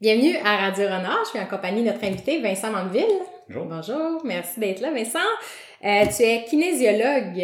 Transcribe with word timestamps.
Bienvenue 0.00 0.36
à 0.44 0.56
Radio 0.58 0.84
Renard. 0.86 1.24
Je 1.24 1.30
suis 1.30 1.38
en 1.40 1.46
compagnie 1.46 1.82
de 1.82 1.88
notre 1.90 2.04
invité 2.04 2.40
Vincent 2.40 2.70
Mandeville. 2.70 3.04
Bonjour. 3.48 3.64
Bonjour, 3.66 4.22
merci 4.24 4.60
d'être 4.60 4.80
là, 4.80 4.92
Vincent. 4.92 5.18
Euh, 5.84 6.04
tu 6.16 6.22
es 6.22 6.44
kinésiologue 6.44 7.38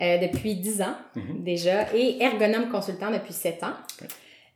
euh, 0.00 0.18
depuis 0.18 0.56
10 0.56 0.82
ans 0.82 0.94
Mhm. 1.16 1.42
déjà 1.42 1.86
et 1.94 2.22
ergonome 2.22 2.68
consultant 2.70 3.10
depuis 3.10 3.32
7 3.32 3.62
ans. 3.64 3.72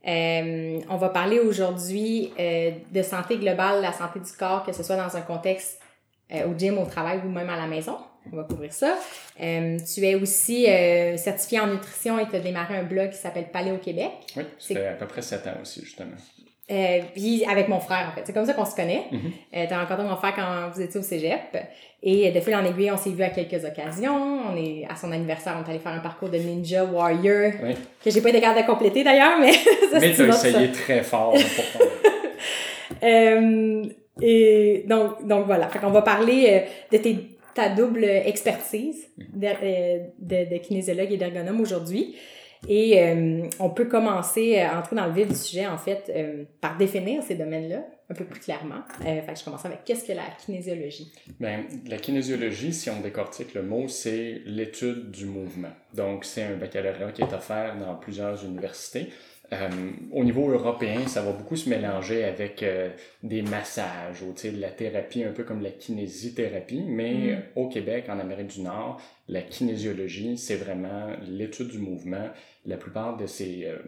Euh, 0.07 0.79
on 0.91 0.97
va 0.97 1.09
parler 1.09 1.39
aujourd'hui 1.39 2.31
de 2.39 3.03
santé 3.03 3.39
globale, 3.39 3.81
la 3.81 3.93
santé 3.93 4.21
du 4.21 4.33
corps, 4.33 4.65
que 4.65 4.73
ce 4.73 4.83
soit 4.83 4.97
dans 4.97 5.17
un 5.17 5.23
contexte 5.23 5.81
au 6.31 6.53
gym, 6.59 6.79
au 6.79 6.85
travail 6.87 7.21
ou 7.25 7.29
même 7.31 7.49
à 7.49 7.57
la 7.57 7.67
maison. 7.67 7.97
On 8.33 8.37
va 8.37 8.45
couvrir 8.45 8.73
ça. 8.73 8.97
Euh, 9.43 9.79
tu 9.95 10.01
es 10.03 10.15
aussi 10.15 10.67
euh, 10.67 11.17
certifié 11.19 11.61
en 11.61 11.67
nutrition 11.67 12.19
et 12.19 12.27
tu 12.27 12.37
as 12.37 12.41
démarré 12.41 12.75
un 12.79 12.83
blog 12.83 13.11
qui 13.11 13.19
s'appelle 13.19 13.49
Paléo 13.53 13.77
Québec. 13.77 14.11
Oui, 14.37 14.45
C'est- 14.59 14.87
à 14.87 14.93
peu 14.95 15.07
près 15.07 15.21
7 15.21 15.47
ans 15.47 15.59
aussi, 15.61 15.83
justement. 15.85 16.17
Euh, 16.71 17.01
puis 17.15 17.45
avec 17.45 17.69
mon 17.69 17.79
frère, 17.79 18.09
en 18.11 18.15
fait. 18.15 18.23
C'est 18.25 18.33
comme 18.33 18.47
ça 18.47 18.55
qu'on 18.55 18.65
se 18.65 18.75
connaît. 18.75 19.03
Mhm. 19.13 19.21
Euh, 19.55 19.65
T'as 19.69 19.81
rencontré 19.83 20.03
mon 20.05 20.17
frère 20.17 20.35
quand 20.35 20.71
vous 20.75 20.81
étiez 20.81 20.99
au 20.99 21.03
cégep. 21.03 21.57
Et 22.03 22.31
de 22.31 22.41
fil 22.41 22.55
en 22.55 22.65
aiguille, 22.65 22.91
on 22.91 22.97
s'est 22.97 23.11
vu 23.11 23.23
à 23.23 23.29
quelques 23.31 23.63
occasions. 23.65 24.41
On 24.51 24.57
est 24.57 24.87
à 24.91 24.97
son 24.97 25.13
anniversaire, 25.13 25.57
on 25.59 25.67
est 25.67 25.71
allé 25.71 25.79
faire 25.79 25.93
un 25.93 25.99
parcours 26.01 26.29
de 26.31 26.39
Ninja 26.39 26.85
Warrior, 26.85 27.53
Oui. 27.63 27.75
que 28.03 28.11
j'ai 28.11 28.21
pas 28.23 28.31
été 28.31 28.41
capable 28.41 28.63
de 28.63 28.67
compléter 28.67 29.05
d'ailleurs, 29.05 29.39
mais 29.41 29.53
ça, 29.93 29.99
Mais 30.01 30.13
c'est 30.13 30.15
tu 30.15 30.23
une 30.25 30.31
as 30.31 30.35
autre- 30.37 30.47
essayé 30.47 30.73
très 30.73 31.03
fort 31.03 31.33
pour 31.33 31.41
Euh, 33.03 33.83
et 34.23 34.85
donc, 34.87 35.27
donc 35.27 35.47
voilà. 35.47 35.69
Fait 35.69 35.79
qu'on 35.79 35.91
va 35.91 36.03
parler 36.03 36.47
euh, 36.49 36.97
de 36.97 37.03
tes, 37.03 37.17
ta 37.55 37.69
double 37.71 38.05
expertise 38.05 39.09
de, 39.19 39.47
euh, 39.47 39.99
de, 40.19 40.55
de 40.55 40.59
kinésiologue 40.59 41.13
et 41.13 41.17
d'ergonome 41.17 41.61
aujourd'hui. 41.61 42.15
Et 42.69 43.03
euh, 43.03 43.43
on 43.61 43.71
peut 43.71 43.85
commencer 43.87 44.59
à 44.61 44.79
entrer 44.79 44.97
dans 44.97 45.07
le 45.07 45.13
vif 45.13 45.29
du 45.29 45.35
sujet, 45.35 45.67
en 45.67 45.79
fait, 45.79 46.11
euh, 46.15 46.45
par 46.61 46.77
définir 46.77 47.23
ces 47.23 47.35
domaines-là 47.35 47.85
un 48.11 48.15
peu 48.15 48.25
plus 48.25 48.41
clairement. 48.41 48.83
Euh, 49.01 49.23
fait 49.23 49.33
que 49.33 49.39
je 49.39 49.45
commence 49.45 49.65
avec 49.65 49.85
qu'est-ce 49.85 50.07
que 50.07 50.13
la 50.13 50.25
kinésiologie? 50.45 51.11
Ben, 51.41 51.65
la 51.87 51.97
kinésiologie, 51.97 52.73
si 52.73 52.91
on 52.91 53.01
décortique 53.01 53.55
le 53.55 53.63
mot, 53.63 53.89
c'est 53.89 54.43
l'étude 54.45 55.11
du 55.11 55.25
mouvement. 55.27 55.73
Donc, 55.95 56.25
c'est 56.25 56.43
un 56.43 56.57
baccalauréat 56.57 57.13
qui 57.13 57.23
est 57.23 57.33
offert 57.33 57.77
dans 57.79 57.95
plusieurs 57.95 58.45
universités. 58.45 59.09
Euh, 59.53 59.69
au 60.13 60.25
niveau 60.25 60.51
européen, 60.51 61.07
ça 61.07 61.23
va 61.23 61.33
beaucoup 61.33 61.57
se 61.57 61.69
mélanger 61.69 62.25
avec 62.25 62.63
euh, 62.63 62.89
des 63.23 63.43
massages 63.43 64.23
ou 64.23 64.33
de 64.33 64.61
la 64.61 64.71
thérapie, 64.71 65.23
un 65.23 65.33
peu 65.33 65.45
comme 65.45 65.63
la 65.63 65.71
kinésithérapie, 65.71 66.83
mais 66.87 67.13
Mhm. 67.15 67.43
au 67.57 67.69
Québec, 67.69 68.07
en 68.09 68.19
Amérique 68.19 68.49
du 68.49 68.63
Nord, 68.63 69.01
la 69.29 69.43
kinésiologie, 69.43 70.37
c'est 70.39 70.57
vraiment 70.57 71.09
l'étude 71.29 71.69
du 71.69 71.79
mouvement. 71.79 72.29
La 72.67 72.79
plupart 72.79 73.17
de 73.19 73.27
ces 73.27 73.67
euh, 73.67 73.79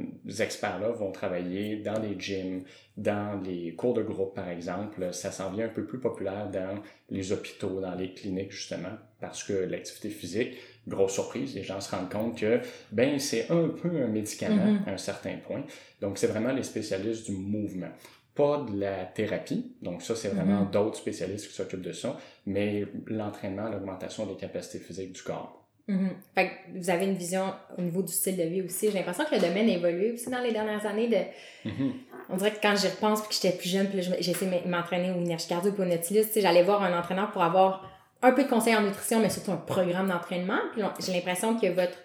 experts-là 0.42 0.90
vont 0.90 1.10
travailler 1.10 1.76
dans 1.76 1.98
les 1.98 2.14
gyms, 2.18 2.62
dans 2.98 3.40
les 3.42 3.74
cours 3.74 3.94
de 3.94 4.02
groupe, 4.02 4.34
par 4.34 4.48
exemple. 4.50 5.12
Ça 5.14 5.30
s'en 5.30 5.50
vient 5.50 5.64
un 5.66 5.70
peu 5.70 5.84
plus 5.86 5.98
populaire 5.98 6.50
dans 6.50 6.74
les 7.08 7.32
hôpitaux, 7.32 7.80
dans 7.80 7.94
les 7.94 8.12
cliniques, 8.12 8.50
justement, 8.52 8.92
parce 9.18 9.42
que 9.44 9.54
l'activité 9.54 10.10
physique, 10.10 10.56
grosse 10.86 11.14
surprise, 11.14 11.54
les 11.54 11.62
gens 11.62 11.80
se 11.80 11.90
rendent 11.94 12.10
compte 12.10 12.38
que, 12.38 12.60
ben, 12.92 13.18
c'est 13.18 13.50
un 13.50 13.68
peu 13.68 13.88
un 14.02 14.08
médicament 14.08 14.66
Mhm. 14.72 14.82
à 14.86 14.90
un 14.92 14.98
certain 14.98 15.36
point. 15.38 15.62
Donc, 16.02 16.18
c'est 16.18 16.26
vraiment 16.26 16.52
les 16.52 16.62
spécialistes 16.62 17.26
du 17.30 17.32
mouvement. 17.36 17.90
Pas 18.34 18.66
de 18.70 18.78
la 18.78 19.06
thérapie, 19.06 19.72
donc 19.80 20.02
ça, 20.02 20.14
c'est 20.14 20.28
vraiment 20.28 20.64
Mhm. 20.64 20.70
d'autres 20.70 20.98
spécialistes 20.98 21.48
qui 21.48 21.54
s'occupent 21.54 21.80
de 21.80 21.92
ça, 21.92 22.18
mais 22.44 22.84
l'entraînement, 23.06 23.70
l'augmentation 23.70 24.26
des 24.26 24.36
capacités 24.36 24.78
physiques 24.84 25.12
du 25.14 25.22
corps. 25.22 25.65
Mhm. 25.88 26.10
Fait 26.34 26.48
que 26.48 26.78
vous 26.78 26.90
avez 26.90 27.04
une 27.04 27.14
vision 27.14 27.54
au 27.78 27.82
niveau 27.82 28.02
du 28.02 28.12
style 28.12 28.36
de 28.36 28.42
vie 28.42 28.62
aussi. 28.62 28.88
J'ai 28.90 28.98
l'impression 28.98 29.24
que 29.24 29.34
le 29.34 29.40
domaine 29.40 29.68
évolue 29.68 30.14
aussi 30.14 30.28
dans 30.30 30.40
les 30.40 30.52
dernières 30.52 30.84
années. 30.84 31.08
De... 31.08 31.70
Mhm. 31.70 31.92
On 32.28 32.36
dirait 32.36 32.52
que 32.52 32.60
quand 32.60 32.74
j'y 32.74 32.88
repense 32.88 33.20
puis 33.20 33.28
que 33.28 33.34
j'étais 33.34 33.56
plus 33.56 33.68
jeune, 33.68 33.88
puis 33.88 34.02
j'ai 34.02 34.30
essayé 34.30 34.62
de 34.64 34.68
m'entraîner 34.68 35.12
au 35.12 35.14
Energy 35.14 35.46
Cardio 35.46 35.72
puis 35.72 35.82
au 35.82 35.86
Nautilus, 35.86 36.24
j'allais 36.34 36.64
voir 36.64 36.82
un 36.82 36.98
entraîneur 36.98 37.30
pour 37.30 37.42
avoir 37.42 37.88
un 38.22 38.32
peu 38.32 38.44
de 38.44 38.48
conseils 38.48 38.74
en 38.74 38.82
nutrition, 38.82 39.20
mais 39.20 39.30
surtout 39.30 39.52
un 39.52 39.56
programme 39.56 40.08
d'entraînement. 40.08 40.58
J'ai 40.98 41.12
l'impression 41.12 41.56
que 41.56 41.68
votre 41.68 41.98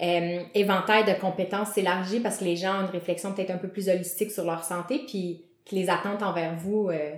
euh, 0.00 0.40
éventail 0.54 1.04
de 1.04 1.20
compétences 1.20 1.72
s'élargit 1.72 2.20
parce 2.20 2.38
que 2.38 2.44
les 2.44 2.56
gens 2.56 2.78
ont 2.78 2.86
une 2.86 2.92
réflexion 2.92 3.32
peut-être 3.32 3.50
un 3.50 3.58
peu 3.58 3.68
plus 3.68 3.88
holistique 3.88 4.30
sur 4.30 4.44
leur 4.44 4.64
santé, 4.64 5.02
puis 5.06 5.44
que 5.68 5.74
les 5.74 5.90
attentes 5.90 6.22
envers 6.22 6.54
vous 6.56 6.88
euh, 6.88 7.12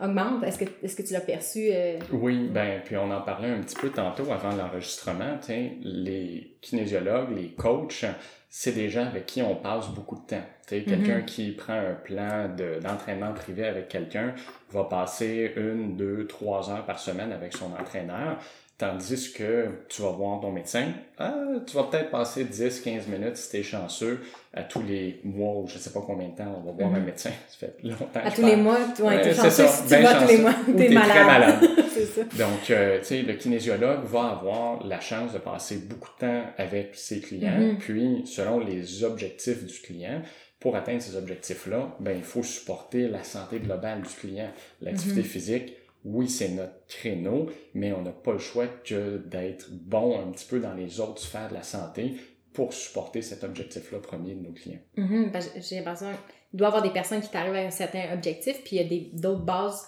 augmentent. 0.00 0.42
Est-ce 0.44 0.58
que, 0.58 0.64
est-ce 0.82 0.96
que 0.96 1.02
tu 1.02 1.12
l'as 1.12 1.20
perçu? 1.20 1.68
euh? 1.72 1.98
Oui, 2.12 2.48
ben, 2.52 2.80
puis 2.84 2.96
on 2.96 3.10
en 3.10 3.20
parlait 3.22 3.50
un 3.50 3.60
petit 3.60 3.76
peu 3.76 3.90
tantôt 3.90 4.30
avant 4.32 4.54
l'enregistrement. 4.56 5.38
Les 5.82 6.56
kinésiologues, 6.60 7.36
les 7.36 7.48
coachs, 7.52 8.04
c'est 8.48 8.72
des 8.72 8.88
gens 8.88 9.06
avec 9.06 9.26
qui 9.26 9.42
on 9.42 9.56
passe 9.56 9.88
beaucoup 9.90 10.16
de 10.16 10.26
temps. 10.26 10.44
Sais, 10.68 10.82
Quelqu'un 10.82 11.22
qui 11.22 11.52
prend 11.52 11.74
un 11.74 11.94
plan 11.94 12.48
de- 12.54 12.78
d'entraînement 12.80 13.32
privé 13.32 13.64
avec 13.66 13.88
quelqu'un 13.88 14.34
va 14.70 14.84
passer 14.84 15.52
une, 15.56 15.96
deux, 15.96 16.26
trois 16.26 16.70
heures 16.70 16.84
par 16.84 16.98
semaine 16.98 17.32
avec 17.32 17.54
son 17.56 17.72
entraîneur. 17.72 18.38
Tandis 18.78 19.32
que 19.32 19.66
tu 19.88 20.02
vas 20.02 20.12
voir 20.12 20.40
ton 20.40 20.52
médecin, 20.52 20.92
ah, 21.18 21.34
tu 21.66 21.74
vas 21.74 21.82
peut-être 21.82 22.10
passer 22.12 22.44
10, 22.44 22.80
15 22.80 23.08
minutes 23.08 23.36
si 23.36 23.50
t'es 23.50 23.64
chanceux 23.64 24.20
à 24.54 24.62
tous 24.62 24.80
les 24.84 25.20
mois 25.24 25.54
ou 25.56 25.66
je 25.66 25.78
sais 25.78 25.90
pas 25.90 26.00
combien 26.06 26.28
de 26.28 26.36
temps 26.36 26.54
on 26.62 26.64
va 26.64 26.70
voir 26.70 26.90
Mhm. 26.90 26.96
un 26.96 27.00
médecin. 27.06 27.30
Ça 27.48 27.66
fait 27.66 27.74
longtemps 27.82 28.06
que 28.22 28.26
À 28.28 28.30
tous 28.30 28.40
parle. 28.40 28.50
les 28.52 28.56
mois, 28.56 28.78
tu 28.94 29.02
vas 29.02 29.14
être 29.16 29.24
c'est 29.24 29.34
chanceux 29.34 29.50
ça, 29.50 29.68
si 29.68 29.82
tu 29.82 29.88
ben 29.88 30.02
vas 30.04 30.14
tous 30.22 30.28
les 30.28 30.38
mois 30.38 30.54
t'es 30.64 30.72
t'es 30.74 30.88
malade. 30.90 31.08
très 31.10 31.24
malade. 31.24 31.60
ça. 32.14 32.22
Donc, 32.44 32.70
euh, 32.70 32.98
tu 33.00 33.04
sais, 33.04 33.22
le 33.22 33.32
kinésiologue 33.34 34.04
va 34.04 34.28
avoir 34.28 34.86
la 34.86 35.00
chance 35.00 35.32
de 35.32 35.38
passer 35.38 35.78
beaucoup 35.78 36.10
de 36.14 36.26
temps 36.26 36.42
avec 36.56 36.90
ses 36.94 37.18
clients, 37.18 37.58
Mhm. 37.58 37.78
puis 37.78 38.22
selon 38.26 38.60
les 38.60 39.02
objectifs 39.02 39.64
du 39.66 39.80
client, 39.80 40.22
pour 40.60 40.76
atteindre 40.76 41.02
ces 41.02 41.16
objectifs-là, 41.16 41.96
ben, 41.98 42.16
il 42.16 42.22
faut 42.22 42.44
supporter 42.44 43.08
la 43.08 43.24
santé 43.24 43.58
globale 43.58 44.02
du 44.02 44.08
client. 44.14 44.50
L'activité 44.82 45.20
Mhm. 45.20 45.26
physique, 45.26 45.72
oui, 46.10 46.28
c'est 46.28 46.48
notre 46.48 46.86
créneau, 46.86 47.50
mais 47.74 47.92
on 47.92 48.02
n'a 48.02 48.12
pas 48.12 48.32
le 48.32 48.38
choix 48.38 48.66
que 48.66 49.18
d'être 49.18 49.70
bon 49.70 50.18
un 50.18 50.30
petit 50.30 50.46
peu 50.46 50.58
dans 50.58 50.72
les 50.72 51.00
autres 51.00 51.20
sphères 51.20 51.50
de 51.50 51.54
la 51.54 51.62
santé 51.62 52.14
pour 52.54 52.72
supporter 52.72 53.20
cet 53.20 53.44
objectif-là 53.44 53.98
premier 53.98 54.34
de 54.34 54.40
nos 54.40 54.52
clients. 54.52 54.80
Mhm, 54.96 55.30
parce 55.30 55.48
que 55.48 55.60
j'ai 55.60 55.76
l'impression 55.76 56.08
qu'il 56.50 56.58
doit 56.58 56.68
y 56.68 56.68
avoir 56.68 56.82
des 56.82 56.92
personnes 56.92 57.20
qui 57.20 57.28
t'arrivent 57.28 57.54
à 57.54 57.66
un 57.66 57.70
certain 57.70 58.12
objectif, 58.14 58.64
puis 58.64 58.76
il 58.76 58.92
y 58.92 58.96
a 58.96 59.20
d'autres 59.20 59.44
bases 59.44 59.86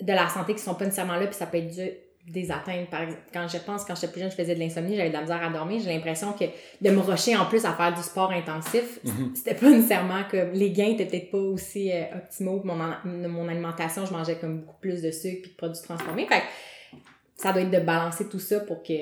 de 0.00 0.12
la 0.12 0.28
santé 0.28 0.54
qui 0.54 0.60
sont 0.60 0.76
pas 0.76 0.84
nécessairement 0.84 1.16
là, 1.16 1.26
puis 1.26 1.34
ça 1.34 1.46
peut 1.46 1.58
être 1.58 1.74
dû 1.74 1.90
des 2.30 2.50
atteintes. 2.50 2.88
Par 2.90 3.02
exemple, 3.02 3.22
quand 3.32 3.48
je 3.48 3.58
pense, 3.58 3.84
quand 3.84 3.94
j'étais 3.94 4.08
plus 4.12 4.20
jeune, 4.20 4.30
je 4.30 4.36
faisais 4.36 4.54
de 4.54 4.60
l'insomnie, 4.60 4.96
j'avais 4.96 5.08
de 5.08 5.14
la 5.14 5.22
misère 5.22 5.42
à 5.42 5.48
dormir. 5.50 5.80
J'ai 5.82 5.92
l'impression 5.92 6.32
que 6.32 6.44
de 6.44 6.90
me 6.90 7.00
rusher 7.00 7.36
en 7.36 7.46
plus 7.46 7.64
à 7.64 7.72
faire 7.72 7.94
du 7.94 8.02
sport 8.02 8.30
intensif, 8.30 9.00
Mhm. 9.04 9.32
c'était 9.34 9.54
pas 9.54 9.70
nécessairement 9.70 10.22
comme 10.30 10.52
les 10.52 10.70
gains 10.70 10.86
étaient 10.90 11.06
peut-être 11.06 11.30
pas 11.30 11.38
aussi 11.38 11.90
euh, 11.92 12.02
optimaux. 12.16 12.60
Mon, 12.64 13.28
mon 13.28 13.48
alimentation, 13.48 14.04
je 14.06 14.12
mangeais 14.12 14.36
comme 14.36 14.60
beaucoup 14.60 14.76
plus 14.80 15.02
de 15.02 15.10
sucre 15.10 15.42
puis 15.42 15.50
de 15.52 15.56
produits 15.56 15.82
transformés. 15.82 16.26
Fait 16.26 16.42
ça 17.40 17.52
doit 17.52 17.62
être 17.62 17.70
de 17.70 17.78
balancer 17.78 18.28
tout 18.28 18.40
ça 18.40 18.58
pour 18.60 18.82
que 18.82 18.92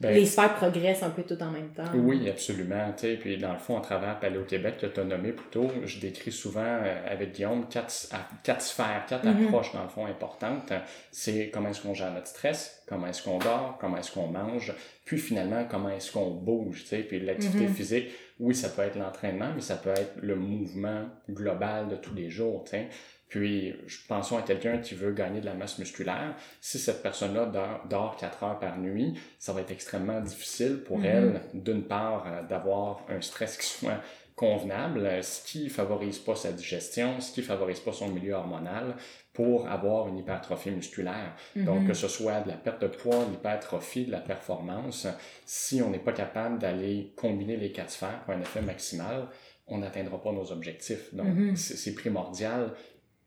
Ben, 0.00 0.12
les 0.12 0.26
sphères 0.26 0.54
progressent 0.56 1.04
un 1.04 1.10
peu 1.10 1.22
tout 1.22 1.40
en 1.42 1.50
même 1.50 1.68
temps. 1.70 1.84
Oui, 1.94 2.28
absolument. 2.28 2.92
tu 2.96 3.06
sais, 3.06 3.14
Puis 3.14 3.38
dans 3.38 3.52
le 3.52 3.58
fond, 3.58 3.78
à 3.78 3.80
travers 3.80 4.18
Paléo 4.20 4.42
Québec, 4.42 4.76
que 4.78 4.86
tu 4.86 5.00
as 5.00 5.04
nommé 5.04 5.32
plus 5.32 5.46
tôt, 5.50 5.68
je 5.84 6.00
décris 6.00 6.32
souvent 6.32 6.60
euh, 6.64 7.06
avec 7.10 7.32
Guillaume 7.32 7.66
quatre, 7.68 7.90
quatre 8.42 8.60
sphères, 8.60 9.04
quatre 9.08 9.24
Mhm. 9.24 9.46
approches 9.46 9.72
dans 9.72 9.84
le 9.84 9.88
fond 9.88 10.04
importantes. 10.04 10.72
C'est 11.12 11.48
comment 11.54 11.68
est-ce 11.70 11.80
qu'on 11.80 11.94
gère 11.94 12.12
notre 12.12 12.26
stress, 12.26 12.82
comment 12.88 13.06
est-ce 13.06 13.22
qu'on 13.22 13.38
dort, 13.38 13.78
comment 13.80 13.96
est-ce 13.98 14.10
qu'on 14.12 14.26
mange, 14.26 14.74
puis 15.04 15.16
finalement 15.18 15.64
comment 15.70 15.88
est-ce 15.90 16.10
qu'on 16.12 16.30
bouge. 16.32 16.82
tu 16.82 16.88
sais. 16.88 16.98
Puis 16.98 17.20
l'activité 17.20 17.66
Mhm. 17.68 17.74
physique, 17.74 18.08
oui, 18.40 18.54
ça 18.54 18.68
peut 18.68 18.82
être 18.82 18.98
l'entraînement, 18.98 19.50
mais 19.54 19.62
ça 19.62 19.76
peut 19.76 19.90
être 19.90 20.14
le 20.20 20.34
mouvement 20.34 21.04
global 21.30 21.88
de 21.88 21.96
tous 21.96 22.14
les 22.14 22.28
jours. 22.30 22.64
tu 22.64 22.72
sais. 22.72 22.88
Puis, 23.28 23.74
pensons 24.08 24.38
à 24.38 24.42
quelqu'un 24.42 24.78
qui 24.78 24.94
veut 24.94 25.12
gagner 25.12 25.40
de 25.40 25.46
la 25.46 25.54
masse 25.54 25.78
musculaire. 25.78 26.36
Si 26.60 26.78
cette 26.78 27.02
personne-là 27.02 27.46
dort, 27.46 27.80
dort 27.90 28.16
4 28.16 28.42
heures 28.44 28.58
par 28.58 28.78
nuit, 28.78 29.18
ça 29.38 29.52
va 29.52 29.62
être 29.62 29.72
extrêmement 29.72 30.20
difficile 30.20 30.82
pour 30.84 30.98
Mhm. 30.98 31.04
elle, 31.04 31.40
d'une 31.54 31.82
part, 31.82 32.24
euh, 32.26 32.42
d'avoir 32.44 33.00
un 33.08 33.20
stress 33.20 33.56
qui 33.58 33.66
soit 33.66 34.00
convenable, 34.36 35.00
euh, 35.06 35.22
ce 35.22 35.44
qui 35.44 35.68
favorise 35.70 36.18
pas 36.18 36.36
sa 36.36 36.52
digestion, 36.52 37.20
ce 37.20 37.32
qui 37.32 37.42
favorise 37.42 37.80
pas 37.80 37.92
son 37.92 38.08
milieu 38.08 38.34
hormonal 38.34 38.94
pour 39.32 39.66
avoir 39.68 40.08
une 40.08 40.18
hypertrophie 40.18 40.70
musculaire. 40.70 41.34
Donc, 41.56 41.80
Mhm. 41.82 41.88
que 41.88 41.94
ce 41.94 42.06
soit 42.08 42.40
de 42.42 42.48
la 42.48 42.54
perte 42.56 42.82
de 42.82 42.86
poids, 42.86 43.24
de 43.24 43.30
l'hypertrophie, 43.32 44.04
de 44.06 44.12
la 44.12 44.20
performance, 44.20 45.06
si 45.46 45.82
on 45.82 45.90
n'est 45.90 45.98
pas 45.98 46.12
capable 46.12 46.58
d'aller 46.58 47.12
combiner 47.16 47.56
les 47.56 47.72
quatre 47.72 47.90
sphères 47.90 48.22
pour 48.24 48.34
un 48.34 48.40
effet 48.40 48.60
maximal, 48.62 49.26
on 49.68 49.78
n'atteindra 49.78 50.22
pas 50.22 50.32
nos 50.32 50.52
objectifs. 50.52 51.12
Donc, 51.14 51.26
Mhm. 51.26 51.56
c'est 51.56 51.94
primordial 51.94 52.72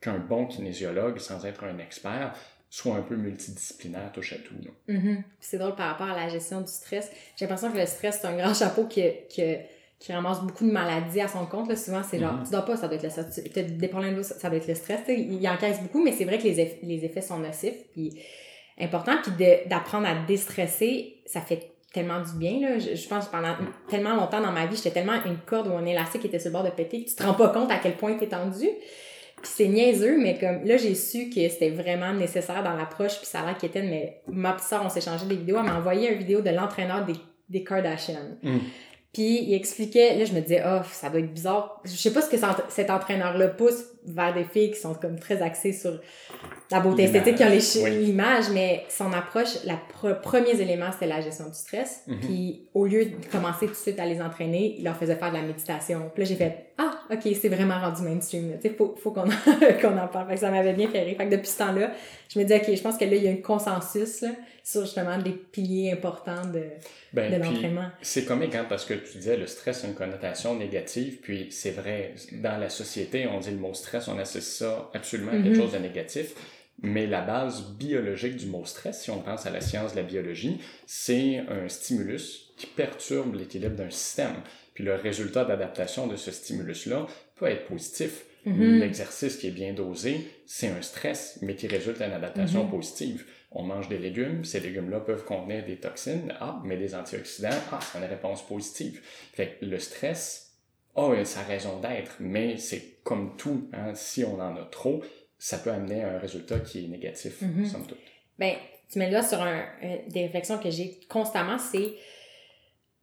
qu'un 0.02 0.18
bon 0.20 0.46
kinésiologue, 0.46 1.20
sans 1.20 1.46
être 1.46 1.64
un 1.64 1.78
expert, 1.80 2.34
soit 2.70 2.96
un 2.96 3.02
peu 3.02 3.16
multidisciplinaire, 3.16 4.12
touche 4.14 4.34
à 4.34 4.38
tout. 4.38 4.54
Puis 4.88 5.00
C'est 5.40 5.58
drôle 5.58 5.76
par 5.76 5.88
rapport 5.90 6.08
à 6.10 6.16
la 6.16 6.30
gestion 6.30 6.62
du 6.62 6.72
stress. 6.72 7.12
J'ai 7.36 7.46
l'impression 7.46 7.72
que 7.72 7.78
le 7.78 7.86
stress, 7.86 8.20
c'est 8.22 8.28
un 8.28 8.38
grand 8.38 8.54
chapeau 8.54 8.86
qui, 8.86 9.04
qui, 9.30 9.44
qui 10.00 10.14
ramasse 10.14 10.42
beaucoup 10.42 10.66
de 10.66 10.72
maladies 10.72 11.20
à 11.22 11.28
son 11.28 11.46
compte. 11.48 11.68
Là. 11.68 11.76
Souvent, 11.76 12.02
c'est 12.04 12.20
genre, 12.20 12.34
Mhm. 12.34 12.44
tu 12.46 12.52
dors 12.52 12.64
pas, 12.66 12.78
ça 12.78 12.88
doit 12.88 12.96
être 12.98 13.04
le 13.04 13.10
stress. 13.10 13.42
Tu 13.52 13.60
as 13.60 13.64
des 13.64 13.88
problèmes 13.88 14.16
d'eau, 14.16 14.24
ça 14.24 14.36
ça 14.36 14.50
doit 14.50 14.58
être 14.58 14.68
le 14.68 14.76
stress. 14.76 15.00
Tu 15.06 15.14
Il 15.14 15.48
encaisse 15.50 15.82
beaucoup, 15.82 16.04
mais 16.04 16.12
c'est 16.14 16.26
vrai 16.26 16.38
que 16.38 16.44
les, 16.44 16.60
eff- 16.64 16.78
les 16.84 17.04
effets 17.04 17.22
sont 17.22 17.40
nocifs. 17.40 17.90
Puis 17.94 18.22
important. 18.80 19.14
Puis 19.24 19.32
d'apprendre 19.68 20.08
à 20.08 20.16
déstresser, 20.26 21.18
ça 21.26 21.42
fait 21.42 21.72
tellement 21.92 22.22
du 22.22 22.34
bien. 22.38 22.60
Là. 22.62 22.78
Je, 22.80 22.96
je 22.96 23.08
pense 23.10 23.26
que 23.26 23.32
pendant 23.32 23.56
tellement 23.90 24.16
longtemps 24.16 24.42
dans 24.42 24.52
ma 24.52 24.68
vie, 24.68 24.76
j'étais 24.76 24.92
tellement 24.92 25.22
une 25.26 25.38
corde 25.40 25.68
où 25.68 25.74
un 25.74 25.86
élastique 25.86 26.24
était 26.24 26.40
sur 26.40 26.50
le 26.50 26.54
bord 26.54 26.64
de 26.64 26.70
péter 26.70 27.04
que 27.04 27.10
tu 27.10 27.16
te 27.16 27.24
rends 27.24 27.34
pas 27.34 27.50
compte 27.50 27.72
à 27.72 27.78
quel 27.80 27.98
point 27.98 28.16
t'es 28.16 28.28
tendu. 28.28 28.68
Puis 29.42 29.52
c'est 29.54 29.68
niaiseux, 29.68 30.18
mais 30.18 30.38
comme 30.38 30.66
là, 30.66 30.78
j'ai 30.78 30.96
su 30.96 31.30
que 31.30 31.48
c'était 31.48 31.70
vraiment 31.70 32.14
nécessaire 32.14 32.64
dans 32.64 32.76
l'approche, 32.76 33.18
puis 33.18 33.26
ça 33.26 33.40
a 33.42 33.46
l'air 33.46 33.58
qu'Étienne, 33.58 33.90
mais 33.90 34.22
ma 34.28 34.54
petite 34.54 34.68
soeur, 34.68 34.82
on 34.86 34.90
s'est 34.90 35.02
changé 35.02 35.26
des 35.26 35.36
vidéos, 35.36 35.58
elle 35.60 35.66
m'a 35.66 35.78
envoyé 35.78 36.12
une 36.12 36.18
vidéo 36.20 36.42
de 36.42 36.50
l'entraîneur 36.50 37.06
des, 37.06 37.14
des 37.50 37.64
Kardashians. 37.64 38.38
Mm. 38.44 38.58
Puis 39.14 39.44
il 39.44 39.54
expliquait, 39.56 40.16
là 40.18 40.26
je 40.26 40.34
me 40.34 40.42
disais, 40.42 40.62
oh, 40.66 40.82
ça 40.92 41.10
doit 41.10 41.20
être 41.20 41.34
bizarre. 41.34 41.82
Je 41.84 41.90
sais 41.96 42.14
pas 42.14 42.22
ce 42.22 42.30
que 42.30 42.38
cet- 42.38 42.70
cet 42.70 42.90
entraîneur-là 42.90 43.48
pousse 43.48 43.84
vers 44.06 44.34
des 44.34 44.44
filles 44.46 44.72
qui 44.72 44.80
sont 44.80 44.94
comme 44.94 45.20
très 45.20 45.42
axées 45.42 45.74
sur 45.74 46.00
la 46.72 46.80
beauté 46.80 47.04
L'image, 47.06 47.16
esthétique, 47.18 47.36
qui 47.38 47.44
ont 47.44 47.50
les 47.50 47.60
chi- 47.62 47.80
oui. 47.84 48.06
l'image, 48.06 48.46
mais 48.54 48.84
son 48.90 49.12
approche, 49.14 49.64
la 49.66 49.74
pre- 49.76 50.20
premier 50.22 50.52
élément, 50.62 50.92
c'était 50.92 51.08
la 51.08 51.22
gestion 51.22 51.48
du 51.48 51.54
stress. 51.56 52.02
Mhm. 52.08 52.20
Puis 52.20 52.68
au 52.74 52.86
lieu 52.86 53.06
de 53.06 53.26
commencer 53.32 53.66
tout 53.66 53.72
de 53.74 53.78
suite 53.78 54.00
à 54.00 54.06
les 54.06 54.22
entraîner, 54.22 54.76
il 54.78 54.84
leur 54.84 54.96
faisait 54.96 55.16
faire 55.16 55.30
de 55.32 55.36
la 55.38 55.42
méditation. 55.44 56.10
Puis 56.14 56.24
là 56.24 56.30
j'ai 56.30 56.36
fait, 56.36 56.66
ah, 56.78 57.00
ok, 57.12 57.28
c'est 57.40 57.50
vraiment 57.50 57.80
rendu 57.80 58.04
mainstream. 58.04 58.54
Tu 58.62 58.70
sais, 58.70 58.76
faut, 58.76 58.96
faut 59.02 59.12
qu'on 59.12 59.22
en, 59.24 60.08
parle. 60.08 60.28
Fait 60.28 60.34
que 60.36 60.40
ça 60.40 60.50
m'avait 60.52 60.74
bien 60.74 60.88
fait 60.90 61.02
rire. 61.04 61.18
Fait 61.18 61.26
que 61.26 61.32
depuis 61.32 61.48
ce 61.48 61.58
temps-là, 61.58 61.92
je 62.34 62.40
me 62.40 62.46
dis, 62.46 62.54
ok, 62.54 62.74
je 62.74 62.82
pense 62.82 62.98
que 62.98 63.06
là, 63.06 63.16
il 63.16 63.24
y 63.24 63.28
a 63.28 63.32
un 63.32 63.36
consensus 63.38 64.22
là, 64.22 64.30
sur 64.64 64.82
justement 64.86 65.18
des 65.18 65.32
piliers 65.32 65.92
importants 65.92 66.46
de, 66.46 66.64
Ben, 67.12 67.32
de 67.34 67.44
l'entraînement. 67.44 67.90
C'est 68.02 68.24
comique, 68.24 68.54
hein, 68.56 68.66
parce 68.70 68.86
que 68.86 68.94
tu 68.94 69.18
disais 69.18 69.36
le 69.36 69.48
stress 69.48 69.84
a 69.84 69.88
une 69.88 69.96
connotation 69.96 70.56
négative, 70.56 71.18
puis 71.22 71.48
c'est 71.52 71.72
vrai, 71.72 72.14
dans 72.34 72.58
la 72.58 72.70
société, 72.70 73.28
on 73.28 73.40
dit 73.40 73.50
le 73.52 73.58
mot 73.58 73.74
stress, 73.74 73.89
on 74.08 74.18
associe 74.20 74.44
ça 74.44 74.90
absolument 74.94 75.32
à 75.32 75.36
quelque 75.36 75.50
Mhm. 75.50 75.56
chose 75.62 75.72
de 75.74 75.78
négatif, 75.80 76.34
mais 76.82 77.08
la 77.08 77.22
base 77.22 77.72
biologique 77.78 78.38
du 78.38 78.46
mot 78.46 78.64
stress, 78.66 79.02
si 79.04 79.12
on 79.12 79.22
pense 79.22 79.46
à 79.46 79.50
la 79.50 79.62
science 79.62 79.92
de 79.92 79.98
la 79.98 80.04
biologie, 80.04 80.60
c'est 80.86 81.40
un 81.50 81.68
stimulus 81.68 82.52
qui 82.58 82.68
perturbe 82.68 83.36
l'équilibre 83.36 83.76
d'un 83.76 83.90
système. 83.90 84.36
Puis 84.74 84.84
le 84.84 84.96
résultat 84.96 85.44
d'adaptation 85.46 86.08
de 86.08 86.16
ce 86.16 86.32
stimulus-là 86.32 87.08
peut 87.36 87.48
être 87.48 87.66
positif. 87.66 88.24
Mhm. 88.46 88.80
L'exercice 88.80 89.36
qui 89.36 89.48
est 89.48 89.52
bien 89.52 89.74
dosé, 89.74 90.26
c'est 90.46 90.70
un 90.70 90.82
stress, 90.82 91.40
mais 91.42 91.56
qui 91.56 91.68
résulte 91.68 92.02
d'une 92.02 92.14
adaptation 92.14 92.64
Mhm. 92.64 92.70
positive. 92.72 93.26
On 93.52 93.64
mange 93.64 93.90
des 93.90 93.98
légumes, 93.98 94.46
ces 94.46 94.60
légumes-là 94.62 95.02
peuvent 95.02 95.26
contenir 95.26 95.66
des 95.66 95.76
toxines, 95.76 96.34
ah, 96.40 96.62
mais 96.64 96.78
des 96.78 96.96
antioxydants, 96.96 97.50
ah, 97.74 97.80
c'est 97.82 97.98
une 98.00 98.06
réponse 98.06 98.46
positive. 98.48 99.02
Fait 99.34 99.58
que 99.60 99.66
le 99.66 99.80
stress 99.80 100.49
a 101.00 101.26
sa 101.26 101.42
raison 101.44 101.80
d'être, 101.80 102.16
mais 102.20 102.58
c'est 102.58 103.00
comme 103.04 103.36
tout, 103.38 103.70
hein, 103.74 103.94
si 103.96 104.24
on 104.24 104.40
en 104.40 104.56
a 104.56 104.66
trop, 104.72 105.02
ça 105.38 105.58
peut 105.58 105.72
amener 105.72 106.04
à 106.04 106.16
un 106.16 106.20
résultat 106.20 106.60
qui 106.60 106.86
est 106.86 106.88
négatif, 106.88 107.42
Mhm. 107.42 107.66
somme 107.66 107.88
toute. 107.88 107.98
Ben, 108.38 108.56
tu 108.92 109.00
mets 109.00 109.10
doigt 109.10 109.24
sur 109.24 109.42
un, 109.42 109.64
un- 109.82 109.98
des 110.08 110.24
réflexions 110.24 110.58
que 110.58 110.70
j'ai 110.70 111.00
constamment, 111.10 111.58
c'est 111.58 111.94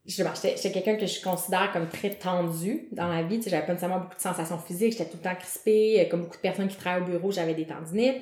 justement, 0.05 0.31
j'étais 0.35 0.57
j'étais 0.57 0.73
quelqu'un 0.73 0.97
que 0.97 1.07
je 1.07 1.21
considère 1.23 1.73
comme 1.73 1.89
très 1.89 2.11
tendu 2.11 2.89
dans 2.93 3.09
la 3.09 3.23
vie. 3.23 3.39
Tu 3.39 3.45
sais, 3.45 3.51
j'avais 3.51 3.67
pas 3.67 3.73
nécessairement 3.73 4.01
beaucoup 4.01 4.17
de 4.17 4.21
sensations 4.21 4.59
physiques, 4.59 4.93
j'étais 4.93 5.07
tout 5.11 5.17
le 5.17 5.23
temps 5.23 5.35
crispée. 5.35 6.07
Comme 6.11 6.23
beaucoup 6.23 6.37
de 6.37 6.41
personnes 6.43 6.69
qui 6.69 6.77
travaillent 6.77 7.03
au 7.03 7.07
bureau, 7.07 7.33
j'avais 7.33 7.55
des 7.55 7.67
tendinites. 7.67 8.17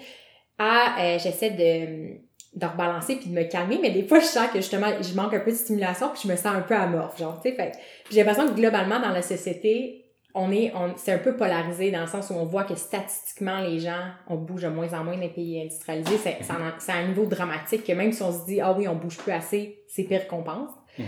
Euh, 0.61 1.19
j'essaie 1.19 1.50
de, 1.50 2.21
de 2.54 2.66
rebalancer 2.66 3.16
puis 3.16 3.30
de 3.30 3.34
me 3.34 3.42
calmer, 3.44 3.78
mais 3.82 3.90
des 3.90 4.06
fois, 4.06 4.20
je 4.20 4.26
sens 4.26 4.48
que 4.48 4.58
justement, 4.58 4.88
je 5.00 5.14
manque 5.14 5.34
un 5.34 5.40
peu 5.40 5.50
de 5.50 5.56
stimulation 5.56 6.10
puis 6.10 6.22
je 6.24 6.28
me 6.28 6.36
sens 6.36 6.54
un 6.54 6.60
peu 6.60 6.74
amorphe, 6.74 7.18
genre, 7.18 7.40
tu 7.42 7.50
sais. 7.50 7.56
Fait 7.56 7.72
j'ai 8.10 8.22
l'impression 8.22 8.48
que 8.48 8.54
globalement, 8.54 9.00
dans 9.00 9.10
la 9.10 9.22
société, 9.22 10.04
on 10.34 10.50
est, 10.50 10.72
on, 10.74 10.92
c'est 10.96 11.12
un 11.12 11.18
peu 11.18 11.36
polarisé 11.36 11.90
dans 11.90 12.00
le 12.00 12.06
sens 12.06 12.30
où 12.30 12.34
on 12.34 12.44
voit 12.44 12.64
que 12.64 12.74
statistiquement, 12.74 13.60
les 13.60 13.78
gens, 13.78 14.08
on 14.28 14.36
bouge 14.36 14.62
de 14.62 14.68
moins 14.68 14.92
en 14.92 15.04
moins 15.04 15.14
dans 15.14 15.20
les 15.20 15.28
pays 15.28 15.60
industrialisés. 15.62 16.18
C'est, 16.18 16.38
c'est, 16.78 16.92
un 16.92 17.06
niveau 17.06 17.26
dramatique 17.26 17.84
que 17.84 17.92
même 17.92 18.12
si 18.12 18.22
on 18.22 18.32
se 18.32 18.44
dit, 18.44 18.60
ah 18.60 18.72
oui, 18.76 18.88
on 18.88 18.96
bouge 18.96 19.16
plus 19.18 19.32
assez, 19.32 19.78
c'est 19.88 20.04
pire 20.04 20.26
qu'on 20.26 20.42
pense. 20.42 20.70
Mhm. 20.98 21.06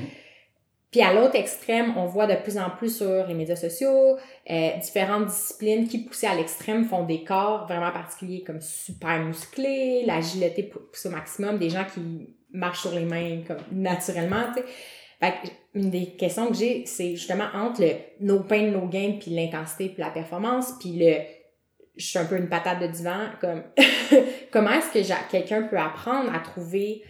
Puis 0.91 1.03
à 1.03 1.13
l'autre 1.13 1.35
extrême, 1.35 1.95
on 1.97 2.07
voit 2.07 2.27
de 2.27 2.35
plus 2.37 2.57
en 2.59 2.71
plus 2.71 2.97
sur 2.97 3.27
les 3.27 3.35
médias 3.35 3.57
sociaux, 3.57 4.17
euh, 4.51 4.71
différentes 4.81 5.27
disciplines 5.27 5.89
qui, 5.89 5.99
poussées 6.05 6.27
à 6.29 6.35
l'extrême, 6.35 6.85
font 6.85 7.05
des 7.05 7.25
corps 7.25 7.67
vraiment 7.67 7.91
particuliers 7.91 8.43
comme 8.45 8.61
super 8.61 9.19
musclés, 9.25 10.05
l'agilité 10.07 10.63
pou- 10.63 10.79
poussée 10.93 11.09
au 11.09 11.13
maximum, 11.13 11.59
des 11.59 11.71
gens 11.71 11.85
qui 11.85 12.01
marchent 12.53 12.83
sur 12.83 12.93
les 12.93 13.05
mains 13.05 13.41
comme 13.47 13.59
naturellement, 13.73 14.45
tu 14.55 14.63
sais. 14.63 14.67
Fait 15.19 15.33
que 15.33 15.49
une 15.79 15.91
des 15.91 16.07
questions 16.11 16.49
que 16.49 16.55
j'ai, 16.55 16.85
c'est 16.87 17.17
justement 17.17 17.47
entre 17.55 17.81
le 17.81 17.93
no 18.21 18.41
pain, 18.41 18.71
no 18.71 18.87
gain, 18.87 19.15
puis 19.21 19.31
l'intensité, 19.31 19.89
puis 19.89 20.03
la 20.03 20.11
performance, 20.11 20.73
puis 20.79 20.93
le 20.93 21.17
je 21.97 22.05
suis 22.05 22.19
un 22.19 22.27
peu 22.27 22.37
une 22.37 22.51
patate 22.51 22.81
de 22.81 22.89
divan, 22.89 23.31
comme 23.41 23.63
comment 24.53 24.71
est-ce 24.73 24.91
que 24.93 25.31
quelqu'un 25.31 25.63
peut 25.63 25.79
apprendre 25.79 26.31
à 26.35 26.41
trouver 26.41 27.03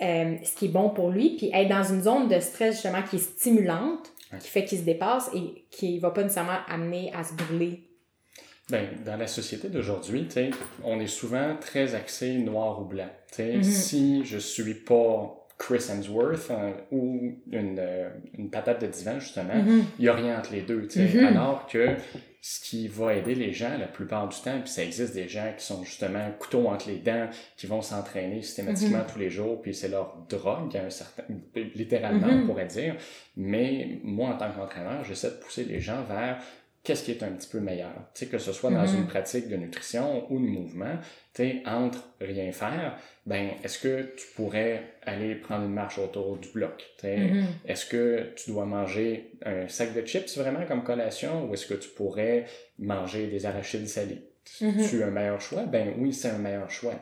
euh, 0.00 0.36
ce 0.44 0.56
qui 0.56 0.66
est 0.66 0.70
bon 0.70 0.90
pour 0.90 1.10
lui, 1.10 1.36
puis 1.36 1.50
être 1.52 1.68
dans 1.68 1.82
une 1.84 2.02
zone 2.02 2.28
de 2.28 2.38
stress 2.40 2.74
justement 2.74 3.02
qui 3.02 3.16
est 3.16 3.18
stimulante, 3.20 4.12
Ouais. 4.30 4.38
qui 4.40 4.48
fait 4.48 4.64
qu'il 4.66 4.76
se 4.78 4.82
dépasse 4.84 5.30
et 5.34 5.64
qui 5.70 5.98
va 5.98 6.10
pas 6.10 6.22
nécessairement 6.22 6.58
amener 6.68 7.10
à 7.14 7.24
se 7.24 7.32
brûler. 7.32 7.84
Ben, 8.68 8.86
dans 9.06 9.16
la 9.16 9.26
société 9.26 9.68
d'aujourd'hui, 9.70 10.28
on 10.84 11.00
est 11.00 11.06
souvent 11.06 11.56
très 11.58 11.94
axé 11.94 12.34
noir 12.36 12.82
ou 12.82 12.84
blanc. 12.84 13.08
sais. 13.32 13.54
Mhm. 13.56 13.62
Si 13.62 14.24
je 14.26 14.36
suis 14.36 14.74
pas 14.74 15.34
Chris 15.56 15.82
Hemsworth 15.90 16.50
hein, 16.50 16.72
ou 16.92 17.32
une, 17.50 17.76
euh, 17.78 18.10
une 18.36 18.50
patate 18.50 18.82
de 18.82 18.88
divan, 18.88 19.18
justement, 19.18 19.54
il 19.98 20.02
n'y 20.02 20.08
a 20.08 20.14
rien 20.14 20.38
entre 20.38 20.52
les 20.52 20.60
deux. 20.60 20.86
sais. 20.90 21.04
Mhm. 21.08 21.24
Alors 21.24 21.66
que 21.66 21.94
ce 22.50 22.60
qui 22.60 22.88
va 22.88 23.12
aider 23.14 23.34
les 23.34 23.52
gens 23.52 23.76
la 23.78 23.86
plupart 23.86 24.26
du 24.26 24.36
temps, 24.40 24.58
puis 24.60 24.70
ça 24.70 24.82
existe 24.82 25.12
des 25.12 25.28
gens 25.28 25.52
qui 25.58 25.62
sont 25.64 25.84
justement 25.84 26.30
couteau 26.38 26.66
entre 26.68 26.88
les 26.88 26.96
dents, 26.98 27.28
qui 27.58 27.66
vont 27.66 27.82
s'entraîner 27.82 28.40
systématiquement 28.40 29.02
tous 29.12 29.18
les 29.18 29.28
jours, 29.28 29.60
puis 29.60 29.74
c'est 29.74 29.88
leur 29.88 30.16
drogue, 30.30 30.74
un 30.74 30.88
certain, 30.88 31.24
littéralement, 31.74 32.26
Mhm. 32.28 32.42
on 32.44 32.46
pourrait 32.46 32.66
dire. 32.66 32.96
Mais 33.36 33.98
moi, 34.02 34.30
en 34.30 34.38
tant 34.38 34.50
qu'entraîneur, 34.50 35.04
j'essaie 35.04 35.28
de 35.30 35.36
pousser 35.36 35.64
les 35.64 35.78
gens 35.80 36.02
vers 36.04 36.38
qu'est-ce 36.82 37.04
qui 37.04 37.10
est 37.10 37.22
un 37.22 37.32
petit 37.32 37.48
peu 37.48 37.60
meilleur. 37.60 37.92
Tu 38.14 38.20
sais, 38.24 38.26
que 38.30 38.38
ce 38.38 38.52
soit 38.52 38.70
dans 38.70 38.86
Mhm. 38.86 38.96
une 39.00 39.06
pratique 39.08 39.48
de 39.48 39.56
nutrition 39.56 40.24
ou 40.32 40.38
de 40.38 40.46
mouvement, 40.46 40.96
tu 41.38 41.62
entre 41.66 42.04
rien 42.20 42.50
faire, 42.52 42.98
ben, 43.26 43.50
est-ce 43.62 43.78
que 43.78 44.14
tu 44.16 44.26
pourrais 44.34 44.82
aller 45.02 45.34
prendre 45.34 45.66
une 45.66 45.72
marche 45.72 45.98
autour 45.98 46.36
du 46.36 46.48
bloc? 46.48 46.84
Mhm. 47.02 47.46
Est-ce 47.66 47.86
que 47.86 48.32
tu 48.36 48.50
dois 48.50 48.64
manger 48.64 49.32
un 49.44 49.68
sac 49.68 49.94
de 49.94 50.06
chips 50.06 50.36
vraiment 50.36 50.64
comme 50.66 50.82
collation 50.82 51.48
ou 51.48 51.54
est-ce 51.54 51.66
que 51.66 51.74
tu 51.74 51.88
pourrais 51.90 52.46
manger 52.78 53.26
des 53.28 53.46
arachides 53.46 53.86
salés? 53.86 54.22
Mhm. 54.60 54.88
Tu 54.88 55.02
un 55.02 55.10
meilleur 55.10 55.40
choix? 55.40 55.62
Ben 55.64 55.94
oui, 55.98 56.12
c'est 56.12 56.30
un 56.30 56.38
meilleur 56.38 56.70
choix. 56.70 56.94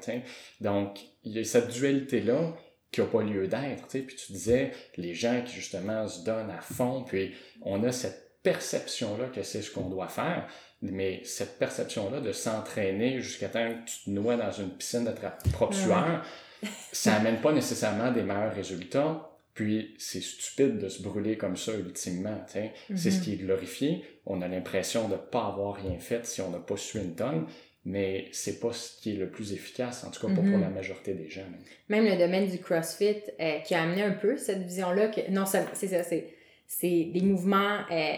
Donc, 0.61 0.99
il 1.25 1.33
y 1.33 1.38
a 1.38 1.44
cette 1.44 1.69
dualité-là 1.69 2.55
qui 2.91 3.00
n'a 3.00 3.06
pas 3.06 3.23
lieu 3.23 3.47
d'être. 3.47 3.87
Puis 3.88 4.17
tu 4.17 4.33
disais, 4.33 4.73
les 4.97 5.15
gens 5.15 5.43
qui 5.44 5.55
justement 5.55 6.06
se 6.09 6.25
donnent 6.25 6.50
à 6.50 6.61
fond, 6.61 7.05
puis 7.06 7.35
on 7.62 7.83
a 7.85 7.93
cette 7.93 8.27
perception-là 8.43 9.27
que 9.35 9.43
c'est 9.43 9.62
ce 9.62 9.71
qu'on 9.73 9.88
doit 9.88 10.09
faire, 10.09 10.47
mais 10.82 11.20
cette 11.25 11.58
perception-là 11.58 12.20
de 12.20 12.32
s'entraîner 12.32 13.20
jusqu'à 13.20 13.49
temps 13.49 13.67
que 13.69 13.90
tu 13.90 14.04
te 14.04 14.11
noies 14.11 14.37
dans 14.37 14.52
une 14.52 14.71
piscine 14.71 15.04
de 15.04 15.50
propre 15.52 15.76
Ouais. 15.76 15.83
sueur, 15.85 16.25
ça 16.92 17.14
amène 17.16 17.40
pas 17.40 17.52
nécessairement 17.52 18.12
des 18.12 18.23
meilleurs 18.23 18.54
résultats. 18.54 19.30
Puis 19.54 19.95
c'est 19.99 20.21
stupide 20.23 20.76
de 20.78 20.88
se 20.90 21.02
brûler 21.02 21.38
comme 21.38 21.56
ça 21.56 21.73
ultimement. 21.73 22.45
C'est 22.47 23.11
ce 23.11 23.16
Mhm. 23.16 23.23
qui 23.25 23.33
est 23.33 23.37
glorifié. 23.37 24.04
On 24.26 24.42
a 24.42 24.49
l'impression 24.49 25.09
de 25.09 25.14
ne 25.14 25.18
pas 25.18 25.47
avoir 25.47 25.76
rien 25.76 25.99
fait 25.99 26.26
si 26.26 26.42
on 26.42 26.50
n'a 26.50 26.59
pas 26.59 26.76
su 26.76 26.99
une 26.99 27.14
tonne, 27.14 27.47
mais 27.87 28.28
c'est 28.33 28.61
pas 28.61 28.75
ce 28.75 29.00
qui 29.00 29.12
est 29.12 29.16
le 29.16 29.30
plus 29.30 29.54
efficace, 29.54 30.04
en 30.04 30.11
tout 30.11 30.26
cas 30.26 30.35
pas 30.35 30.42
Mhm. 30.42 30.50
pour 30.50 30.61
la 30.61 30.68
majorité 30.68 31.14
des 31.14 31.30
gens. 31.30 31.47
Même 31.88 32.04
le 32.04 32.18
domaine 32.18 32.50
du 32.50 32.59
CrossFit 32.59 33.23
euh, 33.40 33.61
qui 33.61 33.75
a 33.75 33.83
amené 33.83 34.02
un 34.02 34.11
peu 34.12 34.37
cette 34.37 34.61
vision-là 34.62 35.09
que 35.09 35.23
non 35.30 35.47
seulement 35.47 35.71
c'est 35.73 35.88
ça, 35.88 36.02
c'est 36.02 36.35
c'est 36.66 37.04
des 37.14 37.21
mouvements 37.23 37.78
euh, 37.90 38.12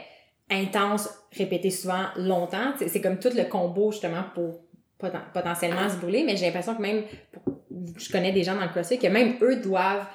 intenses 0.50 1.08
répétés 1.36 1.70
souvent 1.70 2.04
longtemps. 2.16 2.72
C'est 2.78 2.88
c'est 2.88 3.00
comme 3.00 3.18
tout 3.18 3.30
le 3.36 3.44
combo 3.44 3.92
justement 3.92 4.24
pour 4.34 4.60
poten- 5.00 5.30
potentiellement 5.32 5.88
se 5.88 5.96
brûler, 5.96 6.24
mais 6.24 6.36
j'ai 6.36 6.46
l'impression 6.46 6.74
que 6.74 6.82
même 6.82 7.04
pour- 7.32 7.60
je 7.96 8.10
connais 8.10 8.32
des 8.32 8.42
gens 8.42 8.54
dans 8.54 8.62
le 8.62 8.68
CrossFit 8.68 8.98
que 8.98 9.06
même 9.06 9.34
eux 9.42 9.56
doivent 9.56 10.06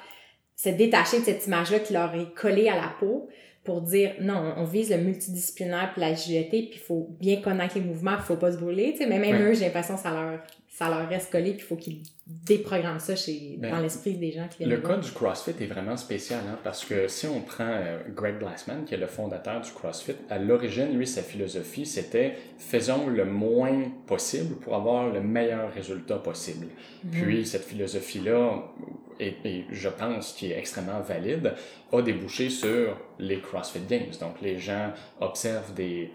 se 0.56 0.68
détacher 0.68 1.20
de 1.20 1.24
cette 1.24 1.46
image-là 1.46 1.78
qui 1.80 1.92
leur 1.92 2.14
est 2.14 2.32
collée 2.34 2.68
à 2.68 2.76
la 2.76 2.92
peau 3.00 3.28
pour 3.64 3.80
dire 3.80 4.12
non, 4.20 4.54
on 4.58 4.64
vise 4.64 4.90
le 4.90 4.98
multidisciplinaire 4.98 5.90
puis 5.92 6.00
l'agilité, 6.02 6.62
puis 6.70 6.74
il 6.74 6.78
faut 6.80 7.08
bien 7.18 7.40
connaître 7.40 7.76
les 7.76 7.80
mouvements, 7.80 8.12
il 8.16 8.22
faut 8.22 8.36
pas 8.36 8.52
se 8.52 8.58
brûler, 8.58 8.92
tu 8.92 8.98
sais, 8.98 9.06
mais 9.06 9.18
même 9.18 9.36
Ouais. 9.36 9.50
eux, 9.50 9.54
j'ai 9.54 9.64
l'impression 9.64 9.94
que 9.96 10.00
ça 10.02 10.10
leur 10.12 10.40
ça 10.76 10.88
leur 10.88 11.08
reste 11.08 11.30
collé, 11.30 11.52
puis 11.52 11.60
il 11.60 11.64
faut 11.64 11.76
qu'ils 11.76 12.02
déprogramment 12.26 12.98
ça 12.98 13.14
chez, 13.14 13.58
Ben, 13.58 13.70
dans 13.70 13.78
l'esprit 13.78 14.14
des 14.14 14.32
gens 14.32 14.48
qui 14.48 14.58
viennent 14.58 14.70
Le 14.70 14.78
cas 14.78 14.96
du 14.96 15.08
CrossFit 15.12 15.52
est 15.60 15.66
vraiment 15.66 15.96
spécial, 15.96 16.40
hein, 16.48 16.58
parce 16.64 16.84
que 16.84 17.06
si 17.06 17.28
on 17.28 17.42
prend 17.42 17.68
euh, 17.68 17.98
Greg 18.08 18.38
Glassman, 18.40 18.84
qui 18.84 18.94
est 18.94 18.98
le 18.98 19.06
fondateur 19.06 19.60
du 19.60 19.70
CrossFit, 19.70 20.16
à 20.28 20.38
l'origine, 20.38 20.96
lui, 20.96 21.06
sa 21.06 21.22
philosophie, 21.22 21.86
c'était 21.86 22.34
faisons 22.58 23.06
le 23.06 23.24
moins 23.24 23.84
possible 24.06 24.56
pour 24.56 24.74
avoir 24.74 25.12
le 25.12 25.20
meilleur 25.20 25.72
résultat 25.72 26.16
possible. 26.16 26.66
Mhm. 27.04 27.10
Puis 27.12 27.46
cette 27.46 27.64
philosophie-là, 27.64 28.64
et, 29.20 29.36
et 29.44 29.64
je 29.70 29.88
pense 29.88 30.32
qui 30.32 30.50
est 30.50 30.58
extrêmement 30.58 31.00
valide, 31.02 31.52
a 31.92 32.02
débouché 32.02 32.50
sur 32.50 32.98
les 33.20 33.40
CrossFit 33.40 33.86
Games. 33.88 34.10
Donc 34.20 34.40
les 34.42 34.58
gens 34.58 34.92
observent 35.20 35.74
des, 35.74 36.10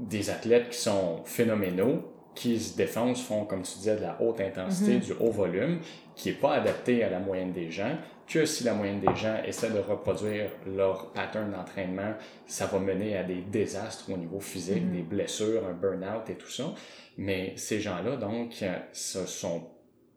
des 0.00 0.30
athlètes 0.30 0.70
qui 0.70 0.78
sont 0.78 1.22
phénoménaux, 1.26 2.02
qui 2.34 2.58
se 2.60 2.76
défoncent 2.76 3.22
font, 3.22 3.44
comme 3.44 3.62
tu 3.62 3.78
disais, 3.78 3.96
de 3.96 4.02
la 4.02 4.20
haute 4.20 4.40
intensité, 4.40 4.98
du 4.98 5.12
haut 5.12 5.30
volume, 5.30 5.80
qui 6.14 6.28
n'est 6.28 6.36
pas 6.36 6.54
adapté 6.54 7.02
à 7.02 7.10
la 7.10 7.18
moyenne 7.18 7.52
des 7.52 7.70
gens, 7.70 7.96
que 8.26 8.44
si 8.44 8.62
la 8.62 8.74
moyenne 8.74 9.00
des 9.00 9.16
gens 9.16 9.38
essaient 9.44 9.70
de 9.70 9.80
reproduire 9.80 10.50
leur 10.66 11.10
pattern 11.12 11.50
d'entraînement, 11.50 12.14
ça 12.46 12.66
va 12.66 12.78
mener 12.78 13.16
à 13.16 13.24
des 13.24 13.40
désastres 13.40 14.10
au 14.12 14.16
niveau 14.16 14.38
physique, 14.38 14.90
des 14.92 15.02
blessures, 15.02 15.66
un 15.66 15.72
burn-out 15.72 16.30
et 16.30 16.36
tout 16.36 16.50
ça. 16.50 16.72
Mais 17.18 17.54
ces 17.56 17.80
gens-là, 17.80 18.16
donc, 18.16 18.64
ce 18.92 19.26
sont 19.26 19.68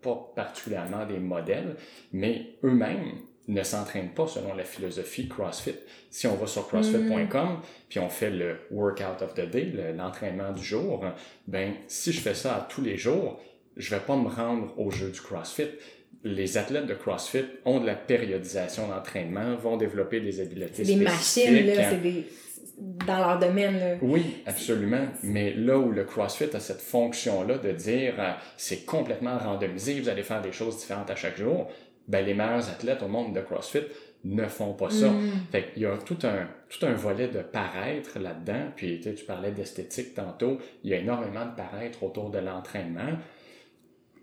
pas 0.01 0.32
particulièrement 0.36 1.05
des 1.05 1.17
modèles, 1.17 1.75
mais 2.12 2.58
eux-mêmes 2.63 3.13
ne 3.48 3.64
s'entraînent 3.64 4.14
pas 4.14 4.28
selon 4.28 4.54
la 4.54 4.64
philosophie 4.64 5.28
CrossFit. 5.28 5.76
Si 6.10 6.28
on 6.28 6.36
va 6.36 6.48
sur 6.48 6.68
crossfit.com, 6.68 7.60
puis 7.90 8.00
on 8.00 8.10
fait 8.10 8.30
le 8.30 8.58
workout 8.72 9.22
of 9.22 9.34
the 9.34 9.50
day, 9.50 9.72
l'entraînement 9.96 10.52
du 10.52 10.64
jour, 10.64 11.04
ben 11.48 11.74
si 11.88 12.14
je 12.14 12.22
fais 12.22 12.36
ça 12.36 12.68
tous 12.70 12.82
les 12.82 12.98
jours, 12.98 13.42
je 13.76 13.90
vais 13.90 14.02
pas 14.02 14.16
me 14.16 14.30
rendre 14.30 14.74
au 14.78 14.92
jeu 14.92 15.10
du 15.10 15.20
CrossFit. 15.20 15.70
Les 16.24 16.58
athlètes 16.58 16.86
de 16.86 16.94
CrossFit 16.94 17.46
ont 17.66 17.82
de 17.82 17.86
la 17.86 17.96
périodisation 17.96 18.88
d'entraînement, 18.88 19.56
vont 19.56 19.76
développer 19.76 20.22
des 20.22 20.40
habiletés 20.40 20.84
des 20.84 20.96
machines, 20.96 21.66
là, 21.66 21.90
c'est 21.90 22.02
des 22.02 22.26
dans 22.78 23.18
leur 23.18 23.40
domaine. 23.40 23.80
Là. 23.80 23.96
Oui, 24.02 24.38
absolument. 24.46 25.06
Mais 25.22 25.54
là 25.54 25.78
où 25.78 25.92
le 25.92 26.04
CrossFit 26.04 26.56
a 26.56 26.60
cette 26.60 26.82
fonction-là 26.82 27.58
de 27.58 27.72
dire 27.72 28.16
euh, 28.20 28.32
c'est 28.58 28.86
complètement 28.86 29.38
randomisé, 29.38 30.00
vous 30.00 30.10
allez 30.10 30.24
faire 30.24 30.42
des 30.42 30.52
choses 30.52 30.78
différentes 30.78 31.10
à 31.10 31.16
chaque 31.16 31.38
jour, 31.38 31.70
ben 32.07 32.25
les 32.25 32.33
meilleurs 32.33 32.69
athlètes 32.69 33.01
au 33.03 33.07
monde 33.07 33.33
de 33.33 33.41
CrossFit 33.41 33.83
ne 34.24 34.45
font 34.45 34.74
pas 34.74 34.89
ça. 34.89 35.10
Mm. 35.10 35.31
Fait 35.51 35.72
qu'il 35.72 35.83
y 35.83 35.86
a 35.86 35.98
tout 35.98 36.17
un, 36.24 36.48
tout 36.69 36.86
un 36.86 36.93
volet 36.93 37.27
de 37.27 37.39
paraître 37.39 38.19
là-dedans. 38.19 38.72
Puis 38.75 39.01
tu 39.01 39.25
parlais 39.25 39.51
d'esthétique 39.51 40.13
tantôt. 40.13 40.57
Il 40.83 40.91
y 40.91 40.93
a 40.93 40.98
énormément 40.98 41.45
de 41.45 41.55
paraître 41.55 42.03
autour 42.03 42.29
de 42.29 42.39
l'entraînement. 42.39 43.17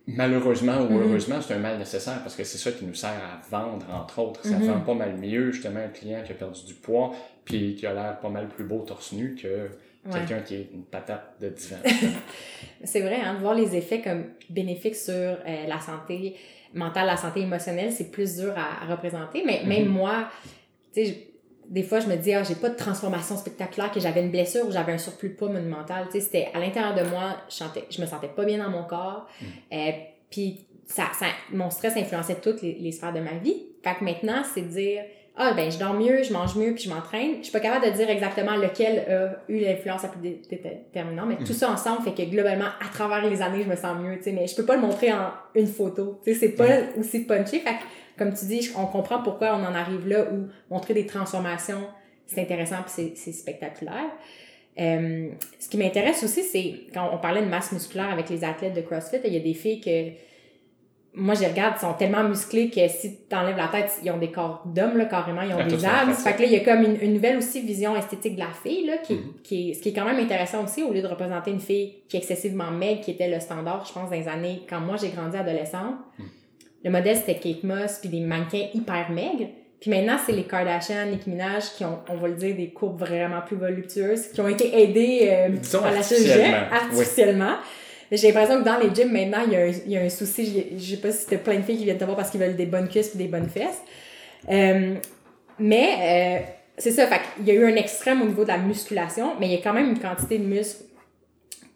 Malheureusement 0.06 0.80
ou 0.80 0.88
mm-hmm. 0.88 1.02
heureusement, 1.02 1.40
c'est 1.40 1.54
un 1.54 1.58
mal 1.58 1.78
nécessaire 1.78 2.20
parce 2.22 2.34
que 2.34 2.44
c'est 2.44 2.58
ça 2.58 2.72
qui 2.72 2.84
nous 2.84 2.94
sert 2.94 3.10
à 3.10 3.40
vendre, 3.50 3.86
entre 3.92 4.18
autres. 4.20 4.44
Ça 4.44 4.56
mm-hmm. 4.56 4.64
vend 4.64 4.80
pas 4.80 4.94
mal 4.94 5.16
mieux, 5.18 5.52
justement, 5.52 5.80
un 5.80 5.88
client 5.88 6.22
qui 6.24 6.32
a 6.32 6.34
perdu 6.34 6.64
du 6.64 6.74
poids 6.74 7.12
puis 7.44 7.74
qui 7.74 7.86
a 7.86 7.92
l'air 7.92 8.18
pas 8.20 8.30
mal 8.30 8.48
plus 8.48 8.64
beau 8.64 8.80
torse 8.80 9.12
nu 9.12 9.34
que 9.34 9.68
quelqu'un 10.10 10.40
qui 10.40 10.54
est 10.54 10.68
une 10.72 10.84
patate 10.84 11.34
de 11.40 11.50
divan. 11.50 11.76
c'est 12.84 13.02
vrai, 13.02 13.20
hein, 13.22 13.34
de 13.34 13.40
voir 13.40 13.54
les 13.54 13.76
effets 13.76 14.00
comme 14.00 14.24
bénéfiques 14.48 14.96
sur 14.96 15.12
euh, 15.12 15.66
la 15.68 15.78
santé 15.78 16.36
mentale, 16.74 17.06
la 17.06 17.16
santé 17.16 17.40
émotionnelle, 17.40 17.92
c'est 17.92 18.10
plus 18.10 18.36
dur 18.36 18.54
à, 18.56 18.90
représenter. 18.90 19.42
Mais 19.44 19.62
même 19.64 19.86
mm-hmm. 19.86 19.88
moi, 19.88 20.28
tu 20.94 21.04
sais, 21.04 21.26
des 21.68 21.82
fois, 21.82 22.00
je 22.00 22.08
me 22.08 22.16
dis, 22.16 22.32
ah, 22.34 22.42
j'ai 22.42 22.56
pas 22.56 22.68
de 22.68 22.76
transformation 22.76 23.36
spectaculaire, 23.36 23.92
que 23.92 24.00
j'avais 24.00 24.22
une 24.22 24.30
blessure 24.30 24.66
ou 24.66 24.72
j'avais 24.72 24.92
un 24.92 24.98
surplus 24.98 25.30
de 25.30 25.34
poids 25.34 25.48
monumental. 25.48 26.06
Tu 26.06 26.12
sais, 26.12 26.20
c'était 26.20 26.48
à 26.52 26.58
l'intérieur 26.58 26.94
de 26.94 27.08
moi, 27.08 27.36
je, 27.48 27.56
chantais, 27.56 27.84
je 27.90 28.00
me 28.00 28.06
sentais 28.06 28.28
pas 28.28 28.44
bien 28.44 28.58
dans 28.58 28.70
mon 28.70 28.84
corps. 28.84 29.28
Mm. 29.40 29.44
Euh, 29.72 29.90
puis 30.30 30.66
ça, 30.86 31.04
ça, 31.18 31.26
mon 31.52 31.70
stress 31.70 31.96
influençait 31.96 32.36
toutes 32.36 32.62
les, 32.62 32.74
les 32.74 32.92
sphères 32.92 33.12
de 33.12 33.20
ma 33.20 33.34
vie. 33.34 33.66
Fait 33.84 33.94
que 33.94 34.04
maintenant, 34.04 34.42
c'est 34.52 34.62
de 34.62 34.68
dire, 34.68 35.02
ah 35.42 35.54
ben 35.54 35.72
je 35.72 35.78
dors 35.78 35.94
mieux, 35.94 36.22
je 36.22 36.34
mange 36.34 36.54
mieux, 36.54 36.74
puis 36.74 36.84
je 36.84 36.90
m'entraîne. 36.90 37.36
Je 37.38 37.44
suis 37.44 37.52
pas 37.52 37.60
capable 37.60 37.86
de 37.86 37.96
dire 37.96 38.10
exactement 38.10 38.56
lequel 38.56 38.98
a 39.08 39.50
eu 39.50 39.58
l'influence 39.60 40.02
la 40.02 40.10
plus 40.10 40.20
déterminante, 40.20 41.28
mais 41.28 41.36
tout 41.36 41.44
mhm. 41.44 41.52
ça 41.52 41.70
ensemble 41.70 42.02
fait 42.02 42.12
que 42.12 42.30
globalement, 42.30 42.66
à 42.66 42.92
travers 42.92 43.26
les 43.26 43.40
années, 43.40 43.62
je 43.62 43.68
me 43.68 43.74
sens 43.74 43.98
mieux, 43.98 44.18
tu 44.18 44.24
sais, 44.24 44.32
mais 44.32 44.46
je 44.46 44.54
peux 44.54 44.66
pas 44.66 44.76
le 44.76 44.82
montrer 44.82 45.10
en 45.12 45.30
une 45.54 45.66
photo, 45.66 46.20
tu 46.22 46.34
sais, 46.34 46.40
c'est 46.40 46.50
pas 46.50 46.68
aussi 46.98 47.20
punchy. 47.20 47.60
Fait 47.60 47.70
que, 47.70 48.18
comme 48.18 48.34
tu 48.34 48.44
dis, 48.44 48.70
on 48.76 48.84
comprend 48.84 49.22
pourquoi 49.22 49.56
on 49.56 49.64
en 49.64 49.74
arrive 49.74 50.06
là 50.06 50.26
où 50.30 50.48
montrer 50.70 50.92
des 50.92 51.06
transformations, 51.06 51.88
c'est 52.26 52.42
intéressant 52.42 52.76
puis 52.86 53.14
c'est 53.16 53.32
spectaculaire. 53.32 54.10
Euh, 54.78 55.30
ce 55.58 55.68
qui 55.70 55.78
m'intéresse 55.78 56.22
aussi, 56.22 56.42
c'est 56.42 56.92
quand 56.92 57.08
on 57.12 57.18
parlait 57.18 57.42
de 57.42 57.48
masse 57.48 57.72
musculaire 57.72 58.10
avec 58.10 58.28
les 58.28 58.44
athlètes 58.44 58.74
de 58.74 58.82
CrossFit, 58.82 59.20
il 59.24 59.32
y 59.32 59.36
a 59.36 59.40
des 59.40 59.54
filles 59.54 59.80
que 59.80 60.10
moi, 61.12 61.34
je 61.34 61.44
regarde, 61.44 61.74
ils 61.76 61.80
sont 61.80 61.94
tellement 61.94 62.22
musclés 62.22 62.70
que 62.70 62.86
si 62.86 63.18
tu 63.28 63.36
enlèves 63.36 63.56
la 63.56 63.66
tête, 63.66 63.90
ils 64.04 64.10
ont 64.12 64.18
des 64.18 64.30
corps 64.30 64.62
d'hommes, 64.64 64.96
là, 64.96 65.06
carrément, 65.06 65.42
ils 65.42 65.52
ont 65.52 65.66
des 65.66 65.84
âmes. 65.84 66.12
Fait 66.14 66.34
que 66.34 66.42
là, 66.42 66.44
il 66.46 66.52
y 66.52 66.56
a 66.56 66.60
comme 66.60 66.84
une, 66.84 67.14
nouvelle 67.14 67.36
aussi 67.38 67.62
vision 67.62 67.96
esthétique 67.96 68.36
de 68.36 68.40
la 68.40 68.52
fille, 68.62 68.86
là, 68.86 68.98
qui, 68.98 69.14
mm-hmm. 69.14 69.42
qui 69.42 69.70
est, 69.70 69.74
ce 69.74 69.82
qui 69.82 69.88
est 69.88 69.92
quand 69.92 70.04
même 70.04 70.20
intéressant 70.20 70.62
aussi, 70.62 70.84
au 70.84 70.92
lieu 70.92 71.02
de 71.02 71.08
représenter 71.08 71.50
une 71.50 71.60
fille 71.60 71.94
qui 72.08 72.16
est 72.16 72.20
excessivement 72.20 72.70
maigre, 72.70 73.00
qui 73.00 73.10
était 73.10 73.28
le 73.28 73.40
standard, 73.40 73.84
je 73.86 73.92
pense, 73.92 74.08
dans 74.08 74.16
les 74.16 74.28
années, 74.28 74.62
quand 74.68 74.80
moi 74.80 74.96
j'ai 74.96 75.08
grandi 75.08 75.36
adolescente. 75.36 75.96
Mm. 76.18 76.22
Le 76.84 76.90
modèle, 76.90 77.16
c'était 77.16 77.34
Kate 77.34 77.64
Moss, 77.64 77.98
puis 78.00 78.08
des 78.08 78.20
mannequins 78.20 78.68
hyper 78.72 79.10
maigres. 79.10 79.48
Puis 79.80 79.90
maintenant, 79.90 80.16
c'est 80.24 80.32
les 80.32 80.44
Kardashian, 80.44 81.06
Nicki 81.06 81.30
Minaj, 81.30 81.72
qui 81.76 81.84
ont, 81.84 81.98
on 82.08 82.16
va 82.16 82.28
le 82.28 82.34
dire, 82.34 82.54
des 82.54 82.68
courbes 82.68 83.00
vraiment 83.00 83.40
plus 83.40 83.56
voluptueuses, 83.56 84.28
qui 84.28 84.40
ont 84.40 84.48
été 84.48 84.80
aidées 84.80 85.28
euh, 85.30 85.78
à 85.82 85.90
la 85.90 86.02
chirurgie 86.02 86.54
artificiellement. 86.70 87.56
J'ai 88.10 88.32
l'impression 88.32 88.60
que 88.60 88.64
dans 88.64 88.78
les 88.78 88.92
gyms, 88.94 89.12
maintenant, 89.12 89.44
il 89.46 89.52
y 89.52 89.56
a 89.56 89.60
un, 89.60 89.72
il 89.86 89.92
y 89.92 89.96
a 89.96 90.02
un 90.02 90.08
souci. 90.08 90.66
Je 90.76 90.82
sais 90.82 91.00
pas 91.00 91.12
si 91.12 91.18
c'était 91.18 91.38
plein 91.38 91.56
de 91.56 91.62
filles 91.62 91.78
qui 91.78 91.84
viennent 91.84 91.98
te 91.98 92.04
voir 92.04 92.16
parce 92.16 92.30
qu'ils 92.30 92.40
veulent 92.40 92.56
des 92.56 92.66
bonnes 92.66 92.88
cuisses 92.88 93.14
et 93.14 93.18
des 93.18 93.28
bonnes 93.28 93.48
fesses. 93.48 93.82
Euh, 94.48 94.94
mais 95.58 96.40
euh, 96.42 96.46
c'est 96.76 96.90
ça, 96.90 97.06
fait 97.06 97.20
il 97.38 97.46
y 97.46 97.50
a 97.50 97.54
eu 97.54 97.64
un 97.64 97.76
extrême 97.76 98.22
au 98.22 98.26
niveau 98.26 98.42
de 98.42 98.48
la 98.48 98.58
musculation, 98.58 99.34
mais 99.38 99.46
il 99.46 99.52
y 99.52 99.56
a 99.56 99.60
quand 99.62 99.74
même 99.74 99.90
une 99.90 99.98
quantité 99.98 100.38
de 100.38 100.44
muscles 100.44 100.84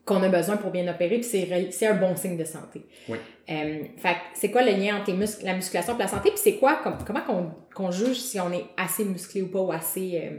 qu'on 0.05 0.23
a 0.23 0.29
besoin 0.29 0.57
pour 0.57 0.71
bien 0.71 0.87
opérer, 0.89 1.19
puis 1.19 1.71
c'est 1.71 1.87
un 1.87 1.95
bon 1.95 2.15
signe 2.15 2.37
de 2.37 2.45
santé. 2.45 2.85
Oui. 3.09 3.19
Euh, 3.51 3.85
fait 3.97 4.17
c'est 4.35 4.51
quoi 4.51 4.63
le 4.63 4.73
lien 4.73 4.99
entre 4.99 5.13
les 5.13 5.45
la 5.45 5.55
musculation 5.55 5.97
et 5.97 5.99
la 5.99 6.09
santé, 6.09 6.31
puis 6.31 6.41
c'est 6.43 6.57
quoi, 6.57 6.81
comment 7.07 7.55
qu'on 7.75 7.91
juge 7.91 8.19
si 8.19 8.41
on 8.41 8.53
est 8.53 8.67
assez 8.77 9.05
musclé 9.05 9.43
ou 9.43 9.49
pas, 9.49 9.61
ou 9.61 9.73
assez... 9.73 10.21
Euh, 10.23 10.39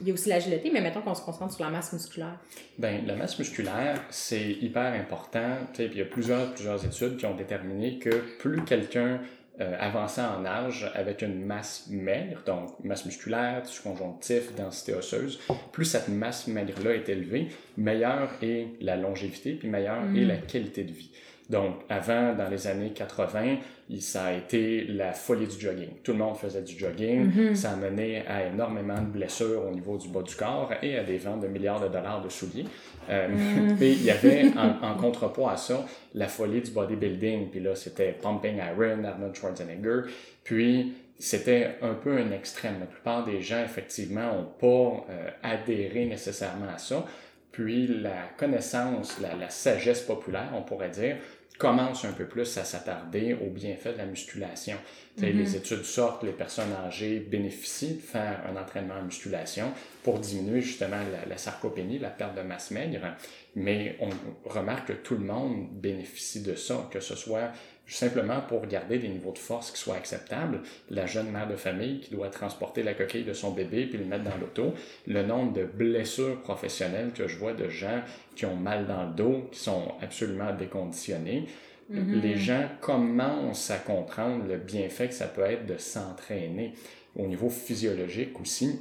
il 0.00 0.08
y 0.08 0.10
a 0.10 0.14
aussi 0.14 0.28
l'agilité, 0.28 0.70
mais 0.72 0.80
mettons 0.80 1.00
qu'on 1.00 1.14
se 1.14 1.22
concentre 1.22 1.54
sur 1.54 1.64
la 1.64 1.70
masse 1.70 1.92
musculaire. 1.92 2.38
Ben, 2.78 3.06
la 3.06 3.14
masse 3.14 3.38
musculaire, 3.38 4.02
c'est 4.10 4.50
hyper 4.50 4.92
important. 4.94 5.58
Puis 5.72 5.84
il 5.92 5.98
y 5.98 6.02
a 6.02 6.06
plusieurs, 6.06 6.52
plusieurs 6.54 6.84
études 6.84 7.16
qui 7.16 7.26
ont 7.26 7.34
déterminé 7.34 7.98
que 7.98 8.10
plus 8.38 8.64
quelqu'un 8.64 9.20
euh, 9.60 9.76
avançant 9.78 10.38
en 10.38 10.46
âge 10.46 10.90
avec 10.94 11.20
une 11.20 11.44
masse 11.44 11.86
maigre, 11.90 12.42
donc 12.46 12.70
masse 12.82 13.04
musculaire, 13.04 13.62
tissu 13.62 13.82
conjonctif, 13.82 14.54
densité 14.56 14.94
osseuse, 14.94 15.40
plus 15.72 15.84
cette 15.84 16.08
masse 16.08 16.46
maigre-là 16.46 16.94
est 16.94 17.08
élevée, 17.08 17.48
meilleure 17.76 18.30
est 18.40 18.68
la 18.80 18.96
longévité, 18.96 19.52
puis 19.52 19.68
meilleure 19.68 20.04
est 20.14 20.24
mm. 20.24 20.28
la 20.28 20.36
qualité 20.38 20.84
de 20.84 20.92
vie. 20.92 21.10
Donc, 21.52 21.82
avant, 21.90 22.32
dans 22.32 22.48
les 22.48 22.66
années 22.66 22.92
80, 22.94 23.58
ça 24.00 24.24
a 24.24 24.32
été 24.32 24.84
la 24.84 25.12
folie 25.12 25.46
du 25.46 25.60
jogging. 25.60 25.90
Tout 26.02 26.12
le 26.12 26.18
monde 26.18 26.38
faisait 26.38 26.62
du 26.62 26.78
jogging. 26.78 27.30
Mm-hmm. 27.30 27.54
Ça 27.54 27.72
a 27.72 27.76
mené 27.76 28.26
à 28.26 28.46
énormément 28.46 28.98
de 29.02 29.08
blessures 29.08 29.66
au 29.66 29.70
niveau 29.70 29.98
du 29.98 30.08
bas 30.08 30.22
du 30.22 30.34
corps 30.34 30.72
et 30.80 30.98
à 30.98 31.04
des 31.04 31.18
ventes 31.18 31.42
de 31.42 31.48
milliards 31.48 31.80
de 31.80 31.88
dollars 31.88 32.22
de 32.22 32.30
souliers. 32.30 32.64
Euh, 33.10 33.28
mm. 33.28 33.76
il 33.82 34.02
y 34.02 34.10
avait 34.10 34.46
en, 34.56 34.94
contrepoids 34.94 35.52
à 35.52 35.56
ça 35.58 35.84
la 36.14 36.26
folie 36.26 36.62
du 36.62 36.70
bodybuilding. 36.70 37.50
Puis 37.50 37.60
là, 37.60 37.74
c'était 37.74 38.12
Pumping 38.12 38.56
Iron, 38.56 39.04
Arnold 39.04 39.34
Schwarzenegger. 39.34 40.04
Puis, 40.42 40.94
c'était 41.18 41.76
un 41.82 41.92
peu 41.92 42.16
un 42.16 42.32
extrême. 42.32 42.76
La 42.80 42.86
plupart 42.86 43.24
des 43.24 43.42
gens, 43.42 43.62
effectivement, 43.62 44.32
n'ont 44.32 44.44
pas 44.58 45.06
euh, 45.10 45.30
adhéré 45.42 46.06
nécessairement 46.06 46.72
à 46.74 46.78
ça. 46.78 47.04
Puis 47.52 47.86
la 47.86 48.28
connaissance, 48.38 49.20
la, 49.20 49.34
la, 49.34 49.50
sagesse 49.50 50.00
populaire, 50.00 50.48
on 50.56 50.62
pourrait 50.62 50.88
dire, 50.88 51.18
commence 51.58 52.04
un 52.04 52.12
peu 52.12 52.26
plus 52.26 52.58
à 52.58 52.64
s'attarder 52.64 53.34
aux 53.34 53.50
bienfaits 53.50 53.94
de 53.94 53.98
la 53.98 54.06
musculation. 54.06 54.76
Les 55.18 55.32
mm-hmm. 55.32 55.56
études 55.56 55.84
sortent, 55.84 56.22
les 56.22 56.32
personnes 56.32 56.72
âgées 56.72 57.20
bénéficient 57.20 57.96
de 57.96 58.00
faire 58.00 58.40
un 58.50 58.60
entraînement 58.60 58.94
en 58.94 59.02
musculation 59.02 59.72
pour 60.02 60.18
diminuer 60.18 60.62
justement 60.62 60.96
la, 61.12 61.26
la 61.26 61.38
sarcopénie, 61.38 61.98
la 61.98 62.10
perte 62.10 62.34
de 62.34 62.42
masse 62.42 62.70
maigre, 62.70 63.14
mais 63.54 63.96
on 64.00 64.10
remarque 64.48 64.88
que 64.88 64.92
tout 64.94 65.14
le 65.14 65.24
monde 65.24 65.68
bénéficie 65.72 66.42
de 66.42 66.54
ça, 66.54 66.88
que 66.90 67.00
ce 67.00 67.14
soit 67.14 67.52
simplement 67.86 68.40
pour 68.40 68.66
garder 68.66 68.98
des 68.98 69.08
niveaux 69.08 69.32
de 69.32 69.38
force 69.38 69.70
qui 69.70 69.78
soient 69.78 69.96
acceptables. 69.96 70.60
La 70.90 71.06
jeune 71.06 71.30
mère 71.30 71.48
de 71.48 71.56
famille 71.56 72.00
qui 72.00 72.10
doit 72.10 72.28
transporter 72.28 72.82
la 72.82 72.94
coquille 72.94 73.24
de 73.24 73.32
son 73.32 73.50
bébé 73.50 73.86
puis 73.86 73.98
le 73.98 74.04
mettre 74.04 74.24
dans 74.24 74.36
l'auto. 74.36 74.74
Le 75.06 75.22
nombre 75.22 75.52
de 75.52 75.64
blessures 75.64 76.40
professionnelles 76.40 77.12
que 77.14 77.28
je 77.28 77.36
vois 77.38 77.52
de 77.52 77.68
gens 77.68 78.02
qui 78.34 78.46
ont 78.46 78.56
mal 78.56 78.86
dans 78.86 79.04
le 79.04 79.12
dos, 79.12 79.48
qui 79.52 79.58
sont 79.58 79.92
absolument 80.00 80.52
déconditionnés. 80.54 81.46
Mm-hmm. 81.92 82.20
Les 82.20 82.36
gens 82.36 82.68
commencent 82.80 83.70
à 83.70 83.78
comprendre 83.78 84.46
le 84.46 84.56
bienfait 84.56 85.08
que 85.08 85.14
ça 85.14 85.26
peut 85.26 85.42
être 85.42 85.66
de 85.66 85.76
s'entraîner 85.76 86.74
au 87.16 87.26
niveau 87.26 87.50
physiologique 87.50 88.40
aussi. 88.40 88.80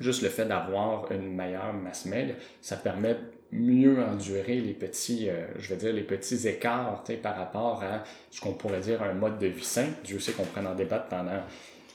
Juste 0.00 0.22
le 0.22 0.28
fait 0.28 0.44
d'avoir 0.44 1.10
une 1.10 1.34
meilleure 1.34 1.72
masse 1.72 2.06
maigre, 2.06 2.34
ça 2.60 2.76
permet 2.76 3.16
mieux 3.52 3.98
endurer 4.02 4.60
les 4.60 4.74
petits, 4.74 5.28
euh, 5.28 5.46
je 5.58 5.70
vais 5.70 5.76
dire, 5.76 5.92
les 5.92 6.02
petits 6.02 6.46
écarts 6.46 7.02
par 7.22 7.36
rapport 7.36 7.82
à 7.82 8.04
ce 8.30 8.40
qu'on 8.40 8.52
pourrait 8.52 8.80
dire 8.80 9.02
un 9.02 9.14
mode 9.14 9.38
de 9.38 9.46
vie 9.46 9.64
sain. 9.64 9.86
Dieu 10.04 10.18
sait 10.18 10.32
qu'on 10.32 10.44
pourrait 10.44 10.66
en 10.66 10.74
débattre 10.74 11.06
pendant 11.06 11.42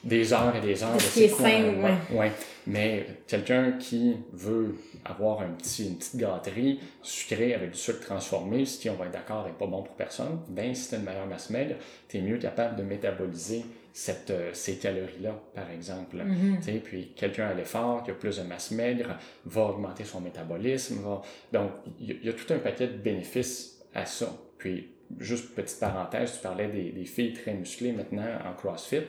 des 0.02 0.32
heures 0.32 0.54
et 0.54 0.60
des 0.60 0.82
heures. 0.82 1.00
Ce 1.00 1.14
qui 1.14 1.24
est 1.24 1.28
sain, 1.28 1.74
ouais. 2.12 2.32
Mais 2.66 3.06
quelqu'un 3.26 3.72
qui 3.72 4.16
veut 4.32 4.74
avoir 5.04 5.42
un 5.42 5.48
petit, 5.48 5.88
une 5.88 5.96
petite 5.96 6.16
gâterie 6.16 6.80
sucrée 7.02 7.54
avec 7.54 7.72
du 7.72 7.78
sucre 7.78 8.00
transformé, 8.00 8.64
ce 8.64 8.78
qui, 8.78 8.90
on 8.90 8.94
va 8.94 9.06
être 9.06 9.12
d'accord, 9.12 9.46
n'est 9.46 9.52
pas 9.52 9.66
bon 9.66 9.82
pour 9.82 9.94
personne, 9.94 10.40
ben 10.48 10.74
si 10.74 10.88
tu 10.88 10.96
une 10.96 11.02
meilleure 11.02 11.26
masse 11.26 11.50
maigre, 11.50 11.76
tu 12.08 12.18
es 12.18 12.20
mieux 12.20 12.38
capable 12.38 12.76
de 12.76 12.82
métaboliser 12.82 13.64
cette, 13.96 14.30
euh, 14.32 14.50
ces 14.52 14.76
calories-là, 14.78 15.40
par 15.54 15.70
exemple. 15.70 16.16
Mm-hmm. 16.16 16.80
Puis 16.80 17.12
quelqu'un 17.14 17.46
à 17.46 17.54
l'effort, 17.54 18.02
qui 18.02 18.10
a 18.10 18.14
plus 18.14 18.38
de 18.38 18.42
masse 18.42 18.72
maigre, 18.72 19.16
va 19.46 19.62
augmenter 19.62 20.04
son 20.04 20.20
métabolisme. 20.20 21.00
Va... 21.00 21.22
Donc, 21.52 21.70
il 22.00 22.24
y, 22.24 22.28
a 22.28 22.32
tout 22.32 22.52
un 22.52 22.58
paquet 22.58 22.88
de 22.88 22.96
bénéfices 22.96 23.80
à 23.94 24.04
ça. 24.04 24.36
Puis, 24.58 24.90
juste 25.20 25.54
petite 25.54 25.78
parenthèse, 25.78 26.32
tu 26.34 26.38
parlais 26.40 26.66
des, 26.66 26.90
des 26.90 27.04
filles 27.04 27.34
très 27.34 27.54
musclées 27.54 27.92
maintenant 27.92 28.26
en 28.44 28.52
CrossFit. 28.54 29.02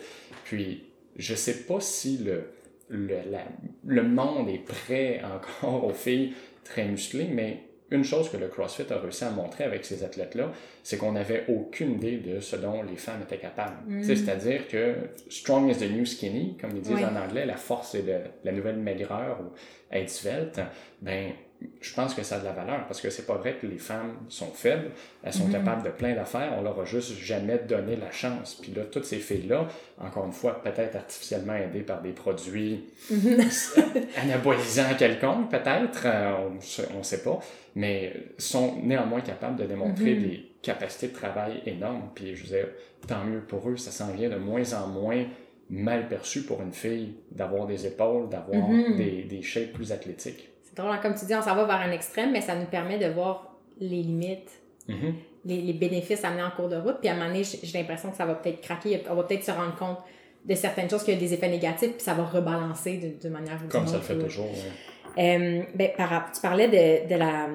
Puis, 0.44 0.84
je 1.16 1.34
sais 1.34 1.64
pas 1.64 1.80
si 1.80 2.20
le, 2.20 2.52
le, 2.90 3.18
la, 3.32 3.44
le 3.88 4.04
monde 4.04 4.48
est 4.50 4.64
prêt 4.64 5.20
encore 5.24 5.84
aux 5.84 5.94
filles 5.94 6.36
très 6.64 6.88
musclées, 6.88 7.28
mais 7.28 7.64
une 7.92 8.04
chose 8.04 8.30
que 8.30 8.38
le 8.38 8.48
CrossFit 8.48 8.92
a 8.92 8.98
réussi 8.98 9.24
à 9.24 9.30
montrer 9.30 9.64
avec 9.64 9.86
ces 9.86 10.04
athlètes-là, 10.04 10.52
c'est 10.84 10.98
qu'on 10.98 11.12
n'avait 11.12 11.46
aucune 11.48 11.94
idée 11.94 12.18
de 12.18 12.40
ce 12.40 12.56
dont 12.56 12.82
les 12.84 12.96
femmes 12.96 13.22
étaient 13.22 13.38
capables. 13.38 13.78
Mm. 13.88 14.04
C'est-à-dire 14.04 14.68
que 14.68 14.96
strong 15.30 15.70
is 15.70 15.78
the 15.78 15.92
new 15.92 16.06
skinny, 16.06 16.58
comme 16.60 16.72
ils 16.76 16.82
disent 16.82 17.04
en 17.04 17.16
anglais, 17.16 17.46
la 17.46 17.58
force 17.58 17.96
est 17.96 18.04
de 18.04 18.18
la 18.44 18.52
nouvelle 18.52 18.78
maigreur 18.78 19.40
ou 19.42 19.54
être 19.92 20.10
svelte, 20.10 20.60
ben 21.02 21.34
je 21.82 21.94
pense 21.94 22.14
que 22.14 22.24
ça 22.24 22.36
a 22.36 22.40
de 22.40 22.46
la 22.46 22.52
valeur 22.52 22.86
parce 22.88 23.02
que 23.02 23.10
c'est 23.10 23.26
pas 23.26 23.36
vrai 23.36 23.56
que 23.62 23.68
les 23.68 23.78
femmes 23.78 24.16
sont 24.30 24.52
faibles, 24.52 24.92
elles 25.24 25.34
sont 25.34 25.46
Mhm. 25.46 25.52
capables 25.54 25.84
de 25.84 25.90
plein 25.90 26.14
d'affaires, 26.16 26.54
on 26.58 26.62
leur 26.62 26.80
a 26.80 26.86
juste 26.86 27.14
jamais 27.20 27.58
donné 27.60 27.96
la 27.96 28.12
chance. 28.12 28.56
Puis 28.62 28.72
là, 28.74 28.84
toutes 28.86 29.06
ces 29.06 29.18
filles-là, 29.20 29.68
encore 30.00 30.26
une 30.26 30.32
fois, 30.32 30.62
peut-être 30.64 30.96
artificiellement 30.96 31.54
aidées 31.56 31.82
par 31.84 32.02
des 32.02 32.12
produits 32.12 32.86
anabolisants 34.22 34.96
quelconques, 34.98 35.50
peut-être, 35.52 36.04
euh, 36.06 36.34
on 36.50 36.98
on 37.00 37.04
sait 37.04 37.24
pas, 37.24 37.40
mais 37.76 38.14
sont 38.38 38.76
néanmoins 38.82 39.22
capables 39.22 39.58
de 39.58 39.66
démontrer 39.66 40.16
Mhm. 40.16 40.22
des 40.22 40.46
capacités 40.62 41.08
de 41.08 41.14
travail 41.14 41.62
énormes. 41.66 42.10
Puis 42.16 42.36
je 42.36 42.44
veux 42.44 42.58
dire, 42.58 42.68
tant 43.08 43.24
mieux 43.24 43.42
pour 43.42 43.70
eux, 43.70 43.78
ça 43.78 43.92
s'en 43.92 44.12
vient 44.14 44.30
de 44.30 44.36
moins 44.38 44.74
en 44.74 44.88
moins 44.88 45.26
mal 45.70 46.08
perçu 46.08 46.44
pour 46.44 46.62
une 46.62 46.74
fille 46.74 47.16
d'avoir 47.32 47.66
des 47.68 47.86
épaules, 47.88 48.30
d'avoir 48.30 48.68
Mhm. 48.70 48.96
des, 48.98 49.24
des 49.24 49.42
shapes 49.42 49.74
plus 49.74 49.92
athlétiques. 49.92 50.50
Drôle, 50.76 51.00
comme 51.02 51.16
tu 51.16 51.26
dis, 51.26 51.36
on 51.36 51.42
s'en 51.42 51.56
va 51.56 51.66
vers 51.66 51.82
un 51.82 51.92
extrême, 51.92 52.32
mais 52.32 52.42
ça 52.42 52.56
nous 52.56 52.66
permet 52.66 52.98
de 52.98 53.08
voir 53.08 53.54
les 53.80 54.02
limites, 54.04 54.50
Mhm. 54.88 55.16
les, 55.46 55.62
les 55.62 55.74
bénéfices 55.74 56.24
amenés 56.24 56.44
en 56.44 56.52
cours 56.52 56.70
de 56.70 56.76
route. 56.76 56.98
Puis 57.00 57.10
à 57.10 57.14
un 57.14 57.16
moment 57.16 57.28
donné, 57.30 57.44
j'ai 57.44 57.78
l'impression 57.78 58.12
que 58.12 58.18
ça 58.18 58.26
va 58.26 58.36
peut-être 58.36 58.62
craquer. 58.62 59.02
On 59.10 59.16
va 59.16 59.24
peut-être 59.24 59.44
se 59.44 59.52
rendre 59.52 59.76
compte 59.76 59.98
de 60.46 60.54
certaines 60.54 60.88
choses 60.90 61.04
qui 61.04 61.12
ont 61.12 61.18
des 61.18 61.34
effets 61.34 61.50
négatifs, 61.50 61.94
puis 61.94 62.02
ça 62.04 62.14
va 62.14 62.24
rebalancer 62.24 62.98
de, 62.98 63.28
de 63.28 63.34
manière 63.34 63.58
Comme 63.70 63.88
ça 63.88 63.96
le 63.98 64.02
fait 64.04 64.18
toujours. 64.20 64.46
ouais. 64.46 64.72
Euh, 65.18 65.64
ben, 65.74 65.90
par, 65.98 66.30
tu 66.34 66.42
parlais 66.42 66.68
de, 66.68 67.08
de 67.12 67.16
la, 67.18 67.48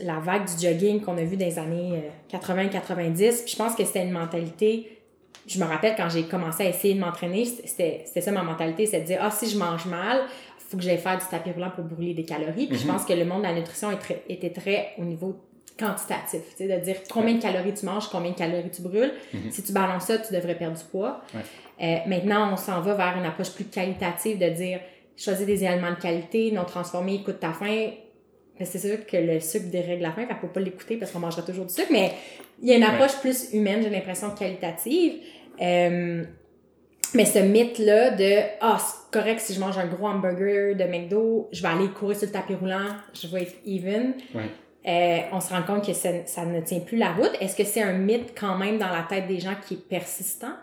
la 0.00 0.20
vague 0.20 0.44
du 0.46 0.66
jogging 0.66 1.00
qu'on 1.02 1.18
a 1.18 1.24
vu 1.24 1.36
dans 1.36 1.44
les 1.46 1.58
années 1.58 2.04
euh, 2.32 2.36
80-90. 2.38 3.42
Puis 3.44 3.52
je 3.52 3.56
pense 3.56 3.74
que 3.74 3.84
c'était 3.84 4.04
une 4.04 4.12
mentalité. 4.12 4.98
Je 5.46 5.58
me 5.58 5.64
rappelle 5.64 5.94
quand 5.96 6.08
j'ai 6.08 6.24
commencé 6.24 6.64
à 6.64 6.68
essayer 6.68 6.94
de 6.94 7.00
m'entraîner, 7.00 7.44
c'était 7.44 8.04
ça 8.20 8.30
ma 8.30 8.42
mentalité, 8.42 8.86
c'est 8.86 9.00
de 9.00 9.06
dire 9.06 9.18
Ah, 9.20 9.30
si 9.30 9.48
je 9.48 9.58
mange 9.58 9.86
mal, 9.86 10.20
faut 10.68 10.76
que 10.76 10.82
j'aille 10.82 10.98
faire 10.98 11.18
du 11.18 11.24
tapis 11.30 11.50
roulant 11.50 11.70
pour 11.70 11.84
brûler 11.84 12.14
des 12.14 12.24
calories. 12.24 12.66
Puis 12.66 12.78
je 12.78 12.86
Mhm. 12.86 12.92
pense 12.92 13.04
que 13.04 13.12
le 13.14 13.24
monde 13.24 13.38
de 13.42 13.46
la 13.48 13.54
nutrition 13.54 13.90
est 13.90 13.96
très- 13.98 14.22
était 14.28 14.50
très 14.50 14.90
au 14.98 15.04
niveau 15.04 15.36
quantitatif, 15.78 16.40
tu 16.56 16.66
sais, 16.66 16.68
de 16.78 16.84
dire 16.84 16.96
combien 17.10 17.34
de 17.34 17.40
calories 17.42 17.72
tu 17.74 17.86
manges, 17.86 18.08
combien 18.10 18.32
de 18.32 18.36
calories 18.36 18.70
tu 18.70 18.82
brûles. 18.82 19.12
Mhm. 19.32 19.50
Si 19.50 19.62
tu 19.62 19.72
balances 19.72 20.06
ça, 20.06 20.18
tu 20.18 20.34
devrais 20.34 20.56
perdre 20.56 20.76
du 20.76 20.84
poids. 20.84 21.20
Ouais. 21.34 21.40
Euh, 21.80 22.08
maintenant, 22.08 22.52
on 22.52 22.56
s'en 22.56 22.80
va 22.80 22.94
vers 22.94 23.16
une 23.16 23.24
approche 23.24 23.52
plus 23.52 23.64
qualitative 23.64 24.38
de 24.38 24.48
dire 24.48 24.80
choisis 25.16 25.46
des 25.46 25.64
aliments 25.66 25.90
de 25.92 25.96
qualité, 26.00 26.50
non 26.52 26.64
transformés, 26.64 27.14
écoute 27.16 27.38
ta 27.40 27.52
faim. 27.52 27.90
C'est 28.60 28.78
sûr 28.80 29.06
que 29.06 29.16
le 29.16 29.38
sucre 29.38 29.66
dérègle 29.70 30.02
la 30.02 30.10
faim, 30.12 30.26
fait 30.26 30.34
qu'on 30.34 30.48
peut 30.48 30.54
pas 30.54 30.60
l'écouter 30.60 30.96
parce 30.96 31.12
qu'on 31.12 31.20
mangera 31.20 31.42
toujours 31.42 31.64
du 31.66 31.72
sucre, 31.72 31.92
mais 31.92 32.10
il 32.60 32.68
y 32.68 32.72
a 32.72 32.76
une 32.76 32.82
approche 32.82 33.16
plus 33.20 33.52
humaine, 33.52 33.80
j'ai 33.82 33.90
l'impression, 33.90 34.30
qualitative. 34.30 35.20
Euh, 35.62 36.24
mais 37.14 37.24
ce 37.24 37.38
mythe-là 37.38 38.10
de 38.10 38.40
Ah, 38.60 38.78
c'est 38.78 39.10
correct 39.18 39.40
si 39.40 39.54
je 39.54 39.60
mange 39.60 39.78
un 39.78 39.86
gros 39.86 40.06
hamburger 40.06 40.74
de 40.74 40.84
McDo, 40.84 41.48
je 41.52 41.62
vais 41.62 41.68
aller 41.68 41.88
courir 41.88 42.16
sur 42.16 42.26
le 42.26 42.32
tapis 42.32 42.54
roulant, 42.54 42.96
je 43.14 43.26
vais 43.28 43.42
être 43.42 43.54
even. 43.66 44.14
Ouais. 44.34 44.50
Euh, 44.86 45.20
on 45.32 45.40
se 45.40 45.52
rend 45.52 45.62
compte 45.62 45.84
que 45.84 45.92
ça, 45.92 46.08
ça 46.26 46.44
ne 46.44 46.60
tient 46.60 46.80
plus 46.80 46.96
la 46.96 47.12
route. 47.12 47.32
Est-ce 47.40 47.56
que 47.56 47.64
c'est 47.64 47.82
un 47.82 47.92
mythe 47.92 48.32
quand 48.38 48.56
même 48.56 48.78
dans 48.78 48.88
la 48.88 49.02
tête 49.02 49.26
des 49.26 49.40
gens 49.40 49.54
qui 49.66 49.74
est 49.74 49.88
persistant? 49.88 50.54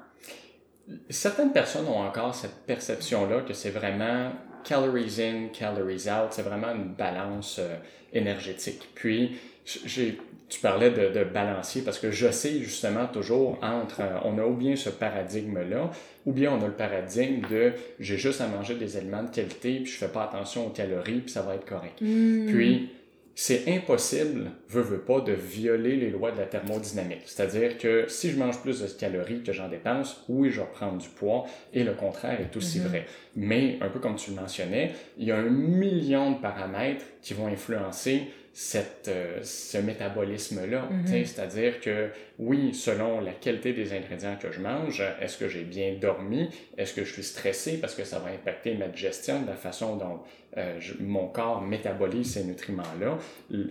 Certaines 1.09 1.51
personnes 1.51 1.87
ont 1.87 1.99
encore 1.99 2.33
cette 2.33 2.65
perception-là 2.65 3.41
que 3.41 3.53
c'est 3.53 3.71
vraiment 3.71 4.31
calories 4.63 5.21
in, 5.21 5.47
calories 5.53 6.07
out, 6.09 6.31
c'est 6.31 6.41
vraiment 6.41 6.71
une 6.71 6.93
balance 6.93 7.59
euh, 7.59 7.75
énergétique. 8.13 8.89
Puis, 8.95 9.37
j'ai, 9.63 10.17
tu 10.47 10.59
parlais 10.59 10.91
de, 10.91 11.09
de 11.09 11.23
balancier 11.23 11.81
parce 11.81 11.97
que 11.97 12.11
je 12.11 12.29
sais 12.31 12.59
justement 12.59 13.07
toujours 13.07 13.57
entre, 13.63 14.01
euh, 14.01 14.19
on 14.23 14.37
a 14.37 14.45
ou 14.45 14.53
bien 14.53 14.75
ce 14.75 14.89
paradigme-là, 14.89 15.89
ou 16.25 16.31
bien 16.33 16.51
on 16.51 16.61
a 16.63 16.67
le 16.67 16.73
paradigme 16.73 17.47
de 17.49 17.73
j'ai 17.99 18.17
juste 18.17 18.41
à 18.41 18.47
manger 18.47 18.75
des 18.75 18.97
aliments 18.97 19.23
de 19.23 19.29
qualité, 19.29 19.79
puis 19.79 19.87
je 19.91 19.97
fais 19.97 20.07
pas 20.07 20.23
attention 20.23 20.67
aux 20.67 20.69
calories, 20.69 21.21
puis 21.21 21.31
ça 21.31 21.41
va 21.41 21.55
être 21.55 21.65
correct. 21.65 21.97
Puis, 21.97 22.89
c'est 23.37 23.63
impossible, 23.67 24.51
veux, 24.69 24.81
veux 24.81 24.99
pas, 24.99 25.19
de 25.19 25.33
violer 25.33 25.97
les 25.97 26.09
lois 26.09 26.31
de 26.31 26.37
la 26.37 26.45
thermodynamique. 26.45 27.23
C'est-à-dire 27.25 27.77
que 27.77 28.05
si 28.07 28.31
je 28.31 28.39
mange 28.39 28.61
plus 28.61 28.79
de 28.79 28.87
calories 28.87 29.43
que 29.43 29.51
j'en 29.51 29.67
dépense, 29.67 30.23
oui, 30.29 30.51
je 30.51 30.61
vais 30.61 30.97
du 30.97 31.09
poids, 31.09 31.45
et 31.73 31.83
le 31.83 31.93
contraire 31.93 32.39
est 32.39 32.55
aussi 32.55 32.79
Mhm. 32.79 32.87
vrai. 32.87 33.05
Mais, 33.35 33.77
un 33.81 33.89
peu 33.89 33.99
comme 33.99 34.15
tu 34.15 34.29
le 34.31 34.37
mentionnais, 34.37 34.93
il 35.17 35.25
y 35.27 35.31
a 35.33 35.37
un 35.37 35.49
million 35.49 36.31
de 36.31 36.37
paramètres 36.37 37.03
qui 37.21 37.33
vont 37.33 37.47
influencer 37.47 38.21
cette, 38.57 39.09
euh, 39.09 39.39
ce 39.43 39.77
métabolisme-là. 39.77 40.87
Mhm. 40.89 41.07
Sais, 41.07 41.25
C'est-à-dire 41.25 41.81
que, 41.81 42.07
oui, 42.39 42.73
selon 42.73 43.19
la 43.19 43.33
qualité 43.33 43.73
des 43.73 43.91
ingrédients 43.91 44.37
que 44.41 44.49
je 44.49 44.61
mange, 44.61 45.03
est-ce 45.21 45.37
que 45.37 45.49
j'ai 45.49 45.63
bien 45.63 45.95
dormi? 45.99 46.49
Est-ce 46.77 46.93
que 46.93 47.03
je 47.03 47.11
suis 47.11 47.23
stressé? 47.23 47.79
Parce 47.81 47.95
que 47.95 48.05
ça 48.05 48.17
va 48.19 48.29
impacter 48.29 48.73
ma 48.75 48.87
digestion, 48.87 49.41
de 49.41 49.47
la 49.47 49.57
façon 49.57 49.97
dont 49.97 50.21
euh, 50.57 50.77
je- 50.79 50.93
mon 51.01 51.27
corps 51.27 51.61
métabolise 51.61 52.31
ces 52.35 52.45
nutriments-là? 52.45 53.17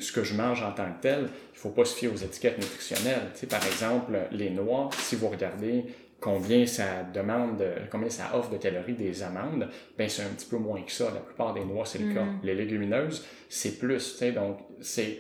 Ce 0.01 0.13
que 0.13 0.23
je 0.23 0.35
mange 0.35 0.63
en 0.63 0.73
tant 0.73 0.85
que 0.93 1.01
tel, 1.01 1.29
il 1.55 1.59
faut 1.59 1.71
pas 1.71 1.87
se 1.87 1.97
fier 1.97 2.09
aux 2.09 2.17
étiquettes 2.17 2.59
nutritionnelles. 2.59 3.31
Tu 3.33 3.41
sais, 3.41 3.47
par 3.47 3.67
exemple, 3.67 4.13
les 4.33 4.51
noix, 4.51 4.91
si 4.99 5.17
vous 5.17 5.29
regardez 5.29 5.85
combien 6.25 6.65
ça 6.67 7.03
demande, 7.13 7.59
de- 7.59 7.75
combien 7.91 8.09
ça 8.09 8.31
offre 8.35 8.49
de 8.51 8.57
calories 8.57 8.95
des 8.95 9.23
amandes, 9.23 9.69
ben 9.99 10.09
c'est 10.09 10.23
un 10.23 10.29
petit 10.31 10.47
peu 10.47 10.57
moins 10.57 10.81
que 10.83 10.91
ça. 10.91 11.11
La 11.13 11.21
plupart 11.21 11.53
des 11.53 11.65
noix, 11.65 11.85
c'est 11.85 11.99
le 12.01 12.15
cas. 12.15 12.25
Les 12.43 12.55
légumineuses, 12.55 13.25
c'est 13.51 13.79
plus. 13.79 14.23
Donc, 14.35 14.59
c'est 14.81 15.19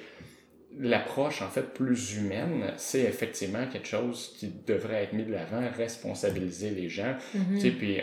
l'approche 0.81 1.41
en 1.43 1.49
fait 1.49 1.73
plus 1.75 2.17
humaine, 2.17 2.73
c'est 2.77 3.03
effectivement 3.03 3.65
quelque 3.73 3.87
chose 3.87 4.35
qui 4.39 4.51
devrait 4.67 5.05
être 5.05 5.13
mis 5.13 5.25
de 5.25 5.33
l'avant, 5.33 5.63
responsabiliser 5.77 6.71
les 6.71 6.89
gens. 6.89 7.15
Tu 7.55 7.61
sais, 7.61 7.71
puis 7.71 8.01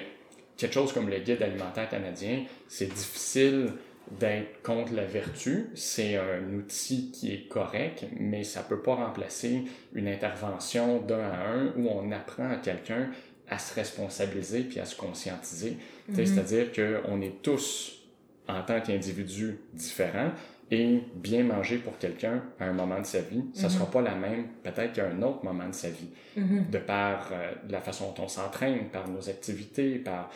quelque 0.56 0.74
chose 0.74 0.94
comme 0.94 1.10
le 1.10 1.18
guide 1.20 1.42
alimentaire 1.42 1.90
canadien, 1.90 2.46
c'est 2.70 2.88
difficile 2.94 3.74
d'être 4.20 4.62
contre 4.62 4.94
la 4.94 5.06
vertu. 5.06 5.68
C'est 5.76 6.18
un 6.18 6.54
outil 6.54 7.12
qui 7.12 7.34
est 7.34 7.48
correct, 7.48 8.06
mais 8.20 8.44
ça 8.44 8.62
peut 8.62 8.82
pas 8.82 8.96
remplacer 8.96 9.64
une 9.94 10.08
intervention 10.08 11.00
d'un 11.02 11.20
à 11.24 11.48
un 11.48 11.68
où 11.78 11.88
on 11.90 12.12
apprend 12.12 12.50
à 12.50 12.56
quelqu'un 12.58 13.10
à 13.50 13.58
se 13.60 13.74
responsabiliser 13.76 14.62
puis 14.62 14.80
à 14.80 14.86
se 14.86 14.96
conscientiser. 14.96 15.78
Mhm. 16.10 16.16
C'est-à-dire 16.26 16.72
qu'on 16.72 17.22
est 17.22 17.42
tous, 17.42 18.00
en 18.48 18.62
tant 18.64 18.80
qu'individus 18.82 19.60
différents, 19.74 20.32
et 20.74 21.02
bien 21.16 21.44
manger 21.44 21.78
pour 21.78 21.98
quelqu'un 21.98 22.44
à 22.58 22.66
un 22.66 22.72
moment 22.74 23.00
de 23.02 23.06
sa 23.06 23.20
vie, 23.20 23.44
ça 23.54 23.68
Mhm. 23.68 23.74
sera 23.74 23.92
pas 23.92 24.02
la 24.02 24.16
même 24.16 24.48
peut-être 24.64 24.94
qu'à 24.94 25.06
un 25.10 25.22
autre 25.22 25.44
moment 25.44 25.68
de 25.68 25.74
sa 25.76 25.90
vie 25.90 26.08
Mhm. 26.38 26.70
de 26.72 26.78
par 26.78 27.30
euh, 27.34 27.52
la 27.70 27.82
façon 27.82 28.14
dont 28.16 28.24
on 28.24 28.28
s'entraîne, 28.30 28.86
par 28.90 29.10
nos 29.10 29.30
activités, 29.30 29.96
par 30.00 30.30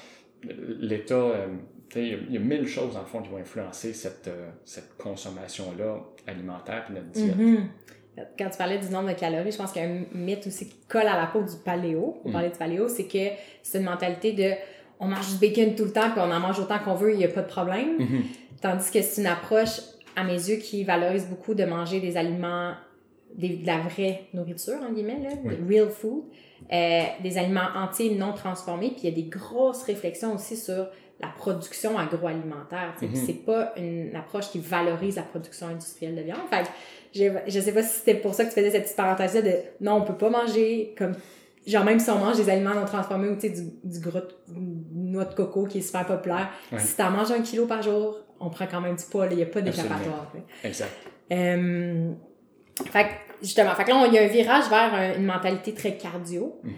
l'état. 0.44 1.16
euh, 1.16 1.48
tu 1.48 1.54
sais, 1.54 1.75
il 1.96 2.32
y 2.32 2.38
a 2.38 2.40
mille 2.40 2.68
choses, 2.68 2.94
dans 2.94 3.02
le 3.02 3.06
fond, 3.06 3.22
qui 3.22 3.30
vont 3.30 3.38
influencer 3.38 3.94
cette, 3.94 4.28
euh, 4.28 4.50
cette 4.66 4.98
consommation-là 4.98 5.98
alimentaire 6.28 6.86
puis 6.86 6.94
notre 6.96 7.08
diète. 7.10 7.36
Mhm. 7.38 7.68
Quand 8.38 8.50
tu 8.50 8.58
parlais 8.58 8.78
du 8.78 8.88
nombre 8.90 9.10
de 9.10 9.14
calories, 9.20 9.52
je 9.52 9.58
pense 9.58 9.72
qu'il 9.74 9.82
y 9.82 9.86
a 9.86 9.90
un 9.90 10.04
mythe 10.14 10.48
aussi 10.48 10.70
qui 10.70 10.78
colle 10.88 11.08
à 11.08 11.18
la 11.20 11.28
peau 11.28 11.42
du 11.42 11.56
paléo. 11.64 12.18
Pour 12.22 12.28
Mhm. 12.28 12.32
parler 12.34 12.50
du 12.50 12.58
paléo, 12.58 12.88
c'est 12.88 13.06
que 13.08 13.36
c'est 13.62 13.78
une 13.80 13.84
mentalité 13.86 14.32
de 14.34 14.52
on 15.00 15.08
mange 15.08 15.30
du 15.34 15.38
bacon 15.38 15.76
tout 15.76 15.84
le 15.84 15.92
temps 15.92 16.10
puis 16.12 16.20
on 16.22 16.32
en 16.32 16.40
mange 16.40 16.58
autant 16.60 16.80
qu'on 16.80 16.96
veut, 16.96 17.12
il 17.12 17.18
n'y 17.18 17.26
a 17.26 17.30
pas 17.30 17.42
de 17.42 17.48
problème. 17.50 17.98
Mhm. 18.00 18.24
Tandis 18.62 18.90
que 18.90 19.02
c'est 19.02 19.20
une 19.22 19.28
approche, 19.28 19.82
à 20.16 20.24
mes 20.24 20.32
yeux, 20.34 20.56
qui 20.58 20.86
valorise 20.86 21.26
beaucoup 21.28 21.54
de 21.54 21.66
manger 21.66 22.00
des 22.00 22.16
aliments, 22.16 22.72
des- 23.36 23.58
de 23.58 23.66
la 23.68 23.80
vraie 23.80 24.22
nourriture, 24.34 24.76
en 24.82 24.94
guillemets, 24.94 25.20
là, 25.22 25.30
Oui. 25.44 25.56
real 25.78 25.90
food, 25.90 26.24
euh, 26.72 27.02
des 27.22 27.38
aliments 27.38 27.68
entiers 27.76 28.16
non 28.16 28.32
transformés. 28.32 28.92
Puis 28.92 29.00
il 29.04 29.10
y 29.10 29.12
a 29.12 29.16
des 29.16 29.28
grosses 29.30 29.84
réflexions 29.84 30.34
aussi 30.36 30.56
sur 30.56 30.88
la 31.20 31.28
production 31.28 31.98
agroalimentaire. 31.98 32.94
tu. 33.00 33.08
Puis 33.08 33.18
Mhm. 33.20 33.26
c'est 33.26 33.46
pas 33.46 33.74
une 33.78 34.16
approche 34.16 34.50
qui 34.52 34.60
valorise 34.60 35.16
la 35.16 35.24
production 35.24 35.68
industrielle 35.68 36.16
de 36.16 36.22
viande. 36.22 36.40
Fait 36.50 36.64
que 36.64 36.70
je 37.48 37.60
sais 37.60 37.72
pas 37.72 37.84
si 37.84 38.00
c'était 38.00 38.16
pour 38.16 38.34
ça 38.34 38.44
que 38.44 38.50
tu 38.50 38.56
faisais 38.56 38.72
cette 38.72 38.84
petite 38.84 38.98
parenthèse-là 38.98 39.42
de 39.42 39.54
non, 39.82 39.94
on 39.94 40.02
peut 40.02 40.16
pas 40.18 40.30
manger 40.30 40.94
comme. 40.98 41.14
Genre, 41.66 41.84
même 41.84 41.98
si 42.00 42.10
on 42.12 42.20
mange 42.20 42.36
des 42.38 42.48
aliments 42.50 42.76
non 42.76 42.86
transformés 42.86 43.28
ou 43.30 43.36
tu 43.36 43.42
sais, 43.42 43.50
du, 43.50 43.64
du 43.84 44.00
gras 44.00 44.20
de 44.22 44.28
noix 44.94 45.26
de 45.26 45.34
coco 45.34 45.64
qui 45.66 45.80
est 45.80 45.82
super 45.82 46.06
populaire, 46.06 46.50
Ouais. 46.72 46.78
si 46.78 46.96
t'en 46.96 47.10
manges 47.10 47.32
un 47.32 47.42
kilo 47.42 47.66
par 47.66 47.82
jour, 47.82 48.20
on 48.40 48.52
prend 48.52 48.68
quand 48.68 48.82
même 48.82 48.96
du 48.96 49.04
poids, 49.06 49.26
il 49.32 49.38
n'y 49.38 49.42
a 49.42 49.48
pas 49.48 49.62
d'échappatoire. 49.62 50.32
Exact. 50.64 50.92
Euh, 51.32 52.12
fait 52.92 53.08
justement, 53.42 53.74
fait 53.74 53.84
que 53.86 53.90
là, 53.90 54.06
il 54.08 54.14
y 54.14 54.18
a 54.20 54.24
un 54.24 54.28
virage 54.28 54.70
vers 54.70 54.94
un- 54.94 55.16
une 55.18 55.26
mentalité 55.26 55.74
très 55.74 55.98
cardio. 55.98 56.60
Mhm. 56.64 56.74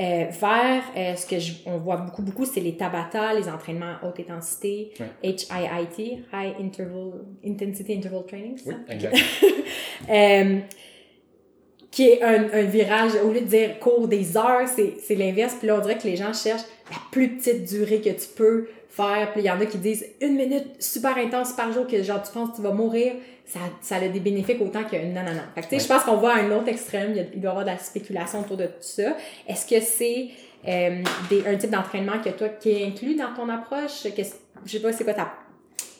Euh, 0.00 0.26
vers 0.40 0.82
euh, 0.96 1.14
ce 1.16 1.26
que 1.26 1.38
je- 1.38 1.52
on 1.66 1.78
voit 1.78 1.96
beaucoup, 1.96 2.22
beaucoup, 2.22 2.44
c'est 2.44 2.60
les 2.60 2.76
Tabata, 2.76 3.34
les 3.34 3.48
entraînements 3.48 3.96
à 4.02 4.06
haute 4.06 4.18
intensité, 4.20 4.92
HIIT, 5.22 6.24
High 6.32 6.54
Interval, 6.60 7.12
Intensity 7.46 7.94
Interval 7.94 8.24
Training, 8.26 8.58
Oui, 8.66 8.74
exact. 8.88 9.16
Euh, 10.10 10.58
qui 11.90 12.08
est 12.08 12.22
un, 12.22 12.44
un, 12.52 12.62
virage, 12.62 13.12
au 13.22 13.30
lieu 13.30 13.40
de 13.42 13.46
dire 13.46 13.78
cours 13.78 14.08
des 14.08 14.36
heures, 14.36 14.66
c'est 14.66 15.14
l'inverse. 15.14 15.54
Puis 15.58 15.68
là, 15.68 15.76
on 15.76 15.80
dirait 15.80 15.98
que 15.98 16.08
les 16.08 16.16
gens 16.16 16.32
cherchent 16.32 16.64
la 16.90 16.96
plus 17.10 17.36
petite 17.36 17.64
durée 17.68 18.00
que 18.00 18.08
tu 18.10 18.28
peux 18.34 18.68
faire. 18.88 19.30
Puis 19.32 19.42
il 19.42 19.44
y 19.46 19.50
en 19.50 19.60
a 19.60 19.66
qui 19.66 19.78
disent 19.78 20.06
une 20.20 20.34
minute 20.36 20.82
super 20.82 21.16
intense 21.18 21.52
par 21.52 21.70
jour 21.70 21.86
que 21.86 22.02
genre 22.02 22.22
tu 22.22 22.32
penses 22.32 22.50
que 22.52 22.56
tu 22.56 22.62
vas 22.62 22.72
mourir. 22.72 23.12
Ça, 23.52 23.60
ça 23.82 23.96
a 23.96 24.08
des 24.08 24.20
bénéfices 24.20 24.56
autant 24.62 24.84
que 24.84 24.96
non, 24.96 25.22
non, 25.22 25.34
non. 25.34 25.42
Fait 25.54 25.60
que 25.60 25.66
tu 25.66 25.78
sais, 25.78 25.82
je 25.82 25.88
pense 25.88 26.04
qu'on 26.04 26.16
voit 26.16 26.36
à 26.36 26.38
un 26.38 26.50
autre 26.52 26.68
extrême. 26.68 27.12
Il, 27.14 27.40
doit 27.40 27.50
y 27.50 27.52
avoir 27.52 27.64
de 27.66 27.70
la 27.70 27.76
spéculation 27.76 28.40
autour 28.40 28.56
de 28.56 28.64
tout 28.64 28.72
ça. 28.80 29.14
Est-ce 29.46 29.66
que 29.66 29.78
c'est 29.78 30.28
euh, 30.66 31.02
un 31.46 31.56
type 31.56 31.68
d'entraînement 31.68 32.18
que 32.24 32.30
toi, 32.30 32.48
qui 32.48 32.70
est 32.70 32.86
inclus 32.86 33.14
dans 33.14 33.34
ton 33.36 33.50
approche? 33.50 34.04
Je 34.04 34.70
sais 34.70 34.80
pas, 34.80 34.92
c'est 34.92 35.04
quoi 35.04 35.12
ta 35.12 35.34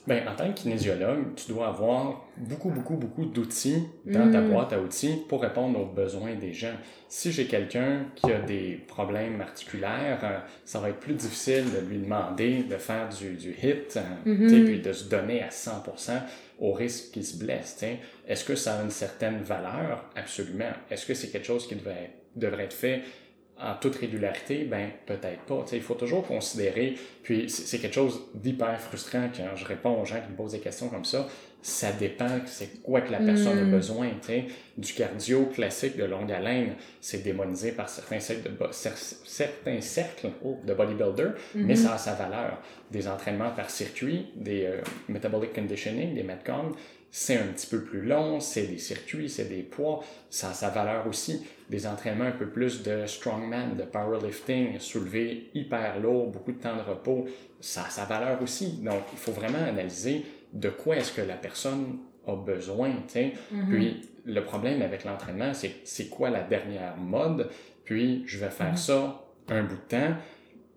ben, 0.07 0.27
en 0.27 0.35
tant 0.35 0.53
que 0.53 0.61
kinésiologue, 0.61 1.35
tu 1.37 1.53
dois 1.53 1.69
avoir 1.69 2.27
beaucoup, 2.37 2.71
beaucoup, 2.71 2.97
beaucoup 2.97 3.25
d'outils 3.25 3.85
dans 4.05 4.33
ta 4.33 4.41
mm. 4.41 4.51
boîte 4.51 4.73
à 4.73 4.81
outils 4.81 5.17
pour 5.29 5.43
répondre 5.43 5.79
aux 5.79 5.87
besoins 5.87 6.35
des 6.35 6.53
gens. 6.53 6.75
Si 7.09 7.31
j'ai 7.31 7.47
quelqu'un 7.47 8.07
qui 8.17 8.33
a 8.33 8.41
des 8.41 8.81
problèmes 8.89 9.41
articulaires, 9.41 10.19
euh, 10.25 10.39
ça 10.65 10.81
va 10.81 10.89
être 10.89 10.99
plus 10.99 11.15
difficile 11.15 11.65
de 11.73 11.89
lui 11.89 11.99
demander 11.99 12.65
de 12.65 12.77
faire 12.79 13.09
du, 13.11 13.37
du 13.37 13.51
HIT, 13.51 13.97
mm-hmm. 14.27 14.65
puis 14.65 14.81
de 14.81 14.93
se 14.93 15.09
donner 15.09 15.41
à 15.41 15.51
100% 15.51 16.13
au 16.59 16.73
risque 16.73 17.13
qu'il 17.13 17.25
se 17.25 17.39
blesse. 17.39 17.85
Est-ce 18.27 18.45
que 18.45 18.57
ça 18.57 18.81
a 18.81 18.83
une 18.83 18.91
certaine 18.91 19.43
valeur? 19.43 20.11
Absolument. 20.17 20.73
Est-ce 20.91 21.07
que 21.07 21.15
c'est 21.15 21.29
quelque 21.29 21.47
chose 21.47 21.69
qui 21.69 21.77
devrait, 21.77 22.11
devrait 22.35 22.65
être 22.65 22.73
fait 22.73 23.03
en 23.59 23.75
toute 23.75 23.97
régularité, 23.97 24.65
ben 24.65 24.91
peut-être 25.07 25.43
pas. 25.43 25.65
il 25.73 25.83
faut 25.83 25.95
toujours 25.95 26.27
considérer, 26.27 26.95
puis 27.23 27.49
c'est 27.49 27.79
quelque 27.79 27.95
chose 27.95 28.23
d'hyper 28.35 28.81
frustrant 28.81 29.29
quand 29.35 29.55
je 29.55 29.65
réponds 29.65 30.01
aux 30.01 30.05
gens 30.05 30.21
qui 30.21 30.31
me 30.31 30.37
posent 30.37 30.53
des 30.53 30.61
questions 30.61 30.89
comme 30.89 31.05
ça. 31.05 31.29
Ça 31.63 31.93
dépend, 31.93 32.41
c'est 32.47 32.83
quoi 32.83 33.03
que 33.03 33.13
la 33.13 33.21
personne 33.21 33.57
a 33.57 33.63
mm. 33.63 33.71
besoin. 33.71 34.11
Du 34.77 34.93
cardio 34.95 35.47
classique 35.47 35.97
de 35.97 36.05
longue 36.05 36.33
haleine, 36.33 36.75
c'est 37.01 37.23
démonisé 37.23 37.71
par 37.71 37.89
certains 37.89 38.19
cercles 38.19 38.51
de, 38.51 38.67
certains 38.73 39.81
cercles 39.81 40.31
oh, 40.45 40.59
de 40.67 40.75
bodybuilder, 40.75 41.29
mais 41.55 41.75
mm-hmm. 41.75 41.77
ça 41.77 41.95
a 41.95 41.99
sa 41.99 42.15
valeur. 42.15 42.61
Des 42.91 43.07
entraînements 43.07 43.51
par 43.51 43.71
circuit, 43.71 44.27
des 44.35 44.65
euh, 44.65 44.81
metabolic 45.09 45.53
conditioning, 45.53 46.15
des 46.15 46.25
metcon, 46.25 46.73
c'est 47.15 47.37
un 47.37 47.47
petit 47.49 47.67
peu 47.67 47.83
plus 47.83 48.01
long, 48.01 48.41
c'est 48.41 48.67
des 48.67 48.79
circuits, 48.79 49.29
c'est 49.29 49.45
des 49.45 49.63
poids, 49.63 50.03
ça 50.31 50.51
a 50.51 50.55
sa 50.55 50.71
valeur 50.71 51.07
aussi. 51.07 51.47
Des 51.69 51.87
entraînements 51.87 52.25
un 52.25 52.33
peu 52.33 52.47
plus 52.47 52.83
de 52.83 53.07
strongman, 53.07 53.77
de 53.77 53.83
powerlifting, 53.83 54.81
soulever 54.81 55.51
hyper 55.55 56.01
lourd, 56.01 56.29
beaucoup 56.29 56.53
de 56.53 56.59
temps 56.59 56.75
de 56.75 56.81
repos, 56.81 57.27
ça 57.61 57.85
a 57.87 57.91
sa 57.91 58.07
valeur 58.07 58.43
aussi. 58.43 58.79
Donc, 58.83 59.03
il 59.13 59.19
faut 59.19 59.33
vraiment 59.33 59.63
analyser 59.63 60.25
de 60.53 60.69
quoi 60.69 60.97
est-ce 60.97 61.13
que 61.13 61.23
la 61.23 61.37
personne 61.37 61.99
a 62.27 62.37
besoin. 62.37 62.91
Mm-hmm. 63.15 63.69
Puis, 63.69 64.09
le 64.25 64.45
problème 64.45 64.83
avec 64.83 65.05
l'entraînement, 65.05 65.53
c'est 65.53 65.75
c'est 65.85 66.09
quoi 66.09 66.31
la 66.31 66.43
dernière 66.43 66.97
mode, 66.97 67.51
puis 67.85 68.23
je 68.27 68.39
vais 68.39 68.51
faire 68.51 68.75
mm-hmm. 68.75 68.77
ça 68.77 69.25
un 69.49 69.65
bout 69.65 69.75
de 69.75 69.81
temps, 69.89 70.15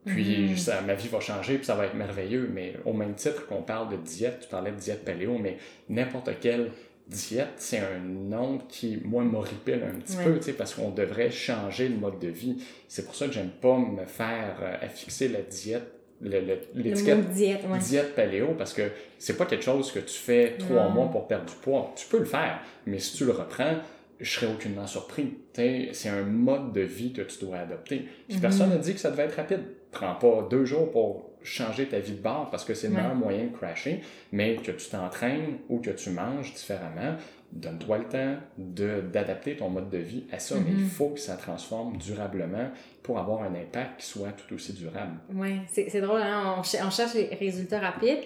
puis 0.06 0.50
mhm. 0.50 0.58
ça, 0.58 0.82
ma 0.82 0.94
vie 0.94 1.08
va 1.08 1.20
changer, 1.20 1.56
puis 1.56 1.66
ça 1.66 1.76
va 1.76 1.86
être 1.86 1.96
merveilleux. 1.96 2.50
Mais 2.54 2.76
au 2.86 2.94
même 2.94 3.16
titre 3.16 3.48
qu'on 3.48 3.64
parle 3.64 3.90
de 3.90 3.98
diète, 3.98 4.42
tu 4.42 4.50
parlais 4.50 4.72
de 4.72 4.78
diète 4.78 5.04
paléo, 5.04 5.38
mais 5.38 5.58
n'importe 5.90 6.30
quelle 6.40 6.72
diète, 7.08 7.54
c'est 7.58 7.80
un 7.80 8.00
nom 8.00 8.60
qui, 8.70 9.00
moi, 9.04 9.24
m'horripile 9.24 9.84
un 9.84 10.00
petit 10.00 10.18
peu, 10.18 10.38
tu 10.38 10.44
sais, 10.44 10.54
parce 10.54 10.74
qu'on 10.74 10.90
devrait 10.90 11.32
changer 11.32 11.90
le 11.90 11.98
mode 11.98 12.20
de 12.20 12.28
vie. 12.28 12.64
C'est 12.88 13.06
pour 13.06 13.16
ça 13.16 13.28
que 13.28 13.34
j'aime 13.34 13.52
pas 13.62 13.78
me 13.78 14.06
faire 14.06 14.58
euh, 14.62 14.76
affixer 14.82 15.28
la 15.28 15.42
diète 15.42 15.92
l'étiquette 16.22 17.30
diète, 17.32 17.62
ouais. 17.70 17.80
diète 17.80 18.16
paléo 18.16 18.56
parce 18.58 18.74
que 18.74 18.84
c'est 19.20 19.38
pas 19.38 19.46
quelque 19.46 19.64
chose 19.64 19.92
que 19.92 20.00
tu 20.00 20.18
fais 20.18 20.56
trois 20.58 20.90
mois 20.90 21.10
pour 21.12 21.28
perdre 21.28 21.46
du 21.46 21.56
poids. 21.56 21.94
Tu 21.96 22.08
peux 22.08 22.20
le 22.20 22.26
faire, 22.26 22.60
mais 22.86 23.00
si 23.00 23.18
tu 23.18 23.26
le 23.26 23.32
reprends, 23.32 23.76
je 24.20 24.32
serais 24.32 24.48
aucunement 24.48 24.88
surpris. 24.88 25.38
C'est 25.54 26.10
un 26.10 26.24
mode 26.24 26.74
de 26.74 26.82
vie 26.82 27.14
que 27.14 27.22
tu 27.22 27.46
dois 27.46 27.58
adopter. 27.58 28.08
Puis 28.28 28.38
mhm. 28.38 28.42
personne 28.42 28.70
n'a 28.70 28.78
dit 28.78 28.94
que 28.94 29.00
ça 29.00 29.12
devait 29.12 29.24
être 29.24 29.36
rapide. 29.36 29.62
Prends 29.92 30.16
pas 30.16 30.48
deux 30.50 30.66
jours 30.66 30.92
pour 30.92 31.32
changer 31.44 31.88
ta 31.88 32.00
vie 32.00 32.14
de 32.14 32.22
bord 32.22 32.50
parce 32.50 32.66
que 32.66 32.74
c'est 32.74 32.88
le 32.88 32.96
meilleur 32.96 33.16
moyen 33.16 33.46
de 33.46 33.56
crasher, 33.56 34.02
mais 34.32 34.56
que 34.56 34.72
tu 34.72 34.90
t'entraînes 34.90 35.60
ou 35.70 35.80
que 35.80 35.92
tu 35.92 36.10
manges 36.10 36.54
différemment, 36.54 37.16
donne-toi 37.52 38.00
le 38.00 38.04
temps 38.06 38.36
d'adapter 38.58 39.56
ton 39.56 39.70
mode 39.70 39.90
de 39.90 40.00
vie 40.00 40.24
à 40.32 40.40
ça, 40.40 40.56
mais 40.56 40.72
il 40.72 40.84
mhm. 40.84 40.90
faut 40.90 41.10
que 41.10 41.20
ça 41.20 41.36
transforme 41.36 41.98
durablement 41.98 42.72
pour 43.06 43.20
avoir 43.20 43.44
un 43.44 43.54
impact 43.54 44.00
qui 44.00 44.08
soit 44.08 44.32
tout 44.32 44.56
aussi 44.56 44.74
durable. 44.74 45.18
Oui, 45.32 45.60
c'est 45.68 46.02
drôle, 46.02 46.22
hein? 46.22 46.56
on, 46.58 46.62
on 46.62 46.90
cherche 46.90 47.14
les 47.14 47.36
résultats 47.40 47.80
rapides, 47.80 48.24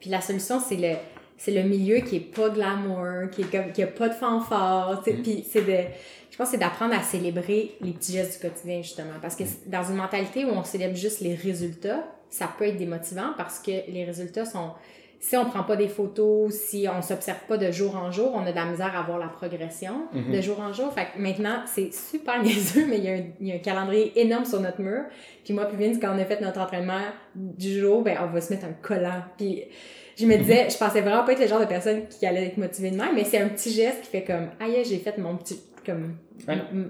puis 0.00 0.10
la 0.10 0.20
solution, 0.20 0.58
c'est 0.60 0.76
le 0.76 0.96
c'est 1.38 1.52
le 1.52 1.68
milieu 1.68 1.98
qui 1.98 2.16
est 2.16 2.20
pas 2.34 2.48
glamour, 2.48 3.30
qui 3.30 3.42
est 3.42 3.50
comme, 3.50 3.72
qui 3.72 3.82
a 3.82 3.86
pas 3.86 4.08
de 4.08 4.14
fanfare, 4.14 5.02
tu 5.04 5.10
sais, 5.10 5.16
mm. 5.18 5.22
puis 5.22 5.44
c'est 5.48 5.62
de, 5.62 5.88
je 6.30 6.36
pense 6.36 6.48
c'est 6.48 6.58
d'apprendre 6.58 6.94
à 6.94 7.02
célébrer 7.02 7.76
les 7.80 7.92
petits 7.92 8.12
gestes 8.12 8.40
du 8.40 8.48
quotidien, 8.48 8.82
justement, 8.82 9.18
parce 9.20 9.36
que 9.36 9.44
mm. 9.44 9.48
dans 9.66 9.84
une 9.84 9.96
mentalité 9.96 10.44
où 10.44 10.48
on 10.48 10.64
célèbre 10.64 10.96
juste 10.96 11.20
les 11.20 11.34
résultats, 11.34 12.04
ça 12.30 12.50
peut 12.58 12.64
être 12.64 12.76
démotivant 12.78 13.32
parce 13.36 13.58
que 13.58 13.70
les 13.70 14.04
résultats 14.04 14.46
sont, 14.46 14.70
si 15.28 15.36
on 15.36 15.44
prend 15.44 15.64
pas 15.64 15.74
des 15.74 15.88
photos, 15.88 16.54
si 16.54 16.86
on 16.88 17.02
s'observe 17.02 17.40
pas 17.48 17.56
de 17.56 17.72
jour 17.72 17.96
en 17.96 18.12
jour, 18.12 18.30
on 18.32 18.46
a 18.46 18.52
de 18.52 18.56
la 18.56 18.64
misère 18.64 18.96
à 18.96 19.02
voir 19.02 19.18
la 19.18 19.26
progression 19.26 20.06
mm-hmm. 20.14 20.30
de 20.30 20.40
jour 20.40 20.60
en 20.60 20.72
jour. 20.72 20.92
Fait 20.92 21.08
que 21.12 21.20
maintenant, 21.20 21.62
c'est 21.66 21.92
super 21.92 22.40
niaiseux, 22.44 22.86
mais 22.88 22.98
il 22.98 23.04
y, 23.04 23.08
a 23.08 23.14
un, 23.14 23.22
il 23.40 23.48
y, 23.48 23.50
a 23.50 23.56
un, 23.56 23.58
calendrier 23.58 24.12
énorme 24.20 24.44
sur 24.44 24.60
notre 24.60 24.80
mur. 24.80 25.02
Puis 25.44 25.52
moi, 25.52 25.64
puis 25.64 25.84
Vince, 25.84 25.98
quand 26.00 26.14
on 26.14 26.18
a 26.20 26.24
fait 26.24 26.40
notre 26.40 26.60
entraînement 26.60 27.00
du 27.34 27.76
jour, 27.76 28.02
ben, 28.02 28.16
on 28.22 28.32
va 28.32 28.40
se 28.40 28.52
mettre 28.52 28.66
un 28.66 28.72
collant. 28.80 29.20
Puis 29.36 29.64
je 30.16 30.26
me 30.26 30.36
disais, 30.36 30.68
je 30.70 30.78
pensais 30.78 31.00
vraiment 31.00 31.24
pas 31.24 31.32
être 31.32 31.40
le 31.40 31.48
genre 31.48 31.60
de 31.60 31.64
personne 31.64 32.06
qui 32.06 32.24
allait 32.24 32.46
être 32.46 32.58
motivée 32.58 32.92
de 32.92 32.96
même, 32.96 33.16
mais 33.16 33.24
c'est 33.24 33.38
un 33.38 33.48
petit 33.48 33.72
geste 33.72 34.02
qui 34.02 34.10
fait 34.10 34.22
comme, 34.22 34.50
aïe, 34.60 34.84
j'ai 34.84 34.98
fait 34.98 35.18
mon 35.18 35.36
petit, 35.36 35.60
comme, 35.84 36.18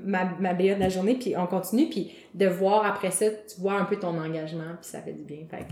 ma, 0.05 0.27
ma 0.39 0.53
BA 0.53 0.75
de 0.75 0.81
la 0.81 0.91
journée, 0.91 1.15
puis 1.15 1.35
on 1.39 1.47
continue, 1.47 1.89
puis 1.89 2.13
de 2.35 2.47
voir 2.47 2.85
après 2.85 3.13
ça, 3.13 3.31
tu 3.31 3.63
vois 3.63 3.81
un 3.81 3.87
peu 3.87 3.97
ton 3.97 4.19
engagement, 4.19 4.77
puis 4.79 4.91
ça 4.91 5.01
fait 5.01 5.15
du 5.15 5.23
bien. 5.23 5.39
Fait 5.51 5.65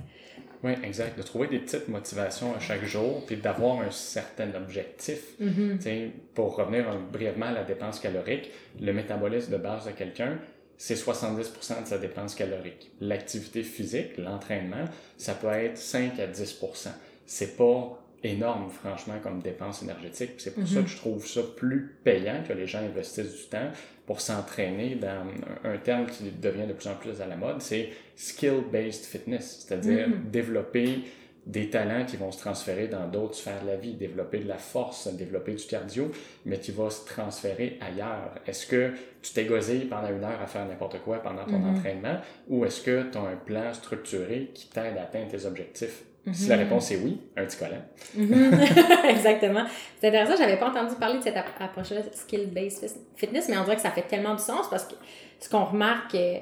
oui, 0.64 0.72
exact. 0.82 1.16
De 1.16 1.22
trouver 1.22 1.46
des 1.46 1.60
petites 1.60 1.88
motivations 1.88 2.54
à 2.56 2.58
chaque 2.58 2.84
jour, 2.84 3.24
puis 3.26 3.36
d'avoir 3.36 3.80
un 3.80 3.90
certain 3.90 4.52
objectif. 4.54 5.20
Mm-hmm. 5.40 6.10
Pour 6.34 6.56
revenir 6.56 6.86
brièvement 7.12 7.46
à 7.46 7.52
la 7.52 7.64
dépense 7.64 8.00
calorique, 8.00 8.50
le 8.80 8.92
métabolisme 8.92 9.52
de 9.52 9.58
base 9.58 9.86
de 9.86 9.92
quelqu'un, 9.92 10.38
c'est 10.76 10.94
70% 10.94 11.82
de 11.82 11.86
sa 11.86 11.98
dépense 11.98 12.34
calorique. 12.34 12.90
L'activité 13.00 13.62
physique, 13.62 14.18
l'entraînement, 14.18 14.86
ça 15.16 15.34
peut 15.34 15.48
être 15.48 15.78
5 15.78 16.18
à 16.18 16.26
10% 16.26 16.88
c'est 17.26 17.56
pas 17.56 17.98
énorme, 18.24 18.70
franchement, 18.70 19.14
comme 19.22 19.40
dépense 19.40 19.82
énergétique. 19.82 20.32
C'est 20.38 20.54
pour 20.54 20.66
ça 20.66 20.78
mhm. 20.78 20.84
que 20.84 20.90
je 20.90 20.96
trouve 20.96 21.26
ça 21.26 21.42
plus 21.56 21.96
payant 22.02 22.42
que 22.46 22.52
les 22.54 22.66
gens 22.66 22.80
investissent 22.80 23.36
du 23.36 23.48
temps 23.48 23.70
pour 24.06 24.20
s'entraîner 24.20 24.96
dans 24.96 25.26
un, 25.64 25.76
terme 25.78 26.06
qui 26.06 26.30
devient 26.30 26.66
de 26.66 26.72
plus 26.72 26.88
en 26.88 26.94
plus 26.94 27.20
à 27.20 27.26
la 27.26 27.36
mode, 27.36 27.60
c'est 27.60 27.90
skill-based 28.16 29.04
fitness, 29.04 29.64
c'est-à-dire 29.66 30.08
mhm. 30.08 30.30
développer 30.30 31.04
des 31.46 31.68
talents 31.68 32.06
qui 32.06 32.16
vont 32.16 32.32
se 32.32 32.38
transférer 32.38 32.88
dans 32.88 33.06
d'autres 33.06 33.34
sphères 33.34 33.60
de 33.62 33.66
la 33.66 33.76
vie, 33.76 33.92
développer 33.92 34.38
de 34.38 34.48
la 34.48 34.56
force, 34.56 35.08
développer 35.14 35.52
du 35.52 35.64
cardio, 35.66 36.10
mais 36.46 36.58
qui 36.58 36.70
va 36.70 36.88
se 36.88 37.04
transférer 37.04 37.78
ailleurs. 37.82 38.34
Est-ce 38.46 38.66
que 38.66 38.92
tu 39.20 39.34
t'es 39.34 39.44
gosé 39.44 39.80
pendant 39.80 40.08
une 40.08 40.24
heure 40.24 40.40
à 40.40 40.46
faire 40.46 40.66
n'importe 40.66 41.00
quoi 41.00 41.18
pendant 41.18 41.44
ton 41.44 41.58
mhm. 41.58 41.76
entraînement 41.76 42.16
ou 42.48 42.64
est-ce 42.64 42.80
que 42.80 43.10
tu 43.10 43.18
as 43.18 43.22
un 43.22 43.36
plan 43.36 43.74
structuré 43.74 44.50
qui 44.54 44.68
t'aide 44.68 44.96
à 44.96 45.02
atteindre 45.02 45.30
tes 45.30 45.44
objectifs? 45.44 46.04
Si 46.32 46.48
la 46.48 46.56
réponse 46.56 46.90
est 46.90 46.96
oui, 46.96 47.20
un 47.36 47.44
petit 47.44 47.58
collant. 47.58 47.82
Mhm. 48.14 48.58
Exactement. 49.08 49.64
C'est 50.00 50.08
intéressant, 50.08 50.36
j'avais 50.38 50.56
pas 50.56 50.70
entendu 50.70 50.94
parler 50.94 51.18
de 51.18 51.22
cette 51.22 51.36
approche-là, 51.36 52.00
skill-based 52.12 52.96
fitness, 53.14 53.48
mais 53.48 53.58
on 53.58 53.64
dirait 53.64 53.76
que 53.76 53.82
ça 53.82 53.90
fait 53.90 54.08
tellement 54.08 54.34
du 54.34 54.42
sens 54.42 54.68
parce 54.70 54.84
que 54.84 54.94
ce 55.38 55.50
qu'on 55.50 55.64
remarque 55.64 56.14
euh, 56.14 56.38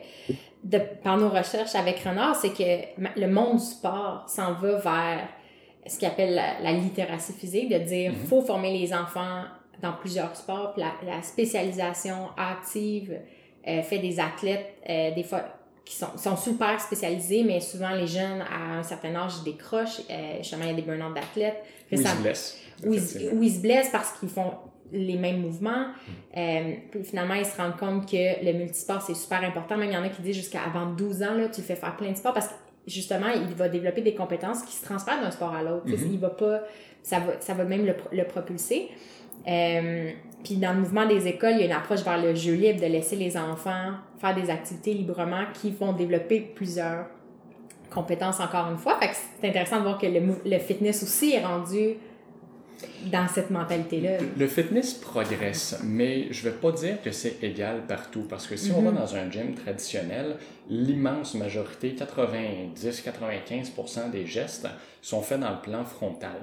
de, 0.62 0.78
par 1.02 1.18
nos 1.18 1.28
recherches 1.28 1.74
avec 1.74 1.98
Renard, 2.00 2.36
c'est 2.36 2.52
que 2.52 3.20
le 3.20 3.26
monde 3.26 3.56
du 3.56 3.64
sport 3.64 4.24
s'en 4.28 4.52
va 4.54 4.78
vers 4.78 5.28
ce 5.86 5.98
qu'il 5.98 6.06
appelle 6.06 6.34
la, 6.34 6.72
littératie 6.72 7.32
physique, 7.32 7.68
de 7.68 7.78
dire 7.78 8.12
mm 8.12 8.26
faut 8.28 8.42
former 8.42 8.78
les 8.78 8.94
enfants 8.94 9.42
dans 9.80 9.94
plusieurs 9.94 10.36
sports, 10.36 10.74
puis 10.74 10.84
la, 11.06 11.22
spécialisation 11.22 12.28
active 12.36 13.18
euh, 13.66 13.82
fait 13.82 13.98
des 13.98 14.20
athlètes, 14.20 14.76
euh, 14.88 15.12
des 15.12 15.24
fois 15.24 15.42
qui 15.84 15.96
sont, 15.96 16.16
sont, 16.16 16.36
super 16.36 16.80
spécialisés, 16.80 17.42
mais 17.44 17.60
souvent 17.60 17.90
les 17.90 18.06
jeunes 18.06 18.42
à 18.42 18.78
un 18.78 18.82
certain 18.82 19.14
âge 19.14 19.42
décrochent. 19.44 20.00
Euh, 20.10 20.38
justement, 20.38 20.62
il 20.64 20.70
y 20.70 20.72
a 20.72 20.74
des 20.74 20.82
burn-out 20.82 21.14
d'athlètes. 21.14 21.62
Ou 21.90 21.96
ils 21.96 22.06
se 22.06 22.16
blessent. 22.16 22.58
Ou 22.84 22.94
ils, 23.42 23.52
se 23.52 23.60
blessent 23.60 23.90
parce 23.90 24.12
qu'ils 24.12 24.28
font 24.28 24.52
les 24.92 25.16
mêmes 25.16 25.40
mouvements. 25.40 25.88
Hmm. 25.88 26.38
Euh, 26.38 26.74
puis 26.90 27.04
finalement, 27.04 27.34
ils 27.34 27.46
se 27.46 27.56
rendent 27.56 27.76
compte 27.76 28.10
que 28.10 28.44
le 28.44 28.52
multisport, 28.52 29.02
c'est 29.02 29.14
super 29.14 29.42
important. 29.42 29.76
Même 29.76 29.90
il 29.90 29.94
y 29.94 29.96
en 29.96 30.04
a 30.04 30.08
qui 30.08 30.22
disent 30.22 30.36
jusqu'à 30.36 30.62
avant 30.62 30.86
12 30.86 31.22
ans, 31.22 31.34
là, 31.34 31.48
tu 31.48 31.62
fais 31.62 31.76
faire 31.76 31.96
plein 31.96 32.12
de 32.12 32.16
sports 32.16 32.34
parce 32.34 32.48
que 32.48 32.54
justement, 32.86 33.28
il 33.28 33.54
va 33.54 33.68
développer 33.68 34.02
des 34.02 34.14
compétences 34.14 34.62
qui 34.62 34.74
se 34.74 34.84
transfèrent 34.84 35.20
d'un 35.20 35.30
sport 35.30 35.54
à 35.54 35.62
l'autre. 35.62 35.86
Mm 35.86 36.12
Il 36.12 36.18
va 36.18 36.30
pas, 36.30 36.60
ça 37.02 37.18
va, 37.18 37.40
ça 37.40 37.54
va 37.54 37.64
même 37.64 37.86
le, 37.86 37.94
le 38.12 38.24
propulser. 38.24 38.90
Euh, 39.48 40.10
puis 40.42 40.56
dans 40.56 40.72
le 40.72 40.80
mouvement 40.80 41.06
des 41.06 41.26
écoles, 41.26 41.52
il 41.54 41.60
y 41.60 41.62
a 41.62 41.66
une 41.66 41.72
approche 41.72 42.02
vers 42.02 42.20
le 42.20 42.34
jeu 42.34 42.54
libre, 42.54 42.80
de 42.80 42.86
laisser 42.86 43.16
les 43.16 43.36
enfants 43.36 43.92
faire 44.20 44.34
des 44.34 44.50
activités 44.50 44.94
librement 44.94 45.44
qui 45.52 45.70
vont 45.70 45.92
développer 45.92 46.40
plusieurs 46.40 47.06
compétences 47.90 48.40
encore 48.40 48.70
une 48.70 48.78
fois. 48.78 48.98
Fait 49.00 49.08
que 49.08 49.14
c'est 49.40 49.48
intéressant 49.48 49.78
de 49.78 49.82
voir 49.82 49.98
que 49.98 50.06
le, 50.06 50.20
le 50.44 50.58
fitness 50.58 51.02
aussi 51.02 51.32
est 51.32 51.44
rendu 51.44 51.96
dans 53.10 53.26
cette 53.28 53.50
mentalité-là. 53.50 54.18
Le 54.38 54.46
fitness 54.46 54.94
progresse, 54.94 55.80
mais 55.84 56.28
je 56.32 56.46
ne 56.46 56.50
vais 56.52 56.58
pas 56.58 56.72
dire 56.72 57.00
que 57.02 57.10
c'est 57.12 57.42
égal 57.42 57.82
partout, 57.86 58.26
parce 58.28 58.46
que 58.46 58.56
si 58.56 58.70
on 58.72 58.82
va 58.82 58.90
Mhm. 58.90 58.96
dans 58.98 59.14
un 59.16 59.30
gym 59.30 59.54
traditionnel, 59.54 60.36
l'immense 60.68 61.34
majorité, 61.34 61.94
90-95% 62.76 64.08
des 64.10 64.26
gestes 64.26 64.66
sont 65.00 65.22
faits 65.22 65.40
dans 65.40 65.50
le 65.50 65.60
plan 65.60 65.84
frontal. 65.84 66.36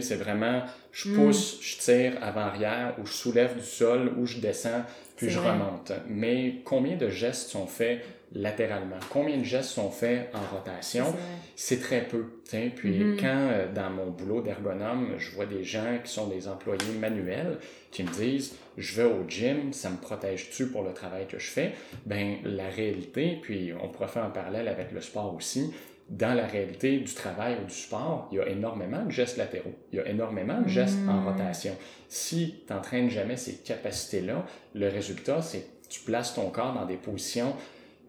C'est 0.00 0.16
vraiment, 0.16 0.62
je 0.90 1.08
Mm. 1.10 1.14
pousse, 1.14 1.58
je 1.60 1.78
tire 1.78 2.12
avant-arrière, 2.20 2.94
ou 3.00 3.06
je 3.06 3.12
soulève 3.12 3.54
du 3.56 3.62
sol, 3.64 4.12
ou 4.18 4.26
je 4.26 4.38
descends, 4.38 4.82
puis 5.16 5.30
je 5.30 5.38
vrai. 5.38 5.52
remonte. 5.52 5.92
Mais 6.08 6.56
combien 6.64 6.96
de 6.96 7.08
gestes 7.08 7.50
sont 7.50 7.68
faits 7.68 8.02
latéralement? 8.40 8.96
Combien 9.10 9.38
de 9.38 9.44
gestes 9.44 9.70
sont 9.70 9.90
faits 9.90 10.30
en 10.34 10.54
rotation? 10.56 11.06
C'est 11.54 11.80
très 11.80 12.02
peu. 12.02 12.24
t'sais. 12.44 12.70
Puis 12.74 12.90
Mhm. 13.02 13.16
quand 13.20 13.48
euh, 13.50 13.72
dans 13.72 13.90
mon 13.90 14.06
boulot 14.10 14.40
d'ergonome, 14.40 15.14
je 15.18 15.34
vois 15.34 15.46
des 15.46 15.64
gens 15.64 15.98
qui 16.04 16.12
sont 16.12 16.28
des 16.28 16.46
employés 16.46 16.92
manuels 17.00 17.58
qui 17.90 18.04
me 18.04 18.10
disent 18.10 18.54
je 18.78 19.00
vais 19.00 19.08
au 19.08 19.24
gym, 19.28 19.72
ça 19.72 19.90
me 19.90 19.96
protège-tu 19.96 20.66
pour 20.68 20.82
le 20.82 20.92
travail 20.92 21.26
que 21.26 21.38
je 21.38 21.48
fais? 21.50 21.72
Ben 22.04 22.36
la 22.44 22.68
réalité, 22.68 23.38
puis 23.42 23.72
on 23.82 23.88
pourrait 23.88 24.08
faire 24.08 24.24
un 24.24 24.30
parallèle 24.30 24.68
avec 24.68 24.92
le 24.92 25.00
sport 25.00 25.34
aussi, 25.34 25.72
dans 26.08 26.34
la 26.34 26.46
réalité 26.46 26.98
du 26.98 27.12
travail 27.14 27.56
ou 27.60 27.66
du 27.66 27.74
sport, 27.74 28.28
il 28.30 28.38
y 28.38 28.40
a 28.40 28.46
énormément 28.48 29.04
de 29.04 29.10
gestes 29.10 29.38
latéraux. 29.38 29.74
Il 29.92 29.96
y 29.96 30.00
a 30.00 30.06
énormément 30.08 30.60
de 30.60 30.68
gestes 30.68 30.98
en 31.08 31.14
Mhm. 31.14 31.26
rotation. 31.28 31.76
Si 32.08 32.62
tu 32.66 32.72
n'entraînes 32.72 33.10
jamais 33.10 33.36
ces 33.36 33.56
capacités-là, 33.56 34.46
le 34.74 34.88
résultat, 34.88 35.42
c'est 35.42 35.60
que 35.62 35.88
tu 35.88 36.00
places 36.02 36.34
ton 36.34 36.50
corps 36.50 36.74
dans 36.74 36.86
des 36.86 36.94
positions, 36.96 37.56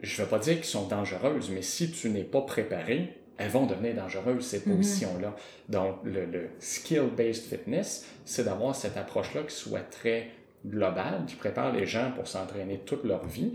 je 0.02 0.22
ne 0.22 0.26
vais 0.26 0.30
pas 0.30 0.40
dire 0.40 0.56
qu'elles 0.56 0.66
sont 0.66 0.88
dangereuses, 0.88 1.50
mais 1.50 1.62
si 1.62 1.92
tu 1.92 2.10
n'es 2.10 2.24
pas 2.24 2.42
préparé, 2.42 3.14
elles 3.38 3.50
vont 3.52 3.66
devenir 3.68 3.96
dangereuses, 3.96 4.46
ces 4.46 4.60
Mhm. 4.66 4.78
positions-là. 4.78 5.36
Donc, 5.70 5.98
le, 6.04 6.26
le 6.26 6.50
skill-based 6.60 7.48
fitness, 7.50 8.06
c'est 8.26 8.44
d'avoir 8.46 8.76
cette 8.76 8.98
approche-là 8.98 9.44
qui 9.44 9.56
soit 9.56 9.82
très 9.90 10.30
globale, 10.66 11.24
qui 11.28 11.36
prépare 11.36 11.72
les 11.74 11.86
gens 11.86 12.12
pour 12.16 12.28
s'entraîner 12.28 12.80
toute 12.86 13.04
leur 13.06 13.26
vie, 13.26 13.54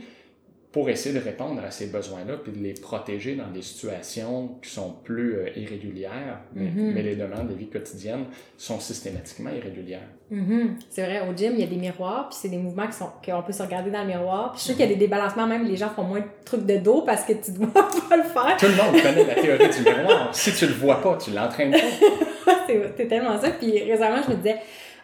pour 0.72 0.88
essayer 0.88 1.14
de 1.14 1.22
répondre 1.22 1.62
à 1.62 1.70
ces 1.70 1.88
besoins-là, 1.88 2.34
puis 2.42 2.50
de 2.50 2.58
les 2.58 2.72
protéger 2.72 3.34
dans 3.34 3.50
des 3.50 3.60
situations 3.60 4.52
qui 4.62 4.70
sont 4.70 4.94
plus 5.04 5.34
euh, 5.36 5.48
irrégulières, 5.54 6.38
mais, 6.54 6.70
Mhm. 6.70 6.92
mais 6.94 7.02
les 7.02 7.14
demandes 7.14 7.48
de 7.48 7.54
vie 7.54 7.68
quotidienne 7.68 8.24
sont 8.56 8.80
systématiquement 8.80 9.50
irrégulières. 9.50 10.08
Mhm. 10.30 10.76
C'est 10.88 11.04
vrai, 11.04 11.20
au 11.28 11.36
gym, 11.36 11.52
il 11.54 11.60
y 11.60 11.62
a 11.64 11.66
des 11.66 11.76
miroirs, 11.76 12.30
puis 12.30 12.38
c'est 12.40 12.48
des 12.48 12.56
mouvements 12.56 12.86
qui 12.86 12.94
sont 12.94 13.10
qu'on 13.22 13.42
peut 13.42 13.52
se 13.52 13.62
regarder 13.62 13.90
dans 13.90 14.00
le 14.00 14.06
miroir. 14.08 14.52
Puis 14.52 14.60
je 14.62 14.66
sais 14.68 14.72
qu'il 14.72 14.82
y 14.82 14.88
a 14.88 14.92
des 14.92 14.96
débalancements, 14.98 15.46
même 15.46 15.66
les 15.66 15.76
gens 15.76 15.90
font 15.90 16.04
moins 16.04 16.20
de 16.20 16.26
trucs 16.44 16.64
de 16.64 16.78
dos 16.78 17.02
parce 17.02 17.24
que 17.24 17.34
tu 17.34 17.50
dois 17.52 17.66
pas 18.08 18.16
le 18.16 18.22
faire. 18.22 18.56
Tout 18.58 18.66
le 18.66 18.76
monde 18.76 19.02
connaît 19.02 19.26
la 19.26 19.34
théorie 19.34 19.68
du 19.68 19.82
miroir. 19.82 20.34
Si 20.34 20.54
tu 20.54 20.66
le 20.66 20.72
vois 20.72 21.02
pas, 21.02 21.18
tu 21.18 21.32
l'entraînes 21.32 21.72
pas. 21.72 22.52
c'est 22.96 23.06
tellement 23.08 23.38
ça. 23.38 23.50
Puis 23.50 23.78
récemment, 23.82 24.22
je 24.26 24.30
me 24.30 24.36
disais, 24.36 24.56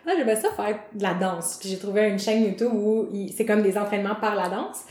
ah, 0.06 0.12
j'aimerais 0.16 0.36
ça 0.36 0.48
faire 0.56 0.78
de 0.94 1.02
la 1.02 1.12
danse. 1.12 1.58
Puis 1.60 1.68
j'ai 1.68 1.78
trouvé 1.78 2.08
une 2.08 2.18
chaîne 2.18 2.42
YouTube 2.44 2.72
où 2.72 3.06
c'est 3.36 3.44
comme 3.44 3.60
des 3.62 3.76
entraînements 3.76 4.14
par 4.18 4.34
la 4.34 4.48
danse. 4.48 4.86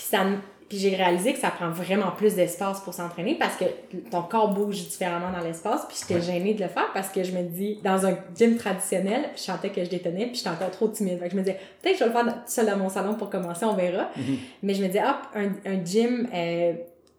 Puis 0.00 0.06
ça 0.16 0.24
puis 0.68 0.78
j'ai 0.78 0.94
réalisé 0.94 1.32
que 1.32 1.40
ça 1.40 1.50
prend 1.50 1.68
vraiment 1.70 2.12
plus 2.16 2.36
d'espace 2.36 2.78
pour 2.82 2.94
s'entraîner 2.94 3.34
parce 3.34 3.56
que 3.56 3.64
ton 4.12 4.22
corps 4.22 4.54
bouge 4.54 4.76
différemment 4.76 5.32
dans 5.36 5.44
l'espace. 5.44 5.84
Puis 5.88 5.96
j'étais 6.00 6.14
Ouais. 6.14 6.34
gênée 6.38 6.54
de 6.54 6.62
le 6.62 6.68
faire 6.68 6.92
parce 6.94 7.08
que 7.08 7.24
je 7.24 7.32
me 7.32 7.42
dis, 7.42 7.80
dans 7.82 8.06
un 8.06 8.16
gym 8.36 8.56
traditionnel, 8.56 9.30
je 9.34 9.40
sentais 9.40 9.70
que 9.70 9.82
je 9.82 9.90
détonnais 9.90 10.26
puis 10.26 10.36
j'étais 10.36 10.48
encore 10.50 10.70
trop 10.70 10.86
timide. 10.86 11.18
Fait 11.18 11.24
que 11.24 11.32
je 11.32 11.36
me 11.36 11.42
disais, 11.42 11.58
peut-être 11.82 11.94
que 11.98 12.04
je 12.04 12.04
vais 12.04 12.10
le 12.10 12.16
faire 12.16 12.24
dans- 12.24 12.42
seul 12.46 12.66
dans 12.66 12.76
mon 12.76 12.88
salon 12.88 13.14
pour 13.16 13.28
commencer, 13.30 13.64
on 13.64 13.74
verra. 13.74 14.10
Mhm. 14.16 14.36
Mais 14.62 14.74
je 14.74 14.82
me 14.82 14.86
disais, 14.86 15.02
hop, 15.02 15.16
un, 15.34 15.48
un 15.68 15.84
gym 15.84 16.28
euh, 16.32 16.74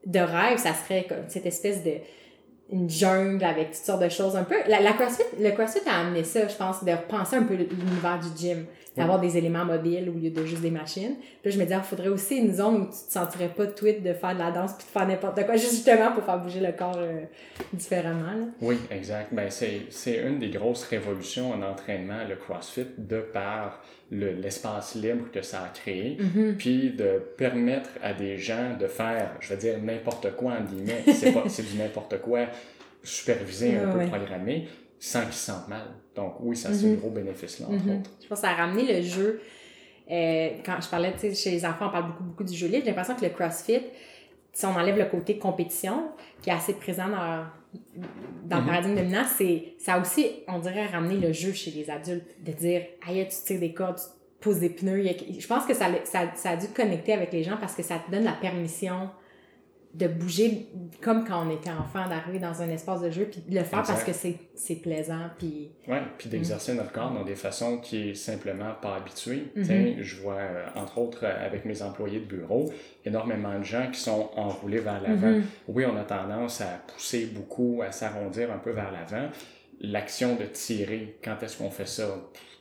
de 0.05 0.19
rêve, 0.19 0.57
ça 0.57 0.73
serait 0.73 1.03
comme 1.09 1.25
cette 1.27 1.45
espèce 1.45 1.83
de 1.83 1.91
une 2.71 2.89
jungle 2.89 3.43
avec 3.43 3.71
toutes 3.71 3.83
sortes 3.83 4.01
de 4.01 4.09
choses 4.09 4.35
un 4.35 4.43
peu. 4.43 4.55
La, 4.67 4.79
la 4.79 4.93
CrossFit, 4.93 5.23
le 5.39 5.51
CrossFit 5.51 5.87
a 5.87 5.99
amené 5.99 6.23
ça, 6.23 6.47
je 6.47 6.55
pense, 6.55 6.83
de 6.83 6.91
repenser 6.91 7.35
un 7.35 7.43
peu 7.43 7.55
l'univers 7.55 8.19
du 8.19 8.39
gym, 8.39 8.65
d'avoir 8.95 9.19
des 9.19 9.37
éléments 9.37 9.65
mobiles 9.65 10.09
au 10.09 10.17
lieu 10.17 10.29
de 10.29 10.45
juste 10.45 10.61
des 10.61 10.71
machines. 10.71 11.15
Puis 11.41 11.49
là, 11.49 11.51
je 11.51 11.57
me 11.57 11.63
disais, 11.63 11.77
il 11.77 11.83
faudrait 11.83 12.09
aussi 12.09 12.37
une 12.37 12.53
zone 12.53 12.81
où 12.81 12.85
tu 12.85 13.07
te 13.07 13.11
sentirais 13.11 13.49
pas 13.49 13.67
tweet 13.67 14.03
de 14.03 14.13
faire 14.13 14.33
de 14.33 14.39
la 14.39 14.51
danse 14.51 14.73
puis 14.73 14.85
de 14.85 14.91
faire 14.91 15.07
n'importe 15.07 15.45
quoi, 15.45 15.55
juste 15.55 15.71
justement 15.75 16.11
pour 16.11 16.23
faire 16.23 16.39
bouger 16.39 16.59
le 16.59 16.71
corps 16.71 16.97
euh, 16.97 17.21
différemment. 17.73 18.31
Là. 18.31 18.45
Oui, 18.61 18.77
exact. 18.89 19.33
Ben, 19.33 19.49
c'est, 19.49 19.81
c'est 19.89 20.17
une 20.17 20.39
des 20.39 20.49
grosses 20.49 20.83
révolutions 20.83 21.51
en 21.51 21.61
entraînement, 21.61 22.23
le 22.27 22.35
CrossFit, 22.35 22.87
de 22.97 23.19
par 23.19 23.81
le, 24.11 24.31
l'espace 24.33 24.95
libre 24.95 25.31
que 25.31 25.41
ça 25.41 25.63
a 25.63 25.69
créé, 25.69 26.17
Mhm. 26.19 26.55
puis 26.57 26.89
de 26.91 27.19
permettre 27.37 27.89
à 28.03 28.13
des 28.13 28.37
gens 28.37 28.75
de 28.77 28.87
faire, 28.87 29.31
je 29.39 29.49
vais 29.49 29.57
dire 29.57 29.77
n'importe 29.81 30.35
quoi, 30.35 30.53
en 30.59 30.63
guillemets, 30.65 31.03
c'est, 31.47 31.63
du 31.63 31.77
n'importe 31.77 32.19
quoi 32.21 32.47
supervisé, 33.03 33.77
un 33.77 33.91
Ouais, 33.97 34.05
peu 34.05 34.09
programmé, 34.11 34.67
sans 34.99 35.21
qu'ils 35.23 35.33
se 35.33 35.45
sentent 35.51 35.67
mal. 35.67 35.85
Donc 36.15 36.35
oui, 36.41 36.55
ça 36.55 36.73
c'est 36.73 36.85
un 36.87 36.89
Mhm. 36.89 36.97
gros 36.97 37.09
bénéfice 37.09 37.59
là, 37.59 37.67
entre 37.67 37.85
Mhm. 37.85 37.99
autres. 37.99 38.09
Je 38.21 38.27
pense 38.27 38.41
que 38.41 38.45
ça 38.47 38.51
a 38.51 38.55
ramené 38.55 38.93
le 38.97 39.01
jeu. 39.01 39.41
euh, 40.11 40.49
quand 40.65 40.75
je 40.81 40.89
parlais, 40.89 41.13
tu 41.13 41.19
sais, 41.19 41.33
chez 41.33 41.51
les 41.51 41.65
enfants, 41.65 41.87
on 41.87 41.91
parle 41.91 42.07
beaucoup, 42.07 42.23
beaucoup 42.23 42.43
du 42.43 42.53
jeu 42.53 42.67
libre. 42.67 42.81
J'ai 42.83 42.89
l'impression 42.89 43.15
que 43.15 43.23
le 43.23 43.29
CrossFit, 43.31 43.79
si 44.51 44.65
on 44.65 44.75
enlève 44.75 44.97
le 44.97 45.05
côté 45.05 45.37
compétition, 45.37 46.09
qui 46.41 46.49
est 46.49 46.53
assez 46.53 46.73
présent 46.73 47.07
dans, 47.07 47.45
dans 48.45 48.57
le 48.57 48.63
Mhm. 48.63 48.67
paradigme 48.69 48.95
dominant, 48.95 49.23
c'est, 49.37 49.73
ça 49.79 49.93
a 49.93 50.01
aussi, 50.01 50.27
on 50.47 50.59
dirait, 50.59 50.87
ramené 50.87 51.15
le 51.15 51.31
jeu 51.33 51.53
chez 51.53 51.71
les 51.71 51.89
adultes. 51.89 52.25
De 52.43 52.51
dire, 52.51 52.81
aïe, 53.07 53.27
tu 53.29 53.37
tires 53.45 53.59
des 53.59 53.73
cordes, 53.73 53.97
tu 53.97 54.03
poses 54.41 54.59
des 54.59 54.69
pneus. 54.69 55.03
Je 55.39 55.47
pense 55.47 55.65
que 55.65 55.73
ça, 55.73 55.87
ça, 56.03 56.31
ça 56.35 56.49
a 56.51 56.55
dû 56.57 56.67
connecter 56.67 57.13
avec 57.13 57.31
les 57.31 57.43
gens 57.43 57.57
parce 57.57 57.75
que 57.75 57.83
ça 57.83 57.99
te 57.99 58.11
donne 58.11 58.23
la 58.25 58.33
permission 58.33 59.09
de 59.93 60.07
bouger 60.07 60.67
comme 61.01 61.25
quand 61.25 61.45
on 61.45 61.51
était 61.51 61.69
enfant, 61.71 62.07
d'arriver 62.07 62.39
dans 62.39 62.61
un 62.61 62.69
espace 62.69 63.01
de 63.01 63.09
jeu, 63.09 63.25
puis 63.29 63.41
de 63.47 63.55
le 63.57 63.63
faire 63.63 63.83
parce 63.83 64.03
que 64.03 64.13
c'est, 64.13 64.35
c'est 64.55 64.75
plaisant, 64.75 65.29
puis... 65.37 65.71
Ouais, 65.87 66.01
puis 66.17 66.29
d'exercer 66.29 66.73
notre 66.75 66.91
corps 66.91 67.11
dans 67.11 67.23
des 67.25 67.35
façons 67.35 67.77
qui 67.79 68.09
est 68.09 68.13
simplement 68.15 68.73
pas 68.81 68.95
habituées. 68.95 69.51
Mhm. 69.55 69.63
T'sais, 69.63 69.95
Je 69.99 70.21
vois, 70.21 70.35
euh, 70.37 70.65
entre 70.75 70.97
autres, 70.99 71.25
euh, 71.25 71.45
avec 71.45 71.65
mes 71.65 71.81
employés 71.81 72.19
de 72.19 72.25
bureau, 72.25 72.71
énormément 73.05 73.57
de 73.59 73.63
gens 73.65 73.89
qui 73.91 73.99
sont 73.99 74.29
enroulés 74.35 74.79
vers 74.79 75.01
l'avant. 75.01 75.31
Mhm. 75.31 75.43
Oui, 75.67 75.85
on 75.85 75.97
a 75.97 76.03
tendance 76.03 76.61
à 76.61 76.81
pousser 76.93 77.25
beaucoup, 77.25 77.81
à 77.85 77.91
s'arrondir 77.91 78.51
un 78.51 78.59
peu 78.59 78.71
vers 78.71 78.91
l'avant. 78.91 79.29
L'action 79.81 80.35
de 80.35 80.45
tirer, 80.45 81.17
quand 81.23 81.41
est-ce 81.43 81.57
qu'on 81.57 81.71
fait 81.71 81.87
ça? 81.87 82.07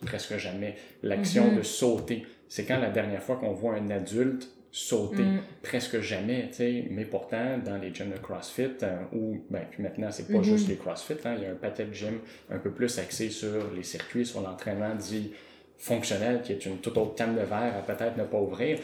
Presque 0.05 0.37
jamais. 0.39 0.77
L'action 1.03 1.51
Mhm. 1.53 1.59
de 1.59 1.63
sauter, 1.63 2.27
c'est 2.49 2.65
quand 2.65 2.79
la 2.81 2.91
dernière 2.91 3.23
fois 3.23 3.37
qu'on 3.37 3.53
voit 3.53 3.75
un 3.75 3.91
adulte 3.91 4.49
sauter? 4.73 5.23
Mm. 5.23 5.41
Presque 5.63 6.01
jamais, 6.01 6.49
tu 6.49 6.55
sais. 6.57 6.85
Mais 6.91 7.05
pourtant, 7.05 7.59
dans 7.59 7.77
les 7.77 7.93
gyms 7.93 8.11
de 8.11 8.19
CrossFit, 8.19 8.71
euh, 8.83 8.97
ou, 9.13 9.43
ben, 9.51 9.63
puis 9.71 9.83
maintenant, 9.83 10.11
c'est 10.11 10.29
pas 10.29 10.39
Mhm. 10.39 10.45
juste 10.45 10.69
les 10.69 10.77
CrossFit, 10.77 11.15
hein, 11.25 11.35
il 11.39 11.43
y 11.43 11.47
a 11.47 11.51
un 11.51 11.55
paquet 11.57 11.85
de 11.87 11.93
gyms 11.93 12.21
un 12.51 12.59
peu 12.59 12.71
plus 12.71 12.99
axés 12.99 13.31
sur 13.31 13.73
les 13.75 13.83
circuits, 13.83 14.25
sur 14.27 14.41
l'entraînement 14.43 14.95
dit 14.95 15.33
fonctionnel, 15.79 16.43
qui 16.43 16.53
est 16.53 16.67
une 16.67 16.79
toute 16.79 16.97
autre 16.99 17.15
canne 17.15 17.35
de 17.35 17.41
verre 17.43 17.75
à 17.79 17.83
peut-être 17.83 18.17
ne 18.17 18.25
pas 18.25 18.39
ouvrir. 18.39 18.79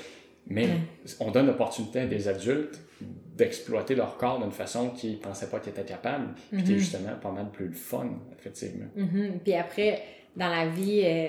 Mais 0.49 0.69
on 1.21 1.31
donne 1.33 1.47
l'opportunité 1.47 2.01
à 2.01 2.07
des 2.07 2.29
adultes 2.29 2.81
d'exploiter 3.37 3.95
leur 3.95 4.17
corps 4.17 4.41
d'une 4.41 4.53
façon 4.53 4.91
qu'ils 4.91 5.13
ne 5.13 5.17
pensaient 5.19 5.51
pas 5.51 5.59
qu'ils 5.61 5.71
étaient 5.73 5.83
capables, 5.85 6.29
puis 6.53 6.63
qui 6.63 6.71
est 6.73 6.75
Mhm. 6.75 6.81
justement 6.81 7.15
pas 7.21 7.31
mal 7.33 7.51
plus 7.53 7.67
le 7.67 7.73
fun, 7.75 8.09
effectivement. 8.39 8.87
Mhm. 8.95 9.41
Puis 9.45 9.55
après, 9.55 10.03
dans 10.37 10.49
la 10.49 10.69
vie, 10.69 11.03
euh, 11.05 11.29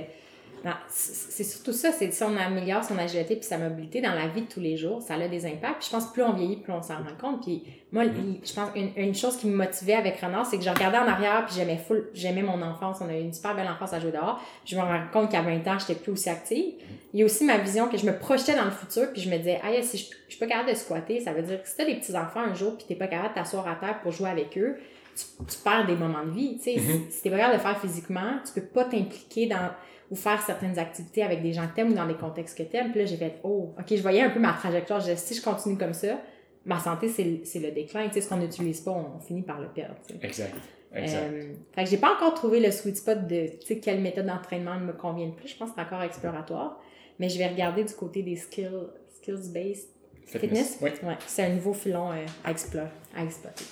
c'est 0.90 1.14
c'est 1.32 1.44
surtout 1.44 1.72
ça, 1.74 1.92
c'est 1.92 2.12
si 2.12 2.24
on 2.24 2.36
améliore 2.36 2.84
son 2.84 2.98
agilité 2.98 3.36
puis 3.36 3.46
sa 3.46 3.58
mobilité 3.58 4.02
dans 4.02 4.14
la 4.14 4.28
vie 4.28 4.42
de 4.42 4.48
tous 4.48 4.60
les 4.60 4.76
jours, 4.78 5.02
ça 5.02 5.14
a 5.16 5.28
des 5.28 5.46
impacts. 5.46 5.78
Puis 5.80 5.86
je 5.88 5.92
pense 5.92 6.08
que 6.08 6.14
plus 6.14 6.24
on 6.24 6.34
vieillit, 6.34 6.58
plus 6.58 6.74
on 6.74 6.82
s'en 6.82 6.96
rend 6.96 7.16
compte. 7.20 7.44
Puis 7.44 7.64
moi, 7.92 8.06
il- 8.06 8.40
je 8.44 8.54
pense 8.54 8.70
une, 8.76 8.90
une 8.98 9.16
chose 9.16 9.38
qui 9.38 9.48
me 9.48 9.56
motivait 9.56 9.94
avec 9.94 10.20
Renard, 10.20 10.46
c'est 10.46 10.58
que 10.58 10.64
je 10.64 10.70
regardais 10.70 10.98
en 10.98 11.08
arrière 11.08 11.46
puis 11.46 11.56
j'aimais 11.56 11.78
full, 11.78 12.10
j'aimais 12.14 12.42
mon 12.44 12.62
enfance. 12.62 12.98
On 13.02 13.10
a 13.10 13.16
eu 13.16 13.22
une 13.22 13.34
super 13.34 13.56
belle 13.56 13.68
enfance 13.70 13.94
à 13.94 14.00
jouer 14.00 14.12
dehors. 14.12 14.42
Je 14.66 14.76
me 14.76 14.82
rends 14.82 15.02
compte 15.14 15.32
qu'à 15.32 15.42
20 15.42 15.66
ans, 15.68 15.78
j'étais 15.80 15.96
plus 16.00 16.12
aussi 16.12 16.30
active. 16.30 16.74
Il 17.14 17.20
y 17.20 17.24
a 17.24 17.26
aussi 17.26 17.46
ma 17.46 17.58
vision 17.58 17.88
que 17.88 17.98
je 17.98 18.06
me 18.06 18.18
projetais 18.18 18.56
dans 18.56 18.66
le 18.66 18.72
futur 18.72 19.12
puis 19.14 19.22
je 19.22 19.30
me 19.30 19.38
disais, 19.38 19.60
ah, 19.64 19.70
si 19.82 19.98
je, 19.98 20.06
je 20.28 20.36
suis 20.36 20.40
pas 20.40 20.48
capable 20.48 20.70
de 20.72 20.76
squatter, 20.76 21.20
ça 21.22 21.32
veut 21.34 21.42
dire 21.44 21.62
que 21.62 21.68
si 21.70 21.76
t'as 21.78 21.86
des 21.86 21.96
petits-enfants 21.96 22.42
un 22.42 22.54
jour 22.54 22.76
puis 22.78 22.86
t'es 22.88 22.96
pas 22.96 23.08
capable 23.08 23.30
de 23.30 23.40
t'asseoir 23.40 23.68
à 23.68 23.76
terre 23.76 24.00
pour 24.02 24.12
jouer 24.12 24.30
avec 24.30 24.58
eux, 24.58 24.76
tu, 25.16 25.24
tu 25.50 25.58
perds 25.64 25.88
des 25.88 25.96
moments 25.96 26.24
de 26.26 26.30
vie. 26.32 26.58
Tu 26.58 26.64
sais, 26.64 26.76
Mhm. 26.80 27.06
si, 27.10 27.16
si 27.18 27.22
t'es 27.24 27.30
pas 27.32 27.38
capable 27.38 27.58
de 27.58 27.62
faire 27.62 27.80
physiquement, 27.80 28.34
tu 28.46 28.60
peux 28.60 28.68
pas 28.68 28.84
t'impliquer 28.84 29.48
dans 29.48 29.70
ou 30.10 30.16
faire 30.16 30.42
certaines 30.42 30.80
activités 30.80 31.22
avec 31.24 31.42
des 31.42 31.54
gens 31.54 31.68
que 31.68 31.76
t'aimes 31.76 31.92
ou 31.92 31.94
dans 31.94 32.08
des 32.08 32.16
contextes 32.16 32.58
que 32.58 32.64
t'aimes. 32.64 32.92
Puis 32.92 33.00
là, 33.02 33.06
j'ai 33.06 33.18
fait, 33.18 33.40
oh, 33.44 33.74
ok, 33.78 33.86
je 33.90 34.02
voyais 34.02 34.22
un 34.22 34.30
peu 34.30 34.40
ma 34.40 34.54
trajectoire. 34.54 35.00
Je 35.02 35.16
si 35.16 35.34
je 35.36 35.42
continue 35.42 35.78
comme 35.78 35.94
ça, 35.94 36.20
ma 36.66 36.80
santé, 36.80 37.10
c'est 37.10 37.24
le- 37.60 37.72
déclin. 37.72 38.08
Tu 38.08 38.14
sais, 38.16 38.22
ce 38.22 38.30
qu'on 38.30 38.38
n'utilise 38.38 38.82
pas, 38.82 38.92
on, 38.92 39.18
on 39.18 39.20
finit 39.20 39.42
par 39.42 39.60
le 39.60 39.68
perdre. 39.68 39.96
tu 40.08 40.14
sais. 40.14 40.20
Exact. 40.26 40.56
Exact. 40.96 41.24
Euh, 41.32 41.54
fait 41.74 41.84
que 41.84 41.90
j'ai 41.90 41.98
pas 41.98 42.14
encore 42.16 42.34
trouvé 42.34 42.60
le 42.62 42.72
sweet 42.72 42.96
spot 42.98 43.28
de, 43.28 43.48
tu 43.60 43.68
sais, 43.68 43.80
quelle 43.80 44.00
méthode 44.02 44.26
d'entraînement 44.28 44.80
me 44.80 44.94
convient 44.94 45.28
le 45.28 45.34
plus. 45.34 45.50
Je 45.50 45.58
pense 45.58 45.70
que 45.70 45.76
c'est 45.76 45.82
encore 45.82 46.02
exploratoire. 46.02 46.80
Mais 47.20 47.28
je 47.30 47.38
vais 47.38 47.48
regarder 47.48 47.84
du 47.84 47.94
côté 47.94 48.22
des 48.24 48.36
skills, 48.38 48.88
skills-based 49.22 49.88
fitness. 50.26 50.78
Oui. 50.82 50.90
Ouais, 51.04 51.18
c'est 51.26 51.44
un 51.44 51.50
nouveau 51.50 51.74
filon 51.74 52.12
euh, 52.12 52.26
à, 52.44 52.52
explorer, 52.52 52.88
à 53.16 53.24
exploiter. 53.24 53.66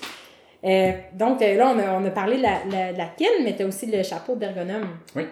Euh, 0.65 0.91
donc 1.13 1.41
euh, 1.41 1.55
là, 1.55 1.73
on 1.75 1.79
a, 1.79 1.99
on 1.99 2.05
a 2.05 2.09
parlé 2.09 2.37
de 2.37 2.41
la, 2.41 2.91
la, 2.91 3.05
kin, 3.17 3.25
mais 3.43 3.55
tu 3.55 3.63
as 3.63 3.67
aussi 3.67 3.85
le 3.85 4.01
chapeau 4.01 4.35
d'ergonome. 4.35 4.97
Oui. 5.15 5.23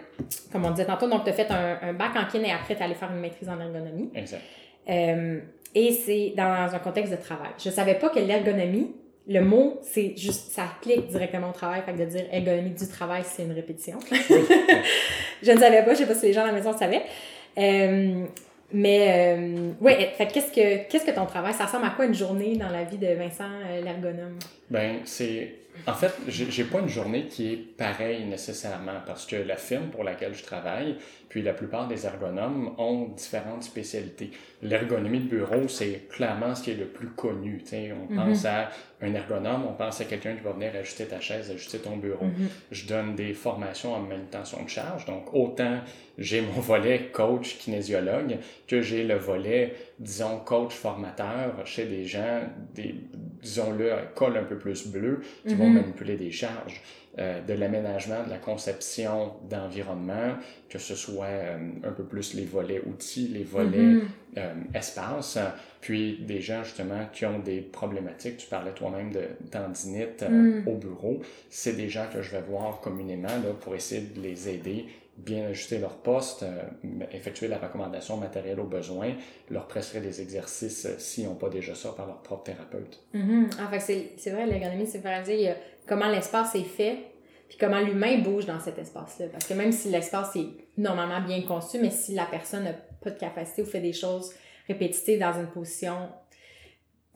Comme 0.51 0.65
on 0.65 0.71
disait 0.71 0.85
tantôt, 0.85 1.09
donc 1.09 1.23
tu 1.23 1.31
as 1.31 1.33
fait 1.33 1.49
un, 1.49 1.79
un 1.81 1.93
bac 1.93 2.11
en 2.15 2.25
kin 2.31 2.43
et 2.43 2.51
après 2.51 2.75
tu 2.75 2.81
es 2.81 2.85
allé 2.85 2.93
faire 2.93 3.11
une 3.11 3.19
maîtrise 3.19 3.49
en 3.49 3.59
ergonomie. 3.59 4.11
Exact. 4.13 4.41
Euh, 4.89 5.39
et 5.73 5.91
c'est 5.91 6.33
dans 6.37 6.69
un 6.71 6.79
contexte 6.79 7.11
de 7.11 7.17
travail. 7.17 7.49
Je 7.57 7.69
savais 7.69 7.95
pas 7.95 8.09
que 8.09 8.19
l'ergonomie 8.19 8.91
le 9.27 9.39
mot, 9.39 9.79
c'est 9.81 10.15
juste, 10.17 10.51
ça 10.51 10.65
clique 10.81 11.07
directement 11.07 11.49
au 11.49 11.53
travail. 11.53 11.81
Fait 11.85 11.93
que 11.93 11.99
de 11.99 12.05
dire 12.05 12.25
ergonomie 12.31 12.71
du 12.71 12.87
travail, 12.87 13.23
c'est 13.25 13.43
une 13.43 13.53
répétition. 13.53 13.97
je 15.41 15.51
ne 15.51 15.57
savais 15.57 15.83
pas, 15.83 15.93
je 15.93 15.99
sais 15.99 16.05
pas 16.05 16.15
si 16.15 16.27
les 16.27 16.33
gens 16.33 16.43
à 16.43 16.47
la 16.47 16.51
maison 16.51 16.77
savaient. 16.77 17.03
Euh, 17.57 18.25
mais, 18.73 19.35
euh, 19.37 19.71
ouais, 19.79 20.11
fait 20.17 20.27
qu'est-ce 20.27 20.51
que, 20.51 20.89
qu'est-ce 20.89 21.05
que 21.05 21.11
ton 21.11 21.25
travail, 21.25 21.53
ça 21.53 21.65
ressemble 21.65 21.85
à 21.85 21.91
quoi 21.91 22.05
une 22.05 22.15
journée 22.15 22.57
dans 22.57 22.69
la 22.69 22.83
vie 22.83 22.97
de 22.97 23.07
Vincent, 23.07 23.43
euh, 23.69 23.81
l'ergonome? 23.81 24.39
Ben, 24.69 24.97
c'est, 25.05 25.53
en 25.87 25.93
fait, 25.93 26.13
j'ai 26.27 26.63
pas 26.63 26.79
une 26.79 26.87
journée 26.87 27.27
qui 27.27 27.51
est 27.51 27.57
pareille 27.57 28.25
nécessairement 28.25 29.01
parce 29.05 29.25
que 29.25 29.35
la 29.35 29.57
firme 29.57 29.89
pour 29.89 30.03
laquelle 30.03 30.33
je 30.33 30.43
travaille, 30.43 30.97
puis 31.29 31.41
la 31.41 31.53
plupart 31.53 31.87
des 31.87 32.05
ergonomes 32.05 32.73
ont 32.77 33.09
différentes 33.09 33.63
spécialités. 33.63 34.31
L'ergonomie 34.61 35.19
de 35.19 35.27
bureau, 35.27 35.67
c'est 35.67 36.07
clairement 36.09 36.55
ce 36.55 36.63
qui 36.63 36.71
est 36.71 36.75
le 36.75 36.85
plus 36.85 37.09
connu. 37.09 37.61
sais 37.65 37.91
On 37.91 38.13
mm-hmm. 38.13 38.15
pense 38.15 38.45
à 38.45 38.69
un 39.01 39.13
ergonome, 39.13 39.65
on 39.67 39.73
pense 39.73 39.99
à 39.99 40.05
quelqu'un 40.05 40.35
qui 40.35 40.43
va 40.43 40.51
venir 40.51 40.71
ajuster 40.75 41.05
ta 41.05 41.19
chaise, 41.19 41.49
ajuster 41.49 41.79
ton 41.79 41.97
bureau. 41.97 42.25
Mm-hmm. 42.25 42.47
Je 42.71 42.87
donne 42.87 43.15
des 43.15 43.33
formations 43.33 43.93
en 43.93 43.99
manutention 43.99 44.63
de 44.63 44.69
charge. 44.69 45.05
Donc, 45.05 45.33
autant 45.33 45.79
j'ai 46.17 46.41
mon 46.41 46.51
volet 46.61 47.09
coach 47.11 47.57
kinésiologue 47.57 48.37
que 48.67 48.81
j'ai 48.81 49.03
le 49.03 49.15
volet, 49.15 49.73
disons, 49.99 50.39
coach 50.39 50.73
formateur 50.73 51.65
chez 51.65 51.85
des 51.85 52.05
gens, 52.05 52.41
des, 52.75 52.95
disons-le, 53.43 53.91
col 54.15 54.37
un 54.37 54.43
peu 54.43 54.57
plus 54.57 54.87
bleu, 54.87 55.21
qui 55.47 55.55
vont 55.55 55.69
mm-hmm. 55.69 55.73
manipuler 55.73 56.15
des 56.17 56.31
charges. 56.31 56.81
Euh, 57.19 57.41
de 57.41 57.53
l'aménagement, 57.53 58.23
de 58.23 58.31
la 58.31 58.39
conception 58.39 59.33
d'environnement, 59.47 60.33
que 60.67 60.79
ce 60.79 60.95
soit 60.95 61.27
euh, 61.27 61.57
un 61.83 61.91
peu 61.91 62.03
plus 62.03 62.33
les 62.33 62.45
volets 62.45 62.81
outils, 62.87 63.27
les 63.27 63.43
volets 63.43 63.77
mm-hmm. 63.77 64.01
euh, 64.39 64.53
espace, 64.73 65.37
puis 65.79 66.17
des 66.21 66.41
gens 66.41 66.63
justement 66.63 67.05
qui 67.13 67.27
ont 67.27 67.37
des 67.37 67.61
problématiques, 67.61 68.37
tu 68.37 68.47
parlais 68.47 68.71
toi-même 68.71 69.11
de 69.11 69.25
tendinite 69.51 70.25
mm. 70.27 70.67
au 70.67 70.75
bureau, 70.77 71.21
c'est 71.51 71.73
des 71.73 71.87
gens 71.87 72.07
que 72.11 72.23
je 72.23 72.31
vais 72.31 72.41
voir 72.41 72.79
communément 72.81 73.27
là, 73.27 73.53
pour 73.61 73.75
essayer 73.75 74.01
de 74.01 74.19
les 74.19 74.49
aider 74.49 74.87
bien 75.17 75.45
ajuster 75.45 75.77
leur 75.77 75.97
poste, 75.97 76.45
effectuer 77.11 77.47
la 77.47 77.57
recommandation 77.57 78.17
matérielle 78.17 78.59
aux 78.59 78.67
besoins, 78.67 79.13
leur 79.49 79.67
prescrire 79.67 80.01
des 80.01 80.21
exercices 80.21 80.87
s'ils 80.97 81.25
n'ont 81.25 81.35
pas 81.35 81.49
déjà 81.49 81.75
ça 81.75 81.93
par 81.95 82.07
leur 82.07 82.21
propre 82.23 82.43
thérapeute. 82.43 82.99
Mm-hmm. 83.13 83.63
En 83.63 83.69
fait, 83.69 84.11
c'est 84.17 84.31
vrai, 84.31 84.47
l'ergonomie, 84.47 84.87
c'est 84.87 84.99
faire 84.99 85.21
dire, 85.23 85.55
comment 85.87 86.09
l'espace 86.09 86.55
est 86.55 86.63
fait, 86.63 86.97
puis 87.47 87.57
comment 87.59 87.79
l'humain 87.79 88.19
bouge 88.19 88.47
dans 88.47 88.59
cet 88.59 88.79
espace-là. 88.79 89.27
Parce 89.31 89.45
que 89.45 89.53
même 89.53 89.71
si 89.71 89.89
l'espace 89.89 90.35
est 90.35 90.47
normalement 90.77 91.21
bien 91.21 91.43
conçu, 91.43 91.77
mais 91.79 91.91
si 91.91 92.15
la 92.15 92.25
personne 92.25 92.63
n'a 92.63 92.73
pas 92.73 93.11
de 93.11 93.19
capacité 93.19 93.61
ou 93.61 93.65
fait 93.65 93.81
des 93.81 93.93
choses 93.93 94.33
répétitives 94.67 95.19
dans 95.19 95.33
une 95.33 95.47
position 95.47 96.09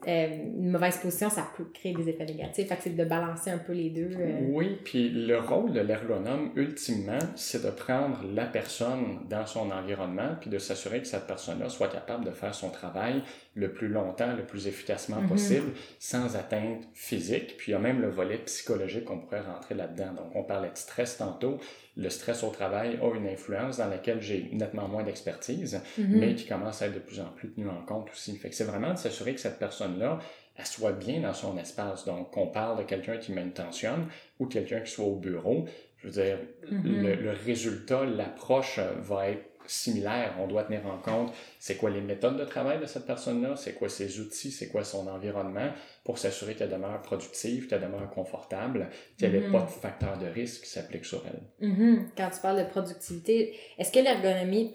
euh, 0.08 0.26
une 0.56 0.70
mauvaise 0.70 0.96
position, 0.96 1.28
ça 1.28 1.46
peut 1.54 1.66
créer 1.74 1.92
des 1.92 2.08
effets 2.08 2.24
négatifs. 2.24 2.66
Fait 2.68 2.76
que 2.76 2.82
c'est 2.82 2.96
de 2.96 3.04
balancer 3.04 3.50
un 3.50 3.58
peu 3.58 3.74
les 3.74 3.90
deux. 3.90 4.10
Euh. 4.18 4.40
Oui, 4.48 4.78
puis 4.82 5.10
le 5.10 5.38
rôle 5.38 5.72
de 5.72 5.80
l'ergonome, 5.80 6.50
ultimement, 6.56 7.18
c'est 7.36 7.62
de 7.62 7.70
prendre 7.70 8.20
la 8.34 8.46
personne 8.46 9.20
dans 9.28 9.44
son 9.44 9.70
environnement, 9.70 10.36
puis 10.40 10.48
de 10.48 10.58
s'assurer 10.58 11.00
que 11.00 11.06
cette 11.06 11.26
personne-là 11.26 11.68
soit 11.68 11.88
capable 11.88 12.24
de 12.24 12.30
faire 12.30 12.54
son 12.54 12.70
travail 12.70 13.22
le 13.58 13.72
plus 13.72 13.88
longtemps, 13.88 14.34
le 14.36 14.44
plus 14.44 14.68
efficacement 14.68 15.20
mm-hmm. 15.20 15.28
possible, 15.28 15.72
sans 15.98 16.36
atteinte 16.36 16.88
physique. 16.94 17.56
Puis 17.56 17.72
il 17.72 17.72
y 17.72 17.74
a 17.74 17.80
même 17.80 18.00
le 18.00 18.08
volet 18.08 18.38
psychologique 18.38 19.04
qu'on 19.04 19.18
pourrait 19.18 19.40
rentrer 19.40 19.74
là-dedans. 19.74 20.12
Donc 20.14 20.34
on 20.34 20.44
parlait 20.44 20.70
de 20.70 20.76
stress 20.76 21.16
tantôt 21.16 21.58
le 21.98 22.10
stress 22.10 22.44
au 22.44 22.50
travail 22.50 22.98
a 23.02 23.16
une 23.16 23.26
influence 23.26 23.78
dans 23.78 23.88
laquelle 23.88 24.22
j'ai 24.22 24.48
nettement 24.52 24.86
moins 24.86 25.02
d'expertise, 25.02 25.80
mm-hmm. 25.98 26.06
mais 26.06 26.34
qui 26.36 26.46
commence 26.46 26.80
à 26.80 26.86
être 26.86 26.94
de 26.94 27.00
plus 27.00 27.20
en 27.20 27.30
plus 27.34 27.50
tenue 27.50 27.68
en 27.68 27.84
compte 27.84 28.08
aussi. 28.12 28.36
Fait 28.36 28.48
que 28.48 28.54
c'est 28.54 28.64
vraiment 28.64 28.92
de 28.92 28.98
s'assurer 28.98 29.34
que 29.34 29.40
cette 29.40 29.58
personne-là, 29.58 30.20
elle 30.56 30.66
soit 30.66 30.92
bien 30.92 31.20
dans 31.20 31.34
son 31.34 31.58
espace. 31.58 32.04
Donc, 32.04 32.30
qu'on 32.30 32.46
parle 32.46 32.78
de 32.78 32.82
quelqu'un 32.84 33.16
qui 33.16 33.32
m'intentionne 33.32 34.06
ou 34.38 34.46
quelqu'un 34.46 34.80
qui 34.80 34.92
soit 34.92 35.06
au 35.06 35.16
bureau, 35.16 35.66
je 35.96 36.06
veux 36.06 36.12
dire, 36.12 36.38
mm-hmm. 36.70 37.02
le, 37.02 37.14
le, 37.16 37.30
résultat, 37.32 38.04
l'approche 38.04 38.78
va 39.00 39.30
être 39.30 39.47
similaire. 39.70 40.34
On 40.40 40.46
doit 40.46 40.64
tenir 40.64 40.86
en 40.86 40.98
compte 40.98 41.32
c'est 41.58 41.76
quoi 41.76 41.90
les 41.90 42.00
méthodes 42.00 42.36
de 42.36 42.44
travail 42.44 42.78
de 42.80 42.86
cette 42.86 43.06
personne-là, 43.06 43.56
c'est 43.56 43.74
quoi 43.74 43.88
ses 43.88 44.20
outils, 44.20 44.50
c'est 44.50 44.68
quoi 44.68 44.84
son 44.84 45.06
environnement 45.08 45.70
pour 46.04 46.18
s'assurer 46.18 46.54
qu'elle 46.54 46.70
demeure 46.70 47.00
productive, 47.02 47.66
qu'elle 47.66 47.80
demeure 47.80 48.08
confortable, 48.10 48.88
qu'il 49.18 49.30
n'y 49.30 49.36
ait 49.36 49.40
mm-hmm. 49.40 49.52
pas 49.52 49.60
de 49.60 49.70
facteur 49.70 50.18
de 50.18 50.26
risque 50.26 50.64
qui 50.64 50.70
s'applique 50.70 51.04
sur 51.04 51.22
elle. 51.26 51.68
Mm-hmm. 51.68 51.98
Quand 52.16 52.30
tu 52.30 52.40
parles 52.40 52.64
de 52.64 52.70
productivité, 52.70 53.58
est-ce 53.78 53.92
que 53.92 53.98
l'ergonomie, 53.98 54.72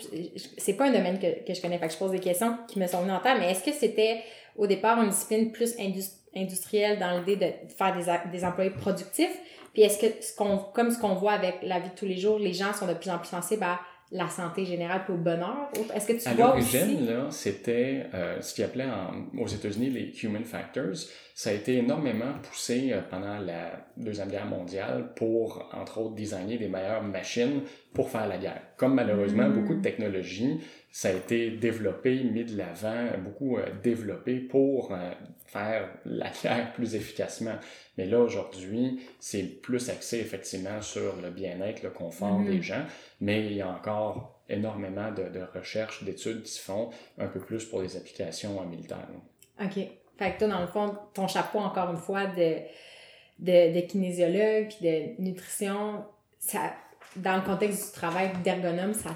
c'est 0.57 0.73
pas 0.73 0.89
un 0.89 0.91
domaine 0.91 1.19
que, 1.19 1.45
que 1.45 1.53
je 1.53 1.61
connais, 1.61 1.77
fait 1.77 1.87
que 1.87 1.93
je 1.93 1.97
pose 1.97 2.11
des 2.11 2.19
questions 2.19 2.57
qui 2.67 2.79
me 2.79 2.87
sont 2.87 3.01
venues 3.01 3.13
en 3.13 3.19
tête, 3.19 3.37
mais 3.39 3.51
est-ce 3.51 3.63
que 3.63 3.71
c'était 3.71 4.21
au 4.55 4.67
départ 4.67 5.01
une 5.01 5.09
discipline 5.09 5.51
plus 5.51 5.75
industrielle 6.35 6.99
dans 6.99 7.17
l'idée 7.17 7.35
de 7.35 7.51
faire 7.75 7.95
des, 7.95 8.29
des 8.31 8.45
employés 8.45 8.71
productifs? 8.71 9.39
Puis 9.73 9.81
est-ce 9.81 9.97
que, 9.97 10.23
ce 10.23 10.35
qu'on, 10.35 10.57
comme 10.57 10.91
ce 10.91 10.99
qu'on 10.99 11.15
voit 11.15 11.31
avec 11.33 11.55
la 11.63 11.79
vie 11.79 11.89
de 11.89 11.95
tous 11.95 12.05
les 12.05 12.17
jours, 12.17 12.37
les 12.37 12.53
gens 12.53 12.73
sont 12.73 12.85
de 12.85 12.93
plus 12.93 13.09
en 13.09 13.17
plus 13.17 13.29
sensibles 13.29 13.63
à 13.63 13.79
la 14.13 14.29
santé 14.29 14.63
générale 14.63 15.01
et 15.09 15.11
au 15.11 15.15
bonheur? 15.15 15.69
Est-ce 15.93 16.07
que 16.07 16.13
tu 16.13 16.27
à 16.27 16.33
vois 16.33 16.55
aussi... 16.55 16.77
là, 16.99 17.27
c'était 17.31 18.05
euh, 18.13 18.39
ce 18.41 18.53
qu'ils 18.53 18.63
appelaient 18.63 18.87
aux 19.37 19.47
États-Unis 19.47 19.89
les 19.89 20.23
human 20.23 20.43
factors. 20.43 20.95
Ça 21.33 21.49
a 21.49 21.53
été 21.53 21.77
énormément 21.77 22.33
poussé 22.43 22.91
euh, 22.91 23.01
pendant 23.09 23.39
la 23.39 23.71
Deuxième 23.97 24.29
Guerre 24.29 24.45
mondiale 24.45 25.09
pour, 25.15 25.67
entre 25.73 25.99
autres, 25.99 26.13
designer 26.13 26.59
des 26.59 26.67
meilleures 26.67 27.03
machines 27.03 27.61
pour 27.93 28.09
faire 28.09 28.27
la 28.27 28.37
guerre. 28.37 28.61
Comme 28.77 28.93
malheureusement, 28.93 29.49
mm. 29.49 29.53
beaucoup 29.53 29.75
de 29.75 29.81
technologies, 29.81 30.59
ça 30.91 31.09
a 31.09 31.13
été 31.13 31.49
développé, 31.49 32.23
mis 32.23 32.45
de 32.45 32.55
l'avant, 32.55 33.07
beaucoup 33.17 33.57
euh, 33.57 33.65
développé 33.81 34.35
pour 34.35 34.95
faire 35.53 35.89
la 36.05 36.29
guerre 36.29 36.73
plus 36.73 36.95
efficacement. 36.95 37.55
Mais 37.97 38.05
là, 38.05 38.19
aujourd'hui, 38.19 38.99
c'est 39.19 39.43
plus 39.43 39.89
axé 39.89 40.17
effectivement 40.17 40.81
sur 40.81 41.15
le 41.21 41.29
bien-être, 41.29 41.83
le 41.83 41.91
confort 41.91 42.41
mm-hmm. 42.41 42.49
des 42.49 42.61
gens, 42.61 42.85
mais 43.21 43.45
il 43.45 43.53
y 43.53 43.61
a 43.61 43.69
encore 43.69 44.41
énormément 44.49 45.11
de, 45.11 45.29
de 45.29 45.45
recherches, 45.55 46.03
d'études 46.03 46.43
qui 46.43 46.51
se 46.51 46.61
font 46.61 46.89
un 47.17 47.27
peu 47.27 47.39
plus 47.39 47.65
pour 47.65 47.81
les 47.81 47.95
applications 47.95 48.61
militaires. 48.65 49.07
OK. 49.61 49.75
Fait 50.17 50.33
que 50.33 50.39
toi, 50.39 50.47
dans 50.47 50.61
le 50.61 50.67
fond, 50.67 50.97
ton 51.13 51.27
chapeau, 51.27 51.59
encore 51.59 51.91
une 51.91 51.97
fois, 51.97 52.25
de, 52.27 52.57
de, 53.39 53.73
de 53.73 53.79
kinésiologue 53.81 54.67
puis 54.69 54.87
de 54.87 55.21
nutrition, 55.21 56.05
ça, 56.39 56.73
dans 57.15 57.35
le 57.35 57.41
contexte 57.41 57.93
du 57.93 57.99
travail 57.99 58.31
d'ergonome, 58.43 58.93
ça 58.93 59.11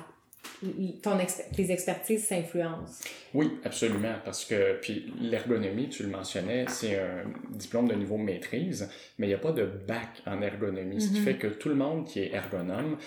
ton 1.02 1.18
tes 1.56 1.72
expertises 1.72 2.26
s'influencent. 2.26 3.04
Oui, 3.34 3.60
absolument, 3.64 4.16
parce 4.26 4.46
que 4.46 4.80
puis 4.82 5.14
l'ergonomie, 5.20 5.90
tu 5.90 6.04
le 6.04 6.10
mentionnais, 6.10 6.66
c'est 6.68 7.00
un 7.00 7.26
diplôme 7.52 7.88
de 7.88 7.96
niveau 7.96 8.18
maîtrise, 8.18 8.90
mais 9.18 9.28
il 9.28 9.30
n'y 9.30 9.36
a 9.36 9.40
pas 9.40 9.52
de 9.52 9.66
bac 9.66 10.22
en 10.26 10.42
ergonomie, 10.42 11.02
ce 11.02 11.10
qui 11.10 11.20
mm-hmm. 11.20 11.24
fait 11.24 11.38
que 11.38 11.48
tout 11.48 11.70
le 11.70 11.76
monde 11.76 12.06
qui 12.06 12.22
est 12.22 12.34
ergonome 12.34 12.98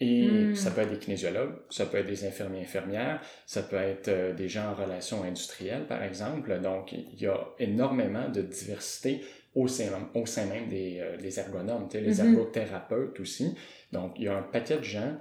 et 0.00 0.28
mm. 0.28 0.56
ça 0.56 0.70
peut 0.70 0.82
être 0.82 0.90
des 0.90 0.98
kinésiologues, 0.98 1.54
ça 1.70 1.86
peut 1.86 1.98
être 1.98 2.06
des 2.06 2.26
infirmiers 2.26 2.60
infirmières, 2.60 3.20
ça 3.46 3.62
peut 3.62 3.76
être 3.76 4.08
euh, 4.08 4.34
des 4.34 4.48
gens 4.48 4.70
en 4.70 4.74
relations 4.74 5.22
industrielles, 5.22 5.86
par 5.86 6.02
exemple. 6.02 6.60
Donc, 6.60 6.92
il 6.92 7.18
y 7.18 7.26
a 7.26 7.48
énormément 7.58 8.28
de 8.28 8.42
diversité 8.42 9.22
au 9.54 9.68
sein, 9.68 9.86
au 10.14 10.26
sein 10.26 10.44
même 10.46 10.68
des, 10.68 10.98
euh, 11.00 11.16
des 11.16 11.38
ergonomes, 11.38 11.88
les 11.94 12.16
mm-hmm. 12.16 12.28
ergothérapeutes 12.28 13.18
aussi. 13.20 13.54
Donc, 13.92 14.12
il 14.16 14.24
y 14.24 14.28
a 14.28 14.36
un 14.36 14.42
paquet 14.42 14.76
de 14.76 14.84
gens 14.84 15.16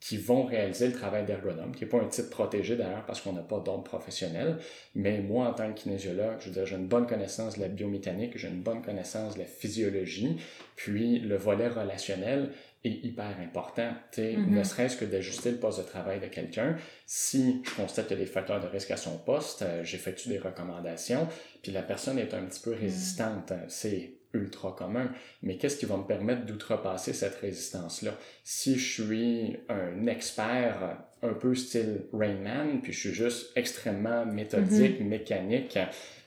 qui 0.00 0.16
vont 0.16 0.44
réaliser 0.44 0.86
le 0.86 0.94
travail 0.94 1.26
d'ergonome, 1.26 1.74
qui 1.74 1.84
n'est 1.84 1.90
pas 1.90 1.98
un 1.98 2.08
titre 2.08 2.30
protégé 2.30 2.74
d'ailleurs 2.74 3.04
parce 3.04 3.20
qu'on 3.20 3.34
n'a 3.34 3.42
pas 3.42 3.60
d'ordre 3.60 3.84
professionnel. 3.84 4.56
Mais 4.94 5.20
moi, 5.20 5.48
en 5.48 5.52
tant 5.52 5.70
que 5.70 5.78
kinésiologue, 5.78 6.36
je 6.40 6.46
veux 6.46 6.52
dire, 6.52 6.64
j'ai 6.64 6.76
une 6.76 6.88
bonne 6.88 7.06
connaissance 7.06 7.56
de 7.56 7.60
la 7.60 7.68
biomécanique, 7.68 8.38
j'ai 8.38 8.48
une 8.48 8.62
bonne 8.62 8.80
connaissance 8.80 9.34
de 9.34 9.40
la 9.40 9.44
physiologie, 9.44 10.38
puis 10.74 11.18
le 11.18 11.36
volet 11.36 11.68
relationnel 11.68 12.50
est 12.82 13.04
hyper 13.04 13.36
important. 13.42 13.92
Mm-hmm. 14.16 14.48
Ne 14.48 14.64
serait-ce 14.64 14.96
que 14.96 15.04
d'ajuster 15.04 15.50
le 15.50 15.58
poste 15.58 15.80
de 15.80 15.84
travail 15.84 16.18
de 16.18 16.28
quelqu'un. 16.28 16.76
Si 17.04 17.62
je 17.62 17.74
constate 17.74 18.08
qu'il 18.08 18.16
y 18.16 18.22
a 18.22 18.24
des 18.24 18.30
facteurs 18.30 18.60
de 18.60 18.68
risque 18.68 18.90
à 18.90 18.96
son 18.96 19.18
poste, 19.18 19.60
euh, 19.60 19.84
j'effectue 19.84 20.30
des 20.30 20.38
recommandations, 20.38 21.28
puis 21.62 21.72
la 21.72 21.82
personne 21.82 22.18
est 22.18 22.32
un 22.32 22.42
petit 22.46 22.60
peu 22.60 22.74
mm. 22.74 22.78
résistante. 22.78 23.52
C'est 23.68 24.14
ultra 24.34 24.72
commun, 24.72 25.10
mais 25.42 25.56
qu'est-ce 25.56 25.76
qui 25.76 25.86
va 25.86 25.96
me 25.96 26.04
permettre 26.04 26.46
d'outrepasser 26.46 27.12
cette 27.12 27.36
résistance-là? 27.36 28.12
Si 28.44 28.78
je 28.78 29.02
suis 29.02 29.56
un 29.68 30.06
expert 30.06 30.98
un 31.22 31.34
peu 31.34 31.54
style 31.54 32.06
Rainman, 32.12 32.80
puis 32.82 32.92
je 32.92 33.00
suis 33.00 33.14
juste 33.14 33.52
extrêmement 33.56 34.24
méthodique, 34.24 35.00
mm-hmm. 35.00 35.08
mécanique, 35.08 35.78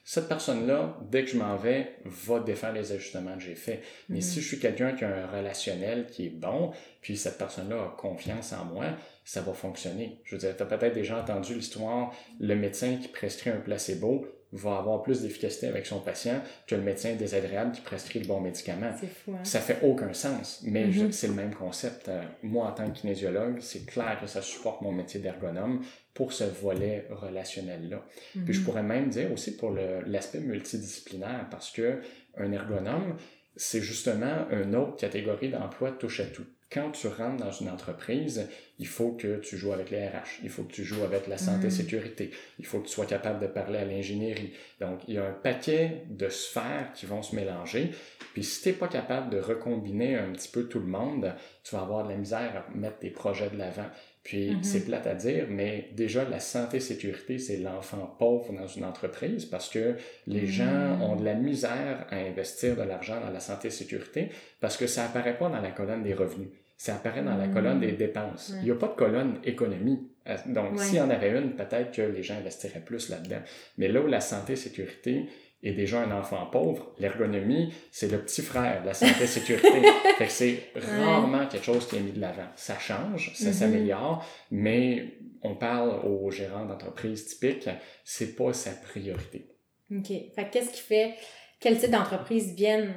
cette 0.06 0.28
personne-là, 0.28 1.00
dès 1.10 1.24
que 1.24 1.32
je 1.32 1.38
m'en 1.38 1.56
vais, 1.56 1.96
va 2.04 2.42
défaire 2.42 2.74
les 2.74 2.92
ajustements 2.92 3.36
que 3.36 3.44
j'ai 3.44 3.56
faits. 3.56 3.82
Mais 4.10 4.20
si 4.20 4.38
mm-hmm. 4.38 4.42
je 4.42 4.48
suis 4.48 4.60
quelqu'un 4.60 4.92
qui 4.92 5.06
a 5.06 5.24
un 5.24 5.28
relationnel 5.28 6.08
qui 6.08 6.26
est 6.26 6.30
bon, 6.30 6.72
puis 7.02 7.16
cette 7.16 7.38
personne-là 7.38 7.76
a 7.76 7.96
confiance 7.98 8.52
en 8.52 8.66
moi, 8.66 8.86
ça 9.24 9.42
va 9.42 9.54
fonctionner. 9.54 10.20
Je 10.26 10.36
veux 10.36 10.40
dire, 10.40 10.56
tu 10.58 10.64
as 10.64 10.66
peut-être 10.66 10.94
déjà 10.94 11.22
entendu 11.22 11.56
l'histoire, 11.56 12.14
le 12.40 12.56
médecin 12.56 12.98
qui 12.98 13.08
prescrit 13.08 13.50
un 13.50 13.62
placebo 13.62 14.28
va 14.56 14.78
avoir 14.78 15.02
plus 15.02 15.22
d'efficacité 15.22 15.68
avec 15.68 15.86
son 15.86 16.00
patient 16.00 16.42
que 16.68 16.76
le 16.76 16.82
médecin 16.82 17.16
désagréable 17.16 17.72
qui 17.74 17.82
prescrit 17.82 18.20
le 18.20 18.28
bon 18.28 18.40
médicament. 18.40 18.92
Fou, 18.94 19.34
hein? 19.34 19.44
Ça 19.44 19.60
fait 19.60 19.80
aucun 19.84 20.14
sens, 20.14 20.62
mais 20.64 20.86
Mhm. 20.86 21.12
c'est 21.12 21.28
le 21.28 21.34
même 21.34 21.54
concept. 21.54 22.08
Euh, 22.08 22.22
Moi, 22.44 22.66
en 22.68 22.72
tant 22.72 22.90
que 22.90 22.98
kinésiologue, 23.00 23.58
c'est 23.62 23.86
clair 23.86 24.18
que 24.22 24.28
ça 24.28 24.42
supporte 24.42 24.82
mon 24.82 24.92
métier 24.92 25.20
d'ergonome 25.20 25.84
pour 26.14 26.32
ce 26.34 26.44
volet 26.44 27.08
relationnel-là. 27.10 28.06
Puis 28.46 28.54
je 28.54 28.60
Mhm. 28.60 28.66
pourrais 28.66 28.84
même 28.84 29.10
dire 29.10 29.32
aussi 29.34 29.58
pour 29.58 29.72
le- 29.72 30.02
l'aspect 30.06 30.40
multidisciplinaire, 30.40 31.48
parce 31.50 31.72
que 31.72 32.00
un 32.38 32.52
ergonome, 32.52 33.16
c'est 33.56 33.82
justement 33.82 34.48
une 34.52 34.76
autre 34.76 34.96
catégorie 34.98 35.50
d'emploi 35.50 35.92
touche 35.92 36.20
à 36.20 36.26
tout. 36.26 36.46
Quand 36.74 36.90
tu 36.92 37.08
rentres 37.08 37.44
dans 37.44 37.52
une 37.52 37.70
entreprise, 37.70 38.48
il 38.80 38.88
faut 38.88 39.12
que 39.12 39.38
tu 39.40 39.58
joues 39.58 39.74
avec 39.74 39.92
les 39.92 40.08
RH, 40.08 40.40
il 40.44 40.50
faut 40.50 40.64
que 40.64 40.74
tu 40.74 40.84
joues 40.84 41.04
avec 41.04 41.28
la 41.28 41.38
santé 41.38 41.66
Mhm. 41.66 41.72
sécurité, 41.72 42.32
il 42.58 42.66
faut 42.66 42.80
que 42.80 42.88
tu 42.88 42.94
sois 42.94 43.06
capable 43.06 43.40
de 43.40 43.48
parler 43.48 43.78
à 43.80 43.86
l'ingénierie. 43.86 44.54
Donc, 44.82 45.02
il 45.08 45.14
y 45.14 45.18
a 45.20 45.26
un 45.28 45.32
paquet 45.34 46.04
de 46.10 46.30
sphères 46.30 46.92
qui 46.96 47.06
vont 47.06 47.22
se 47.22 47.36
mélanger. 47.36 47.92
Puis 48.34 48.44
si 48.44 48.64
tu 48.64 48.70
n'es 48.70 48.74
pas 48.76 48.88
capable 48.88 49.30
de 49.30 49.40
recombiner 49.40 50.16
un 50.16 50.32
petit 50.32 50.50
peu 50.50 50.64
tout 50.68 50.80
le 50.80 50.88
monde, 50.88 51.34
tu 51.64 51.76
vas 51.76 51.82
avoir 51.84 52.06
de 52.06 52.10
la 52.10 52.18
misère 52.18 52.66
à 52.68 52.76
mettre 52.76 52.98
tes 52.98 53.12
projets 53.12 53.52
de 53.52 53.58
l'avant. 53.58 53.86
Puis 54.24 54.52
Mhm. 54.56 54.64
c'est 54.64 54.86
plate 54.86 55.06
à 55.06 55.14
dire, 55.16 55.46
mais 55.50 55.90
déjà 55.92 56.24
la 56.28 56.40
santé 56.40 56.80
sécurité, 56.80 57.38
c'est 57.38 57.58
l'enfant 57.58 58.16
pauvre 58.18 58.52
dans 58.54 58.68
une 58.68 58.86
entreprise 58.86 59.46
parce 59.46 59.70
que 59.70 59.96
les 60.28 60.48
gens 60.48 60.96
Mhm. 60.96 61.02
ont 61.04 61.16
de 61.18 61.26
la 61.26 61.34
misère 61.36 62.08
à 62.10 62.16
investir 62.16 62.76
de 62.76 62.82
l'argent 62.84 63.20
dans 63.22 63.30
la 63.32 63.42
santé 63.42 63.70
sécurité 63.70 64.30
parce 64.62 64.78
que 64.78 64.88
ça 64.88 65.06
apparaît 65.06 65.38
pas 65.38 65.50
dans 65.50 65.62
la 65.62 65.72
colonne 65.72 66.02
des 66.04 66.14
revenus. 66.16 66.48
Ça 66.86 66.96
apparaît 66.96 67.24
dans 67.24 67.38
la 67.38 67.48
Mhm. 67.48 67.54
colonne 67.54 67.80
des 67.80 67.94
dépenses. 67.94 68.50
Ouais. 68.50 68.58
Il 68.60 68.66
n'y 68.66 68.72
a 68.72 68.76
pas 68.76 68.88
de 68.90 68.96
colonne 68.96 69.40
économie. 69.46 70.00
Euh, 70.28 70.36
Donc, 70.48 70.74
Ouais. 70.78 70.84
s'il 70.84 70.96
y 70.98 71.02
en 71.02 71.10
avait 71.10 71.30
une, 71.32 71.56
peut-être 71.56 71.92
que 71.96 72.02
les 72.02 72.24
gens 72.24 72.36
investiraient 72.36 72.82
plus 72.84 73.08
là-dedans. 73.10 73.42
Mais 73.78 73.88
là 73.88 74.02
où 74.02 74.08
la 74.08 74.20
santé 74.20 74.58
sécurité 74.58 75.28
est 75.64 75.72
déjà 75.72 76.02
un 76.02 76.12
enfant 76.12 76.46
pauvre, 76.48 76.94
l'ergonomie, 77.00 77.74
c'est 77.90 78.12
le 78.12 78.18
petit 78.18 78.42
frère 78.42 78.82
de 78.82 78.88
la 78.88 78.94
santé 78.94 79.28
sécurité. 79.28 79.70
fait 80.18 80.26
que 80.26 80.32
c'est 80.32 80.60
rarement 80.76 81.48
quelque 81.48 81.64
chose 81.64 81.88
qui 81.88 81.96
est 81.96 82.02
mis 82.02 82.12
de 82.12 82.20
l'avant. 82.20 82.50
Ça 82.58 82.78
change, 82.80 83.32
ça 83.34 83.48
Mhm. 83.48 83.54
s'améliore, 83.54 84.26
mais 84.52 85.14
on 85.42 85.56
parle 85.56 86.06
aux 86.06 86.30
gérants 86.32 86.66
d'entreprise 86.66 87.26
typiques, 87.26 87.70
c'est 88.04 88.36
pas 88.36 88.52
sa 88.52 88.72
priorité. 88.72 89.48
OK. 89.90 90.08
Fait 90.08 90.34
que 90.36 90.52
qu'est-ce 90.52 90.72
qui 90.74 90.82
fait, 90.82 91.14
quel 91.62 91.78
type 91.78 91.92
d'entreprise 91.92 92.54
viennent 92.56 92.94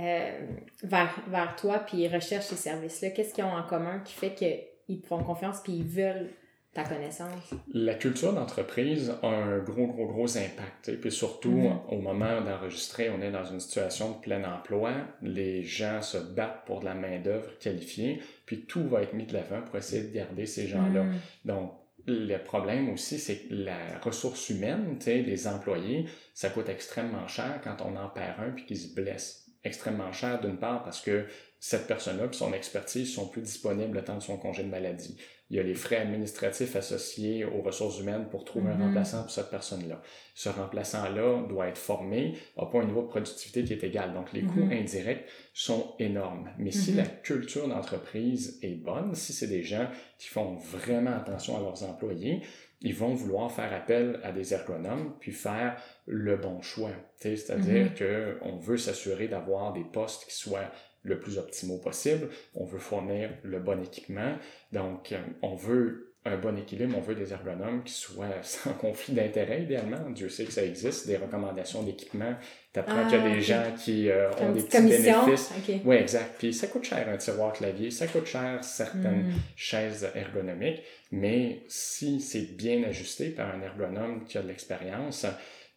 euh, 0.00 0.46
vers, 0.82 1.14
vers 1.28 1.54
toi 1.56 1.78
puis 1.80 1.98
ils 1.98 2.08
recherchent 2.14 2.46
ces 2.46 2.56
services-là? 2.56 3.10
Qu'est-ce 3.10 3.34
qu'ils 3.34 3.44
ont 3.44 3.52
en 3.52 3.62
commun 3.62 4.00
qui 4.04 4.14
fait 4.14 4.34
qu'ils 4.34 5.00
te 5.00 5.06
font 5.06 5.22
confiance 5.22 5.60
puis 5.62 5.72
ils 5.74 5.84
veulent 5.84 6.30
ta 6.72 6.84
connaissance? 6.84 7.52
La 7.74 7.94
culture 7.94 8.32
d'entreprise 8.32 9.12
a 9.22 9.26
un 9.28 9.58
gros, 9.58 9.86
gros, 9.88 10.06
gros 10.06 10.38
impact. 10.38 10.88
Et 10.88 10.96
puis 10.96 11.10
surtout, 11.10 11.50
Mhm. 11.50 11.78
au 11.88 11.98
moment 12.00 12.40
d'enregistrer, 12.40 13.10
on 13.10 13.20
est 13.20 13.32
dans 13.32 13.44
une 13.44 13.58
situation 13.60 14.12
de 14.12 14.20
plein 14.20 14.42
emploi. 14.44 14.92
Les 15.20 15.62
gens 15.64 16.00
se 16.00 16.18
battent 16.18 16.64
pour 16.66 16.80
de 16.80 16.84
la 16.84 16.94
main-d'œuvre 16.94 17.58
qualifiée, 17.58 18.22
puis 18.46 18.60
tout 18.66 18.88
va 18.88 19.02
être 19.02 19.14
mis 19.14 19.26
de 19.26 19.32
l'avant 19.34 19.62
pour 19.62 19.76
essayer 19.76 20.04
de 20.04 20.14
garder 20.14 20.46
ces 20.46 20.68
gens-là. 20.68 21.02
Mhm. 21.02 21.14
Donc, 21.44 21.72
le 22.06 22.38
problème 22.38 22.88
aussi, 22.90 23.18
c'est 23.18 23.36
que 23.48 23.54
la 23.54 23.98
ressource 24.02 24.48
humaine, 24.48 24.96
les 25.06 25.46
employés, 25.48 26.06
ça 26.34 26.48
coûte 26.50 26.68
extrêmement 26.68 27.26
cher 27.28 27.60
quand 27.62 27.76
on 27.84 27.96
en 27.96 28.08
perd 28.08 28.40
un 28.40 28.50
puis 28.52 28.64
qu'il 28.64 28.78
se 28.78 28.94
blesse. 28.94 29.49
Extrêmement 29.62 30.12
cher 30.12 30.40
d'une 30.40 30.56
part 30.56 30.82
parce 30.82 31.00
que 31.02 31.26
cette 31.58 31.86
personne-là 31.86 32.24
et 32.24 32.32
son 32.34 32.54
expertise 32.54 33.12
sont 33.14 33.28
plus 33.28 33.42
disponibles 33.42 33.98
le 33.98 34.02
temps 34.04 34.16
de 34.16 34.22
son 34.22 34.38
congé 34.38 34.62
de 34.62 34.68
maladie. 34.68 35.18
Il 35.50 35.56
y 35.56 35.60
a 35.60 35.62
les 35.62 35.74
frais 35.74 35.96
administratifs 35.98 36.76
associés 36.76 37.44
aux 37.44 37.60
ressources 37.60 37.98
humaines 38.00 38.28
pour 38.30 38.44
trouver 38.46 38.72
Mhm. 38.72 38.80
un 38.80 38.86
remplaçant 38.86 39.22
pour 39.22 39.30
cette 39.30 39.50
personne-là. 39.50 40.00
Ce 40.34 40.48
remplaçant-là 40.48 41.42
doit 41.48 41.66
être 41.66 41.76
formé, 41.76 42.38
n'a 42.56 42.64
pas 42.66 42.78
un 42.78 42.84
niveau 42.86 43.02
de 43.02 43.08
productivité 43.08 43.64
qui 43.64 43.72
est 43.74 43.84
égal. 43.84 44.14
Donc, 44.14 44.32
les 44.32 44.42
coûts 44.42 44.60
Mhm. 44.64 44.72
indirects 44.72 45.26
sont 45.52 45.94
énormes. 45.98 46.50
Mais 46.56 46.70
si 46.70 46.92
Mhm. 46.92 46.96
la 46.98 47.04
culture 47.06 47.68
d'entreprise 47.68 48.58
est 48.62 48.76
bonne, 48.76 49.14
si 49.14 49.32
c'est 49.34 49.48
des 49.48 49.62
gens 49.64 49.88
qui 50.18 50.28
font 50.28 50.54
vraiment 50.54 51.14
attention 51.16 51.56
à 51.58 51.60
leurs 51.60 51.82
employés, 51.82 52.40
ils 52.80 52.94
vont 52.94 53.14
vouloir 53.14 53.52
faire 53.52 53.72
appel 53.72 54.20
à 54.22 54.32
des 54.32 54.54
ergonomes 54.54 55.14
puis 55.20 55.32
faire 55.32 55.76
le 56.06 56.36
bon 56.36 56.62
choix. 56.62 56.92
C'est-à-dire 57.16 57.86
Mhm. 57.86 57.94
que 57.94 58.38
on 58.42 58.56
veut 58.56 58.78
s'assurer 58.78 59.28
d'avoir 59.28 59.72
des 59.72 59.84
postes 59.84 60.24
qui 60.26 60.34
soient 60.34 60.70
le 61.02 61.18
plus 61.18 61.38
optimaux 61.38 61.78
possible. 61.78 62.28
On 62.54 62.64
veut 62.64 62.78
fournir 62.78 63.30
le 63.42 63.58
bon 63.58 63.82
équipement. 63.82 64.36
Donc, 64.72 65.14
on 65.42 65.54
veut 65.54 66.14
un 66.26 66.36
bon 66.36 66.58
équilibre. 66.58 66.94
On 66.98 67.00
veut 67.00 67.14
des 67.14 67.32
ergonomes 67.32 67.82
qui 67.82 67.94
soient 67.94 68.26
sans 68.42 68.74
conflit 68.74 69.14
d'intérêt, 69.14 69.62
idéalement. 69.62 70.10
Dieu 70.10 70.28
sait 70.28 70.44
que 70.44 70.52
ça 70.52 70.62
existe, 70.64 71.06
des 71.06 71.16
recommandations 71.16 71.82
d'équipement. 71.82 72.34
Tu 72.72 72.78
apprends 72.78 73.02
Ah, 73.04 73.10
qu'il 73.10 73.18
y 73.18 73.22
a 73.22 73.34
des 73.34 73.40
gens 73.42 73.64
qui 73.76 74.08
euh, 74.08 74.30
ont 74.40 74.52
des 74.52 74.62
petits 74.62 74.76
commission? 74.76 75.24
bénéfices. 75.26 75.50
OK. 75.58 75.74
Oui, 75.84 75.96
exact. 75.96 76.36
Puis 76.38 76.54
ça 76.54 76.68
coûte 76.68 76.84
cher 76.84 77.08
un 77.08 77.16
tiroir 77.16 77.52
clavier, 77.52 77.90
ça 77.90 78.06
coûte 78.06 78.26
cher 78.26 78.62
certaines 78.62 79.24
Mhm. 79.26 79.32
chaises 79.56 80.08
ergonomiques, 80.14 80.80
mais 81.10 81.64
si 81.66 82.20
c'est 82.20 82.56
bien 82.56 82.84
ajusté 82.84 83.30
par 83.30 83.52
un 83.54 83.60
ergonome 83.62 84.24
qui 84.24 84.38
a 84.38 84.42
de 84.42 84.46
l'expérience, 84.48 85.26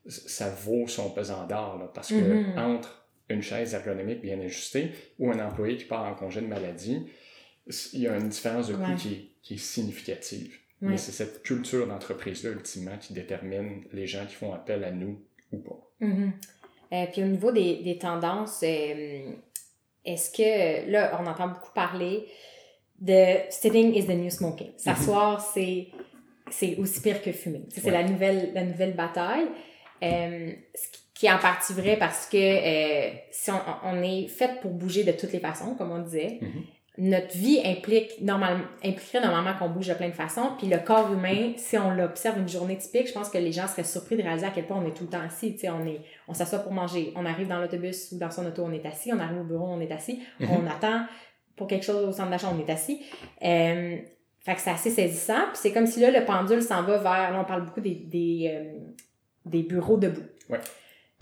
ça 0.07 0.49
vaut 0.49 0.87
son 0.87 1.09
pesant 1.09 1.47
d'or, 1.47 1.91
parce 1.95 2.09
que 2.09 2.13
Mhm. 2.15 2.57
entre 2.59 3.07
une 3.29 3.41
chaise 3.41 3.73
ergonomique 3.73 4.21
bien 4.21 4.39
ajustée 4.41 4.91
ou 5.17 5.31
un 5.31 5.39
employé 5.39 5.77
qui 5.77 5.85
part 5.85 6.03
en 6.03 6.13
congé 6.13 6.41
de 6.41 6.47
maladie, 6.47 7.07
il 7.93 8.01
y 8.01 8.07
a 8.07 8.17
une 8.17 8.29
différence 8.29 8.67
de 8.67 8.75
coût 8.75 8.81
Ouais. 8.81 8.95
qui, 8.97 9.13
est- 9.13 9.27
qui 9.41 9.53
est 9.55 9.57
significative. 9.57 10.59
Ouais. 10.81 10.89
Mais 10.89 10.97
c'est 10.97 11.13
cette 11.13 11.41
culture 11.41 11.87
d'entreprise-là, 11.87 12.51
ultimement, 12.51 12.97
qui 12.99 13.13
détermine 13.13 13.85
les 13.93 14.05
gens 14.05 14.25
qui 14.27 14.35
font 14.35 14.53
appel 14.53 14.83
à 14.83 14.91
nous 14.91 15.23
ou 15.53 15.57
pas. 15.57 15.79
Mhm. 16.01 16.33
Euh, 16.93 17.05
puis 17.11 17.23
au 17.23 17.25
niveau 17.27 17.51
des, 17.51 17.77
des 17.77 17.97
tendances, 17.97 18.61
euh, 18.63 19.31
est-ce 20.05 20.29
que 20.31 20.89
là, 20.91 21.19
on 21.21 21.25
entend 21.25 21.47
beaucoup 21.47 21.73
parler 21.73 22.25
de 22.99 23.35
sitting 23.49 23.93
is 23.95 24.05
the 24.05 24.09
new 24.15 24.29
smoking. 24.29 24.71
S'asseoir, 24.77 25.41
c'est 25.41 25.87
c'est 26.51 26.75
aussi 26.77 27.01
pire 27.01 27.21
que 27.23 27.31
fumer. 27.31 27.63
C'est 27.69 27.85
Ouais. 27.85 27.91
la 27.91 28.03
nouvelle 28.03 28.53
la 28.53 28.63
nouvelle 28.63 28.93
bataille. 28.95 29.47
Euh, 30.03 30.51
ce 30.75 30.87
qui- 30.91 31.03
qui 31.15 31.25
est 31.27 31.31
en 31.31 31.37
partie 31.39 31.73
vrai 31.73 31.95
parce 31.97 32.25
que 32.27 32.37
euh, 32.37 33.11
si 33.31 33.49
on, 33.51 33.59
on 33.85 34.01
est 34.03 34.27
fait 34.27 34.59
pour 34.61 34.71
bouger 34.71 35.03
de 35.03 35.11
toutes 35.13 35.31
les 35.31 35.39
façons, 35.39 35.75
comme 35.75 35.91
on 35.91 35.99
disait, 35.99 36.39
Mhm. 36.41 36.63
Notre 36.97 37.35
vie 37.35 37.59
implique 37.65 38.21
normalement, 38.21 38.65
impliquerait 38.83 39.21
normalement 39.21 39.57
qu'on 39.57 39.69
bouge 39.69 39.87
de 39.87 39.95
plein 39.95 40.09
de 40.09 40.13
façons. 40.13 40.51
Puis 40.59 40.67
le 40.67 40.77
corps 40.77 41.11
humain, 41.11 41.53
si 41.57 41.75
on 41.77 41.91
l'observe 41.91 42.37
une 42.37 42.47
journée 42.47 42.77
typique, 42.77 43.07
je 43.07 43.13
pense 43.13 43.29
que 43.29 43.39
les 43.39 43.51
gens 43.51 43.67
seraient 43.67 43.83
surpris 43.83 44.15
de 44.15 44.21
réaliser 44.21 44.45
à 44.45 44.51
quel 44.51 44.65
point 44.65 44.77
on 44.77 44.87
est 44.87 44.93
tout 44.93 45.05
le 45.05 45.09
temps 45.09 45.21
assis. 45.25 45.53
Tu 45.53 45.61
sais, 45.61 45.69
on 45.69 45.85
est, 45.87 46.01
on 46.27 46.35
s'assoit 46.35 46.59
pour 46.59 46.71
manger. 46.71 47.11
On 47.15 47.25
arrive 47.25 47.47
dans 47.47 47.59
l'autobus 47.59 48.11
ou 48.11 48.19
dans 48.19 48.29
son 48.29 48.45
auto, 48.45 48.63
on 48.63 48.71
est 48.71 48.85
assis. 48.85 49.11
On 49.11 49.19
arrive 49.19 49.39
au 49.39 49.43
bureau, 49.43 49.65
on 49.67 49.81
est 49.81 49.91
assis. 49.91 50.21
Mhm. 50.39 50.49
On 50.51 50.67
attend 50.67 51.05
pour 51.55 51.67
quelque 51.67 51.83
chose 51.83 52.07
au 52.07 52.11
centre 52.11 52.29
d'achat, 52.29 52.51
on 52.53 52.59
est 52.59 52.71
assis. 52.71 53.01
Euh, 53.43 53.97
fait 54.45 54.55
que 54.55 54.61
c'est 54.61 54.69
assez 54.69 54.91
saisissant. 54.91 55.47
Puis 55.47 55.61
c'est 55.63 55.71
comme 55.71 55.87
si 55.87 55.99
là, 55.99 56.11
le 56.11 56.23
pendule 56.25 56.61
s'en 56.61 56.83
va 56.83 56.97
vers, 56.97 57.31
là, 57.31 57.39
on 57.41 57.45
parle 57.45 57.65
beaucoup 57.65 57.81
des, 57.81 57.95
des, 57.95 58.51
euh, 58.53 58.79
des 59.45 59.63
bureaux 59.63 59.97
debout. 59.97 60.21
Ouais. 60.49 60.59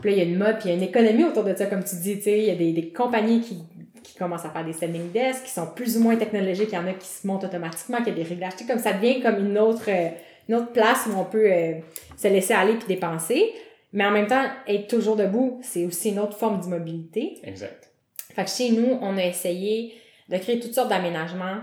Puis 0.02 0.10
là, 0.10 0.18
il 0.18 0.20
y 0.20 0.22
a 0.22 0.30
une 0.30 0.38
mode, 0.38 0.58
puis 0.58 0.68
il 0.68 0.72
y 0.72 0.74
a 0.74 0.78
une 0.78 0.84
économie 0.84 1.24
autour 1.24 1.44
de 1.44 1.56
ça, 1.56 1.68
comme 1.68 1.84
tu 1.84 1.96
dis, 1.98 2.18
tu 2.18 2.24
sais, 2.24 2.40
il 2.40 2.46
y 2.46 2.50
a 2.50 2.56
des, 2.56 2.74
des 2.74 2.92
compagnies 2.92 3.40
qui, 3.40 3.64
qui 4.04 4.16
commencent 4.16 4.46
à 4.46 4.50
faire 4.50 4.66
des 4.66 4.74
standing 4.74 5.12
desks, 5.12 5.44
qui 5.44 5.52
sont 5.52 5.68
plus 5.68 5.98
ou 5.98 6.02
moins 6.02 6.16
technologiques, 6.16 6.70
il 6.72 6.76
y 6.76 6.78
en 6.78 6.88
a 6.88 6.94
qui 6.94 7.08
se 7.08 7.26
montent 7.26 7.44
automatiquement, 7.44 8.02
qui 8.02 8.10
a 8.10 8.14
des 8.14 8.24
réglages, 8.24 8.56
tu 8.56 8.66
sais, 8.66 8.72
comme 8.72 8.82
ça 8.82 8.94
devient 8.94 9.22
comme 9.22 9.46
une 9.46 9.58
autre, 9.58 9.90
euh, 9.90 10.10
une 10.50 10.56
autre 10.56 10.72
place 10.72 11.08
où 11.08 11.18
on 11.18 11.26
peut 11.26 11.52
euh, 11.52 11.74
se 12.18 12.28
laisser 12.28 12.54
aller 12.54 12.74
puis 12.74 12.88
dépenser. 12.88 13.54
Mais 13.94 14.06
en 14.06 14.12
même 14.12 14.28
temps, 14.28 14.44
être 14.68 14.88
toujours 14.88 15.16
debout, 15.16 15.60
c'est 15.64 15.86
aussi 15.86 16.10
une 16.10 16.20
autre 16.20 16.38
forme 16.38 16.60
d'immobilité. 16.60 17.40
Exact. 17.44 17.92
Fait 18.34 18.46
que 18.46 18.50
chez 18.50 18.72
nous, 18.72 18.98
on 19.02 19.18
a 19.18 19.26
essayé 19.26 19.94
de 20.30 20.38
créer 20.38 20.60
toutes 20.60 20.74
sortes 20.74 20.90
d'aménagements 20.90 21.60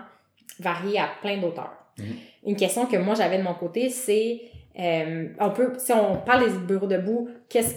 variés 0.61 0.99
à 0.99 1.09
plein 1.23 1.39
d'auteurs. 1.39 1.73
Mhm. 1.99 2.07
Une 2.47 2.57
question 2.57 2.87
que 2.87 2.97
moi 2.97 3.15
j'avais 3.15 3.39
de 3.39 3.43
mon 3.43 3.55
côté, 3.55 3.89
c'est 3.89 4.43
euh, 4.79 5.29
on 5.41 5.51
peut, 5.51 5.73
si 5.79 5.93
on 5.93 6.17
parle 6.17 6.51
des 6.51 6.59
bureaux 6.59 6.87
debout, 6.87 7.29
qu'est-ce 7.49 7.75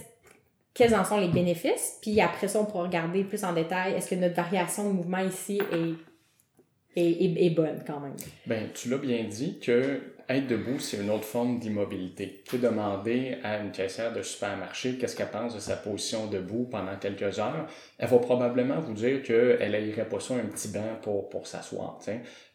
quels 0.74 0.96
en 0.96 1.04
sont 1.04 1.20
les 1.20 1.28
bénéfices, 1.28 1.98
puis 2.02 2.20
après 2.22 2.48
ça, 2.48 2.60
on 2.60 2.66
pourra 2.66 2.84
regarder 2.84 3.24
plus 3.24 3.44
en 3.44 3.54
détail, 3.54 3.94
est-ce 3.94 4.10
que 4.10 4.16
notre 4.16 4.36
variation 4.36 4.90
de 4.90 4.94
mouvement 4.94 5.20
ici 5.20 5.60
est, 5.72 7.02
est, 7.02 7.46
est, 7.46 7.50
bonne 7.50 7.84
quand 7.86 8.00
même? 8.00 8.16
Ben, 8.46 8.70
tu 8.74 8.90
l'as 8.90 8.98
bien 8.98 9.26
dit 9.26 9.60
que 9.60 10.02
être 10.30 10.48
debout, 10.48 10.80
c'est 10.80 10.98
une 10.98 11.10
autre 11.10 11.26
forme 11.26 11.60
d'immobilité. 11.60 12.42
Tu 12.46 12.56
peux 12.56 12.66
demander 12.66 13.38
à 13.44 13.60
une 13.60 13.72
caissière 13.72 14.14
de 14.14 14.22
supermarché 14.22 14.98
qu'est-ce 14.98 15.16
qu'elle 15.16 15.30
pense 15.30 15.54
de 15.54 15.60
sa 15.60 15.76
position 15.76 16.28
debout 16.28 16.68
pendant 16.72 16.96
quelques 16.96 17.40
heures. 17.40 17.68
Elle 17.98 18.08
va 18.08 18.18
probablement 18.20 18.80
vous 18.80 18.94
dire 18.94 19.24
qu'elle 19.24 19.86
n'irait 19.86 20.08
pas 20.08 20.20
ça 20.22 20.36
un 20.36 20.46
petit 20.46 20.70
banc 20.70 21.00
pour, 21.02 21.28
pour 21.30 21.48
s'asseoir. 21.48 22.00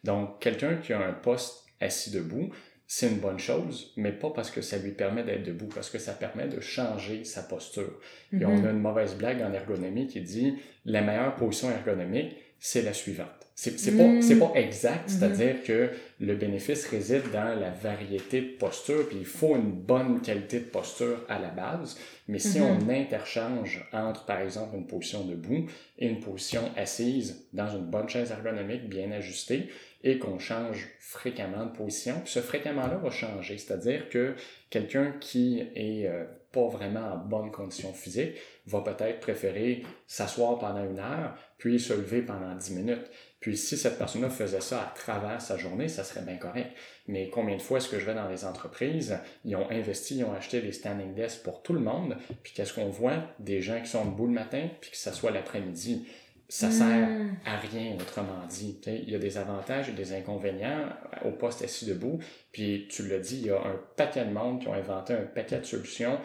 Donc, 0.03 0.39
quelqu'un 0.39 0.77
qui 0.77 0.93
a 0.93 0.99
un 0.99 1.13
poste 1.13 1.65
assis 1.79 2.09
debout, 2.09 2.49
c'est 2.89 3.09
une 3.09 3.17
bonne 3.19 3.37
chose, 3.39 3.91
mais 3.97 4.13
pas 4.13 4.29
parce 4.29 4.49
que 4.49 4.61
ça 4.61 4.77
lui 4.77 4.91
permet 4.91 5.23
d'être 5.23 5.43
debout, 5.43 5.67
parce 5.67 5.89
que 5.89 5.99
ça 5.99 6.13
permet 6.13 6.47
de 6.47 6.61
changer 6.61 7.25
sa 7.25 7.43
posture. 7.43 7.99
Et 8.31 8.45
on 8.45 8.55
Mhm. 8.55 8.65
a 8.65 8.69
une 8.71 8.79
mauvaise 8.79 9.15
blague 9.15 9.41
en 9.41 9.51
ergonomie 9.51 10.07
qui 10.07 10.21
dit 10.21 10.55
la 10.85 11.01
meilleure 11.01 11.35
position 11.35 11.69
ergonomique, 11.69 12.37
c'est 12.59 12.81
la 12.81 12.93
suivante. 12.93 13.36
C'est 13.59 13.79
c'est 13.79 13.97
pas, 13.97 14.21
c'est 14.21 14.37
pas 14.37 14.51
exact, 14.53 15.09
Mhm. 15.09 15.17
c'est-à-dire 15.17 15.63
que 15.63 15.89
le 16.19 16.35
bénéfice 16.35 16.85
réside 16.89 17.23
dans 17.33 17.59
la 17.59 17.71
variété 17.71 18.39
de 18.41 18.55
postures, 18.55 19.07
puis 19.09 19.17
il 19.21 19.25
faut 19.25 19.55
une 19.55 19.71
bonne 19.71 20.21
qualité 20.21 20.59
de 20.59 20.65
posture 20.65 21.25
à 21.27 21.39
la 21.39 21.49
base. 21.49 21.97
Mais 22.27 22.37
si 22.37 22.59
Mhm. 22.59 22.65
on 22.85 22.89
interchange 22.89 23.83
entre, 23.91 24.25
par 24.25 24.41
exemple, 24.41 24.75
une 24.75 24.85
position 24.85 25.25
debout 25.25 25.65
et 25.97 26.07
une 26.07 26.19
position 26.19 26.61
assise 26.75 27.47
dans 27.51 27.67
une 27.75 27.85
bonne 27.85 28.07
chaise 28.07 28.29
ergonomique 28.29 28.87
bien 28.89 29.11
ajustée, 29.11 29.69
et 30.03 30.19
qu'on 30.19 30.37
change 30.37 30.87
fréquemment 30.99 31.65
de 31.65 31.71
position, 31.71 32.13
puis 32.23 32.31
ce 32.31 32.39
fréquemment-là 32.41 32.97
va 32.97 33.09
changer. 33.09 33.57
C'est-à-dire 33.57 34.07
que 34.09 34.35
quelqu'un 34.69 35.13
qui 35.19 35.59
est 35.73 36.05
euh, 36.07 36.25
pas 36.51 36.67
vraiment 36.67 37.13
en 37.13 37.17
bonne 37.17 37.51
condition 37.51 37.91
physique 37.93 38.35
va 38.67 38.81
peut-être 38.81 39.19
préférer 39.19 39.83
s'asseoir 40.05 40.59
pendant 40.59 40.85
une 40.87 40.99
heure, 40.99 41.35
puis 41.57 41.79
se 41.79 41.93
lever 41.93 42.21
pendant 42.21 42.53
10 42.55 42.75
minutes. 42.75 43.09
Puis 43.39 43.55
si 43.55 43.77
cette 43.77 43.97
personne-là 43.97 44.29
faisait 44.29 44.61
ça 44.61 44.81
à 44.81 44.93
travers 44.95 45.39
sa 45.41 45.57
journée, 45.57 45.87
ça 45.87 46.03
serait 46.03 46.21
bien 46.25 46.37
correct. 46.37 46.71
Mais 47.07 47.29
combien 47.29 47.55
de 47.55 47.61
fois 47.61 47.77
est-ce 47.77 47.87
que 47.87 47.99
je 47.99 48.05
vais 48.05 48.15
dans 48.15 48.27
les 48.27 48.45
entreprises, 48.45 49.17
ils 49.45 49.55
ont 49.55 49.69
investi, 49.69 50.17
ils 50.17 50.23
ont 50.23 50.33
acheté 50.33 50.59
des 50.61 50.71
standing 50.71 51.13
desks 51.13 51.43
pour 51.43 51.61
tout 51.61 51.73
le 51.73 51.79
monde, 51.79 52.17
puis 52.43 52.53
qu'est-ce 52.53 52.73
qu'on 52.73 52.89
voit? 52.89 53.23
Des 53.39 53.61
gens 53.61 53.79
qui 53.81 53.87
sont 53.89 54.05
debout 54.05 54.25
le 54.25 54.33
matin, 54.33 54.67
puis 54.81 54.91
que 54.91 54.97
ça 54.97 55.13
soit 55.13 55.31
l'après-midi. 55.31 56.07
Ça 56.49 56.71
sert 56.71 57.09
Mm. 57.09 57.37
à 57.45 57.57
rien, 57.57 57.95
autrement 57.95 58.45
dit. 58.49 58.79
Il 58.87 59.09
y 59.09 59.15
a 59.15 59.19
des 59.19 59.37
avantages 59.37 59.89
et 59.89 59.91
des 59.91 60.13
inconvénients 60.13 60.87
au 61.25 61.31
poste 61.31 61.61
assis 61.61 61.85
debout. 61.85 62.19
Puis 62.53 62.87
tu 62.89 63.05
l'as 63.07 63.19
dit, 63.19 63.37
il 63.41 63.47
y 63.47 63.49
a 63.51 63.59
un 63.59 63.79
paquet 63.97 64.23
de 64.23 64.31
monde 64.31 64.61
qui 64.61 64.67
ont 64.69 64.73
inventé 64.73 65.13
un 65.13 65.23
paquet 65.23 65.59
de 65.59 65.65
solutions 65.65 66.17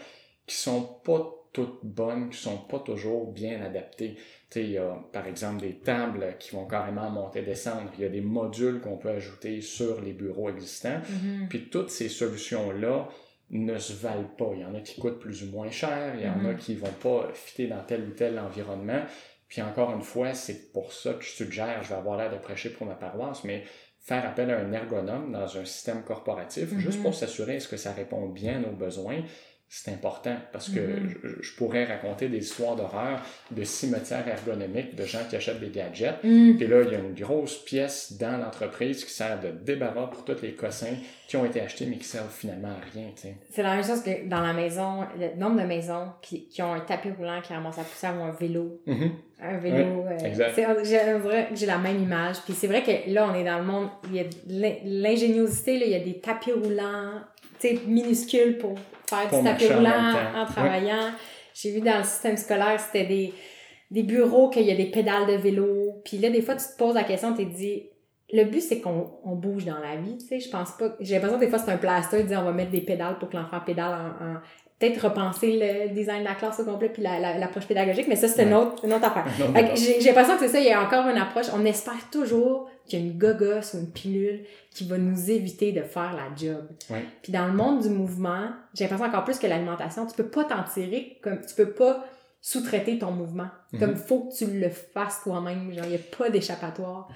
qui 0.47 0.55
sont 0.57 0.83
pas 1.05 1.42
toutes 1.53 1.81
bonnes, 1.85 2.31
qui 2.31 2.39
sont 2.39 2.59
pas 2.59 2.79
toujours 2.79 3.31
bien 3.33 3.63
adaptées. 3.63 4.15
Tu 4.15 4.23
sais, 4.51 4.65
il 4.65 4.71
y 4.71 4.79
a 4.79 4.97
par 5.13 5.27
exemple 5.27 5.61
des 5.61 5.79
tables 5.79 6.37
qui 6.39 6.55
vont 6.55 6.67
carrément 6.67 7.11
monter 7.11 7.43
descendre. 7.43 7.91
Il 7.99 8.03
y 8.03 8.07
a 8.07 8.09
des 8.09 8.21
modules 8.23 8.81
qu'on 8.81 8.97
peut 8.97 9.11
ajouter 9.11 9.61
sur 9.61 10.01
les 10.01 10.13
bureaux 10.13 10.49
existants. 10.51 11.01
Mhm. 11.09 11.49
Puis 11.49 11.69
toutes 11.71 11.91
ces 11.91 12.09
solutions-là 12.09 13.09
ne 13.51 13.77
se 13.77 13.93
valent 13.93 14.31
pas. 14.39 14.51
Il 14.55 14.61
y 14.61 14.65
en 14.65 14.75
a 14.75 14.81
qui 14.81 14.99
coûtent 15.01 15.19
plus 15.21 15.43
ou 15.45 15.51
moins 15.51 15.71
cher, 15.71 16.15
il 16.17 16.25
y 16.25 16.29
en 16.29 16.45
a 16.47 16.53
Mhm. 16.53 16.57
qui 16.57 16.75
vont 16.75 16.87
pas 17.03 17.29
fitter 17.35 17.67
dans 17.67 17.83
tel 17.85 18.03
ou 18.05 18.11
tel 18.13 18.39
environnement. 18.39 19.03
Puis 19.49 19.61
encore 19.61 19.93
une 19.93 20.01
fois, 20.03 20.33
c'est 20.33 20.73
pour 20.73 20.93
ça 20.95 21.13
que 21.13 21.23
je 21.25 21.31
suggère, 21.33 21.83
je 21.83 21.91
vais 21.91 21.97
avoir 21.97 22.17
l'air 22.17 22.33
de 22.33 22.39
prêcher 22.39 22.71
pour 22.71 22.87
ma 22.87 22.95
paroisse, 22.95 23.45
mais 23.45 23.65
faire 24.01 24.25
appel 24.27 24.51
à 24.51 24.59
un 24.59 24.73
ergonome 24.73 25.31
dans 25.31 25.59
un 25.59 25.65
système 25.67 26.03
corporatif, 26.03 26.77
juste 26.79 27.03
pour 27.03 27.15
s'assurer 27.15 27.57
est-ce 27.57 27.69
que 27.69 27.77
ça 27.77 27.93
répond 27.93 28.27
bien 28.31 28.65
aux 28.65 28.75
besoins, 28.75 29.23
c'est 29.75 29.91
important 29.91 30.37
parce 30.53 30.69
que 30.69 30.81
Mhm. 30.81 31.15
je, 31.25 31.29
je 31.43 31.57
pourrais 31.57 31.85
raconter 31.85 32.29
des 32.29 32.39
histoires 32.39 32.77
d'horreur 32.77 33.21
de 33.51 33.65
cimetières 33.65 34.29
ergonomiques, 34.29 34.95
de 34.95 35.05
gens 35.05 35.21
qui 35.31 35.35
achètent 35.37 35.61
des 35.61 35.71
gadgets, 35.71 36.23
Mm. 36.23 36.57
puis 36.59 36.67
là, 36.67 36.83
il 36.83 36.93
y 36.93 36.95
a 36.95 36.99
une 36.99 37.15
grosse 37.15 37.57
pièce 37.65 38.13
dans 38.21 38.37
l'entreprise 38.37 39.03
qui 39.05 39.11
sert 39.13 39.41
de 39.41 39.49
débarras 39.49 40.09
pour 40.09 40.25
tous 40.27 40.43
les 40.43 40.53
cossins 40.53 40.95
qui 41.27 41.37
ont 41.39 41.47
été 41.47 41.63
achetés 41.63 41.87
mais 41.87 41.97
qui 41.97 42.05
servent 42.05 42.31
finalement 42.31 42.69
à 42.69 42.81
rien. 42.93 43.07
C'est 43.51 43.63
la 43.63 43.75
même 43.77 43.85
chose 43.85 44.03
que 44.03 44.29
dans 44.29 44.41
la 44.43 44.53
maison, 44.53 45.05
le 45.19 45.41
nombre 45.41 45.63
de 45.63 45.67
maisons 45.67 46.09
qui, 46.21 46.47
qui 46.49 46.61
ont 46.61 46.75
un 46.75 46.81
tapis 46.81 47.09
roulant 47.11 47.41
qui 47.41 47.55
ramasse 47.55 47.79
la 47.79 47.85
poussière 47.85 48.15
ou 48.21 48.25
un 48.25 48.33
vélo. 48.33 48.83
Mhm. 48.87 49.11
Un 49.41 49.57
vélo. 49.59 50.05
euh, 50.07 51.55
j'ai 51.55 51.67
la 51.67 51.79
même 51.79 52.01
image. 52.03 52.37
Puis 52.45 52.53
c'est 52.53 52.67
vrai 52.67 52.83
que 52.83 53.11
là, 53.11 53.27
on 53.29 53.35
est 53.35 53.45
dans 53.45 53.59
le 53.59 53.65
monde, 53.65 53.89
il 54.11 54.17
y 54.17 54.21
a 54.21 54.25
l'ingéniosité, 54.85 55.77
il 55.77 55.91
y 55.91 55.95
a 55.95 56.01
des 56.01 56.19
tapis 56.21 56.53
roulants, 56.53 57.21
minuscules 57.87 58.59
pour 58.59 58.75
faire 59.17 59.39
du 59.39 59.45
tapis 59.45 59.73
en 59.73 59.77
roulant 59.77 60.15
en, 60.37 60.47
travaillant. 60.47 61.11
J'ai 61.55 61.73
vu 61.73 61.81
dans 61.81 61.99
le 61.99 62.05
système 62.05 62.37
scolaire, 62.37 62.81
c'était 62.81 63.07
des, 63.07 63.33
des 63.91 64.03
bureaux 64.03 64.49
qu'il 64.49 64.63
y 64.63 64.71
a 64.71 64.77
des 64.77 64.87
pédales 64.91 65.27
de 65.27 65.35
vélo. 65.35 66.01
Puis 66.05 66.19
là, 66.19 66.31
des 66.31 66.43
fois, 66.43 66.55
tu 66.57 66.65
te 66.65 66.77
poses 66.79 66.95
la 66.95 67.05
question, 67.05 67.35
tu 67.35 67.47
te 67.47 67.55
dis, 67.55 67.85
le 68.33 68.45
but, 68.45 68.63
c'est 68.63 68.81
qu'on 68.81 69.11
on 69.25 69.35
bouge 69.37 69.67
dans 69.67 69.79
la 69.79 69.97
vie, 69.97 70.17
tu 70.17 70.27
sais. 70.27 70.41
Je 70.41 70.49
pense 70.49 70.71
pas. 70.73 70.97
J'ai 71.01 71.15
l'impression 71.15 71.39
que 71.39 71.45
des 71.45 71.51
fois, 71.51 71.59
c'est 71.59 71.71
un 71.71 71.77
plaster 71.77 72.23
de 72.23 72.29
dire 72.29 72.41
on 72.41 72.45
va 72.45 72.53
mettre 72.53 72.71
des 72.71 72.81
pédales 72.81 73.19
pour 73.19 73.29
que 73.29 73.37
l'enfant 73.37 73.61
pédale 73.61 73.93
en. 73.93 74.25
en- 74.25 74.41
Peut-être 74.89 75.05
repenser 75.09 75.53
le 75.61 75.95
design 75.95 76.21
de 76.21 76.25
la 76.29 76.35
classe 76.35 76.59
au 76.61 76.65
complet 76.65 76.89
puis 76.89 77.03
la- 77.03 77.21
la- 77.21 77.39
l'approche 77.39 77.67
pédagogique, 77.67 78.07
mais 78.09 78.17
ça, 78.17 78.27
c'est 78.27 78.43
une, 78.43 78.53
autre, 78.55 78.85
une 78.85 78.93
autre 78.93 79.05
affaire. 79.05 79.25
J'ai 79.77 80.01
l'impression 80.01 80.35
que 80.35 80.41
c'est 80.41 80.49
ça, 80.49 80.59
il 80.61 80.67
y 80.67 80.73
a 80.73 80.83
encore 80.83 81.07
une 81.09 81.19
approche. 81.19 81.47
On 81.55 81.65
espère 81.65 82.11
toujours 82.11 82.69
qu'il 82.87 82.99
y 82.99 83.03
a 83.03 83.05
une 83.07 83.17
gogosse 83.17 83.75
ou 83.75 83.79
une 83.79 83.91
pilule 83.93 84.41
qui 84.75 84.89
va 84.89 84.99
nous 84.99 85.31
éviter 85.31 85.71
de 85.73 85.83
faire 85.83 86.15
la 86.15 86.35
job. 86.37 86.67
Ouais. 86.91 87.05
Puis 87.23 87.33
dans 87.33 87.47
le 87.47 87.53
monde 87.53 87.81
du 87.83 87.91
mouvement, 87.91 88.49
j'ai 88.75 88.85
l'impression 88.85 89.07
encore 89.07 89.23
plus 89.25 89.39
que 89.39 89.47
l'alimentation, 89.47 90.05
tu 90.07 90.15
peux 90.17 90.27
pas 90.29 90.45
t'en 90.45 90.65
tirer 90.65 91.19
comme 91.23 91.39
tu 91.47 91.55
peux 91.55 91.71
pas 91.71 92.05
sous-traiter 92.41 92.99
ton 92.99 93.13
mouvement. 93.13 93.47
Mhm. 93.73 93.79
Comme 93.79 93.95
faut 93.97 94.21
que 94.31 94.35
tu 94.37 94.47
le 94.47 94.69
fasses 94.69 95.21
toi-même, 95.23 95.73
genre 95.73 95.85
il 95.87 95.93
y 95.93 95.95
a 95.95 96.17
pas 96.19 96.29
d'échappatoire. 96.29 97.09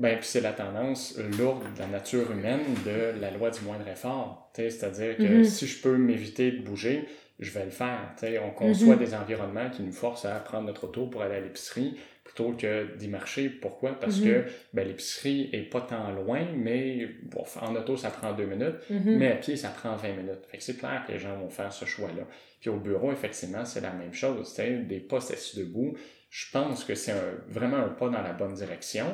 Ben, 0.00 0.16
puis 0.18 0.26
c'est 0.26 0.40
la 0.40 0.52
tendance 0.52 1.18
lourde 1.38 1.62
de 1.74 1.78
la 1.78 1.86
nature 1.86 2.30
humaine 2.32 2.60
de 2.86 3.20
la 3.20 3.30
loi 3.30 3.50
du 3.50 3.60
moindre 3.60 3.86
effort. 3.86 4.50
C'est-à-dire 4.54 5.16
que 5.18 5.22
Mhm. 5.22 5.44
si 5.44 5.66
je 5.66 5.80
peux 5.82 5.96
m'éviter 5.96 6.50
de 6.52 6.62
bouger, 6.62 7.04
je 7.38 7.50
vais 7.50 7.66
le 7.66 7.70
faire. 7.70 8.12
Tu 8.18 8.26
sais, 8.26 8.38
On 8.38 8.50
conçoit 8.50 8.96
Mhm. 8.96 9.04
des 9.04 9.14
environnements 9.14 9.68
qui 9.70 9.82
nous 9.82 9.92
forcent 9.92 10.24
à 10.24 10.34
prendre 10.40 10.66
notre 10.66 10.84
auto 10.84 11.06
pour 11.06 11.20
aller 11.22 11.34
à 11.36 11.40
l'épicerie 11.40 11.96
plutôt 12.24 12.52
que 12.52 12.96
d'y 12.96 13.08
marcher. 13.08 13.50
Pourquoi? 13.50 13.98
Parce 14.00 14.20
Mhm. 14.20 14.24
que 14.26 14.44
ben, 14.72 14.86
l'épicerie 14.88 15.50
est 15.52 15.68
pas 15.68 15.82
tant 15.82 16.10
loin, 16.12 16.46
mais 16.56 17.08
bon, 17.24 17.44
en 17.60 17.74
auto, 17.76 17.96
ça 17.98 18.08
prend 18.10 18.32
deux 18.32 18.46
minutes. 18.46 18.76
Mais 18.88 19.32
à 19.32 19.36
pied, 19.36 19.56
ça 19.56 19.68
prend 19.68 19.96
20 19.96 20.14
minutes. 20.16 20.46
Fait 20.50 20.56
que 20.56 20.62
c'est 20.62 20.78
clair 20.78 21.04
que 21.06 21.12
les 21.12 21.18
gens 21.18 21.36
vont 21.36 21.50
faire 21.50 21.72
ce 21.72 21.84
choix-là. 21.84 22.22
Puis 22.60 22.70
au 22.70 22.76
bureau, 22.76 23.12
effectivement, 23.12 23.64
c'est 23.66 23.80
la 23.82 23.92
même 23.92 24.14
chose. 24.14 24.54
Des 24.56 25.00
postes 25.00 25.30
assis 25.32 25.58
debout, 25.58 25.94
je 26.30 26.46
pense 26.52 26.84
que 26.84 26.94
c'est 26.94 27.14
vraiment 27.48 27.78
un 27.78 27.88
pas 27.88 28.08
dans 28.08 28.22
la 28.22 28.32
bonne 28.32 28.54
direction. 28.54 29.06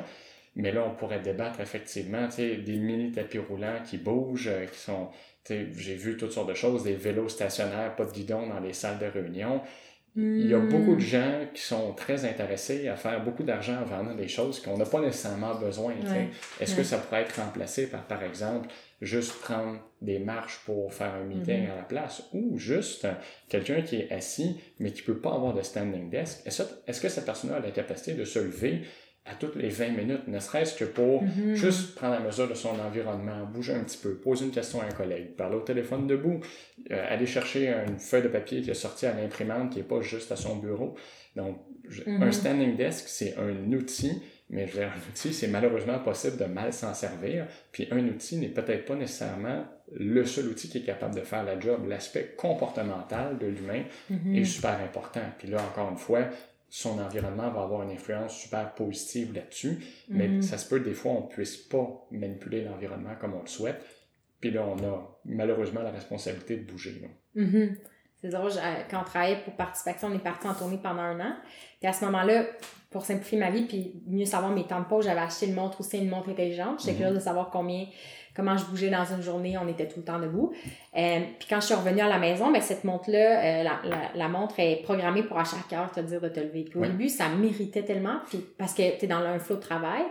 Mais 0.59 0.71
là, 0.71 0.83
on 0.85 0.95
pourrait 0.95 1.19
débattre 1.21 1.59
effectivement, 1.61 2.25
tu 2.27 2.35
sais, 2.35 2.55
des 2.57 2.77
mini 2.77 3.11
tapis 3.11 3.37
roulants 3.39 3.79
qui 3.85 3.97
bougent, 3.97 4.47
euh, 4.49 4.65
qui 4.65 4.79
sont, 4.79 5.07
tu 5.45 5.53
sais, 5.53 5.67
j'ai 5.77 5.95
vu 5.95 6.17
toutes 6.17 6.31
sortes 6.33 6.49
de 6.49 6.53
choses, 6.55 6.83
des 6.83 6.95
vélos 6.95 7.29
stationnaires, 7.29 7.95
pas 7.95 8.05
de 8.05 8.11
guidon 8.11 8.47
dans 8.47 8.59
les 8.59 8.73
salles 8.73 8.99
de 8.99 9.05
réunion. 9.05 9.61
Il 10.19 10.47
y 10.47 10.55
a 10.55 10.59
beaucoup 10.59 10.95
de 10.95 10.99
gens 10.99 11.41
qui 11.53 11.61
sont 11.61 11.93
très 11.93 12.25
intéressés 12.25 12.87
à 12.87 12.95
faire 12.95 13.23
beaucoup 13.23 13.43
d'argent 13.43 13.77
en 13.79 13.85
vendant 13.85 14.15
des 14.15 14.27
choses 14.27 14.59
qu'on 14.59 14.75
n'a 14.75 14.85
pas 14.85 14.99
nécessairement 14.99 15.53
besoin. 15.53 15.93
Ouais. 15.93 16.29
Est-ce 16.59 16.71
Ouais. 16.71 16.77
que 16.77 16.83
ça 16.83 16.97
pourrait 16.97 17.21
être 17.21 17.39
remplacé 17.39 17.85
par, 17.87 18.01
par 18.07 18.23
exemple, 18.23 18.67
juste 18.99 19.33
prendre 19.41 19.77
des 20.01 20.17
marches 20.17 20.59
pour 20.65 20.91
faire 20.91 21.13
un 21.13 21.23
meeting 21.23 21.65
Mhm. 21.65 21.71
à 21.71 21.75
la 21.75 21.83
place 21.83 22.23
ou 22.33 22.57
juste 22.57 23.05
euh, 23.05 23.11
quelqu'un 23.47 23.81
qui 23.83 23.97
est 23.97 24.11
assis 24.11 24.59
mais 24.79 24.91
qui 24.91 25.03
peut 25.03 25.19
pas 25.19 25.35
avoir 25.35 25.53
de 25.53 25.61
standing 25.61 26.09
desk? 26.09 26.41
Est-ce 26.47 26.63
est-ce 26.87 26.99
que 26.99 27.09
cette 27.09 27.25
personne 27.25 27.51
a 27.51 27.59
la 27.59 27.69
capacité 27.69 28.13
de 28.15 28.25
se 28.25 28.39
lever 28.39 28.81
à 29.29 29.35
toutes 29.35 29.55
les 29.55 29.69
20 29.69 29.89
minutes, 29.89 30.27
ne 30.27 30.39
serait-ce 30.39 30.75
que 30.77 30.85
pour 30.85 31.23
Mhm. 31.23 31.55
juste 31.55 31.95
prendre 31.95 32.13
la 32.15 32.19
mesure 32.21 32.47
de 32.47 32.53
son 32.53 32.79
environnement, 32.79 33.45
bouger 33.45 33.73
un 33.73 33.83
petit 33.83 33.97
peu, 33.97 34.15
poser 34.15 34.45
une 34.45 34.51
question 34.51 34.81
à 34.81 34.85
un 34.85 34.91
collègue, 34.91 35.35
parler 35.35 35.55
au 35.57 35.61
téléphone 35.61 36.07
debout, 36.07 36.39
euh, 36.91 37.05
aller 37.09 37.25
chercher 37.25 37.67
une 37.87 37.99
feuille 37.99 38.23
de 38.23 38.27
papier 38.29 38.61
qui 38.61 38.71
est 38.71 38.73
sortie 38.75 39.05
à 39.05 39.13
l'imprimante 39.13 39.71
qui 39.71 39.77
n'est 39.79 39.83
pas 39.85 40.01
juste 40.01 40.31
à 40.31 40.35
son 40.35 40.55
bureau. 40.57 40.95
Donc, 41.35 41.59
je- 41.87 42.03
Mhm. 42.05 42.23
un 42.23 42.31
standing 42.31 42.75
desk, 42.75 43.05
c'est 43.07 43.35
un 43.37 43.71
outil, 43.73 44.21
mais 44.49 44.65
je 44.67 44.73
veux 44.73 44.79
dire, 44.79 44.89
un 44.95 45.09
outil, 45.09 45.33
c'est 45.33 45.47
malheureusement 45.47 45.99
possible 45.99 46.37
de 46.37 46.45
mal 46.45 46.73
s'en 46.73 46.93
servir. 46.93 47.45
Puis 47.71 47.87
un 47.91 48.03
outil 48.07 48.37
n'est 48.37 48.47
peut-être 48.49 48.85
pas 48.85 48.95
nécessairement 48.95 49.65
le 49.93 50.25
seul 50.25 50.47
outil 50.47 50.67
qui 50.69 50.79
est 50.79 50.83
capable 50.85 51.15
de 51.15 51.21
faire 51.21 51.43
la 51.43 51.59
job. 51.59 51.87
L'aspect 51.87 52.33
comportemental 52.37 53.37
de 53.37 53.47
l'humain 53.47 53.83
Mhm. 54.09 54.35
est 54.35 54.43
super 54.45 54.79
important. 54.81 55.21
Puis 55.37 55.47
là, 55.47 55.57
encore 55.61 55.89
une 55.91 55.97
fois, 55.97 56.25
son 56.69 56.99
environnement 56.99 57.49
va 57.49 57.61
avoir 57.63 57.83
une 57.83 57.91
influence 57.91 58.37
super 58.37 58.73
positive 58.73 59.33
là-dessus, 59.33 59.79
mais 60.09 60.27
Mhm. 60.27 60.41
ça 60.41 60.57
se 60.57 60.67
peut 60.67 60.79
des 60.81 60.93
fois 60.93 61.11
on 61.13 61.21
ne 61.21 61.27
puisse 61.27 61.55
pas 61.57 62.05
manipuler 62.11 62.63
l'environnement 62.63 63.15
comme 63.19 63.33
on 63.35 63.41
le 63.41 63.47
souhaite. 63.47 63.81
Puis 64.41 64.51
là, 64.51 64.65
on 64.67 64.77
a 64.83 65.19
malheureusement 65.25 65.81
la 65.81 65.91
responsabilité 65.91 66.57
de 66.57 66.69
bouger. 66.71 66.99
là. 67.01 67.07
Mhm. 67.41 67.77
C'est 68.21 68.29
drôle, 68.29 68.51
euh, 68.51 68.73
quand 68.89 69.01
on 69.01 69.03
travaillait 69.03 69.43
pour 69.43 69.55
Participation, 69.55 70.07
on 70.09 70.13
est 70.15 70.19
parti 70.23 70.47
en 70.47 70.53
tournée 70.55 70.79
pendant 70.81 71.01
un 71.03 71.19
an. 71.19 71.35
Puis 71.79 71.87
à 71.87 71.93
ce 71.93 72.03
moment-là, 72.05 72.45
pour 72.89 73.05
simplifier 73.05 73.37
ma 73.37 73.51
vie, 73.51 73.63
puis 73.65 74.01
mieux 74.07 74.25
savoir 74.25 74.51
mes 74.51 74.65
temps 74.65 74.79
de 74.79 74.85
pause, 74.85 75.05
j'avais 75.05 75.19
acheté 75.21 75.45
une 75.47 75.53
montre 75.53 75.81
aussi, 75.81 75.99
une 75.99 76.09
montre 76.09 76.29
intelligente. 76.29 76.79
J'étais 76.79 76.93
Mhm. 76.93 76.97
curieuse 76.97 77.15
de 77.15 77.23
savoir 77.23 77.49
combien, 77.51 77.85
comment 78.37 78.55
je 78.55 78.63
bougeais 78.65 78.89
dans 78.89 79.03
une 79.03 79.21
journée. 79.21 79.57
On 79.57 79.67
était 79.67 79.87
tout 79.87 79.97
le 79.97 80.03
temps 80.05 80.19
debout. 80.19 80.53
Euh, 80.97 81.19
puis 81.39 81.47
quand 81.49 81.59
je 81.59 81.65
suis 81.65 81.75
revenue 81.75 81.99
à 82.01 82.07
la 82.07 82.19
maison, 82.19 82.51
ben, 82.51 82.61
cette 82.61 82.85
montre-là, 82.85 83.17
euh, 83.17 83.63
la, 83.63 83.71
la, 83.83 83.97
la 84.15 84.27
montre 84.29 84.59
est 84.59 84.77
programmée 84.83 85.23
pour 85.23 85.37
à 85.39 85.43
chaque 85.43 85.73
heure 85.73 85.91
te 85.91 85.99
dire 85.99 86.21
de 86.21 86.29
te 86.29 86.39
lever. 86.39 86.63
Puis 86.69 86.79
au 86.79 86.83
début, 86.83 87.09
ça 87.09 87.27
m'irritait 87.27 87.83
tellement, 87.83 88.19
puis 88.29 88.45
parce 88.57 88.73
que 88.73 88.97
tu 88.97 89.03
es 89.05 89.07
dans 89.07 89.17
un 89.17 89.39
flot 89.39 89.55
de 89.57 89.61
travail. 89.61 90.03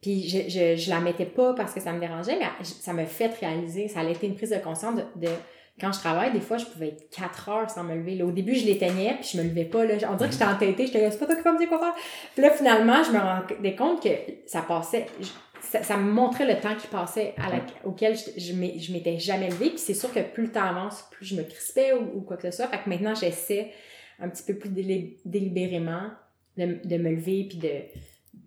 Puis 0.00 0.28
je, 0.28 0.48
je, 0.48 0.76
je 0.76 0.90
la 0.90 1.00
mettais 1.00 1.26
pas 1.26 1.54
parce 1.54 1.74
que 1.74 1.80
ça 1.80 1.92
me 1.92 2.00
dérangeait, 2.00 2.38
mais 2.38 2.46
je- 2.60 2.64
ça 2.66 2.92
me 2.92 3.04
fait 3.04 3.30
réaliser, 3.40 3.88
ça 3.88 4.00
a 4.00 4.04
été 4.04 4.26
une 4.26 4.34
prise 4.36 4.50
de 4.50 4.56
conscience 4.58 4.94
de, 4.96 5.26
de 5.26 5.32
quand 5.80 5.92
je 5.92 6.00
travaille, 6.00 6.32
des 6.32 6.40
fois, 6.40 6.56
je 6.56 6.64
pouvais 6.66 6.88
être 6.88 7.08
4 7.10 7.48
heures 7.50 7.70
sans 7.70 7.84
me 7.84 7.94
lever. 7.94 8.16
Là, 8.16 8.24
au 8.24 8.32
début, 8.32 8.52
je 8.56 8.66
l'éteignais, 8.66 9.14
puis 9.20 9.30
je 9.32 9.38
me 9.38 9.44
levais 9.44 9.64
pas. 9.64 9.84
Là. 9.84 9.94
On 10.10 10.14
dirait 10.16 10.28
que 10.28 10.32
j'étais 10.32 10.44
entêtée. 10.44 10.86
J'étais 10.86 11.00
là, 11.02 11.10
c'est 11.12 11.18
pas 11.18 11.26
toi 11.26 11.36
qui 11.36 11.42
vas 11.42 11.52
me 11.52 11.58
dire 11.58 11.68
quoi 11.68 11.78
faire. 11.78 11.94
Puis 12.34 12.42
là, 12.42 12.50
finalement, 12.50 13.02
je 13.04 13.12
me 13.12 13.18
rendais 13.18 13.76
compte 13.76 14.02
que 14.02 14.08
ça 14.46 14.62
passait. 14.62 15.06
Ça, 15.60 15.82
ça 15.82 15.96
me 15.96 16.10
montrait 16.10 16.46
le 16.52 16.60
temps 16.60 16.74
qui 16.74 16.86
passait 16.86 17.34
à 17.36 17.50
la, 17.50 17.60
auquel 17.84 18.16
je, 18.16 18.38
je 18.38 18.92
m'étais 18.92 19.18
jamais 19.18 19.48
levée. 19.48 19.70
Puis 19.70 19.78
c'est 19.78 19.94
sûr 19.94 20.12
que 20.12 20.20
plus 20.20 20.44
le 20.44 20.52
temps 20.52 20.64
avance, 20.64 21.04
plus 21.10 21.26
je 21.26 21.36
me 21.36 21.42
crispais 21.42 21.92
ou, 21.92 22.18
ou 22.18 22.20
quoi 22.20 22.36
que 22.36 22.50
ce 22.50 22.56
soit. 22.56 22.68
Fait 22.68 22.78
que 22.78 22.88
maintenant, 22.88 23.14
j'essaie 23.14 23.72
un 24.20 24.28
petit 24.28 24.42
peu 24.42 24.54
plus 24.54 24.70
délibérément 25.24 26.10
de, 26.56 26.78
de 26.84 26.96
me 26.96 27.10
lever 27.10 27.46
puis 27.48 27.58
de 27.58 27.70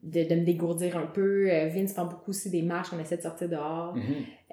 de, 0.03 0.24
de 0.24 0.36
me 0.36 0.43
dégourdir 0.43 0.97
un 0.97 1.05
peu. 1.05 1.49
Euh, 1.51 1.68
Vince 1.68 1.93
prend 1.93 2.05
beaucoup 2.05 2.32
aussi 2.32 2.49
des 2.49 2.62
marches, 2.62 2.89
on 2.93 2.99
essaie 2.99 3.18
de 3.18 3.22
sortir 3.22 3.49
dehors. 3.49 3.95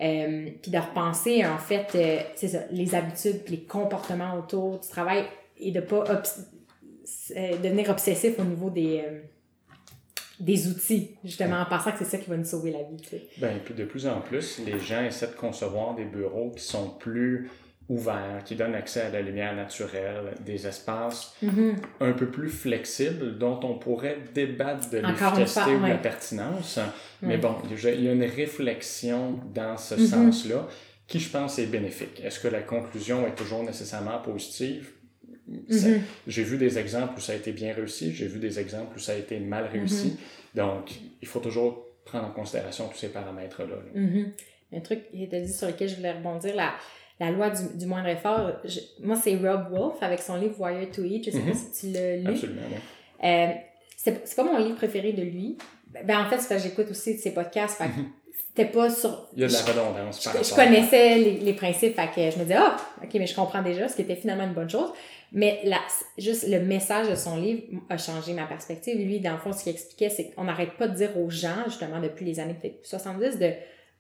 Euh, 0.01 0.51
puis 0.63 0.71
de 0.71 0.79
repenser, 0.79 1.45
en 1.47 1.59
fait, 1.59 1.87
euh, 1.95 2.19
c'est 2.35 2.49
ça, 2.49 2.61
les 2.71 2.95
habitudes, 2.95 3.43
les 3.49 3.63
comportements 3.63 4.37
autour 4.39 4.79
du 4.79 4.89
travail 4.89 5.25
et 5.59 5.73
de 5.73 5.81
pas 5.81 6.05
euh, 6.11 7.57
devenir 7.63 7.91
obsessif 7.91 8.39
au 8.39 8.45
niveau 8.45 8.71
des, 8.71 9.03
des 10.41 10.69
outils, 10.69 11.17
justement, 11.25 11.61
en 11.61 11.65
pensant 11.67 11.93
que 11.93 11.99
c'est 11.99 12.05
ça 12.05 12.19
qui 12.19 12.31
va 12.31 12.37
nous 12.37 12.45
sauver 12.45 12.71
la 12.73 12.83
vie. 12.83 13.03
Puis 13.65 13.75
de 13.75 13.85
plus 13.85 14.07
en 14.07 14.21
plus, 14.21 14.61
les 14.65 14.79
gens 14.79 15.03
essaient 15.03 15.27
de 15.29 15.33
concevoir 15.33 15.95
des 15.95 16.05
bureaux 16.05 16.51
qui 16.57 16.63
sont 16.65 16.91
plus 16.91 17.51
ouverts, 17.89 18.43
qui 18.45 18.55
donnent 18.55 18.75
accès 18.75 19.01
à 19.01 19.09
la 19.09 19.23
lumière 19.23 19.57
naturelle, 19.57 20.35
des 20.45 20.67
espaces 20.67 21.35
Mm-hmm. 21.43 21.75
un 22.01 22.13
peu 22.13 22.27
plus 22.27 22.51
flexibles 22.51 23.39
dont 23.39 23.59
on 23.63 23.79
pourrait 23.79 24.19
débattre 24.35 24.91
de 24.91 24.99
l'efficacité 24.99 25.75
ou 25.75 25.81
de 25.83 25.87
la 25.89 25.95
pertinence. 25.97 26.79
Mais 27.23 27.39
bon, 27.39 27.55
il 27.71 28.05
y 28.05 28.09
a 28.09 28.13
une 28.13 28.25
réflexion 28.25 29.41
dans 29.55 29.77
ce 29.79 29.95
Mhm. 29.95 30.07
sens-là 30.07 30.69
qui, 31.07 31.19
je 31.19 31.31
pense, 31.31 31.59
est 31.59 31.67
bénéfique. 31.67 32.21
Est-ce 32.23 32.39
que 32.41 32.49
la 32.49 32.61
conclusion 32.61 33.27
est 33.27 33.35
toujours 33.35 33.63
nécessairement 33.63 34.19
positive? 34.19 34.91
Ça- 35.71 35.89
Mhm. 35.89 36.01
J'ai 36.27 36.43
vu 36.43 36.57
des 36.59 36.79
exemples 36.79 37.15
où 37.17 37.21
ça 37.21 37.33
a 37.33 37.37
été 37.37 37.53
bien 37.53 37.73
réussi, 37.75 38.13
j'ai 38.15 38.27
vu 38.27 38.39
des 38.39 38.59
exemples 38.59 38.97
où 38.97 38.99
ça 38.99 39.13
a 39.13 39.17
été 39.17 39.39
mal 39.41 39.67
réussi. 39.67 40.09
Mhm. 40.09 40.17
Donc, 40.55 40.91
il 41.23 41.29
faut 41.29 41.41
toujours 41.41 41.87
prendre 42.05 42.27
en 42.27 42.31
considération 42.31 42.89
tous 42.89 42.99
ces 42.99 43.09
paramètres-là. 43.09 43.67
là. 43.77 44.01
Mhm. 44.01 44.33
Un 44.75 44.81
truc 44.81 45.11
qui 45.11 45.25
était 45.25 45.41
dit 45.41 45.53
sur 45.53 45.67
lequel 45.69 45.89
je 45.89 45.97
voulais 45.97 46.13
rebondir, 46.13 46.55
la, 46.55 46.73
la 47.21 47.31
loi 47.31 47.51
du, 47.51 47.79
du 47.79 47.87
moindre 47.87 48.09
effort. 48.09 48.53
je- 48.65 48.81
moi, 49.03 49.17
c'est 49.17 49.37
Rob 49.37 49.71
Wolf 49.71 49.97
avec 50.03 50.21
son 50.21 50.37
livre 50.37 50.61
Wire 50.61 50.91
to 50.91 51.03
Eat. 51.05 51.25
Je 51.25 51.31
sais 51.31 51.41
pas 51.41 51.55
si 51.55 51.73
tu 51.89 51.93
l'as 51.95 52.17
lu. 52.17 52.27
Absolument, 52.29 52.61
oui. 52.71 52.77
Euh, 53.29 53.47
c'est 53.97 54.37
pas 54.37 54.45
mon 54.45 54.59
livre 54.59 54.77
préféré 54.77 55.13
de 55.13 55.23
lui. 55.23 55.57
Ben, 56.05 56.21
en 56.21 56.29
fait, 56.29 56.39
c'est 56.39 56.49
parce 56.49 56.63
que 56.63 56.69
j'écoute 56.69 56.91
aussi 56.91 57.15
de 57.15 57.21
ses 57.21 57.33
podcasts. 57.33 57.79
Fait 57.79 57.89
c'était 58.59 58.71
pas 58.71 58.91
sur. 58.91 59.29
Il 59.35 59.41
y 59.41 59.45
a 59.45 59.49
de 59.49 59.53
la 59.53 59.59
je- 59.61 59.65
redondance 59.67 60.25
par 60.25 60.43
je, 60.43 60.55
connaissais 60.55 61.17
les, 61.19 61.31
les 61.41 61.53
principes, 61.53 61.95
fait 61.95 62.09
que 62.15 62.31
je 62.31 62.39
me 62.39 62.43
disais, 62.45 62.57
ah, 62.59 62.77
ok, 63.03 63.11
mais 63.15 63.27
je 63.27 63.35
comprends 63.35 63.63
déjà, 63.63 63.89
ce 63.89 63.97
qui 63.97 64.03
était 64.03 64.17
finalement 64.17 64.45
une 64.45 64.53
bonne 64.55 64.69
chose. 64.71 64.91
Mais 65.33 65.61
la, 65.65 65.79
juste 66.17 66.49
le 66.49 66.59
message 66.61 67.09
de 67.11 67.15
son 67.15 67.37
livre 67.37 67.63
a 67.91 67.99
changé 67.99 68.33
ma 68.33 68.45
perspective. 68.47 68.97
Lui, 68.97 69.21
dans 69.21 69.33
le 69.33 69.39
fond, 69.39 69.53
ce 69.53 69.63
qu'il 69.63 69.73
expliquait, 69.73 70.09
c'est 70.09 70.31
qu'on 70.31 70.45
n'arrête 70.45 70.73
pas 70.79 70.89
de 70.89 70.97
dire 70.97 71.11
aux 71.19 71.29
gens, 71.31 71.65
justement, 71.67 72.01
depuis 72.01 72.25
les 72.25 72.41
années 72.41 72.57
peut-être 72.61 72.87
70, 72.87 73.39
de 73.39 73.51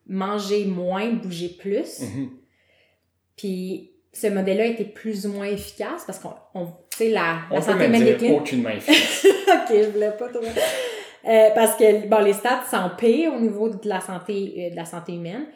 manger 0.06 0.64
moins, 0.64 1.10
bouger 1.12 1.50
plus. 1.50 2.00
Mhm. 2.00 2.30
Puis 3.36 3.92
ce 4.12 4.26
modèle-là 4.26 4.66
était 4.66 4.84
plus 4.84 5.26
ou 5.26 5.32
moins 5.32 5.46
efficace 5.46 6.02
parce 6.06 6.18
qu'on, 6.18 6.32
on- 6.54 6.66
tu 6.90 6.96
sais, 6.96 7.10
la, 7.10 7.40
On 7.50 7.54
la 7.54 7.60
peut 7.60 7.66
santé 7.72 7.88
même 7.88 8.16
dire 8.16 8.32
aucunement 8.34 8.70
efficace. 8.70 9.26
ok, 9.48 9.68
je 9.70 9.88
voulais 9.90 10.10
pas 10.18 10.28
trop. 10.28 10.40
Euh, 11.28 11.50
parce 11.54 11.76
que 11.76 12.06
bon, 12.06 12.18
les 12.20 12.32
stats 12.32 12.64
s'empirent 12.70 13.34
au 13.34 13.40
niveau 13.40 13.68
de 13.68 13.88
la 13.88 14.00
santé, 14.00 14.54
euh, 14.58 14.70
de 14.70 14.76
la 14.76 14.86
santé 14.86 15.12
humaine. 15.12 15.46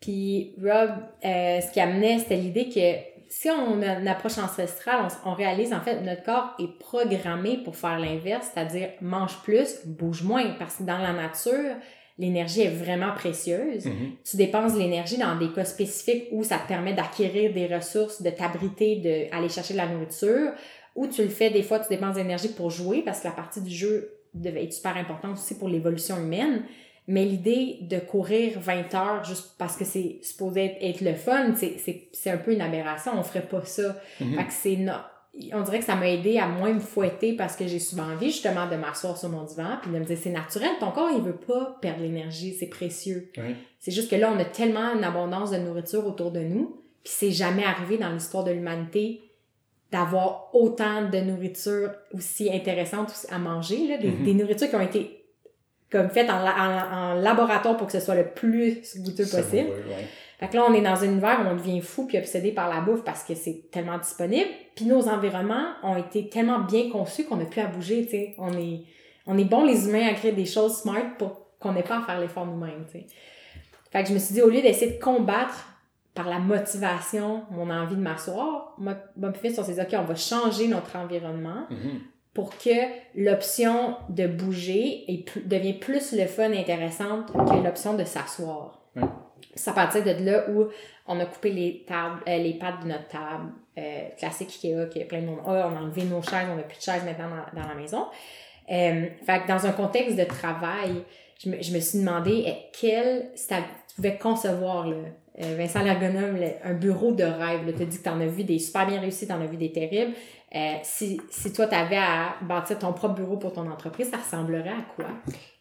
Puis 0.00 0.54
Rob, 0.62 0.90
euh, 1.24 1.60
ce 1.60 1.72
qui 1.72 1.80
amenait, 1.80 2.18
c'était 2.18 2.36
l'idée 2.36 2.68
que 2.68 3.12
si 3.28 3.48
on 3.50 3.80
a 3.82 3.98
une 3.98 4.08
approche 4.08 4.38
ancestrale, 4.38 5.06
on, 5.24 5.30
on 5.30 5.34
réalise 5.34 5.72
en 5.72 5.80
fait 5.80 6.00
notre 6.02 6.22
corps 6.22 6.54
est 6.58 6.78
programmé 6.78 7.58
pour 7.64 7.76
faire 7.76 7.98
l'inverse, 7.98 8.50
c'est-à-dire 8.52 8.90
mange 9.00 9.38
plus, 9.42 9.86
bouge 9.86 10.22
moins, 10.22 10.50
parce 10.58 10.76
que 10.76 10.82
dans 10.84 10.98
la 10.98 11.12
nature, 11.12 11.76
l'énergie 12.18 12.62
est 12.62 12.74
vraiment 12.74 13.12
précieuse. 13.14 13.86
Mhm. 13.86 14.12
Tu 14.24 14.36
dépenses 14.36 14.74
l'énergie 14.76 15.16
dans 15.18 15.36
des 15.36 15.50
cas 15.50 15.64
spécifiques 15.64 16.28
où 16.30 16.44
ça 16.44 16.58
te 16.58 16.68
permet 16.68 16.92
d'acquérir 16.92 17.52
des 17.52 17.66
ressources, 17.74 18.22
de 18.22 18.30
t'abriter, 18.30 18.96
d'aller 18.96 19.48
chercher 19.48 19.72
de 19.74 19.78
la 19.78 19.86
nourriture, 19.86 20.52
ou 20.94 21.06
tu 21.06 21.22
le 21.22 21.30
fais 21.30 21.50
des 21.50 21.62
fois, 21.62 21.80
tu 21.80 21.88
dépenses 21.88 22.16
l'énergie 22.16 22.50
pour 22.50 22.70
jouer 22.70 23.02
parce 23.02 23.20
que 23.20 23.28
la 23.28 23.34
partie 23.34 23.62
du 23.62 23.74
jeu 23.74 24.21
devait 24.34 24.64
être 24.64 24.72
super 24.72 24.96
importante 24.96 25.32
aussi 25.32 25.58
pour 25.58 25.68
l'évolution 25.68 26.16
humaine. 26.18 26.62
Mais 27.08 27.24
l'idée 27.24 27.78
de 27.82 27.98
courir 27.98 28.60
20 28.60 28.94
heures 28.94 29.24
juste 29.24 29.56
parce 29.58 29.76
que 29.76 29.84
c'est 29.84 30.20
supposé 30.22 30.66
être, 30.66 30.76
être 30.80 31.00
le 31.00 31.14
fun, 31.14 31.54
c'est- 31.56 31.76
c'est 31.78 32.08
c'est 32.12 32.30
un 32.30 32.38
peu 32.38 32.52
une 32.52 32.60
aberration. 32.60 33.12
On 33.18 33.22
ferait 33.24 33.46
pas 33.46 33.64
ça. 33.64 33.96
Mhm. 34.20 34.36
Fait 34.36 34.44
que 34.46 34.52
c'est 34.52 34.76
no- 34.76 34.92
on 35.54 35.62
dirait 35.62 35.78
que 35.80 35.84
ça 35.84 35.96
m'a 35.96 36.08
aidé 36.08 36.38
à 36.38 36.46
moins 36.46 36.72
me 36.72 36.78
fouetter 36.80 37.32
parce 37.34 37.56
que 37.56 37.66
j'ai 37.66 37.78
souvent 37.80 38.04
envie 38.04 38.30
justement 38.30 38.68
de 38.68 38.76
m'asseoir 38.76 39.16
sur 39.16 39.30
mon 39.30 39.42
divan 39.44 39.78
puis 39.82 39.90
de 39.90 39.98
me 39.98 40.04
dire 40.04 40.16
c'est 40.20 40.30
naturel, 40.30 40.70
ton 40.78 40.90
corps 40.92 41.10
il 41.16 41.22
veut 41.22 41.36
pas 41.36 41.78
perdre 41.80 42.02
l'énergie, 42.02 42.54
c'est 42.54 42.66
précieux. 42.68 43.32
Oui. 43.38 43.56
C'est 43.80 43.90
juste 43.92 44.10
que 44.10 44.16
là 44.16 44.30
on 44.32 44.38
a 44.38 44.44
tellement 44.44 44.94
une 44.94 45.02
abondance 45.04 45.50
de 45.50 45.56
nourriture 45.56 46.06
autour 46.06 46.30
de 46.32 46.40
nous, 46.40 46.76
puis 47.02 47.12
c'est 47.16 47.30
jamais 47.32 47.64
arrivé 47.64 47.96
dans 47.98 48.10
l'histoire 48.12 48.44
de 48.44 48.50
l'humanité 48.52 49.22
d'avoir 49.92 50.48
autant 50.54 51.08
de 51.08 51.18
nourriture 51.18 51.90
aussi 52.14 52.50
intéressante 52.52 53.12
à 53.30 53.38
manger 53.38 53.86
là, 53.88 53.98
des, 53.98 54.08
Mhm. 54.08 54.24
des 54.24 54.34
nourritures 54.34 54.68
qui 54.70 54.76
ont 54.76 54.80
été 54.80 55.18
comme 55.90 56.08
faites 56.08 56.30
en, 56.30 56.38
la- 56.42 56.56
en- 56.56 56.96
en 56.96 57.14
laboratoire 57.20 57.76
pour 57.76 57.86
que 57.86 57.92
ce 57.92 58.00
soit 58.00 58.14
le 58.14 58.26
plus 58.28 58.80
goûteux 58.96 59.24
possible. 59.24 59.68
ouais. 59.68 60.06
Fait 60.40 60.48
que 60.48 60.56
là, 60.56 60.64
on 60.68 60.72
est 60.74 60.80
dans 60.80 61.00
un 61.04 61.04
univers 61.06 61.40
où 61.44 61.48
on 61.50 61.54
devient 61.54 61.80
fou 61.82 62.06
puis 62.06 62.16
obsédé 62.18 62.50
par 62.50 62.68
la 62.68 62.80
bouffe 62.80 63.04
parce 63.04 63.22
que 63.22 63.34
c'est 63.34 63.70
tellement 63.70 63.98
disponible. 63.98 64.48
Puis 64.74 64.86
nos 64.86 65.06
environnements 65.08 65.66
ont 65.84 65.96
été 65.96 66.28
tellement 66.30 66.60
bien 66.60 66.90
conçus 66.90 67.24
qu'on 67.26 67.36
n'a 67.36 67.44
plus 67.44 67.60
à 67.60 67.66
bouger, 67.66 68.04
tu 68.06 68.10
sais. 68.12 68.34
On 68.38 68.52
est, 68.58 68.80
on 69.26 69.36
est 69.38 69.44
bons, 69.44 69.64
les 69.64 69.86
humains, 69.86 70.08
à 70.08 70.14
créer 70.14 70.32
des 70.32 70.46
choses 70.46 70.78
smart 70.78 71.16
pour 71.18 71.46
qu'on 71.60 71.72
n'ait 71.72 71.82
pas 71.84 71.98
à 71.98 72.02
faire 72.02 72.18
l'effort 72.18 72.46
nous-mêmes, 72.46 72.86
tu 72.90 72.98
sais. 73.00 73.06
Fait 73.92 74.02
que 74.02 74.08
je 74.08 74.14
me 74.14 74.18
suis 74.18 74.34
dit, 74.34 74.40
au 74.42 74.48
lieu 74.48 74.62
d'essayer 74.62 74.92
de 74.92 74.98
combattre 75.00 75.68
par 76.14 76.28
la 76.28 76.38
motivation 76.38 77.42
mon 77.50 77.70
envie 77.70 77.96
de 77.96 78.00
m'asseoir, 78.00 78.76
puis 78.78 79.40
Fitz, 79.40 79.58
on 79.58 79.64
s'est 79.64 79.74
dit, 79.74 79.80
OK, 79.80 79.94
on 79.98 80.04
va 80.04 80.14
changer 80.14 80.68
notre 80.68 80.96
environnement 80.96 81.66
Mhm. 81.70 82.00
pour 82.34 82.56
que 82.58 82.70
l'option 83.14 83.96
de 84.08 84.26
bouger 84.26 85.04
est 85.12 85.24
plus- 85.26 85.42
devient 85.42 85.74
plus 85.74 86.12
le 86.12 86.26
fun 86.26 86.50
et 86.52 86.58
intéressante 86.60 87.32
que 87.32 87.64
l'option 87.64 87.94
de 87.94 88.04
s'asseoir. 88.04 88.82
Ouais. 88.96 89.02
C'est 89.54 89.70
à 89.70 89.74
partir 89.74 90.02
de 90.04 90.24
là 90.24 90.48
où 90.50 90.66
on 91.06 91.18
a 91.20 91.26
coupé 91.26 91.50
les 91.50 91.84
tables, 91.86 92.20
euh, 92.28 92.38
les 92.38 92.54
pattes 92.54 92.82
de 92.82 92.88
notre 92.88 93.08
table 93.08 93.52
euh, 93.78 94.08
classique 94.18 94.48
Ikea 94.64 94.86
que 94.86 95.04
plein 95.04 95.20
de 95.22 95.26
monde 95.26 95.40
a. 95.46 95.68
On 95.68 95.76
a 95.76 95.80
enlevé 95.80 96.04
nos 96.04 96.20
chaises, 96.22 96.46
on 96.52 96.56
n'a 96.56 96.62
plus 96.62 96.76
de 96.78 96.82
chaises 96.82 97.04
maintenant 97.04 97.28
dans, 97.54 97.60
dans 97.62 97.68
la 97.68 97.74
maison. 97.74 98.06
Euh, 98.70 99.06
fait 99.26 99.42
que 99.42 99.48
dans 99.48 99.66
un 99.66 99.72
contexte 99.72 100.16
de 100.16 100.24
travail, 100.24 101.02
je 101.42 101.50
me, 101.50 101.60
je 101.62 101.74
me 101.74 101.80
suis 101.80 101.98
demandé 101.98 102.44
eh, 102.46 102.54
quel 102.78 103.30
si 103.34 103.48
tu 103.48 103.54
pouvais 103.96 104.16
concevoir 104.18 104.86
là, 104.86 104.96
euh, 105.40 105.54
Vincent 105.56 105.82
l'ergonome, 105.82 106.36
le- 106.36 106.52
un 106.68 106.74
bureau 106.74 107.12
de 107.12 107.24
rêve. 107.24 107.60
Tu 107.76 107.82
as 107.82 107.86
dit 107.86 107.98
que 107.98 108.02
tu 108.02 108.08
en 108.08 108.20
as 108.20 108.26
vu 108.26 108.44
des 108.44 108.58
super 108.58 108.86
bien 108.86 109.00
réussis, 109.00 109.26
tu 109.26 109.32
en 109.32 109.40
as 109.40 109.46
vu 109.46 109.56
des 109.56 109.72
terribles. 109.72 110.12
Euh, 110.54 110.74
si, 110.82 111.18
si 111.30 111.50
toi, 111.52 111.66
tu 111.66 111.74
avais 111.74 111.96
à 111.96 112.34
bâtir 112.42 112.78
ton 112.78 112.92
propre 112.92 113.14
bureau 113.14 113.38
pour 113.38 113.54
ton 113.54 113.70
entreprise, 113.70 114.10
ça 114.10 114.18
ressemblerait 114.18 114.68
à 114.68 114.82
quoi? 114.94 115.06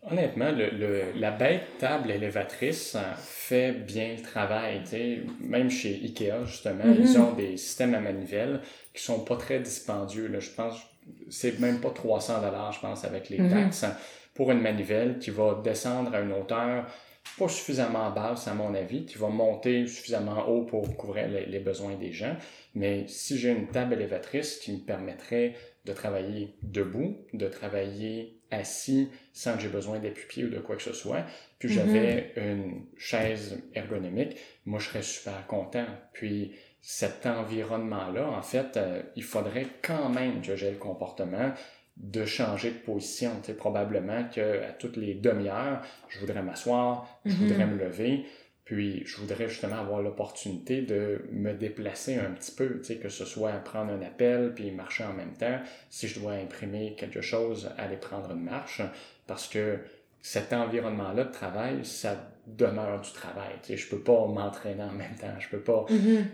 Honnêtement, 0.10 0.52
le, 0.52 0.70
le- 0.72 1.04
la 1.16 1.32
bête 1.32 1.78
table 1.80 2.12
élévatrice 2.12 2.96
euh, 2.96 3.00
fait 3.18 3.72
bien 3.72 4.16
le 4.18 4.22
travail. 4.22 4.82
Même 5.40 5.70
chez 5.70 5.94
Ikea, 6.04 6.44
justement, 6.46 6.84
Mhm. 6.86 6.98
ils 7.00 7.18
ont 7.20 7.32
des 7.34 7.56
systèmes 7.56 7.94
à 7.96 8.02
manivelle 8.02 8.60
qui 8.94 9.02
sont 9.02 9.20
pas 9.24 9.38
très 9.38 9.60
dispendieux. 9.60 10.28
Là. 10.28 10.40
Je 10.40 10.50
pense 10.50 10.82
c'est 11.30 11.60
même 11.60 11.80
pas 11.82 11.90
300 11.90 12.42
dollars, 12.42 12.72
je 12.74 12.80
pense, 12.82 13.04
avec 13.06 13.30
les 13.30 13.40
Mhm. 13.40 13.50
taxes, 13.50 13.84
hein, 13.86 13.96
pour 14.36 14.52
une 14.52 14.62
manivelle 14.62 15.18
qui 15.20 15.30
va 15.32 15.60
descendre 15.64 16.14
à 16.14 16.20
une 16.20 16.32
hauteur 16.32 16.86
pas 17.38 17.48
suffisamment 17.48 18.12
basse, 18.12 18.48
à 18.48 18.54
mon 18.54 18.74
avis, 18.74 19.06
qui 19.06 19.18
va 19.18 19.28
monter 19.30 19.88
suffisamment 19.88 20.48
haut 20.48 20.64
pour 20.66 20.96
couvrir 20.98 21.28
les, 21.28 21.46
les 21.46 21.60
besoins 21.60 21.96
des 21.96 22.12
gens. 22.12 22.36
Mais 22.76 23.08
si 23.08 23.38
j'ai 23.38 23.50
une 23.52 23.68
table 23.68 23.94
élévatrice 23.94 24.58
qui 24.58 24.74
me 24.74 24.80
permettrait 24.80 25.56
de 25.86 25.94
travailler 25.94 26.56
debout, 26.62 27.18
de 27.34 27.48
travailler 27.48 28.38
assis 28.52 29.10
sans 29.34 29.56
que 29.56 29.62
j'ai 29.62 29.70
besoin 29.70 30.00
d'appui-pied 30.00 30.46
ou 30.46 30.50
de 30.50 30.60
quoi 30.60 30.76
que 30.76 30.84
ce 30.84 30.94
soit, 30.94 31.24
puis 31.58 31.70
Mhm. 31.70 31.74
j'avais 31.74 32.34
une 32.36 32.86
chaise 32.98 33.58
ergonomique, 33.74 34.38
moi 34.66 34.80
je 34.80 34.88
serais 34.90 35.02
super 35.02 35.48
content. 35.48 35.86
Puis 36.14 36.54
cet 36.82 37.26
environnement-là, 37.26 38.28
en 38.30 38.42
fait, 38.42 38.76
euh, 38.78 39.02
il 39.16 39.24
faudrait 39.24 39.68
quand 39.82 40.10
même 40.10 40.42
que 40.42 40.56
j'ai 40.56 40.72
le 40.72 40.78
comportement 40.78 41.52
de 41.98 42.26
changer 42.26 42.72
de 42.72 42.78
position. 42.78 43.32
Tu 43.42 43.48
sais, 43.48 43.54
probablement 43.54 44.24
qu'à 44.26 44.72
toutes 44.80 44.98
les 44.98 45.14
demi-heures, 45.14 45.82
je 46.10 46.20
voudrais 46.20 46.42
m'asseoir, 46.42 47.08
je 47.26 47.34
Mhm. 47.34 47.38
voudrais 47.48 47.66
me 47.68 47.78
lever, 47.78 48.26
puis 48.66 49.04
je 49.06 49.18
voudrais 49.18 49.50
justement 49.50 49.80
avoir 49.80 50.02
l'opportunité 50.02 50.82
de 50.82 51.26
me 51.32 51.54
déplacer 51.54 52.16
un 52.16 52.32
petit 52.32 52.54
peu, 52.54 52.78
tu 52.80 52.86
sais, 52.86 52.96
que 52.98 53.10
ce 53.10 53.26
soit 53.26 53.52
prendre 53.64 53.92
un 53.92 54.02
appel 54.02 54.54
puis 54.56 54.72
marcher 54.72 55.04
en 55.04 55.14
même 55.14 55.34
temps. 55.34 55.60
Si 55.89 56.08
je 56.08 56.20
dois 56.20 56.34
imprimer 56.34 56.96
quelque 56.98 57.22
chose, 57.22 57.70
aller 57.78 57.98
prendre 57.98 58.32
une 58.32 58.44
marche, 58.44 58.82
parce 59.28 59.48
que 59.48 59.80
cet 60.22 60.54
environnement-là 60.54 61.26
de 61.26 61.32
travail, 61.32 61.84
ça 61.84 62.16
demeure 62.48 63.02
du 63.02 63.12
travail. 63.12 63.54
Tu 63.64 63.70
sais, 63.74 63.78
je 63.78 63.89
peux 63.89 64.00
pas 64.02 64.26
m'entraîner 64.28 64.84
en 64.84 64.92
même 64.92 65.16
temps, 65.20 65.34
je 65.39 65.50
peux 65.50 65.60
pas 65.62 65.86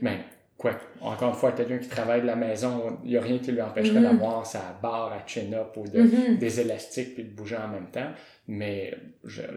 mais 0.02 0.20
quoi, 0.58 0.72
encore 1.02 1.30
une 1.30 1.36
fois, 1.36 1.52
quelqu'un 1.52 1.78
qui 1.78 1.88
travaille 1.88 2.22
de 2.22 2.26
la 2.28 2.36
maison, 2.36 3.00
il 3.04 3.12
n'y 3.12 3.18
a 3.18 3.22
rien 3.22 3.38
qui 3.40 3.52
lui 3.52 3.62
empêcherait 3.62 4.00
Mhm. 4.00 4.04
d'avoir 4.04 4.46
sa 4.46 4.78
barre 4.82 5.14
à 5.14 5.24
chin-up 5.28 5.76
ou 5.78 5.88
de, 5.88 6.02
Mhm. 6.02 6.38
des 6.38 6.60
élastiques 6.60 7.14
puis 7.16 7.24
de 7.24 7.30
bouger 7.30 7.58
en 7.58 7.68
même 7.68 7.90
temps. 7.92 8.12
Mais 8.48 8.94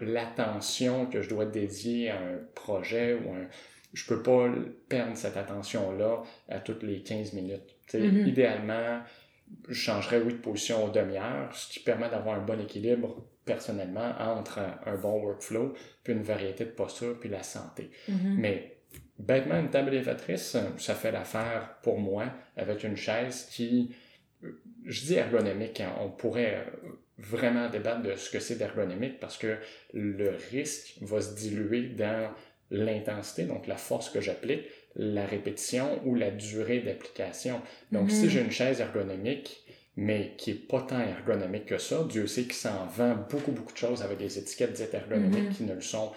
l'attention 0.01 1.05
que 1.07 1.21
je 1.21 1.29
dois 1.29 1.45
dédier 1.45 2.09
à 2.09 2.15
un 2.17 2.39
projet 2.55 3.13
ou 3.15 3.31
un. 3.33 3.47
Je 3.93 4.05
peux 4.05 4.21
pas 4.23 4.47
perdre 4.87 5.17
cette 5.17 5.35
attention-là 5.37 6.23
à 6.49 6.59
toutes 6.59 6.83
les 6.83 7.01
15 7.01 7.33
minutes. 7.33 7.75
Mhm. 7.93 8.25
Idéalement, 8.27 8.99
je 9.67 9.73
changerais, 9.73 10.21
oui, 10.21 10.33
de 10.33 10.37
position 10.37 10.85
aux 10.85 10.89
demi-heures, 10.89 11.53
ce 11.53 11.73
qui 11.73 11.79
permet 11.81 12.09
d'avoir 12.09 12.35
un 12.37 12.41
bon 12.45 12.59
équilibre 12.61 13.25
personnellement 13.43 14.13
entre 14.19 14.59
un, 14.85 14.95
bon 14.95 15.19
workflow, 15.21 15.73
puis 16.03 16.13
une 16.13 16.21
variété 16.21 16.63
de 16.63 16.69
postures, 16.69 17.19
puis 17.19 17.27
la 17.27 17.43
santé. 17.43 17.89
Mais 18.37 18.77
bêtement, 19.27 19.59
une 19.59 19.69
table 19.69 19.93
élévatrice, 19.93 20.57
ça 20.77 20.95
fait 20.95 21.11
l'affaire 21.11 21.77
pour 21.83 21.99
moi 21.99 22.25
avec 22.57 22.83
une 22.83 22.95
chaise 22.97 23.47
qui, 23.51 23.93
je 24.85 25.05
dis 25.05 25.15
ergonomique, 25.15 25.79
hein, 25.81 25.93
on 26.01 26.09
pourrait 26.09 26.65
vraiment 27.17 27.69
débattre 27.69 28.01
de 28.01 28.15
ce 28.15 28.29
que 28.29 28.39
c'est 28.39 28.55
d'ergonomique 28.55 29.19
parce 29.19 29.37
que 29.37 29.57
le 29.93 30.31
risque 30.51 30.95
va 31.01 31.21
se 31.21 31.35
diluer 31.35 31.89
dans 31.89 32.31
l'intensité, 32.71 33.43
donc 33.43 33.67
la 33.67 33.77
force 33.77 34.09
que 34.09 34.21
j'applique, 34.21 34.63
la 34.95 35.25
répétition 35.25 36.01
ou 36.05 36.15
la 36.15 36.31
durée 36.31 36.79
d'application. 36.79 37.61
Donc, 37.91 38.09
si 38.11 38.25
Mhm. 38.25 38.29
j'ai 38.29 38.41
une 38.41 38.51
chaise 38.51 38.79
ergonomique, 38.81 39.63
mais 39.97 40.33
qui 40.37 40.51
est 40.51 40.67
pas 40.67 40.81
tant 40.81 41.01
ergonomique 41.01 41.65
que 41.65 41.77
ça, 41.77 42.05
Dieu 42.09 42.25
sait 42.27 42.43
qu'il 42.43 42.53
s'en 42.53 42.85
vend 42.87 43.15
beaucoup, 43.29 43.51
beaucoup 43.51 43.73
de 43.73 43.77
choses 43.77 44.01
avec 44.01 44.17
des 44.17 44.39
étiquettes 44.39 44.71
dites 44.73 44.93
ergonomiques 44.93 45.49
Mhm. 45.49 45.53
qui 45.55 45.63
ne 45.63 45.73
le 45.73 45.81
sont 45.81 46.11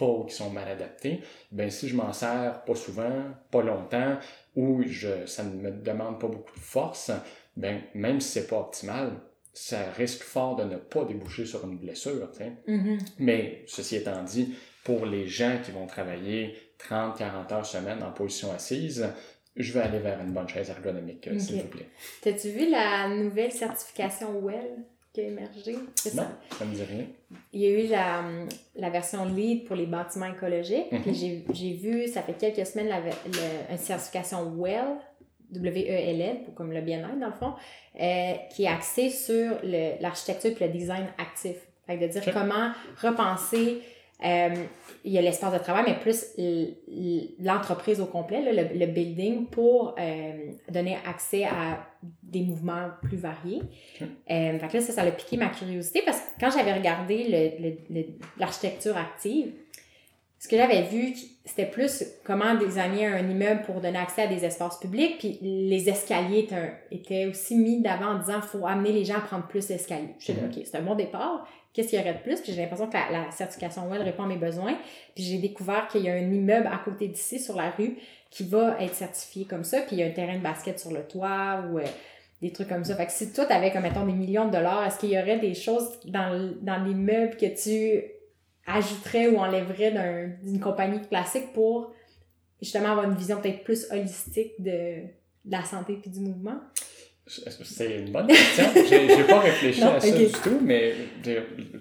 pas 0.00 0.06
ou 0.06 0.24
qui 0.24 0.34
sont 0.34 0.50
mal 0.50 0.66
adaptées. 0.66 1.20
Ben, 1.52 1.70
si 1.70 1.88
je 1.88 1.94
m'en 1.94 2.12
sers 2.14 2.64
pas 2.64 2.74
souvent, 2.74 3.24
pas 3.50 3.62
longtemps, 3.62 4.18
ou 4.56 4.82
je, 4.86 5.26
ça 5.26 5.44
ne 5.44 5.54
me 5.54 5.70
demande 5.70 6.18
pas 6.18 6.26
beaucoup 6.26 6.54
de 6.54 6.64
force, 6.64 7.12
ben, 7.56 7.82
même 7.94 8.20
si 8.20 8.30
c'est 8.30 8.46
pas 8.46 8.60
optimal, 8.60 9.12
ça 9.52 9.90
risque 9.96 10.22
fort 10.22 10.56
de 10.56 10.64
ne 10.64 10.76
pas 10.76 11.04
déboucher 11.04 11.44
sur 11.44 11.64
une 11.64 11.76
blessure. 11.76 12.30
Mhm. 12.66 12.98
Mais 13.18 13.62
ceci 13.66 13.96
étant 13.96 14.22
dit, 14.22 14.54
pour 14.84 15.04
les 15.04 15.26
gens 15.26 15.58
qui 15.62 15.70
vont 15.70 15.86
travailler 15.86 16.56
30-40 16.78 17.52
heures 17.52 17.66
semaine 17.66 18.02
en 18.02 18.12
position 18.12 18.52
assise, 18.52 19.06
je 19.56 19.72
vais 19.72 19.80
aller 19.80 19.98
vers 19.98 20.20
une 20.20 20.32
bonne 20.32 20.48
chaise 20.48 20.70
ergonomique, 20.70 21.28
euh, 21.28 21.38
s'il 21.38 21.60
vous 21.60 21.68
plaît. 21.68 21.88
T'as-tu 22.22 22.48
vu 22.50 22.70
la 22.70 23.08
nouvelle 23.08 23.52
certification 23.52 24.38
WELL? 24.40 24.84
Qui 25.12 25.20
a 25.22 25.24
émergé? 25.24 25.76
C'est 25.96 26.10
ça? 26.10 26.30
ça 26.58 26.64
me 26.64 26.74
dit 26.74 26.82
rien. 26.82 27.04
Il 27.52 27.60
y 27.60 27.66
a 27.66 27.70
eu 27.70 27.86
la, 27.88 28.22
la 28.76 28.90
version 28.90 29.24
LEED 29.24 29.64
pour 29.64 29.76
les 29.76 29.86
bâtiments 29.86 30.26
écologiques. 30.32 30.90
Mhm. 30.92 31.02
Puis 31.02 31.44
j'ai- 31.52 31.72
vu, 31.74 32.06
ça 32.08 32.22
fait 32.22 32.34
quelques 32.34 32.66
semaines, 32.66 32.88
la, 32.88 33.00
le- 33.00 33.72
une 33.72 33.78
certification 33.78 34.52
WELL, 34.56 34.98
W-E-L-L, 35.52 36.44
pour 36.44 36.54
comme 36.54 36.72
le 36.72 36.80
bien-être 36.80 37.18
dans 37.18 37.26
le 37.26 37.32
fond, 37.32 37.54
euh, 38.00 38.32
qui 38.54 38.64
est 38.64 38.68
axée 38.68 39.10
sur 39.10 39.56
l'architecture 40.00 40.52
et 40.60 40.66
le 40.66 40.72
design 40.72 41.06
actif. 41.18 41.56
Fait 41.86 41.98
que 41.98 42.04
de 42.04 42.08
dire 42.08 42.22
comment 42.32 42.70
repenser, 43.02 43.80
euh, 44.24 44.54
il 45.04 45.12
y 45.12 45.18
a 45.18 45.22
l'espace 45.22 45.52
de 45.52 45.58
travail, 45.58 45.84
mais 45.86 45.98
plus 45.98 46.26
l'entreprise 47.38 48.00
au 48.00 48.06
complet, 48.06 48.42
là, 48.42 48.52
le, 48.52 48.78
le 48.78 48.86
building, 48.86 49.46
pour 49.46 49.94
euh, 49.98 50.32
donner 50.68 50.98
accès 51.06 51.44
à 51.44 51.86
des 52.22 52.42
mouvements 52.42 52.88
plus 53.02 53.16
variés. 53.16 53.62
Ok. 54.00 54.06
Euh, 54.30 54.58
fait 54.58 54.68
que 54.68 54.76
là, 54.76 54.80
ça, 54.82 54.92
ça 54.92 55.02
a 55.02 55.10
piqué 55.10 55.36
ma 55.36 55.48
curiosité 55.48 56.02
parce 56.04 56.18
que 56.18 56.40
quand 56.40 56.50
j'avais 56.50 56.74
regardé 56.74 57.78
l'architecture 58.38 58.96
active, 58.96 59.52
ce 60.38 60.48
que 60.48 60.56
j'avais 60.56 60.82
vu, 60.84 61.14
c'était 61.44 61.66
plus 61.66 62.02
comment 62.24 62.54
désigner 62.54 63.06
un 63.06 63.28
immeuble 63.28 63.60
pour 63.62 63.82
donner 63.82 63.98
accès 63.98 64.22
à 64.22 64.26
des 64.26 64.42
espaces 64.42 64.78
publics, 64.80 65.18
puis 65.18 65.38
les 65.42 65.86
escaliers 65.90 66.40
étaient, 66.40 66.72
étaient 66.90 67.26
aussi 67.26 67.56
mis 67.56 67.82
d'avant 67.82 68.14
en 68.14 68.18
disant 68.18 68.40
faut 68.40 68.66
amener 68.66 68.92
les 68.92 69.04
gens 69.04 69.16
à 69.16 69.20
prendre 69.20 69.46
plus 69.46 69.66
d'escaliers. 69.66 70.14
Je 70.18 70.24
suis 70.24 70.32
Mhm. 70.32 70.46
OK, 70.46 70.62
c'est 70.64 70.76
un 70.78 70.82
bon 70.82 70.94
départ. 70.94 71.46
Qu'est-ce 71.72 71.88
qu'il 71.88 71.98
y 71.98 72.02
aurait 72.02 72.14
de 72.14 72.18
plus? 72.18 72.40
Puis 72.40 72.52
j'ai 72.52 72.62
l'impression 72.62 72.88
que 72.88 72.94
la, 72.94 73.30
certification 73.30 73.88
WELL 73.88 74.02
répond 74.02 74.24
à 74.24 74.26
mes 74.26 74.36
besoins. 74.36 74.76
Puis 75.14 75.24
j'ai 75.24 75.38
découvert 75.38 75.86
qu'il 75.88 76.02
y 76.02 76.08
a 76.08 76.14
un 76.14 76.32
immeuble 76.32 76.66
à 76.66 76.78
côté 76.84 77.06
d'ici, 77.08 77.38
sur 77.38 77.56
la 77.56 77.70
rue, 77.70 77.96
qui 78.30 78.44
va 78.44 78.76
être 78.80 78.94
certifié 78.94 79.44
comme 79.44 79.62
ça. 79.64 79.80
Puis 79.82 79.96
il 79.96 79.98
y 80.00 80.02
a 80.02 80.06
un 80.06 80.10
terrain 80.10 80.36
de 80.36 80.42
basket 80.42 80.80
sur 80.80 80.90
le 80.90 81.02
toit 81.02 81.64
ou 81.70 81.78
euh, 81.78 81.84
des 82.42 82.52
trucs 82.52 82.68
comme 82.68 82.84
ça. 82.84 82.96
Fait 82.96 83.06
que 83.06 83.12
si 83.12 83.32
toi, 83.32 83.46
t'avais, 83.46 83.70
comme 83.70 83.82
mettons, 83.82 84.04
des 84.04 84.12
millions 84.12 84.46
de 84.46 84.52
dollars, 84.52 84.84
est-ce 84.86 84.98
qu'il 84.98 85.10
y 85.10 85.18
aurait 85.18 85.38
des 85.38 85.54
choses 85.54 86.00
dans, 86.06 86.52
dans 86.60 86.82
l'immeuble 86.82 87.36
que 87.36 87.46
tu 87.46 88.02
ajouterais 88.66 89.28
ou 89.28 89.38
enlèverais 89.38 89.92
d'un- 89.92 90.28
d'une 90.42 90.60
compagnie 90.60 91.00
classique 91.02 91.52
pour 91.52 91.92
justement 92.60 92.90
avoir 92.90 93.06
une 93.06 93.14
vision 93.16 93.40
peut-être 93.40 93.64
plus 93.64 93.90
holistique 93.90 94.52
de, 94.58 95.02
de 95.44 95.52
la 95.52 95.64
santé 95.64 95.98
puis 96.00 96.10
du 96.10 96.20
mouvement? 96.20 96.58
C'est 97.62 97.98
une 97.98 98.10
bonne 98.10 98.26
question? 98.26 98.64
J'ai 98.88 99.24
pas 99.24 99.38
réfléchi 99.40 99.80
Non, 99.84 99.94
à 99.94 100.00
ça 100.00 100.16
du 100.16 100.26
tout, 100.26 100.58
mais 100.62 100.94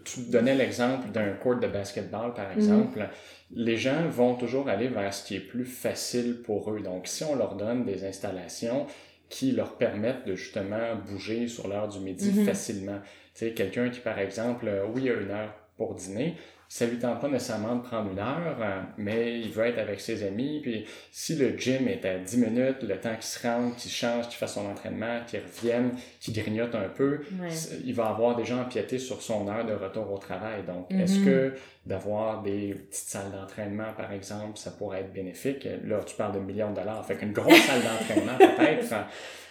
tu 0.03 0.19
donnais 0.29 0.53
l'exemple 0.55 1.09
d'un 1.09 1.31
court 1.33 1.55
de 1.55 1.67
basketball, 1.67 2.29
Mhm. 2.29 2.35
par 2.35 2.51
exemple. 2.51 3.09
Les 3.51 3.77
gens 3.77 4.07
vont 4.09 4.35
toujours 4.35 4.69
aller 4.69 4.87
vers 4.89 5.11
ce 5.13 5.25
qui 5.25 5.35
est 5.37 5.39
plus 5.39 5.65
facile 5.65 6.41
pour 6.43 6.71
eux. 6.71 6.81
Donc, 6.81 7.07
si 7.07 7.23
on 7.23 7.35
leur 7.35 7.55
donne 7.55 7.83
des 7.83 8.05
installations 8.05 8.85
qui 9.27 9.51
leur 9.51 9.75
permettent 9.77 10.25
de 10.27 10.35
justement 10.35 10.95
bouger 11.07 11.47
sur 11.47 11.67
l'heure 11.67 11.87
du 11.87 11.99
midi 11.99 12.31
Mhm. 12.31 12.45
facilement. 12.45 12.99
Tu 13.33 13.45
sais, 13.45 13.53
quelqu'un 13.53 13.89
qui, 13.89 13.99
par 14.01 14.19
exemple, 14.19 14.67
euh, 14.67 14.85
oui, 14.93 15.09
a 15.09 15.13
une 15.13 15.31
heure 15.31 15.53
pour 15.77 15.95
dîner, 15.95 16.35
ça 16.71 16.85
lui 16.85 16.99
tente 16.99 17.19
pas 17.19 17.27
nécessairement 17.27 17.75
de 17.77 17.81
prendre 17.81 18.11
une 18.11 18.19
heure, 18.19 18.55
euh, 18.61 18.81
mais 18.97 19.39
il 19.41 19.49
veut 19.49 19.65
être 19.65 19.79
avec 19.79 19.99
ses 19.99 20.23
amis, 20.23 20.59
puis 20.61 20.85
si 21.11 21.35
le 21.35 21.57
gym 21.57 21.87
est 21.87 22.05
à 22.05 22.19
10 22.19 22.37
minutes, 22.37 22.83
le 22.83 22.95
temps 22.99 23.15
qu'il 23.15 23.23
se 23.23 23.45
rende, 23.45 23.75
qu'il 23.75 23.89
change, 23.89 24.27
qu'il 24.29 24.37
fasse 24.37 24.53
son 24.53 24.67
entraînement, 24.69 25.21
qu'il 25.25 25.39
revienne, 25.39 25.91
qu'il 26.19 26.33
grignote 26.35 26.75
un 26.75 26.87
peu, 26.87 27.21
Ouais. 27.41 27.49
il 27.83 27.93
va 27.95 28.05
avoir 28.09 28.35
déjà 28.35 28.55
empiété 28.57 28.99
sur 28.99 29.21
son 29.23 29.47
heure 29.49 29.65
de 29.65 29.73
retour 29.73 30.11
au 30.13 30.19
travail. 30.19 30.61
Donc, 30.67 30.91
Mhm. 30.91 31.01
est-ce 31.01 31.19
que 31.25 31.53
d'avoir 31.89 32.43
des 32.43 32.75
petites 32.75 33.09
salles 33.09 33.31
d'entraînement, 33.31 33.91
par 33.97 34.11
exemple, 34.13 34.59
ça 34.59 34.69
pourrait 34.69 34.99
être 34.99 35.11
bénéfique? 35.11 35.67
Là, 35.85 36.01
tu 36.05 36.15
parles 36.15 36.33
de 36.33 36.39
millions 36.39 36.69
de 36.69 36.75
dollars. 36.75 37.03
Fait 37.03 37.15
qu'une 37.15 37.33
grosse 37.33 37.61
salle 37.63 37.81
d'entraînement, 37.81 38.37
peut-être, 38.37 38.93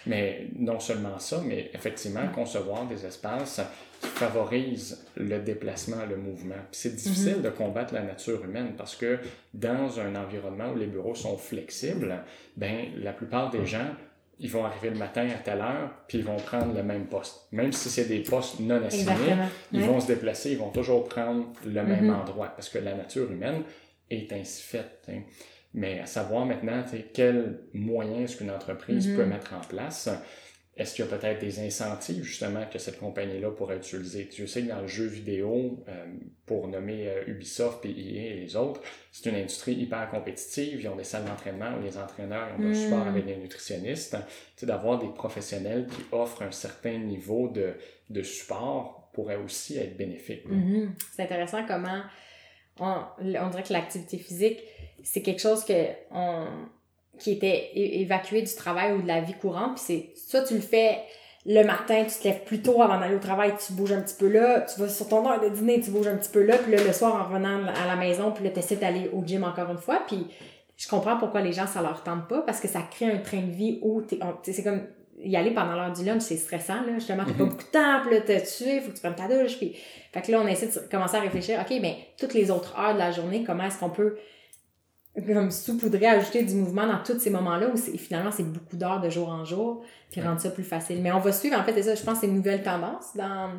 mais 0.05 0.47
non 0.57 0.79
seulement 0.79 1.19
ça, 1.19 1.41
mais 1.45 1.69
effectivement, 1.73 2.25
concevoir 2.33 2.87
des 2.87 3.05
espaces 3.05 3.59
qui 3.99 4.07
favorisent 4.07 5.05
le 5.17 5.39
déplacement, 5.39 6.05
le 6.09 6.15
mouvement. 6.15 6.55
C'est 6.71 6.95
difficile 6.95 7.41
de 7.41 7.49
combattre 7.49 7.93
la 7.93 8.03
nature 8.03 8.41
humaine 8.45 8.71
parce 8.77 8.95
que 8.95 9.19
dans 9.53 9.99
un 9.99 10.15
environnement 10.15 10.71
où 10.73 10.77
les 10.77 10.87
bureaux 10.87 11.15
sont 11.15 11.37
flexibles, 11.37 12.23
ben 12.55 12.85
la 12.95 13.11
plupart 13.11 13.49
des 13.49 13.65
gens 13.65 13.89
ils 14.39 14.49
vont 14.49 14.63
arriver 14.65 14.89
le 14.89 14.95
matin 14.97 15.27
à 15.29 15.37
telle 15.39 15.59
heure, 15.61 15.91
puis 16.07 16.19
ils 16.19 16.23
vont 16.23 16.37
prendre 16.37 16.73
le 16.73 16.81
même 16.83 17.07
poste. 17.07 17.47
Même 17.51 17.73
si 17.73 17.89
c'est 17.89 18.05
des 18.05 18.19
postes 18.21 18.59
non 18.61 18.83
assignés, 18.85 19.11
Exactement. 19.11 19.47
ils 19.73 19.81
vont 19.81 19.99
se 19.99 20.07
déplacer, 20.07 20.51
ils 20.51 20.57
vont 20.57 20.69
toujours 20.69 21.07
prendre 21.09 21.47
le 21.65 21.83
même 21.83 22.05
Mhm. 22.05 22.15
endroit, 22.21 22.47
parce 22.47 22.69
que 22.69 22.77
la 22.79 22.93
nature 22.95 23.29
humaine 23.31 23.63
est 24.09 24.31
ainsi 24.33 24.63
faite. 24.63 25.03
hein. 25.09 25.21
Mais 25.73 25.99
à 25.99 26.05
savoir 26.07 26.45
maintenant, 26.45 26.83
quels 27.13 27.59
moyens 27.73 28.31
est-ce 28.31 28.37
qu'une 28.37 28.49
entreprise 28.51 29.07
Mhm. 29.09 29.15
peut 29.17 29.25
mettre 29.25 29.53
en 29.53 29.61
place, 29.61 30.09
est-ce 30.79 30.95
qu'il 30.95 31.03
y 31.03 31.07
a 31.09 31.17
peut-être 31.17 31.39
des 31.39 31.59
incentives 31.59 32.23
justement 32.23 32.65
que 32.71 32.79
cette 32.79 32.99
compagnie-là 32.99 33.51
pourrait 33.51 33.77
utiliser? 33.77 34.29
Tu 34.29 34.47
sais 34.47 34.61
que 34.61 34.69
dans 34.69 34.79
le 34.79 34.87
jeu 34.87 35.05
vidéo, 35.05 35.83
euh, 35.89 36.05
pour 36.45 36.69
nommer 36.69 37.09
euh, 37.09 37.23
Ubisoft, 37.27 37.85
et 37.85 37.89
EA 37.89 38.33
et 38.33 38.39
les 38.39 38.55
autres, 38.55 38.81
c'est 39.11 39.29
une 39.29 39.35
industrie 39.35 39.73
hyper 39.73 40.09
compétitive. 40.09 40.79
Ils 40.79 40.87
ont 40.87 40.95
des 40.95 41.03
salles 41.03 41.25
d'entraînement 41.25 41.77
où 41.77 41.83
les 41.83 41.97
entraîneurs 41.97 42.47
ont 42.57 42.63
un 42.63 42.73
support 42.73 43.05
avec 43.05 43.25
des 43.25 43.35
nutritionnistes. 43.35 44.15
Tu 44.15 44.61
sais, 44.61 44.65
d'avoir 44.65 44.99
des 44.99 45.09
professionnels 45.09 45.85
qui 45.85 46.01
offrent 46.13 46.43
un 46.43 46.51
certain 46.51 46.97
niveau 46.97 47.49
de, 47.49 47.73
de 48.09 48.23
support 48.23 49.09
pourrait 49.11 49.35
aussi 49.35 49.77
être 49.77 49.97
bénéfique. 49.97 50.45
Mhm. 50.45 50.95
C'est 51.13 51.23
intéressant 51.23 51.65
comment 51.67 52.03
on, 52.79 53.03
on 53.19 53.49
dirait 53.49 53.63
que 53.63 53.73
l'activité 53.73 54.17
physique, 54.17 54.63
c'est 55.03 55.21
quelque 55.21 55.41
chose 55.41 55.65
que 55.65 55.73
on, 56.11 56.47
qui 57.19 57.31
était 57.33 57.69
é- 57.75 58.01
évacué 58.01 58.41
du 58.41 58.53
travail 58.55 58.93
ou 58.93 59.01
de 59.01 59.07
la 59.07 59.21
vie 59.21 59.33
courante. 59.33 59.75
Puis 59.75 59.83
c'est 59.85 60.09
ça, 60.15 60.43
tu 60.43 60.55
le 60.55 60.61
fais 60.61 60.99
le 61.45 61.63
matin, 61.63 62.03
tu 62.05 62.19
te 62.19 62.27
lèves 62.27 62.43
plus 62.43 62.61
tôt 62.61 62.81
avant 62.81 62.99
d'aller 62.99 63.15
au 63.15 63.19
travail, 63.19 63.53
tu 63.65 63.73
bouges 63.73 63.91
un 63.93 64.01
petit 64.01 64.15
peu 64.15 64.27
là, 64.27 64.61
tu 64.61 64.79
vas 64.79 64.89
sur 64.89 65.07
ton 65.07 65.27
heure 65.29 65.39
de 65.39 65.49
dîner, 65.49 65.79
tu 65.79 65.89
bouges 65.91 66.07
un 66.07 66.17
petit 66.17 66.29
peu 66.29 66.43
là, 66.43 66.57
puis 66.57 66.71
là, 66.75 66.83
le 66.83 66.91
soir, 66.93 67.15
en 67.15 67.23
revenant 67.29 67.65
à 67.67 67.87
la 67.87 67.95
maison, 67.95 68.31
puis 68.31 68.43
là, 68.43 68.49
tu 68.51 68.59
essaies 68.59 68.75
d'aller 68.75 69.09
au 69.13 69.23
gym 69.25 69.43
encore 69.43 69.69
une 69.71 69.77
fois. 69.77 70.01
Puis 70.05 70.27
je 70.77 70.87
comprends 70.87 71.17
pourquoi 71.17 71.41
les 71.41 71.53
gens, 71.53 71.65
ça 71.65 71.81
leur 71.81 72.03
tente 72.03 72.27
pas, 72.27 72.41
parce 72.41 72.59
que 72.59 72.67
ça 72.67 72.81
crée 72.91 73.05
un 73.11 73.17
train 73.19 73.41
de 73.41 73.51
vie 73.51 73.79
où 73.81 74.01
t'es- 74.01 74.19
c'est 74.43 74.63
comme 74.63 74.81
y 75.21 75.35
aller 75.35 75.51
pendant 75.51 75.75
l'heure 75.75 75.91
du 75.91 76.03
lunch, 76.05 76.21
c'est 76.21 76.37
stressant, 76.37 76.81
là. 76.85 76.93
Justement, 76.95 77.23
t'as 77.25 77.33
pas 77.33 77.43
Mhm. 77.43 77.49
beaucoup 77.49 77.63
de 77.63 77.69
temps, 77.71 77.99
puis 78.05 78.15
là, 78.15 78.21
t'es 78.21 78.41
tué, 78.43 78.79
faut 78.81 78.89
que 78.91 78.95
tu 78.95 79.01
prennes 79.01 79.15
ta 79.15 79.27
douche, 79.27 79.57
puis... 79.57 79.75
Fait 80.13 80.21
que 80.21 80.31
là, 80.31 80.41
on 80.41 80.47
essaie 80.47 80.67
de 80.67 80.89
commencer 80.91 81.17
à 81.17 81.21
réfléchir, 81.21 81.59
OK, 81.59 81.77
mais 81.81 81.95
toutes 82.17 82.33
les 82.33 82.49
autres 82.51 82.77
heures 82.79 82.93
de 82.93 82.99
la 82.99 83.11
journée, 83.11 83.43
comment 83.45 83.63
est-ce 83.65 83.77
qu'on 83.79 83.89
peut 83.89 84.17
comme 85.21 85.51
saupoudrer, 85.51 86.05
ajouter 86.07 86.43
du 86.43 86.55
mouvement 86.55 86.87
dans 86.87 87.01
tous 87.03 87.19
ces 87.19 87.29
moments-là 87.29 87.67
où 87.73 87.77
finalement 87.77 88.31
c'est 88.31 88.43
beaucoup 88.43 88.75
d'heures 88.77 89.01
de 89.01 89.09
jour 89.09 89.29
en 89.29 89.45
jour, 89.45 89.83
puis 90.11 90.21
rendre 90.21 90.39
ça 90.39 90.49
plus 90.51 90.63
facile. 90.63 91.01
Mais 91.01 91.11
on 91.11 91.19
va 91.19 91.31
suivre, 91.31 91.57
en 91.59 91.63
fait, 91.63 91.73
c'est 91.73 91.83
ça, 91.83 91.95
je 91.95 92.03
pense 92.03 92.19
c'est 92.19 92.27
une 92.27 92.35
nouvelle 92.35 92.63
tendance 92.63 93.15
dans... 93.15 93.51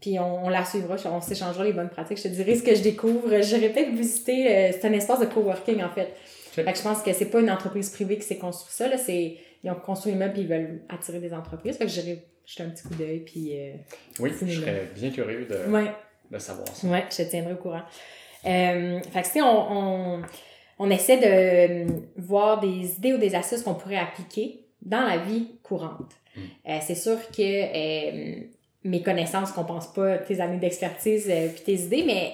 Puis 0.00 0.18
on, 0.18 0.46
on 0.46 0.48
la 0.48 0.64
suivra, 0.64 0.96
on 1.12 1.20
s'échangera 1.20 1.62
les 1.62 1.72
bonnes 1.72 1.88
pratiques. 1.90 2.18
Je 2.18 2.24
te 2.24 2.28
dirai 2.28 2.56
ce 2.56 2.62
que 2.64 2.74
je 2.74 2.82
découvre. 2.82 3.40
J'irai 3.40 3.68
peut-être 3.68 3.90
visiter, 3.92 4.48
euh, 4.48 4.70
c'est 4.72 4.84
un 4.84 4.92
espace 4.92 5.20
de 5.20 5.26
coworking 5.26 5.80
en 5.84 5.90
fait. 5.90 6.12
Fait 6.52 6.64
que 6.64 6.76
je 6.76 6.82
pense 6.82 7.02
que 7.02 7.12
c'est 7.12 7.26
pas 7.26 7.38
une 7.40 7.50
entreprise 7.50 7.90
privée 7.90 8.16
qui 8.16 8.24
s'est 8.24 8.38
construit 8.38 8.72
ça, 8.74 8.88
là, 8.88 8.98
c'est... 8.98 9.36
Ils 9.62 9.70
ont 9.70 9.74
construit 9.76 10.12
un 10.12 10.16
immeuble 10.16 10.32
puis 10.34 10.42
ils 10.42 10.48
veulent 10.48 10.80
attirer 10.88 11.18
des 11.20 11.32
entreprises. 11.32 11.76
Fait 11.76 11.86
que 11.86 11.90
j'irai 11.90 12.24
jeter 12.44 12.62
un 12.64 12.70
petit 12.70 12.82
coup 12.86 12.94
d'œil 12.94 13.20
puis... 13.20 13.50
euh, 13.52 13.72
Oui, 14.20 14.32
je 14.44 14.60
serais 14.60 14.88
bien 14.94 15.10
curieux 15.10 15.46
de, 15.46 15.70
Ouais. 15.70 15.90
de 16.30 16.38
savoir 16.38 16.66
ça. 16.68 16.86
Ouais, 16.88 17.04
je 17.10 17.16
te 17.18 17.22
tiendrai 17.30 17.52
au 17.52 17.56
courant. 17.56 17.82
Euh, 18.44 19.00
fait 19.12 19.22
que 19.22 19.26
si 19.28 19.40
on, 19.40 19.72
on, 19.72 20.22
on 20.78 20.90
essaie 20.90 21.16
de 21.16 21.24
euh, 21.26 21.86
voir 22.16 22.60
des 22.60 22.96
idées 22.96 23.14
ou 23.14 23.18
des 23.18 23.34
astuces 23.34 23.62
qu'on 23.62 23.74
pourrait 23.74 23.98
appliquer 23.98 24.66
dans 24.82 25.02
la 25.02 25.18
vie 25.18 25.48
courante. 25.62 26.12
Mm. 26.36 26.40
Euh, 26.68 26.78
c'est 26.80 26.94
sûr 26.94 27.18
que 27.30 27.42
euh, 27.42 28.40
mes 28.84 29.02
connaissances 29.02 29.52
compensent 29.52 29.92
pas 29.92 30.18
tes 30.18 30.40
années 30.40 30.58
d'expertise 30.58 31.28
euh, 31.28 31.48
puis 31.48 31.62
tes 31.62 31.84
idées, 31.84 32.04
mais 32.06 32.32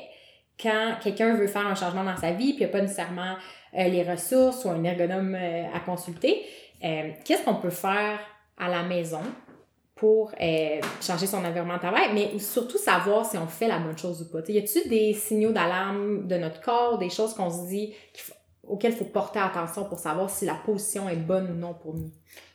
quand 0.60 0.96
quelqu'un 1.02 1.34
veut 1.34 1.46
faire 1.46 1.66
un 1.66 1.74
changement 1.74 2.04
dans 2.04 2.16
sa 2.16 2.32
vie 2.32 2.52
puis 2.52 2.62
il 2.62 2.66
a 2.66 2.68
pas 2.68 2.80
nécessairement 2.80 3.36
les 3.74 4.02
ressources 4.02 4.66
ou 4.66 4.68
un 4.68 4.84
ergonome 4.84 5.34
à 5.34 5.80
consulter, 5.80 6.42
qu'est-ce 6.82 7.42
qu'on 7.42 7.54
peut 7.54 7.70
faire 7.70 8.20
à 8.58 8.68
la 8.68 8.82
maison 8.82 9.22
pour 10.02 10.32
euh, 10.40 10.80
changer 11.00 11.28
son 11.28 11.44
environnement 11.44 11.76
de 11.76 11.78
travail, 11.78 12.08
mais 12.12 12.36
surtout 12.40 12.76
savoir 12.76 13.24
si 13.24 13.38
on 13.38 13.46
fait 13.46 13.68
la 13.68 13.78
bonne 13.78 13.96
chose 13.96 14.20
ou 14.22 14.32
pas. 14.32 14.40
Y 14.48 14.58
a-t-il 14.58 14.90
des 14.90 15.14
signaux 15.14 15.52
d'alarme 15.52 16.26
de 16.26 16.36
notre 16.38 16.60
corps, 16.60 16.98
des 16.98 17.08
choses 17.08 17.34
qu'on 17.34 17.50
se 17.50 17.68
dit 17.68 17.94
auxquelles 18.66 18.94
il 18.94 18.98
faut 18.98 19.04
porter 19.04 19.38
attention 19.38 19.84
pour 19.84 20.00
savoir 20.00 20.28
si 20.28 20.44
la 20.44 20.56
position 20.56 21.08
est 21.08 21.14
bonne 21.14 21.48
ou 21.52 21.54
non 21.54 21.74
pour 21.74 21.94
nous? 21.94 22.10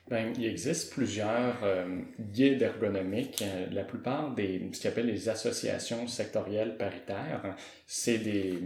Ben, 0.10 0.34
il 0.38 0.46
existe 0.46 0.94
plusieurs 0.94 1.58
euh, 1.64 2.02
guides 2.20 2.62
ergonomiques. 2.62 3.42
Euh, 3.42 3.68
La 3.72 3.84
plupart 3.84 4.34
des 4.36 4.70
ce 4.74 4.82
qu'on 4.82 4.90
appelle 4.90 5.08
les 5.08 5.30
associations 5.30 6.08
sectorielles 6.08 6.76
paritaires, 6.78 7.56
c'est 7.86 8.18
des 8.18 8.58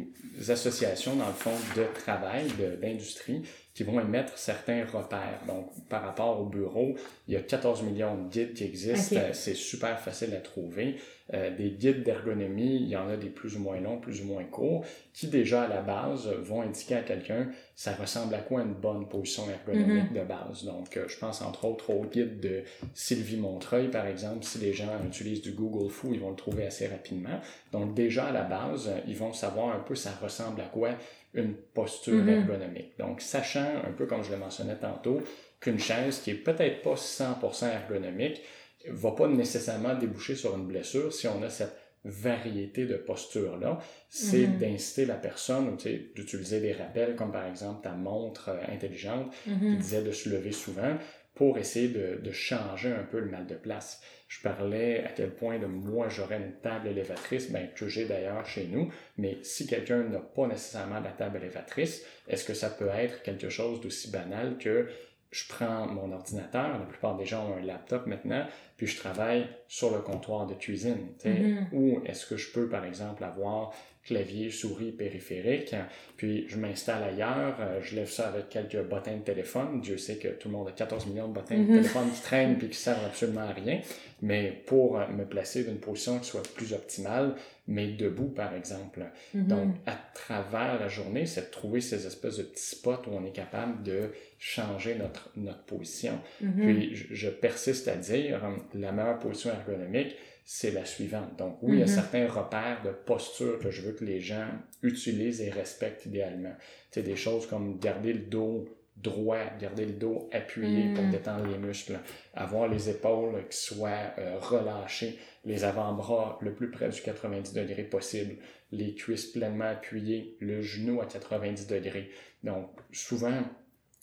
associations, 0.49 1.15
dans 1.15 1.27
le 1.27 1.33
fond, 1.33 1.57
de 1.75 1.85
travail, 1.93 2.45
d'industrie, 2.81 3.41
qui 3.73 3.83
vont 3.83 3.99
émettre 3.99 4.37
certains 4.37 4.85
repères. 4.85 5.41
Donc, 5.47 5.67
par 5.87 6.03
rapport 6.03 6.41
au 6.41 6.45
bureau, 6.45 6.95
il 7.27 7.33
y 7.33 7.37
a 7.37 7.41
14 7.41 7.83
millions 7.83 8.15
de 8.15 8.29
guides 8.29 8.53
qui 8.53 8.63
existent. 8.63 9.15
Euh, 9.17 9.29
C'est 9.33 9.53
super 9.53 9.99
facile 9.99 10.33
à 10.35 10.39
trouver. 10.39 10.97
Euh, 11.33 11.55
des 11.55 11.69
guides 11.69 12.03
d'ergonomie, 12.03 12.75
il 12.75 12.89
y 12.89 12.97
en 12.97 13.07
a 13.07 13.15
des 13.15 13.29
plus 13.29 13.55
ou 13.55 13.59
moins 13.59 13.79
longs, 13.79 13.99
plus 13.99 14.21
ou 14.21 14.25
moins 14.25 14.43
courts, 14.43 14.83
qui 15.13 15.27
déjà 15.27 15.63
à 15.63 15.67
la 15.69 15.81
base 15.81 16.27
vont 16.27 16.61
indiquer 16.61 16.95
à 16.95 17.01
quelqu'un 17.01 17.47
ça 17.81 17.95
ressemble 17.95 18.35
à 18.35 18.37
quoi 18.37 18.61
une 18.61 18.75
bonne 18.75 19.07
position 19.07 19.45
ergonomique 19.49 20.13
de 20.13 20.21
base. 20.21 20.65
Donc, 20.65 20.95
euh, 20.97 21.07
je 21.07 21.17
pense 21.17 21.41
entre 21.41 21.65
autres 21.65 21.89
au 21.89 22.05
guide 22.05 22.39
de 22.39 22.61
Sylvie 22.93 23.37
Montreuil, 23.37 23.89
par 23.89 24.05
exemple. 24.05 24.43
Si 24.43 24.59
les 24.59 24.71
gens 24.71 25.03
utilisent 25.03 25.41
du 25.41 25.53
Google 25.53 25.89
Foo, 25.89 26.09
ils 26.13 26.19
vont 26.19 26.29
le 26.29 26.35
trouver 26.35 26.67
assez 26.67 26.85
rapidement. 26.85 27.39
Donc, 27.71 27.95
déjà 27.95 28.25
à 28.25 28.31
la 28.31 28.43
base, 28.43 28.91
ils 29.07 29.17
vont 29.17 29.33
savoir 29.33 29.75
un 29.75 29.79
peu 29.79 29.95
ça 29.95 30.11
ressemble 30.21 30.61
à 30.61 30.65
quoi 30.65 30.89
une 31.33 31.53
posture 31.55 32.23
Mhm. 32.23 32.29
ergonomique. 32.29 32.97
Donc, 32.97 33.21
sachant 33.21 33.65
un 33.87 33.91
peu 33.91 34.05
comme 34.05 34.23
je 34.23 34.31
le 34.31 34.37
mentionnais 34.37 34.77
tantôt, 34.77 35.21
qu'une 35.59 35.79
chaise 35.79 36.19
qui 36.19 36.31
est 36.31 36.35
peut-être 36.35 36.81
pas 36.81 36.95
100% 36.95 37.67
ergonomique 37.71 38.41
va 38.89 39.11
pas 39.11 39.27
nécessairement 39.27 39.93
déboucher 39.95 40.35
sur 40.35 40.55
une 40.57 40.65
blessure 40.67 41.13
si 41.13 41.27
on 41.27 41.41
a 41.43 41.49
cette 41.49 41.75
variété 42.03 42.85
de 42.87 42.95
postures-là, 42.95 43.79
c'est 44.09 44.47
Mhm. 44.47 44.57
d'inciter 44.57 45.05
la 45.05 45.13
personne 45.15 45.69
ou 45.69 45.77
tu 45.77 45.83
sais, 45.83 46.11
d'utiliser 46.15 46.59
des 46.59 46.73
rappels 46.73 47.15
comme 47.15 47.31
par 47.31 47.45
exemple 47.45 47.83
ta 47.83 47.91
montre 47.91 48.49
euh, 48.49 48.73
intelligente 48.73 49.31
qui 49.43 49.51
Mhm. 49.51 49.77
disait 49.77 50.01
de 50.01 50.11
se 50.11 50.27
lever 50.29 50.51
souvent 50.51 50.97
pour 51.35 51.59
essayer 51.59 51.89
de, 51.89 52.19
de 52.21 52.31
changer 52.31 52.91
un 52.91 53.03
peu 53.03 53.19
le 53.19 53.29
mal 53.29 53.45
de 53.45 53.53
place. 53.55 54.01
Je 54.31 54.39
parlais 54.39 55.03
à 55.03 55.09
quel 55.09 55.31
point 55.31 55.59
de 55.59 55.65
moi 55.65 56.07
j'aurais 56.07 56.37
une 56.37 56.53
table 56.53 56.87
élévatrice, 56.87 57.51
ben, 57.51 57.67
que 57.75 57.89
j'ai 57.89 58.05
d'ailleurs 58.05 58.45
chez 58.45 58.65
nous, 58.67 58.89
mais 59.17 59.39
si 59.43 59.67
quelqu'un 59.67 60.03
n'a 60.03 60.19
pas 60.19 60.47
nécessairement 60.47 61.01
la 61.01 61.11
table 61.11 61.39
élévatrice, 61.39 62.05
est-ce 62.29 62.45
que 62.45 62.53
ça 62.53 62.69
peut 62.69 62.87
être 62.87 63.23
quelque 63.23 63.49
chose 63.49 63.81
d'aussi 63.81 64.09
banal 64.09 64.57
que 64.57 64.87
je 65.31 65.43
prends 65.49 65.85
mon 65.85 66.13
ordinateur, 66.13 66.79
la 66.79 66.85
plupart 66.85 67.17
des 67.17 67.25
gens 67.25 67.49
ont 67.49 67.57
un 67.57 67.61
laptop 67.61 68.07
maintenant, 68.07 68.47
puis 68.77 68.87
je 68.87 68.97
travaille 68.97 69.49
sur 69.67 69.93
le 69.93 70.01
comptoir 70.01 70.47
de 70.47 70.53
cuisine. 70.53 71.09
Mhm. 71.25 71.67
Ou 71.73 72.01
est-ce 72.05 72.25
que 72.25 72.37
je 72.37 72.53
peux, 72.53 72.69
par 72.69 72.85
exemple, 72.85 73.25
avoir 73.25 73.73
clavier, 74.03 74.49
souris, 74.49 74.91
périphérique, 74.91 75.75
puis 76.17 76.45
je 76.47 76.57
m'installe 76.57 77.03
ailleurs, 77.03 77.57
euh, 77.59 77.79
je 77.83 77.95
lève 77.95 78.09
ça 78.09 78.29
avec 78.29 78.49
quelques 78.49 78.81
bottins 78.87 79.15
de 79.17 79.21
téléphone. 79.23 79.79
Dieu 79.81 79.97
sait 79.97 80.15
que 80.17 80.27
tout 80.29 80.47
le 80.49 80.53
monde 80.55 80.67
a 80.69 80.71
14 80.71 81.05
millions 81.07 81.27
de 81.27 81.33
bottins 81.33 81.55
Mhm. 81.57 81.67
de 81.67 81.73
téléphone 81.77 82.11
qui 82.11 82.21
traînent 82.21 82.57
puis 82.57 82.69
qui 82.69 82.77
servent 82.77 83.05
absolument 83.05 83.41
à 83.41 83.53
rien. 83.53 83.79
Mais 84.23 84.63
pour 84.65 84.99
euh, 84.99 85.07
me 85.07 85.25
placer 85.25 85.63
d'une 85.63 85.77
position 85.79 86.19
qui 86.19 86.25
soit 86.29 86.41
plus 86.55 86.73
optimale, 86.73 87.35
mais 87.67 87.87
debout, 87.89 88.27
par 88.29 88.53
exemple. 88.55 89.01
Mhm. 89.33 89.47
Donc, 89.47 89.75
à 89.85 89.95
travers 90.13 90.79
la 90.79 90.87
journée, 90.87 91.25
c'est 91.27 91.47
de 91.47 91.51
trouver 91.51 91.79
ces 91.81 92.05
espèces 92.07 92.37
de 92.37 92.43
petits 92.43 92.75
spots 92.75 93.03
où 93.07 93.11
on 93.15 93.25
est 93.25 93.31
capable 93.31 93.83
de 93.83 94.09
changer 94.39 94.95
notre, 94.95 95.29
notre 95.37 95.63
position. 95.63 96.19
Mhm. 96.41 96.53
Puis, 96.75 96.95
je, 96.95 97.29
persiste 97.29 97.87
à 97.87 97.95
dire, 97.95 98.41
la 98.73 98.91
meilleure 98.91 99.19
position 99.19 99.51
ergonomique, 99.51 100.15
c'est 100.43 100.71
la 100.71 100.85
suivante. 100.85 101.37
Donc, 101.37 101.57
oui, 101.61 101.77
il 101.77 101.79
y 101.79 101.83
a 101.83 101.85
Mhm. 101.85 101.91
certains 101.91 102.27
repères 102.27 102.81
de 102.83 102.89
posture 102.91 103.59
que 103.59 103.69
je 103.71 103.81
veux 103.81 103.93
que 103.93 104.03
les 104.05 104.19
gens 104.19 104.47
utilisent 104.81 105.41
et 105.41 105.49
respectent 105.49 106.05
idéalement. 106.05 106.53
C'est 106.91 107.03
des 107.03 107.15
choses 107.15 107.47
comme 107.47 107.77
garder 107.79 108.13
le 108.13 108.19
dos 108.19 108.67
droit, 108.97 109.45
garder 109.59 109.85
le 109.85 109.93
dos 109.93 110.29
appuyé 110.31 110.89
pour 110.93 111.03
Mhm. 111.05 111.09
détendre 111.11 111.47
les 111.47 111.57
muscles, 111.57 111.97
avoir 112.35 112.67
les 112.67 112.89
épaules 112.89 113.47
qui 113.49 113.57
soient 113.57 114.13
euh, 114.19 114.37
relâchées, 114.39 115.17
les 115.45 115.63
avant-bras 115.63 116.37
le 116.41 116.53
plus 116.53 116.69
près 116.69 116.89
du 116.89 117.01
90 117.01 117.53
degrés 117.53 117.83
possible, 117.83 118.35
les 118.71 118.93
cuisses 118.93 119.25
pleinement 119.27 119.69
appuyées, 119.69 120.37
le 120.39 120.61
genou 120.61 121.01
à 121.01 121.05
90 121.07 121.65
degrés. 121.67 122.11
Donc, 122.43 122.69
souvent, 122.91 123.41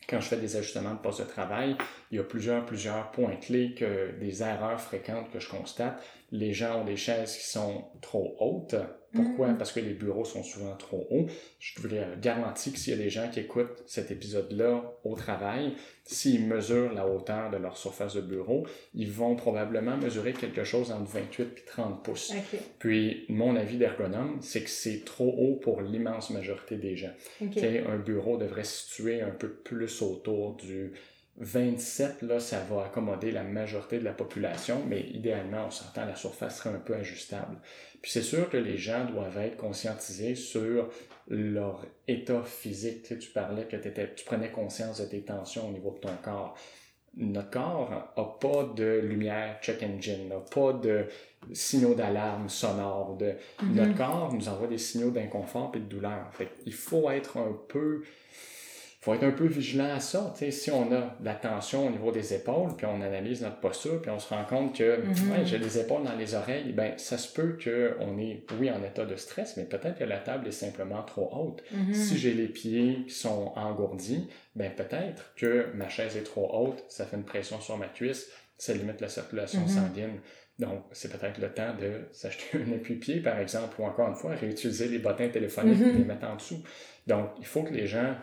quand 0.08 0.20
je 0.20 0.28
fais 0.28 0.36
des 0.36 0.56
ajustements 0.56 0.94
de 0.94 1.00
poste 1.00 1.20
de 1.20 1.26
travail, 1.26 1.76
il 2.10 2.16
y 2.16 2.20
a 2.20 2.24
plusieurs, 2.24 2.64
plusieurs 2.64 3.10
points 3.10 3.36
clés, 3.36 3.74
que, 3.74 4.12
des 4.18 4.42
erreurs 4.42 4.80
fréquentes 4.80 5.30
que 5.30 5.40
je 5.40 5.48
constate. 5.48 6.02
Les 6.30 6.52
gens 6.52 6.80
ont 6.80 6.84
des 6.84 6.96
chaises 6.96 7.36
qui 7.36 7.46
sont 7.46 7.84
trop 8.00 8.36
hautes. 8.38 8.76
Pourquoi? 9.14 9.48
Mhm. 9.48 9.58
Parce 9.58 9.72
que 9.72 9.80
les 9.80 9.94
bureaux 9.94 10.24
sont 10.24 10.42
souvent 10.42 10.74
trop 10.76 11.06
hauts. 11.10 11.26
Je 11.58 11.80
vous 11.80 11.88
garantis 12.20 12.72
que 12.72 12.78
s'il 12.78 12.92
y 12.92 13.00
a 13.00 13.02
des 13.02 13.10
gens 13.10 13.28
qui 13.30 13.40
écoutent 13.40 13.82
cet 13.86 14.10
épisode-là 14.10 14.92
au 15.04 15.14
travail, 15.14 15.74
s'ils 16.04 16.46
mesurent 16.46 16.92
la 16.92 17.06
hauteur 17.06 17.50
de 17.50 17.56
leur 17.56 17.76
surface 17.76 18.14
de 18.14 18.20
bureau, 18.20 18.66
ils 18.94 19.10
vont 19.10 19.36
probablement 19.36 19.96
mesurer 19.96 20.32
quelque 20.32 20.64
chose 20.64 20.90
entre 20.92 21.10
28 21.10 21.42
et 21.42 21.64
30 21.66 22.04
pouces. 22.04 22.34
Puis, 22.78 23.24
mon 23.28 23.56
avis 23.56 23.78
d'ergonome, 23.78 24.38
c'est 24.40 24.62
que 24.62 24.70
c'est 24.70 25.04
trop 25.04 25.34
haut 25.38 25.56
pour 25.56 25.80
l'immense 25.80 26.30
majorité 26.30 26.76
des 26.76 26.96
gens. 26.96 27.12
Un 27.40 27.98
bureau 27.98 28.36
devrait 28.36 28.64
se 28.64 28.86
situer 28.86 29.22
un 29.22 29.30
peu 29.30 29.48
plus 29.48 30.02
autour 30.02 30.56
du 30.56 30.92
27, 31.40 32.22
là, 32.22 32.40
ça 32.40 32.58
va 32.68 32.86
accommoder 32.86 33.30
la 33.30 33.44
majorité 33.44 33.98
de 33.98 34.04
la 34.04 34.12
population, 34.12 34.82
mais 34.88 35.02
idéalement, 35.02 35.66
on 35.66 35.70
s'entend, 35.70 36.04
la 36.04 36.16
surface 36.16 36.58
serait 36.58 36.74
un 36.74 36.80
peu 36.80 36.94
ajustable. 36.94 37.58
Puis 38.02 38.10
c'est 38.10 38.22
sûr 38.22 38.50
que 38.50 38.56
les 38.56 38.76
gens 38.76 39.04
doivent 39.04 39.38
être 39.38 39.56
conscientisés 39.56 40.34
sur 40.34 40.90
leur 41.28 41.84
état 42.06 42.42
physique. 42.42 43.02
Tu, 43.02 43.08
sais, 43.08 43.18
tu 43.18 43.30
parlais 43.30 43.66
que 43.66 43.76
tu 43.76 44.24
prenais 44.24 44.50
conscience 44.50 45.00
de 45.00 45.06
tes 45.06 45.22
tensions 45.22 45.68
au 45.68 45.72
niveau 45.72 45.92
de 45.92 45.98
ton 45.98 46.16
corps. 46.22 46.56
Notre 47.16 47.50
corps 47.50 47.90
n'a 47.90 48.24
pas 48.40 48.72
de 48.76 49.00
lumière 49.02 49.58
check 49.60 49.82
engine, 49.82 50.28
n'a 50.28 50.40
pas 50.40 50.72
de 50.72 51.06
signaux 51.52 51.94
d'alarme 51.94 52.48
sonore. 52.48 53.16
De... 53.16 53.34
Mhm. 53.62 53.74
Notre 53.74 53.96
corps 53.96 54.32
nous 54.32 54.48
envoie 54.48 54.68
des 54.68 54.78
signaux 54.78 55.10
d'inconfort 55.10 55.72
et 55.74 55.78
de 55.78 55.84
douleur. 55.84 56.28
Fait 56.32 56.50
il 56.66 56.74
faut 56.74 57.10
être 57.10 57.38
un 57.38 57.56
peu 57.68 58.02
faut 59.08 59.14
être 59.14 59.24
un 59.24 59.30
peu 59.30 59.46
vigilant 59.46 59.90
à 59.94 60.00
ça. 60.00 60.32
Tu 60.36 60.44
sais, 60.44 60.50
si 60.50 60.70
on 60.70 60.92
a 60.92 61.16
de 61.18 61.24
la 61.24 61.34
tension 61.34 61.86
au 61.86 61.90
niveau 61.90 62.12
des 62.12 62.34
épaules, 62.34 62.76
puis 62.76 62.84
on 62.86 63.00
analyse 63.00 63.40
notre 63.42 63.58
posture, 63.60 64.02
puis 64.02 64.10
on 64.10 64.18
se 64.18 64.28
rend 64.28 64.44
compte 64.44 64.76
que 64.76 64.98
Mhm. 65.00 65.30
ouais, 65.30 65.44
j'ai 65.46 65.58
des 65.58 65.78
épaules 65.78 66.02
dans 66.04 66.14
les 66.14 66.34
oreilles, 66.34 66.72
ben 66.72 66.92
ça 66.98 67.16
se 67.16 67.32
peut 67.32 67.56
qu'on 67.62 68.18
est, 68.18 68.44
oui, 68.60 68.70
en 68.70 68.82
état 68.84 69.06
de 69.06 69.16
stress, 69.16 69.56
mais 69.56 69.64
peut-être 69.64 69.98
que 69.98 70.04
la 70.04 70.18
table 70.18 70.46
est 70.48 70.52
simplement 70.52 71.02
trop 71.02 71.30
haute. 71.32 71.62
Mhm. 71.72 71.94
Si 71.94 72.18
j'ai 72.18 72.34
les 72.34 72.48
pieds 72.48 73.04
qui 73.06 73.14
sont 73.14 73.52
engourdis, 73.56 74.28
ben 74.54 74.70
peut-être 74.74 75.32
que 75.36 75.68
ma 75.74 75.88
chaise 75.88 76.16
est 76.16 76.24
trop 76.24 76.48
haute, 76.52 76.84
ça 76.88 77.06
fait 77.06 77.16
une 77.16 77.24
pression 77.24 77.60
sur 77.60 77.78
ma 77.78 77.86
cuisse, 77.86 78.30
ça 78.58 78.74
limite 78.74 79.00
la 79.00 79.08
circulation 79.08 79.60
Mhm. 79.62 79.68
sanguine. 79.68 80.18
Donc, 80.58 80.82
c'est 80.92 81.10
peut-être 81.16 81.38
le 81.38 81.50
temps 81.50 81.72
de 81.80 82.08
s'acheter 82.10 82.58
un 82.58 82.72
appui-pied, 82.74 83.20
par 83.20 83.38
exemple, 83.38 83.80
ou 83.80 83.84
encore 83.84 84.08
une 84.08 84.16
fois, 84.16 84.32
réutiliser 84.34 84.88
les 84.88 84.98
bottins 84.98 85.28
téléphoniques 85.28 85.80
et 85.80 85.92
les 85.92 86.04
mettre 86.04 86.26
en 86.26 86.34
dessous. 86.34 86.60
Donc, 87.06 87.30
il 87.38 87.46
faut 87.46 87.62
que 87.62 87.72
les 87.72 87.86
gens, 87.86 88.16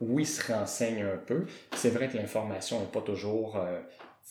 oui, 0.00 0.24
se 0.24 0.52
renseignent 0.52 1.02
un 1.02 1.16
peu. 1.18 1.46
C'est 1.74 1.90
vrai 1.90 2.08
que 2.08 2.16
l'information 2.16 2.80
n'est 2.80 2.86
pas 2.86 3.02
toujours 3.02 3.56
euh, 3.56 3.80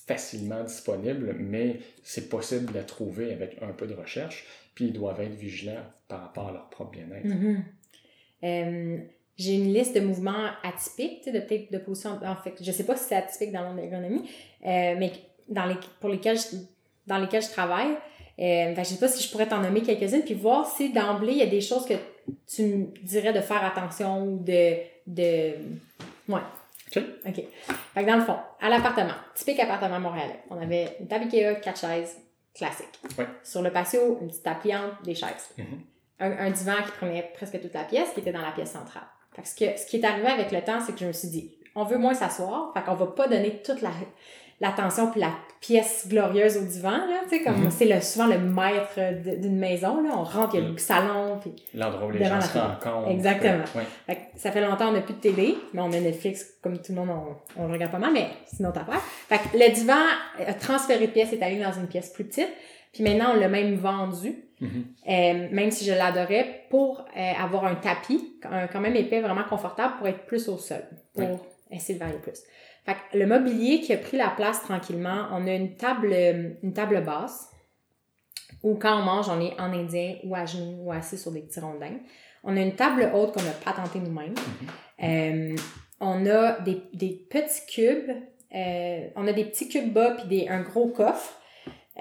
facilement 0.08 0.64
disponible, 0.64 1.36
mais 1.40 1.80
c'est 2.04 2.30
possible 2.30 2.72
de 2.72 2.74
la 2.74 2.84
trouver 2.84 3.32
avec 3.32 3.62
un 3.62 3.72
peu 3.72 3.88
de 3.88 3.94
recherche, 3.94 4.46
puis 4.74 4.86
ils 4.86 4.94
doivent 4.94 5.22
être 5.22 5.36
vigilants 5.36 5.84
par 6.08 6.22
rapport 6.22 6.50
à 6.50 6.52
leur 6.52 6.70
propre 6.70 6.92
bien-être. 6.92 7.26
Mhm. 7.26 7.64
Euh, 8.44 8.98
j'ai 9.38 9.56
une 9.56 9.74
liste 9.74 9.96
de 9.96 10.02
mouvements 10.02 10.48
atypiques, 10.64 11.26
de 11.26 11.40
de 11.72 11.78
positions. 11.78 12.20
En 12.24 12.36
fait, 12.36 12.56
je 12.62 12.72
sais 12.72 12.86
pas 12.86 12.96
si 12.98 13.06
c'est 13.06 13.16
atypique 13.16 13.52
dans 13.52 13.74
l'ergonomie, 13.74 14.30
euh, 14.66 14.96
mais 14.98 15.12
dans 15.48 15.66
les, 15.66 15.76
pour 16.00 16.10
lesquels 16.10 16.38
je, 16.38 16.58
dans 17.08 17.18
lesquels 17.18 17.44
je 17.44 17.50
travaille. 17.50 17.96
Je 18.38 18.82
sais 18.84 19.00
pas 19.00 19.10
si 19.10 19.22
je 19.22 19.30
pourrais 19.30 19.48
t'en 19.48 19.62
nommer 19.62 19.82
quelques-unes, 19.82 20.24
puis 20.24 20.34
voir 20.34 20.66
si 20.66 20.94
d'emblée, 20.94 21.34
il 21.34 21.38
y 21.40 21.44
a 21.44 21.48
des 21.48 21.60
choses 21.60 21.86
que 21.86 21.96
tu 22.48 22.64
me 22.64 22.86
dirais 23.04 23.34
de 23.34 23.42
faire 23.42 23.64
attention 23.64 24.24
ou 24.24 24.44
de. 24.44 24.78
De... 25.10 25.56
Ouais. 26.28 26.42
OK. 26.96 27.04
OK. 27.28 27.36
Fait 27.94 28.04
que 28.04 28.08
dans 28.08 28.18
le 28.18 28.24
fond, 28.24 28.38
à 28.62 28.70
l'appartement, 28.70 29.14
typique 29.36 29.60
appartement 29.60 30.00
montréalais, 30.00 30.40
on 30.50 30.62
avait 30.62 30.96
une 31.00 31.08
table 31.08 31.26
Ikea, 31.26 31.60
quatre 31.62 31.82
chaises, 31.82 32.18
classique. 32.54 33.00
Ouais. 33.18 33.28
Sur 33.44 33.62
le 33.62 33.72
patio, 33.72 34.20
une 34.22 34.28
petite 34.28 34.44
table 34.44 34.60
pliante, 34.62 35.04
des 35.04 35.16
chaises. 35.16 35.50
Mhm. 35.58 35.66
Un, 36.22 36.32
un 36.32 36.52
divan 36.52 36.76
qui 36.86 36.92
prenait 36.92 37.32
presque 37.34 37.60
toute 37.62 37.74
la 37.74 37.84
pièce, 37.84 38.12
qui 38.14 38.22
était 38.22 38.32
dans 38.32 38.42
la 38.42 38.52
pièce 38.52 38.72
centrale. 38.72 39.08
Fait 39.36 39.42
que 39.42 39.48
ce, 39.48 39.56
que, 39.56 39.78
ce 39.80 39.86
qui 39.86 39.98
est 39.98 40.06
arrivé 40.06 40.28
avec 40.28 40.52
le 40.52 40.62
temps, 40.62 40.80
c'est 40.86 40.94
que 40.94 41.00
je 41.00 41.06
me 41.06 41.14
suis 41.14 41.30
dit, 41.30 41.56
on 41.76 41.82
on 41.82 41.86
veut 41.86 41.98
moins 41.98 42.14
s'asseoir. 42.14 42.74
Fait 42.74 42.82
qu'on 42.84 42.96
va 42.96 43.08
pas 43.08 43.28
donner 43.28 43.62
toute 43.62 43.82
la, 43.82 43.92
l'attention 44.62 45.10
puis 45.12 45.22
la 45.22 45.32
pièce 45.62 46.08
glorieuse 46.08 46.58
au 46.58 46.62
divan, 46.66 46.92
là, 46.92 47.22
tu 47.24 47.38
sais, 47.38 47.44
comme 47.44 47.64
Mhm. 47.64 47.72
c'est 47.72 47.86
le, 47.86 48.00
souvent 48.02 48.28
le 48.28 48.38
maître 48.40 48.98
d'une 49.40 49.58
maison, 49.58 50.02
là. 50.02 50.12
On 50.18 50.24
rentre, 50.24 50.56
il 50.56 50.62
y 50.64 50.66
a 50.66 50.70
le 50.70 50.78
salon, 50.78 51.38
puis 51.42 51.54
L'endroit 51.74 52.08
où 52.08 52.12
les 52.12 52.24
gens 52.24 52.40
se 52.40 52.58
rencontrent. 52.58 53.10
Exactement. 53.10 53.64
Oui. 53.76 53.84
Fait 54.06 54.16
que 54.16 54.20
ça 54.38 54.52
fait 54.52 54.62
longtemps 54.62 54.88
qu'on 54.88 54.94
n'a 54.94 55.02
plus 55.02 55.16
de 55.16 55.20
télé, 55.20 55.58
mais 55.74 55.82
on 55.82 55.92
a 55.92 56.00
Netflix, 56.00 56.46
comme 56.64 56.78
tout 56.78 56.94
le 56.94 56.96
monde, 56.96 57.10
on, 57.58 57.62
on 57.64 57.68
le 57.68 57.74
regarde 57.74 57.92
pas 57.92 58.00
mal, 58.00 58.14
mais 58.14 58.28
une 58.60 58.68
autre 58.68 58.80
affaire. 58.80 59.02
Fait 59.02 59.38
que 59.38 59.58
le 59.58 59.70
divan 59.74 59.98
a 60.46 60.54
transféré 60.54 61.08
de 61.08 61.12
pièce, 61.12 61.34
est 61.34 61.44
allé 61.44 61.60
dans 61.62 61.74
une 61.74 61.88
pièce 61.88 62.10
plus 62.12 62.24
petite. 62.24 62.50
Puis 62.94 63.04
maintenant, 63.04 63.32
on 63.36 63.40
l'a 63.40 63.50
même 63.50 63.76
vendu, 63.76 64.36
Mhm. 64.62 64.86
euh, 65.10 65.48
même 65.52 65.72
si 65.72 65.86
je 65.86 65.92
l'adorais, 65.94 66.66
pour 66.70 67.06
euh, 67.18 67.32
avoir 67.42 67.66
un 67.66 67.76
tapis, 67.76 68.34
un- 68.50 68.68
quand 68.68 68.80
même 68.80 68.96
épais, 68.96 69.20
vraiment 69.22 69.44
confortable, 69.50 69.94
pour 69.98 70.08
être 70.08 70.26
plus 70.26 70.48
au 70.50 70.58
sol, 70.58 70.84
pour 71.14 71.24
Oui. 71.30 71.38
essayer 71.72 71.96
de 71.96 72.00
varier 72.04 72.18
plus. 72.18 72.40
Fait 72.90 72.96
que 73.12 73.20
le 73.20 73.28
mobilier 73.28 73.82
qui 73.82 73.94
a 73.94 73.98
pris 73.98 74.18
la 74.18 74.30
place 74.30 74.64
tranquillement, 74.64 75.28
on 75.32 75.46
a 75.46 75.54
une 75.54 75.76
table, 75.76 76.10
euh, 76.12 76.54
une 76.64 76.74
table 76.74 77.04
basse, 77.04 77.52
où 78.64 78.74
quand 78.76 79.00
on 79.00 79.04
mange, 79.04 79.30
on 79.30 79.40
est 79.40 79.54
en 79.60 79.72
indien 79.72 80.16
ou 80.24 80.34
à 80.34 80.48
genoux 80.48 80.86
ou 80.86 80.92
assis 80.92 81.20
sur 81.20 81.32
des 81.32 81.42
petits 81.42 81.60
rondins. 81.60 82.00
On 82.44 82.58
a 82.58 82.62
une 82.62 82.74
table 82.76 83.12
haute 83.14 83.34
qu'on 83.34 83.48
a 83.48 83.52
patenté 83.64 84.00
nous-mêmes. 84.00 84.34
Euh, 85.04 85.56
on 86.00 86.26
a 86.26 86.60
des, 86.62 86.82
des 86.94 87.28
petits 87.30 87.68
cubes. 87.68 88.10
euh, 88.56 89.08
on 89.16 89.28
a 89.28 89.34
des 89.34 89.46
petits 89.46 89.70
cubes 89.70 89.94
bas 89.94 90.12
puis 90.12 90.50
un 90.50 90.62
gros 90.62 90.88
coffre. 90.88 91.40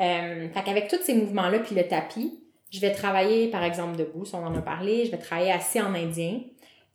Euh, 0.00 0.48
fait 0.48 0.62
qu'avec 0.64 0.88
tous 0.88 1.02
ces 1.02 1.12
mouvements-là 1.12 1.58
puis 1.58 1.74
le 1.74 1.86
tapis, 1.86 2.42
je 2.70 2.80
vais 2.80 2.92
travailler, 2.92 3.50
par 3.50 3.62
exemple, 3.62 3.98
debout, 3.98 4.24
si 4.24 4.34
on 4.34 4.46
en 4.46 4.54
a 4.56 4.62
parlé. 4.62 5.04
Je 5.04 5.10
vais 5.10 5.18
travailler 5.18 5.52
assis 5.52 5.82
en 5.82 5.94
indien. 5.94 6.40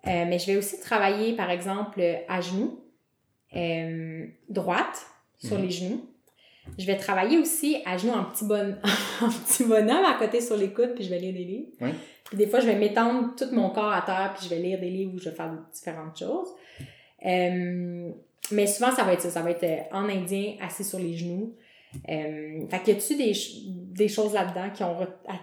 Euh, 0.08 0.26
mais 0.28 0.39
je 0.39 0.48
vais 0.48 0.58
aussi 0.58 0.80
travailler, 0.80 1.36
par 1.36 1.52
exemple, 1.52 2.02
à 2.28 2.41
genoux, 2.41 2.83
euh, 3.56 4.26
droite, 4.49 5.06
sur 5.39 5.58
Mhm. 5.58 5.64
les 5.66 5.70
genoux. 5.72 6.06
Je 6.80 6.86
vais 6.86 6.95
travailler 6.97 7.38
aussi 7.38 7.78
à 7.86 7.97
genoux 7.97 8.14
en 8.14 8.24
petit, 8.26 8.45
bon... 8.45 8.76
en 9.22 9.30
petit 9.30 9.66
bonhomme 9.66 10.06
à 10.06 10.16
côté 10.18 10.39
sur 10.41 10.56
les 10.56 10.70
coudes, 10.72 10.93
puis 10.95 11.04
je 11.04 11.10
vais 11.10 11.20
lire 11.20 11.34
des 11.34 11.43
livres. 11.43 11.68
Oui. 11.82 11.89
Puis 12.26 12.38
des 12.38 12.47
fois, 12.47 12.62
je 12.62 12.68
vais 12.68 12.76
m'étendre 12.76 13.36
tout 13.36 13.54
mon 13.54 13.70
corps 13.70 13.91
à 13.91 14.01
terre, 14.01 14.34
puis 14.36 14.45
je 14.45 14.49
vais 14.56 14.62
lire 14.62 14.80
des 14.80 14.89
livres 14.89 15.12
où 15.16 15.20
je 15.20 15.30
vais 15.30 15.36
faire 15.36 15.51
différentes 15.74 16.18
choses. 16.18 16.47
Euh, 17.26 18.12
mais 18.51 18.68
souvent, 18.68 18.91
ça 18.91 19.04
va 19.04 19.14
être 19.14 19.22
ça. 19.22 19.30
Ça 19.30 19.41
va 19.41 19.51
être 19.51 19.64
euh, 19.64 19.78
en 19.91 20.08
indien, 20.10 20.56
assis 20.62 20.84
sur 20.84 20.99
les 20.99 21.16
genoux. 21.16 21.54
Euh, 22.10 22.66
fait 22.70 22.80
que 22.84 22.91
y 22.91 22.93
a-tu 22.93 23.16
des, 23.18 23.34
des 23.68 24.08
choses 24.08 24.34
là-dedans 24.34 24.70
qui 24.74 24.84
ont 24.84 24.99
a- 25.01 25.39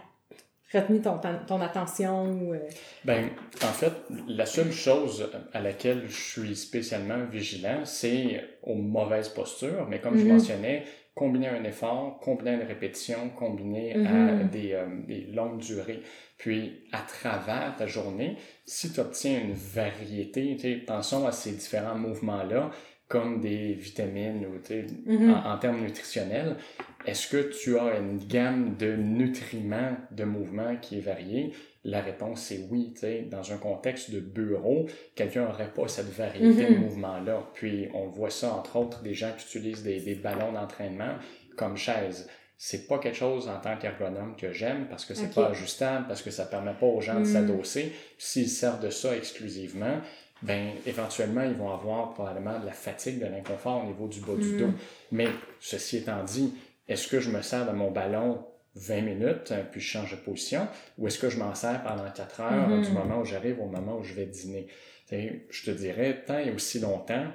retenu 0.79 1.01
ton, 1.01 1.19
ton 1.47 1.61
attention 1.61 2.25
ou... 2.31 2.55
euh, 2.55 2.59
Ben, 3.05 3.31
en 3.63 3.73
fait, 3.73 3.93
la 4.29 4.47
seule 4.47 4.71
chose 4.73 5.29
à 5.53 5.61
laquelle 5.61 6.05
je 6.09 6.17
suis 6.33 6.57
spécialement 6.57 7.25
vigilant, 7.31 7.85
c'est 7.85 8.41
aux 8.63 8.77
mauvaises 8.77 9.29
postures. 9.31 9.87
Mais 9.89 10.01
comme 10.01 10.17
je 10.17 10.25
Mhm. 10.25 10.33
mentionnais, 10.33 10.85
combiner 11.15 11.49
un 11.49 11.65
effort, 11.65 12.19
combiner 12.21 12.53
une 12.53 12.63
répétition, 12.63 13.31
combiner 13.31 13.95
à 14.07 14.33
Mhm. 14.45 14.49
des, 14.51 14.73
euh, 14.73 14.87
des 15.07 15.23
longues 15.33 15.59
durées. 15.59 16.03
Puis, 16.39 16.85
à 16.93 17.01
travers 17.03 17.75
ta 17.77 17.87
journée, 17.87 18.37
si 18.65 18.93
tu 18.93 19.01
obtiens 19.01 19.41
une 19.41 19.53
variété, 19.55 20.57
pensons 20.87 21.27
à 21.27 21.33
ces 21.33 21.53
différents 21.53 21.97
mouvements-là, 21.97 22.71
comme 23.11 23.41
des 23.41 23.75
vitamines 23.75 24.47
ou 24.47 25.11
Mhm. 25.11 25.31
en, 25.33 25.53
en 25.53 25.59
termes 25.59 25.81
nutritionnels, 25.83 26.57
est-ce 27.05 27.27
que 27.27 27.51
tu 27.51 27.77
as 27.77 27.99
une 27.99 28.19
gamme 28.19 28.77
de 28.79 28.95
nutriments, 28.95 29.97
de 30.13 30.23
mouvements 30.25 30.77
qui 30.77 30.99
est 30.99 31.03
variée? 31.03 31.53
La 31.83 32.01
réponse 32.03 32.53
est 32.53 32.67
oui. 32.71 32.95
Dans 33.31 33.53
un 33.53 33.57
contexte 33.57 34.13
de 34.13 34.21
bureau, 34.21 34.87
quelqu'un 35.17 35.47
n'aurait 35.47 35.73
pas 35.73 35.89
cette 35.89 36.11
variété 36.15 36.67
de 36.67 36.75
Mhm. 36.75 36.81
mouvements-là. 36.83 37.51
Puis 37.55 37.89
on 37.95 38.07
voit 38.07 38.31
ça, 38.31 38.53
entre 38.55 38.77
autres, 38.77 39.03
des 39.03 39.15
gens 39.15 39.33
qui 39.37 39.45
utilisent 39.59 39.83
des, 39.83 39.99
des 40.01 40.15
ballons 40.15 40.53
d'entraînement 40.53 41.15
comme 41.57 41.77
chaise. 41.77 42.29
C'est 42.59 42.87
pas 42.87 42.99
quelque 42.99 43.17
chose 43.17 43.49
en 43.49 43.59
tant 43.59 43.77
qu'ergonome 43.77 44.37
que 44.37 44.53
j'aime 44.53 44.87
parce 44.89 45.05
que 45.05 45.15
c'est 45.15 45.29
Ok. 45.29 45.35
pas 45.35 45.49
ajustable, 45.49 46.07
parce 46.07 46.23
que 46.23 46.31
ça 46.31 46.45
permet 46.45 46.75
pas 46.75 46.87
aux 46.87 47.01
gens 47.01 47.15
de 47.15 47.21
Mhm. 47.21 47.25
s'adosser. 47.25 47.93
S'ils 48.19 48.51
servent 48.51 48.85
de 48.85 48.91
ça 48.91 49.17
exclusivement, 49.17 49.97
ben 50.43 50.71
éventuellement 50.87 51.43
ils 51.43 51.55
vont 51.55 51.71
avoir 51.73 52.13
probablement 52.15 52.59
de 52.59 52.67
la 52.67 52.73
fatigue, 52.73 53.19
de 53.21 53.27
l'inconfort 53.27 53.83
au 53.85 53.87
niveau 53.87 54.09
du 54.09 54.21
bas 54.21 54.35
du 54.37 54.49
Mhm. 54.53 54.59
dos. 54.59 54.73
Mais 55.13 55.29
ceci 55.61 55.99
étant 55.99 56.23
dit, 56.25 56.55
est-ce 56.89 57.09
que 57.09 57.21
je 57.21 57.31
me 57.31 57.43
sers 57.43 57.67
de 57.67 57.73
mon 57.73 57.91
ballon 57.91 58.45
20 58.77 59.01
minutes, 59.03 59.51
euh, 59.51 59.65
puis 59.71 59.81
je 59.81 59.89
change 59.89 60.13
de 60.13 60.17
position, 60.17 60.67
ou 60.97 61.07
est-ce 61.09 61.19
que 61.19 61.29
je 61.29 61.39
m'en 61.39 61.55
sers 61.55 61.83
pendant 61.83 62.09
4 62.11 62.41
heures 62.41 62.69
Mhm. 62.69 62.83
du 62.83 62.91
moment 62.93 63.19
où 63.21 63.25
j'arrive 63.25 63.61
au 63.61 63.67
moment 63.67 63.99
où 63.99 64.05
je 64.05 64.15
vais 64.15 64.27
dîner? 64.27 64.69
T'sais, 65.07 65.47
je 65.51 65.65
te 65.65 65.71
dirais, 65.73 66.23
tant 66.25 66.39
et 66.39 66.53
aussi 66.53 66.79
longtemps 66.79 67.27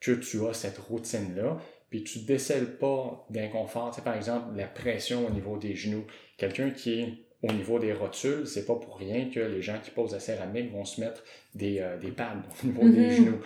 que 0.00 0.12
tu 0.12 0.46
as 0.46 0.52
cette 0.52 0.76
routine-là, 0.78 1.56
puis 1.88 2.04
tu 2.04 2.20
décèles 2.20 2.76
pas 2.76 3.26
d'inconfort. 3.30 3.90
Tu 3.90 3.96
sais, 3.96 4.02
Par 4.02 4.14
exemple, 4.16 4.54
la 4.56 4.66
pression 4.66 5.26
au 5.26 5.30
niveau 5.30 5.56
des 5.56 5.74
genoux. 5.74 6.04
Quelqu'un 6.36 6.70
qui 6.70 7.00
est 7.00 7.08
au 7.42 7.52
niveau 7.52 7.78
des 7.80 7.92
rotules, 7.92 8.46
c'est 8.46 8.64
pas 8.66 8.76
pour 8.76 8.98
rien 8.98 9.28
que 9.28 9.40
les 9.40 9.62
gens 9.62 9.78
qui 9.82 9.90
posent 9.90 10.12
la 10.12 10.20
céramique 10.20 10.70
vont 10.72 10.84
se 10.84 11.00
mettre 11.00 11.22
des, 11.54 11.80
euh, 11.80 11.96
des 11.98 12.12
pads 12.12 12.36
au 12.62 12.66
niveau 12.66 12.88
des 12.88 13.00
Mhm. 13.00 13.10
genoux, 13.10 13.40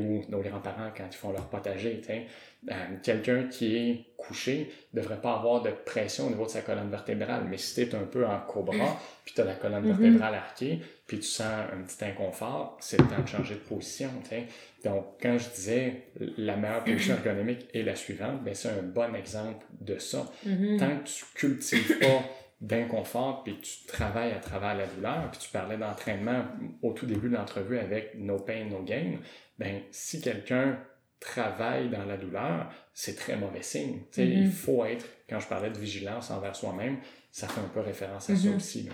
ou 0.00 0.24
nos 0.28 0.40
grands-parents 0.40 0.90
quand 0.96 1.04
ils 1.10 1.16
font 1.16 1.30
leur 1.32 1.46
potager. 1.48 2.00
Euh, 2.10 2.74
Quelqu'un 3.04 3.44
qui 3.44 3.76
est 3.76 4.04
couché 4.16 4.68
devrait 4.92 5.20
pas 5.20 5.34
avoir 5.36 5.62
de 5.62 5.70
pression 5.70 6.26
au 6.26 6.30
niveau 6.30 6.46
de 6.46 6.50
sa 6.50 6.62
colonne 6.62 6.90
vertébrale, 6.90 7.44
mais 7.48 7.56
si 7.58 7.74
tu 7.76 7.80
es 7.82 7.94
un 7.94 8.02
peu 8.04 8.26
en 8.26 8.40
cobra, 8.40 8.98
puis 9.24 9.34
tu 9.34 9.40
as 9.40 9.44
la 9.44 9.54
colonne 9.54 9.84
Mhm. 9.84 9.92
vertébrale 9.96 10.34
arquée, 10.34 10.80
puis 11.06 11.18
tu 11.18 11.26
sens 11.26 11.46
un 11.72 11.82
petit 11.82 12.04
inconfort, 12.04 12.76
c'est 12.80 13.00
le 13.00 13.06
temps 13.06 13.22
de 13.22 13.28
changer 13.28 13.54
de 13.54 13.60
position. 13.60 14.10
tu 14.24 14.30
sais. 14.30 14.46
Donc, 14.84 15.04
quand 15.22 15.38
je 15.38 15.48
disais 15.50 16.02
la 16.36 16.56
meilleure 16.56 16.82
position 16.82 17.14
ergonomique 17.24 17.68
est 17.72 17.82
la 17.84 17.94
suivante, 17.94 18.42
ben 18.42 18.54
c'est 18.54 18.70
un 18.70 18.82
bon 18.82 19.14
exemple 19.14 19.64
de 19.80 19.98
ça 19.98 20.26
mhm. 20.44 20.76
tant 20.78 20.96
que 20.98 21.04
tu 21.08 21.24
cultives 21.36 21.98
pas 22.00 22.24
d'inconfort 22.60 23.44
puis 23.44 23.58
tu 23.60 23.86
travailles 23.86 24.32
à 24.32 24.40
travers 24.40 24.74
la 24.76 24.86
douleur, 24.86 25.30
puis 25.30 25.40
tu 25.40 25.48
parlais 25.50 25.76
d'entraînement 25.76 26.44
au 26.82 26.92
tout 26.92 27.06
début 27.06 27.28
de 27.28 27.34
l'entrevue 27.36 27.78
avec 27.78 28.14
no 28.16 28.38
pain, 28.38 28.64
no 28.64 28.82
gain, 28.82 29.18
ben 29.58 29.80
si 29.90 30.20
quelqu'un 30.20 30.78
travaille 31.20 31.88
dans 31.88 32.04
la 32.04 32.16
douleur, 32.16 32.70
c'est 32.94 33.16
très 33.16 33.36
mauvais 33.36 33.62
signe. 33.62 33.98
Tu 34.12 34.22
sais, 34.22 34.26
Mhm. 34.26 34.42
Il 34.44 34.50
faut 34.50 34.84
être, 34.84 35.04
quand 35.28 35.40
je 35.40 35.48
parlais 35.48 35.70
de 35.70 35.78
vigilance 35.78 36.30
envers 36.30 36.54
soi-même, 36.54 36.98
ça 37.32 37.48
fait 37.48 37.60
un 37.60 37.68
peu 37.68 37.80
référence 37.80 38.30
à 38.30 38.36
ça 38.36 38.48
Mhm. 38.48 38.56
aussi. 38.56 38.82
là. 38.84 38.92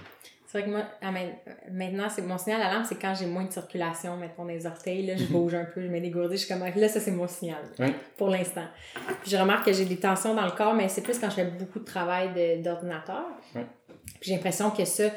C'est 0.55 0.61
vrai 0.61 0.71
que 0.71 0.77
moi, 0.77 0.85
à 1.03 1.11
main- 1.11 1.33
maintenant, 1.73 2.09
c'est 2.09 2.23
mon 2.23 2.39
signal 2.39 2.61
d'alarme, 2.61 2.85
c'est 2.89 2.95
quand 2.95 3.13
j'ai 3.13 3.27
moins 3.27 3.43
de 3.45 3.51
circulation, 3.51 4.17
mettons, 4.17 4.45
des 4.45 4.67
orteils, 4.67 5.05
là, 5.05 5.17
je 5.17 5.25
bouge 5.25 5.53
un 5.53 5.65
peu, 5.65 5.83
je 5.83 5.89
mets 5.89 6.01
des 6.01 6.11
gourdis, 6.11 6.37
je 6.37 6.45
suis 6.45 6.55
comme, 6.55 6.65
là, 6.65 6.89
ça, 6.89 7.01
c'est 7.01 7.11
mon 7.11 7.27
signal, 7.27 7.59
Oui. 7.81 7.89
pour 8.17 8.29
l'instant. 8.29 8.67
Puis 9.23 9.33
je 9.33 9.37
remarque 9.37 9.65
que 9.65 9.73
j'ai 9.73 9.85
des 9.85 9.97
tensions 9.99 10.33
dans 10.33 10.45
le 10.45 10.53
corps, 10.53 10.75
mais 10.75 10.89
c'est 10.89 11.01
plus 11.01 11.19
quand 11.19 11.29
je 11.29 11.35
fais 11.35 11.45
beaucoup 11.45 11.81
de 11.81 11.85
travail 11.85 12.61
d'ordinateur. 12.63 13.25
Oui. 13.57 13.63
Puis 14.21 14.31
j'ai 14.31 14.35
l'impression 14.37 14.71
que 14.71 14.85
ça, 14.85 15.11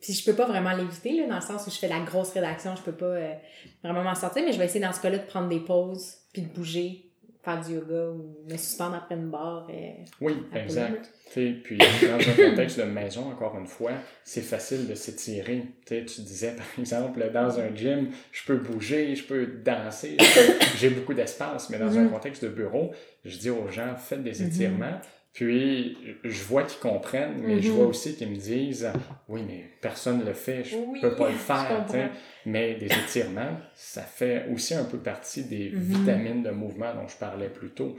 puis 0.00 0.14
je 0.14 0.24
peux 0.24 0.34
pas 0.34 0.46
vraiment 0.46 0.72
l'éviter, 0.72 1.12
là, 1.20 1.26
dans 1.26 1.34
le 1.34 1.42
sens 1.42 1.66
où 1.66 1.70
je 1.70 1.76
fais 1.78 1.88
la 1.88 2.00
grosse 2.00 2.30
rédaction, 2.32 2.74
je 2.74 2.80
peux 2.80 2.92
pas 2.96 3.04
euh, 3.04 3.34
vraiment 3.84 4.02
m'en 4.02 4.14
sortir, 4.14 4.42
mais 4.42 4.52
je 4.54 4.58
vais 4.58 4.64
essayer 4.64 4.80
dans 4.82 4.94
ce 4.94 5.02
cas-là 5.02 5.18
de 5.18 5.26
prendre 5.26 5.48
des 5.50 5.60
pauses, 5.60 6.14
puis 6.32 6.40
de 6.40 6.48
bouger, 6.48 7.07
faire 7.48 7.60
du 7.64 7.74
yoga 7.74 8.10
ou 8.10 8.36
me 8.50 8.56
suspendre 8.56 8.96
après 8.96 9.14
une 9.14 9.30
barre. 9.30 9.66
euh, 9.70 9.90
Oui, 10.20 10.34
exact. 10.54 11.10
Puis 11.32 11.78
dans 11.78 12.18
un 12.44 12.50
contexte 12.50 12.78
de 12.78 12.84
maison, 12.84 13.28
encore 13.30 13.56
une 13.58 13.66
fois, 13.66 13.92
c'est 14.24 14.40
facile 14.40 14.86
de 14.88 14.94
s'étirer. 14.94 15.62
Tu 15.86 15.94
sais, 15.94 16.04
tu 16.04 16.20
disais, 16.22 16.52
par 16.56 16.66
exemple, 16.78 17.30
dans 17.32 17.60
un 17.60 17.74
gym, 17.74 18.08
je 18.32 18.44
peux 18.46 18.56
bouger, 18.56 19.14
je 19.14 19.24
peux 19.24 19.46
danser, 19.46 20.16
j'ai 20.76 20.90
beaucoup 20.90 21.14
d'espace, 21.14 21.70
mais 21.70 21.78
dans 21.78 21.96
un 21.98 22.02
Mhm. 22.04 22.10
contexte 22.10 22.44
de 22.44 22.48
bureau, 22.48 22.92
je 23.24 23.36
dis 23.38 23.50
aux 23.50 23.68
gens, 23.68 23.94
faites 23.96 24.22
des 24.22 24.40
Mhm. 24.42 24.48
étirements. 24.48 25.00
Puis, 25.38 25.96
je 26.24 26.42
vois 26.42 26.64
qu'ils 26.64 26.80
comprennent, 26.80 27.40
mais 27.44 27.62
je 27.62 27.68
Mhm. 27.68 27.76
vois 27.76 27.86
aussi 27.86 28.16
qu'ils 28.16 28.28
me 28.28 28.34
disent, 28.34 28.88
oui, 29.28 29.42
mais 29.46 29.70
personne 29.80 30.18
ne 30.18 30.24
le 30.24 30.32
fait, 30.32 30.64
je 30.64 30.74
Oui, 30.74 30.98
peux 31.00 31.14
pas 31.14 31.28
le 31.28 31.36
faire. 31.36 31.86
Mais 32.44 32.74
des 32.74 32.86
étirements, 32.86 33.56
ça 33.72 34.02
fait 34.02 34.46
aussi 34.52 34.74
un 34.74 34.82
peu 34.82 34.98
partie 34.98 35.44
des 35.44 35.70
Mhm. 35.70 35.80
vitamines 35.80 36.42
de 36.42 36.50
mouvement 36.50 36.92
dont 36.92 37.06
je 37.06 37.16
parlais 37.16 37.50
plus 37.50 37.70
tôt. 37.70 37.96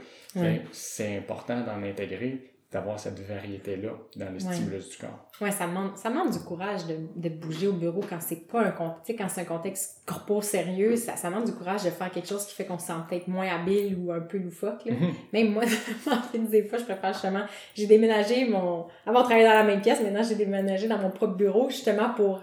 C'est 0.70 1.16
important 1.16 1.62
d'en 1.62 1.82
intégrer, 1.82 2.49
d'avoir 2.72 3.00
cette 3.00 3.18
variété-là 3.18 3.90
dans 4.14 4.32
les 4.32 4.46
Ouais. 4.46 4.52
stimulus 4.54 4.90
du 4.90 4.96
corps. 4.96 5.26
Ouais, 5.40 5.50
ça 5.50 5.66
demande, 5.66 5.96
ça 5.96 6.08
demande 6.08 6.30
du 6.30 6.38
courage 6.38 6.86
de, 6.86 6.96
de 7.16 7.28
bouger 7.28 7.66
au 7.66 7.72
bureau 7.72 8.00
quand 8.08 8.20
c'est 8.20 8.46
pas 8.46 8.60
un 8.60 8.70
contexte, 8.70 9.06
tu 9.06 9.12
sais, 9.12 9.18
quand 9.18 9.28
c'est 9.28 9.40
un 9.40 9.44
contexte 9.44 10.02
corpo 10.06 10.40
sérieux, 10.40 10.94
ça, 10.94 11.16
ça 11.16 11.30
demande 11.30 11.46
du 11.46 11.52
courage 11.52 11.82
de 11.82 11.90
faire 11.90 12.10
quelque 12.12 12.28
chose 12.28 12.46
qui 12.46 12.54
fait 12.54 12.66
qu'on 12.66 12.78
se 12.78 12.86
sent 12.86 12.92
peut-être 13.08 13.26
moins 13.26 13.48
habile 13.48 13.96
ou 14.00 14.12
un 14.12 14.20
peu 14.20 14.38
loufoque, 14.38 14.84
là. 14.84 14.92
Mhm. 14.94 15.12
Même 15.32 15.52
moi, 15.52 15.64
des 16.34 16.62
fois, 16.62 16.78
je 16.78 16.84
préfère 16.84 17.12
justement, 17.12 17.42
j'ai 17.74 17.86
déménagé 17.86 18.46
mon, 18.48 18.86
avant 19.04 19.20
de 19.20 19.24
travailler 19.24 19.46
dans 19.46 19.54
la 19.54 19.64
même 19.64 19.80
pièce, 19.80 20.00
maintenant 20.00 20.22
j'ai 20.22 20.36
déménagé 20.36 20.86
dans 20.86 20.98
mon 20.98 21.10
propre 21.10 21.34
bureau 21.34 21.68
justement 21.70 22.10
pour 22.10 22.42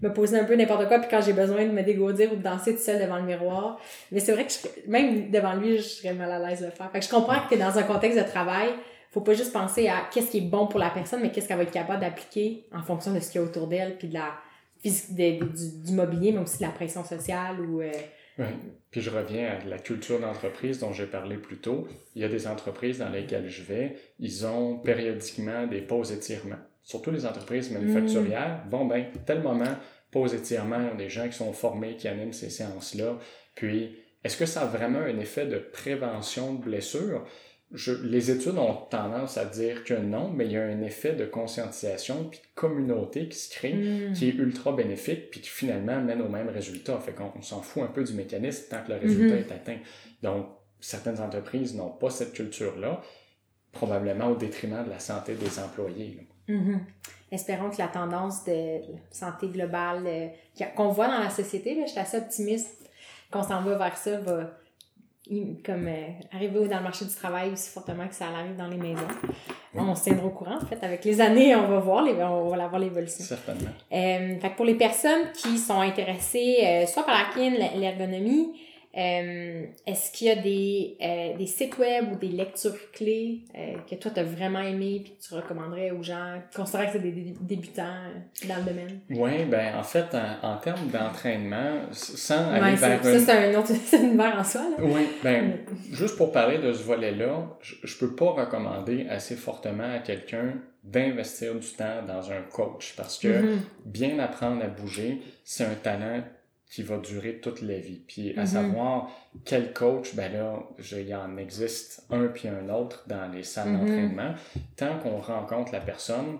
me 0.00 0.12
poser 0.12 0.38
un 0.40 0.44
peu 0.44 0.56
n'importe 0.56 0.88
quoi, 0.88 0.98
puis 0.98 1.08
quand 1.08 1.20
j'ai 1.20 1.32
besoin 1.34 1.64
de 1.64 1.70
me 1.70 1.82
dégourdir 1.82 2.32
ou 2.32 2.36
de 2.36 2.42
danser 2.42 2.74
tout 2.74 2.82
seul 2.82 3.00
devant 3.00 3.16
le 3.18 3.22
miroir. 3.22 3.78
Mais 4.10 4.18
c'est 4.18 4.32
vrai 4.32 4.44
que 4.44 4.52
je- 4.52 4.90
même 4.90 5.30
devant 5.30 5.54
lui, 5.54 5.76
je 5.78 5.82
serais 5.82 6.14
mal 6.14 6.32
à 6.32 6.40
l'aise 6.40 6.60
de 6.60 6.64
le 6.66 6.72
faire. 6.72 6.90
Fait 6.90 6.98
que 6.98 7.04
je 7.04 7.10
comprends 7.10 7.36
que 7.48 7.54
dans 7.54 7.78
un 7.78 7.82
contexte 7.84 8.18
de 8.18 8.24
travail, 8.24 8.70
faut 9.12 9.20
pas 9.20 9.34
juste 9.34 9.52
penser 9.52 9.88
à 9.88 10.08
qu'est-ce 10.12 10.30
qui 10.30 10.38
est 10.38 10.48
bon 10.48 10.66
pour 10.66 10.80
la 10.80 10.90
personne, 10.90 11.20
mais 11.22 11.30
qu'est-ce 11.30 11.46
qu'elle 11.46 11.58
va 11.58 11.62
être 11.64 11.70
capable 11.70 12.00
d'appliquer 12.00 12.64
en 12.72 12.82
fonction 12.82 13.12
de 13.12 13.20
ce 13.20 13.30
qu'il 13.30 13.40
y 13.40 13.44
a 13.44 13.46
autour 13.46 13.66
d'elle, 13.68 13.96
puis 13.98 14.08
de 14.08 14.14
la 14.14 14.30
physique, 14.80 15.14
de- 15.14 15.44
de- 15.44 15.50
du, 15.52 15.84
du 15.86 15.92
mobilier, 15.92 16.32
mais 16.32 16.40
aussi 16.40 16.58
de 16.58 16.62
la 16.64 16.70
pression 16.70 17.04
sociale 17.04 17.60
ou 17.60 17.80
euh, 17.82 17.90
Oui. 18.38 18.46
Puis 18.90 19.00
je 19.02 19.10
reviens 19.10 19.58
à 19.60 19.64
la 19.68 19.78
culture 19.78 20.18
d'entreprise 20.18 20.78
dont 20.78 20.92
j'ai 20.92 21.06
parlé 21.06 21.36
plus 21.36 21.58
tôt. 21.58 21.86
Il 22.16 22.22
y 22.22 22.24
a 22.24 22.28
des 22.28 22.46
entreprises 22.46 22.98
dans 22.98 23.10
lesquelles 23.10 23.48
je 23.48 23.62
vais, 23.62 23.96
ils 24.18 24.46
ont 24.46 24.78
périodiquement 24.78 25.66
des 25.66 25.82
pauses 25.82 26.10
étirements. 26.12 26.56
Surtout 26.82 27.10
les 27.10 27.26
entreprises 27.26 27.70
manufacturières. 27.70 28.62
Bon, 28.70 28.86
ben, 28.86 29.04
tel 29.26 29.42
moment, 29.42 29.76
pause 30.10 30.34
étirement, 30.34 30.78
il 30.80 30.86
y 30.86 30.90
a 30.90 30.94
des 30.94 31.08
gens 31.10 31.26
qui 31.28 31.34
sont 31.36 31.52
formés, 31.52 31.96
qui 31.96 32.08
animent 32.08 32.32
ces 32.32 32.50
séances-là. 32.50 33.18
Puis, 33.54 33.94
est-ce 34.24 34.36
que 34.36 34.46
ça 34.46 34.62
a 34.62 34.66
vraiment 34.66 34.98
un 35.00 35.18
effet 35.18 35.46
de 35.46 35.58
prévention 35.58 36.54
de 36.54 36.62
blessures? 36.62 37.24
Les 38.02 38.30
études 38.30 38.58
ont 38.58 38.74
tendance 38.90 39.38
à 39.38 39.46
dire 39.46 39.84
que 39.84 39.94
non, 39.94 40.30
mais 40.30 40.44
il 40.46 40.52
y 40.52 40.56
a 40.58 40.62
un 40.62 40.82
effet 40.82 41.14
de 41.14 41.24
conscientisation 41.24 42.24
puis 42.24 42.38
de 42.38 42.46
communauté 42.54 43.28
qui 43.28 43.38
se 43.38 43.50
crée, 43.50 43.72
hmm. 43.72 44.12
qui 44.12 44.28
est 44.28 44.34
ultra 44.34 44.72
bénéfique, 44.72 45.30
puis 45.30 45.40
qui 45.40 45.48
finalement 45.48 46.00
mène 46.00 46.20
au 46.20 46.28
même 46.28 46.48
résultat. 46.48 46.98
Fait 46.98 47.12
qu'on 47.12 47.40
s'en 47.40 47.62
fout 47.62 47.82
un 47.82 47.86
peu 47.86 48.04
du 48.04 48.12
mécanisme 48.12 48.64
tant 48.70 48.82
que 48.82 48.92
le 48.92 48.98
résultat 48.98 49.36
mm-hmm. 49.36 49.48
est 49.48 49.52
atteint. 49.52 49.78
Donc, 50.22 50.46
certaines 50.80 51.20
entreprises 51.20 51.74
n'ont 51.74 51.90
pas 51.90 52.10
cette 52.10 52.32
culture-là, 52.32 53.00
probablement 53.72 54.26
au 54.26 54.36
détriment 54.36 54.84
de 54.84 54.90
la 54.90 54.98
santé 54.98 55.34
des 55.34 55.58
employés. 55.58 56.26
Mm-hmm. 56.48 56.78
Espérons 57.30 57.70
que 57.70 57.78
la 57.78 57.88
tendance 57.88 58.44
de 58.44 58.80
santé 59.10 59.48
globale 59.48 60.02
euh, 60.06 60.28
qu'on 60.76 60.88
voit 60.88 61.08
dans 61.08 61.20
la 61.20 61.30
société, 61.30 61.74
là, 61.74 61.86
je 61.86 61.92
suis 61.92 62.00
assez 62.00 62.18
optimiste 62.18 62.90
qu'on 63.30 63.42
s'en 63.42 63.62
va 63.62 63.78
vers 63.78 63.96
ça, 63.96 64.20
va 64.20 64.50
comme 65.64 65.86
euh, 65.86 66.08
arriver 66.32 66.68
dans 66.68 66.78
le 66.78 66.82
marché 66.82 67.04
du 67.04 67.14
travail 67.14 67.50
aussi 67.52 67.70
fortement 67.70 68.08
que 68.08 68.14
ça 68.14 68.26
arrive 68.26 68.56
dans 68.56 68.66
les 68.66 68.76
maisons. 68.76 69.06
On 69.74 69.94
se 69.94 70.04
tiendra 70.04 70.26
au 70.26 70.30
courant, 70.30 70.56
en 70.56 70.66
fait. 70.66 70.82
Avec 70.82 71.04
les 71.04 71.20
années, 71.20 71.54
on 71.54 71.68
va 71.68 71.78
voir, 71.78 72.04
les, 72.04 72.12
on 72.12 72.48
va 72.48 72.66
voir 72.66 72.78
l'évolution. 72.78 73.24
Certainement. 73.24 73.70
Euh, 73.92 74.40
fait 74.40 74.56
pour 74.56 74.64
les 74.64 74.74
personnes 74.74 75.30
qui 75.32 75.58
sont 75.58 75.80
intéressées 75.80 76.58
euh, 76.64 76.86
soit 76.86 77.04
par 77.04 77.14
la 77.14 77.32
kin, 77.32 77.56
l'ergonomie, 77.78 78.52
euh, 78.94 79.64
est-ce 79.86 80.12
qu'il 80.12 80.26
y 80.26 80.30
a 80.30 80.36
des, 80.36 80.98
euh, 81.00 81.38
des, 81.38 81.46
sites 81.46 81.78
web 81.78 82.12
ou 82.12 82.16
des 82.16 82.28
lectures 82.28 82.76
clés 82.92 83.40
euh, 83.56 83.76
que 83.88 83.94
toi, 83.94 84.10
tu 84.10 84.20
as 84.20 84.24
vraiment 84.24 84.60
aimé 84.60 84.96
et 84.96 85.02
que 85.02 85.26
tu 85.26 85.34
recommanderais 85.34 85.92
aux 85.92 86.02
gens, 86.02 86.42
considérant 86.54 86.86
que 86.86 86.92
c'est 86.92 86.98
des 86.98 87.34
débutants 87.40 88.02
dans 88.46 88.56
le 88.56 88.62
domaine? 88.62 89.00
Oui, 89.08 89.44
ben 89.46 89.76
en 89.76 89.82
fait, 89.82 90.14
en, 90.42 90.56
termes 90.58 90.88
d'entraînement, 90.88 91.80
sans 91.92 92.50
aller 92.50 92.76
vers... 92.76 93.02
Ça, 93.02 93.18
c'est 93.18 93.54
un 93.54 93.58
autre 93.58 93.72
univers 93.94 94.38
en 94.38 94.44
soi. 94.44 94.66
Oui, 94.78 95.08
ben 95.22 95.60
juste 95.90 96.18
pour 96.18 96.30
parler 96.30 96.58
de 96.58 96.74
ce 96.74 96.82
volet-là, 96.82 97.48
je, 97.62 97.74
je 97.84 97.98
peux 97.98 98.14
pas 98.14 98.32
recommander 98.32 99.06
assez 99.08 99.36
fortement 99.36 99.90
à 99.90 100.00
quelqu'un 100.00 100.52
d'investir 100.84 101.54
du 101.54 101.68
temps 101.68 102.02
dans 102.06 102.30
un 102.30 102.42
coach 102.42 102.94
parce 102.96 103.18
que 103.18 103.28
mm-hmm. 103.28 103.58
bien 103.86 104.18
apprendre 104.18 104.62
à 104.62 104.66
bouger, 104.66 105.22
c'est 105.44 105.64
un 105.64 105.74
talent 105.74 106.22
qui 106.72 106.82
va 106.82 106.96
durer 106.96 107.38
toute 107.38 107.60
la 107.60 107.78
vie. 107.78 108.02
Puis 108.08 108.30
à 108.30 108.44
mm-hmm. 108.44 108.46
savoir 108.46 109.10
quel 109.44 109.74
coach, 109.74 110.14
ben 110.14 110.32
là, 110.32 110.58
il 110.92 111.06
y 111.06 111.14
en 111.14 111.36
existe 111.36 112.06
un 112.08 112.28
puis 112.28 112.48
un 112.48 112.70
autre 112.70 113.04
dans 113.06 113.30
les 113.30 113.42
salles 113.42 113.68
mm-hmm. 113.68 113.78
d'entraînement. 113.78 114.34
Tant 114.76 114.98
qu'on 114.98 115.18
rencontre 115.18 115.70
la 115.72 115.80
personne, 115.80 116.38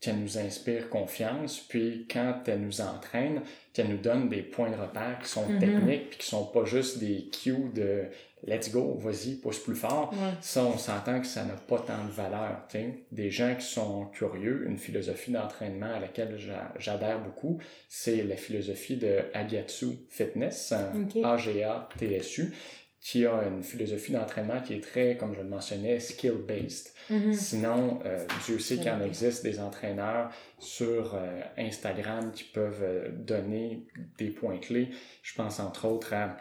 qu'elle 0.00 0.18
nous 0.18 0.38
inspire 0.38 0.88
confiance, 0.88 1.60
puis 1.60 2.06
quand 2.10 2.40
elle 2.46 2.62
nous 2.62 2.80
entraîne, 2.80 3.42
qu'elle 3.74 3.88
nous 3.88 3.98
donne 3.98 4.30
des 4.30 4.42
points 4.42 4.70
de 4.70 4.76
repère 4.76 5.18
qui 5.22 5.28
sont 5.28 5.46
mm-hmm. 5.46 5.58
techniques, 5.58 6.08
puis 6.10 6.18
qui 6.20 6.26
sont 6.26 6.46
pas 6.46 6.64
juste 6.64 6.98
des 6.98 7.28
cues 7.28 7.70
de 7.74 8.04
let's 8.44 8.70
go, 8.70 8.96
vas-y, 8.98 9.34
pousse 9.36 9.58
plus 9.58 9.74
fort. 9.74 10.12
Ça, 10.40 10.64
on 10.64 10.78
s'entend 10.78 11.20
que 11.20 11.26
ça 11.26 11.44
n'a 11.44 11.54
pas 11.54 11.78
tant 11.78 12.04
de 12.04 12.10
valeur. 12.10 12.66
Des 13.12 13.30
gens 13.30 13.54
qui 13.58 13.66
sont 13.66 14.06
curieux, 14.06 14.66
une 14.66 14.76
philosophie 14.76 15.32
d'entraînement 15.32 15.94
à 15.94 16.00
laquelle 16.00 16.38
j'adhère 16.78 17.20
beaucoup, 17.20 17.60
c'est 17.88 18.22
la 18.22 18.36
philosophie 18.36 18.96
de 18.96 19.20
Agatsu 19.34 19.86
Fitness, 20.10 20.72
A-G-A-T-S-U, 21.22 22.52
qui 23.00 23.24
a 23.24 23.44
une 23.44 23.62
philosophie 23.62 24.10
d'entraînement 24.12 24.60
qui 24.60 24.74
est 24.74 24.80
très, 24.80 25.16
comme 25.16 25.32
je 25.32 25.40
le 25.40 25.48
mentionnais, 25.48 26.00
skill-based. 26.00 26.92
Mm-hmm. 27.08 27.32
Sinon, 27.34 28.00
euh, 28.04 28.26
Dieu 28.46 28.58
sait 28.58 28.78
qu'il 28.78 28.90
en 28.90 29.00
existe 29.00 29.44
des 29.44 29.60
entraîneurs 29.60 30.30
sur 30.58 31.14
euh, 31.14 31.40
Instagram 31.56 32.32
qui 32.32 32.42
peuvent 32.42 32.82
euh, 32.82 33.08
donner 33.12 33.86
des 34.18 34.30
points 34.30 34.58
clés. 34.58 34.90
Je 35.22 35.34
pense 35.34 35.60
entre 35.60 35.86
autres 35.86 36.14
à, 36.14 36.36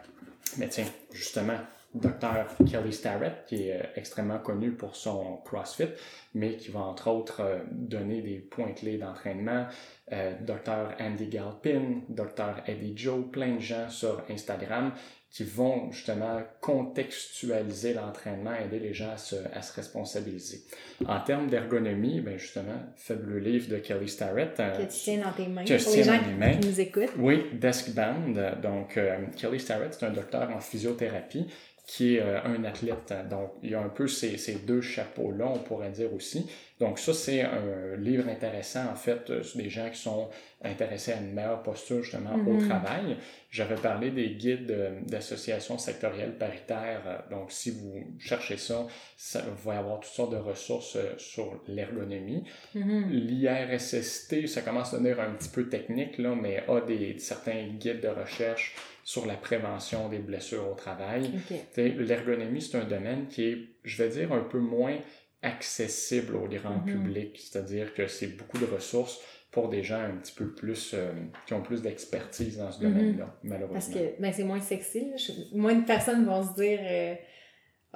mais 0.58 0.68
tiens, 0.68 0.88
justement, 1.12 1.60
Dr. 1.96 2.66
Kelly 2.70 2.92
Starrett, 2.92 3.46
qui 3.48 3.70
est 3.70 3.82
euh, 3.82 3.84
extrêmement 3.96 4.40
connu 4.40 4.72
pour 4.72 4.96
son 4.96 5.38
CrossFit, 5.46 5.88
mais 6.34 6.58
qui 6.58 6.70
va 6.70 6.82
entre 6.82 7.10
autres 7.10 7.42
euh, 7.42 7.60
donner 7.72 8.22
des 8.22 8.38
points 8.38 8.74
clés 8.74 8.98
d'entraînement. 8.98 9.66
Euh, 10.12 10.34
Dr. 10.42 10.94
Andy 11.00 11.28
Galpin, 11.28 12.02
Dr. 12.10 12.62
Eddie 12.68 12.94
Joe, 12.98 13.26
plein 13.32 13.56
de 13.56 13.62
gens 13.62 13.90
sur 13.90 14.22
Instagram 14.30 14.92
qui 15.32 15.44
vont 15.44 15.92
justement 15.92 16.42
contextualiser 16.62 17.94
l'entraînement, 17.94 18.54
aider 18.56 18.80
les 18.80 18.94
gens 18.94 19.12
à 19.12 19.18
se, 19.18 19.36
à 19.54 19.62
se 19.62 19.74
responsabiliser. 19.74 20.62
En 21.06 21.20
termes 21.20 21.50
d'ergonomie, 21.50 22.22
ben 22.22 22.38
justement, 22.38 22.80
fabuleux 22.96 23.40
livre 23.40 23.68
de 23.68 23.78
Kelly 23.78 24.08
Starrett. 24.08 24.56
que 24.56 24.82
tu 24.84 24.88
tiens 24.88 25.24
dans 25.26 25.34
tes 25.34 25.48
mains. 25.48 25.66
Que 25.66 25.84
pour 25.84 25.94
les 25.94 26.04
gens 26.04 26.20
qui 26.20 26.68
nous 26.68 26.80
écoutent. 26.80 27.12
Oui, 27.18 27.48
Desk 27.52 27.90
Band. 27.90 28.34
Donc, 28.64 28.98
Kelly 29.36 29.60
Starrett, 29.60 29.94
c'est 29.94 30.06
un 30.06 30.12
docteur 30.12 30.50
en 30.52 30.62
physiothérapie 30.62 31.48
qui 31.86 32.16
est 32.16 32.20
euh, 32.20 32.42
un 32.44 32.64
athlète. 32.64 33.14
Donc, 33.30 33.52
il 33.62 33.72
y 33.72 33.76
a 33.76 33.82
un 33.82 33.90
peu 33.90 34.08
ces, 34.08 34.38
ces 34.38 34.56
deux 34.56 34.82
chapeaux-là, 34.82 35.46
on 35.48 35.60
pourrait 35.60 35.92
dire 35.92 36.12
aussi. 36.14 36.50
Donc, 36.80 36.98
ça, 36.98 37.14
c'est 37.14 37.42
un 37.42 37.96
livre 37.98 38.28
intéressant, 38.28 38.90
en 38.92 38.96
fait, 38.96 39.30
euh, 39.30 39.44
des 39.54 39.70
gens 39.70 39.90
qui 39.92 40.00
sont 40.00 40.30
intéressés 40.64 41.14
à 41.14 41.18
une 41.18 41.34
meilleure 41.34 41.62
posture, 41.62 42.02
justement, 42.02 42.34
au 42.34 42.58
mm-hmm. 42.58 42.68
travail. 42.68 43.18
J'avais 43.52 43.76
parlé 43.76 44.10
des 44.10 44.32
guides 44.32 44.72
euh, 44.72 45.00
d'associations 45.06 45.78
sectorielles 45.78 46.38
paritaires. 46.38 47.24
Donc, 47.30 47.52
si 47.52 47.70
vous 47.70 48.04
cherchez 48.20 48.58
ça, 48.58 48.88
ça 49.16 49.42
vous 49.42 49.70
va 49.70 49.76
y 49.76 49.78
avoir 49.78 50.00
toutes 50.00 50.12
sortes 50.12 50.32
de 50.32 50.38
ressources 50.38 50.98
sur 51.18 51.62
l'ergonomie. 51.68 52.46
Mm-hmm. 52.76 53.10
L'IRSST, 53.12 54.48
ça 54.48 54.62
commence 54.62 54.94
à 54.94 54.98
devenir 54.98 55.20
un 55.20 55.34
petit 55.34 55.50
peu 55.50 55.70
technique, 55.70 56.18
là, 56.18 56.36
mais 56.36 56.64
a 56.68 56.82
des, 56.82 57.20
certains 57.20 57.68
guides 57.68 58.02
de 58.02 58.08
recherche 58.08 58.76
sur 59.06 59.28
la 59.28 59.36
prévention 59.36 60.10
des 60.10 60.18
blessures 60.18 60.68
au 60.68 60.74
travail. 60.74 61.32
L'ergonomie, 61.78 62.60
c'est 62.60 62.78
un 62.78 62.86
domaine 62.86 63.28
qui 63.28 63.44
est, 63.44 63.58
je 63.84 64.04
vais 64.04 64.10
dire, 64.10 64.34
un 64.34 64.42
peu 64.42 64.58
moins 64.60 64.98
accessible 65.44 66.36
au 66.36 66.48
grand 66.48 66.78
mm-hmm. 66.78 66.92
public, 66.92 67.40
c'est-à-dire 67.40 67.94
que 67.94 68.08
c'est 68.08 68.36
beaucoup 68.36 68.58
de 68.58 68.66
ressources 68.66 69.22
pour 69.52 69.70
des 69.70 69.84
gens 69.84 70.02
un 70.02 70.18
petit 70.18 70.34
peu 70.34 70.52
plus, 70.52 70.94
euh, 70.96 71.14
qui 71.46 71.54
ont 71.54 71.62
plus 71.62 71.84
d'expertise 71.84 72.58
dans 72.58 72.72
ce 72.72 72.80
mm-hmm. 72.80 72.82
domaine-là, 72.82 73.40
malheureusement. 73.44 73.74
Parce 73.74 73.90
que 73.90 74.20
ben, 74.20 74.34
c'est 74.34 74.44
moins 74.44 74.60
sexy. 74.60 75.12
Moins 75.54 75.76
de 75.76 75.86
personnes 75.86 76.26
vont 76.26 76.44
se 76.44 76.56
dire... 76.56 76.80
Euh, 76.82 77.16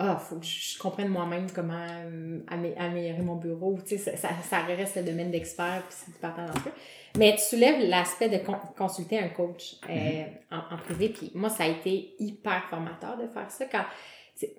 ah, 0.02 0.16
faut 0.16 0.38
que 0.38 0.46
je 0.46 0.80
comprenne 0.80 1.10
moi-même 1.10 1.48
comment 1.54 1.74
euh, 1.76 2.40
améliorer 2.48 3.22
mon 3.22 3.36
bureau. 3.36 3.78
Tu 3.86 3.98
sais, 3.98 4.16
ça, 4.16 4.30
ça, 4.50 4.60
reste 4.62 4.96
le 4.96 5.04
domaine 5.04 5.30
d'expert, 5.30 5.84
puis 5.90 5.98
c'est 6.06 6.22
partant 6.22 6.44
un 6.44 6.60
peu. 6.62 6.70
Mais 7.18 7.36
tu 7.36 7.42
soulèves 7.42 7.82
l'aspect 7.82 8.30
de 8.30 8.40
consulter 8.78 9.20
un 9.20 9.28
coach 9.28 9.76
euh, 9.90 9.94
mm-hmm. 9.94 10.74
en, 10.74 10.78
privé, 10.78 11.10
puis 11.10 11.32
moi, 11.36 11.50
ça 11.50 11.66
a 11.66 11.68
été 11.68 12.16
hyper 12.18 12.64
formateur 12.70 13.18
de 13.18 13.28
faire 13.28 13.52
ça. 13.52 13.66
Quand, 13.66 13.84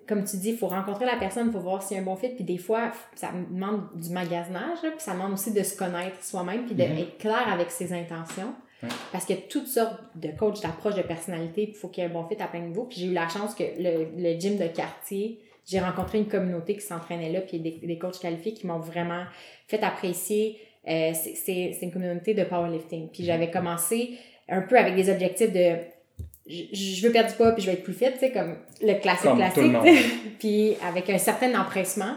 comme 0.07 0.25
tu 0.25 0.37
dis, 0.37 0.51
il 0.51 0.57
faut 0.57 0.67
rencontrer 0.67 1.05
la 1.05 1.15
personne, 1.15 1.47
il 1.47 1.53
faut 1.53 1.59
voir 1.59 1.81
s'il 1.81 1.97
y 1.97 1.99
a 1.99 2.03
un 2.03 2.05
bon 2.05 2.15
fit, 2.15 2.29
puis 2.29 2.43
des 2.43 2.59
fois, 2.59 2.91
ça 3.15 3.31
demande 3.31 3.87
du 3.95 4.11
magasinage, 4.11 4.81
puis 4.81 4.91
ça 4.99 5.13
demande 5.13 5.33
aussi 5.33 5.51
de 5.51 5.63
se 5.63 5.75
connaître 5.75 6.23
soi-même, 6.23 6.67
puis 6.67 6.75
d'être 6.75 6.93
mm-hmm. 6.93 7.17
clair 7.17 7.51
avec 7.51 7.71
ses 7.71 7.93
intentions. 7.93 8.53
Parce 9.11 9.25
qu'il 9.25 9.35
y 9.35 9.39
a 9.39 9.41
toutes 9.43 9.67
sortes 9.67 9.99
de 10.15 10.29
coachs, 10.29 10.61
d'approches 10.61 10.95
de 10.95 11.01
personnalité, 11.01 11.69
il 11.69 11.75
faut 11.75 11.87
qu'il 11.87 12.03
y 12.03 12.07
ait 12.07 12.09
un 12.09 12.13
bon 12.13 12.25
fit 12.27 12.41
à 12.41 12.47
plein 12.47 12.61
de 12.61 12.67
niveaux. 12.67 12.85
Puis 12.85 12.99
j'ai 12.99 13.07
eu 13.07 13.13
la 13.13 13.27
chance 13.27 13.53
que 13.53 13.63
le, 13.77 14.07
le 14.17 14.39
gym 14.39 14.57
de 14.57 14.67
quartier, 14.67 15.39
j'ai 15.65 15.79
rencontré 15.79 16.17
une 16.17 16.27
communauté 16.27 16.75
qui 16.75 16.81
s'entraînait 16.81 17.31
là, 17.31 17.41
puis 17.41 17.59
des, 17.59 17.79
des 17.83 17.97
coachs 17.97 18.19
qualifiés 18.19 18.53
qui 18.53 18.67
m'ont 18.67 18.79
vraiment 18.79 19.23
fait 19.67 19.83
apprécier. 19.83 20.59
Euh, 20.87 21.11
c'est 21.13 21.77
une 21.81 21.91
communauté 21.91 22.33
de 22.33 22.43
powerlifting. 22.43 23.09
Puis 23.09 23.23
j'avais 23.23 23.51
commencé 23.51 24.17
un 24.49 24.61
peu 24.61 24.77
avec 24.77 24.95
des 24.95 25.09
objectifs 25.09 25.51
de 25.51 25.75
je, 26.47 27.05
veux 27.05 27.11
perdre 27.11 27.29
du 27.29 27.35
poids 27.35 27.51
puis 27.51 27.61
je 27.61 27.67
vais 27.67 27.73
être 27.73 27.83
plus 27.83 27.93
fit, 27.93 28.11
tu 28.13 28.19
sais, 28.19 28.31
comme 28.31 28.57
le 28.81 28.95
classique 28.99 29.35
classique. 29.35 29.71
puis 30.39 30.75
avec 30.83 31.09
un 31.09 31.17
certain 31.17 31.59
empressement. 31.59 32.15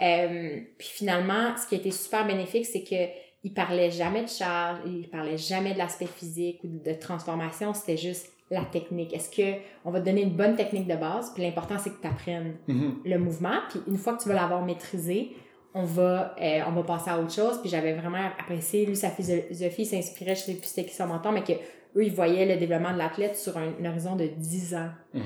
Euh, 0.00 0.60
puis 0.76 0.88
finalement, 0.88 1.56
ce 1.56 1.66
qui 1.66 1.74
a 1.74 1.78
été 1.78 1.90
super 1.90 2.26
bénéfique, 2.26 2.66
c'est 2.66 2.82
que 2.82 3.08
il 3.46 3.52
parlait 3.52 3.92
jamais 3.92 4.24
de 4.24 4.28
charge, 4.28 4.80
il 4.84 5.08
parlait 5.08 5.38
jamais 5.38 5.72
de 5.72 5.78
l'aspect 5.78 6.06
physique 6.06 6.58
ou 6.64 6.80
de 6.84 6.92
transformation, 6.94 7.72
c'était 7.74 7.96
juste 7.96 8.28
la 8.50 8.62
technique. 8.62 9.14
Est-ce 9.14 9.30
que 9.30 9.60
on 9.84 9.92
va 9.92 10.00
te 10.00 10.06
donner 10.06 10.22
une 10.22 10.34
bonne 10.36 10.56
technique 10.56 10.88
de 10.88 10.96
base, 10.96 11.32
puis 11.32 11.44
l'important 11.44 11.76
c'est 11.78 11.90
que 11.90 12.00
tu 12.00 12.08
apprennes 12.08 12.56
mm-hmm. 12.68 12.92
le 13.04 13.18
mouvement, 13.18 13.58
puis 13.70 13.78
une 13.86 13.98
fois 13.98 14.14
que 14.14 14.22
tu 14.24 14.28
vas 14.28 14.34
l'avoir 14.34 14.64
maîtrisé, 14.64 15.36
on 15.74 15.84
va 15.84 16.34
euh, 16.42 16.60
on 16.66 16.72
va 16.72 16.82
passer 16.82 17.10
à 17.10 17.20
autre 17.20 17.32
chose, 17.32 17.60
puis 17.60 17.70
j'avais 17.70 17.92
vraiment 17.92 18.30
apprécié 18.36 18.84
lui 18.84 18.96
sa 18.96 19.10
philosophie 19.10 19.86
s'inspirait, 19.86 20.34
je 20.34 20.40
sais 20.40 20.54
plus 20.54 20.66
c'était 20.66 20.88
qui 20.88 20.96
son 20.96 21.06
mentor, 21.06 21.30
mais 21.30 21.44
que 21.44 21.52
eux 21.52 22.04
ils 22.04 22.12
voyaient 22.12 22.46
le 22.46 22.56
développement 22.56 22.94
de 22.94 22.98
l'athlète 22.98 23.36
sur 23.36 23.56
un, 23.56 23.72
horizon 23.84 24.16
de 24.16 24.26
10 24.26 24.74
ans. 24.74 24.90
Mm. 25.14 25.20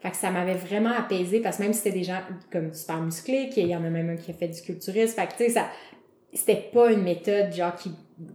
Fait 0.00 0.10
que 0.10 0.16
ça 0.16 0.32
m'avait 0.32 0.54
vraiment 0.54 0.90
apaisé 0.90 1.40
parce 1.40 1.58
que 1.58 1.62
même 1.62 1.72
si 1.72 1.82
c'était 1.82 1.98
des 1.98 2.04
gens 2.04 2.20
comme 2.50 2.72
super 2.72 3.00
musclés, 3.00 3.48
qu'il 3.50 3.68
y 3.68 3.76
en 3.76 3.84
a 3.84 3.90
même 3.90 4.08
un 4.10 4.16
qui 4.16 4.32
a 4.32 4.34
fait 4.34 4.48
du 4.48 4.60
culturisme, 4.60 5.14
fait 5.14 5.26
que 5.28 5.32
tu 5.32 5.44
sais 5.44 5.50
ça 5.50 5.66
c'était 6.32 6.70
pas 6.72 6.92
une 6.92 7.02
méthode 7.02 7.52
genre 7.52 7.74
qui 7.74 7.90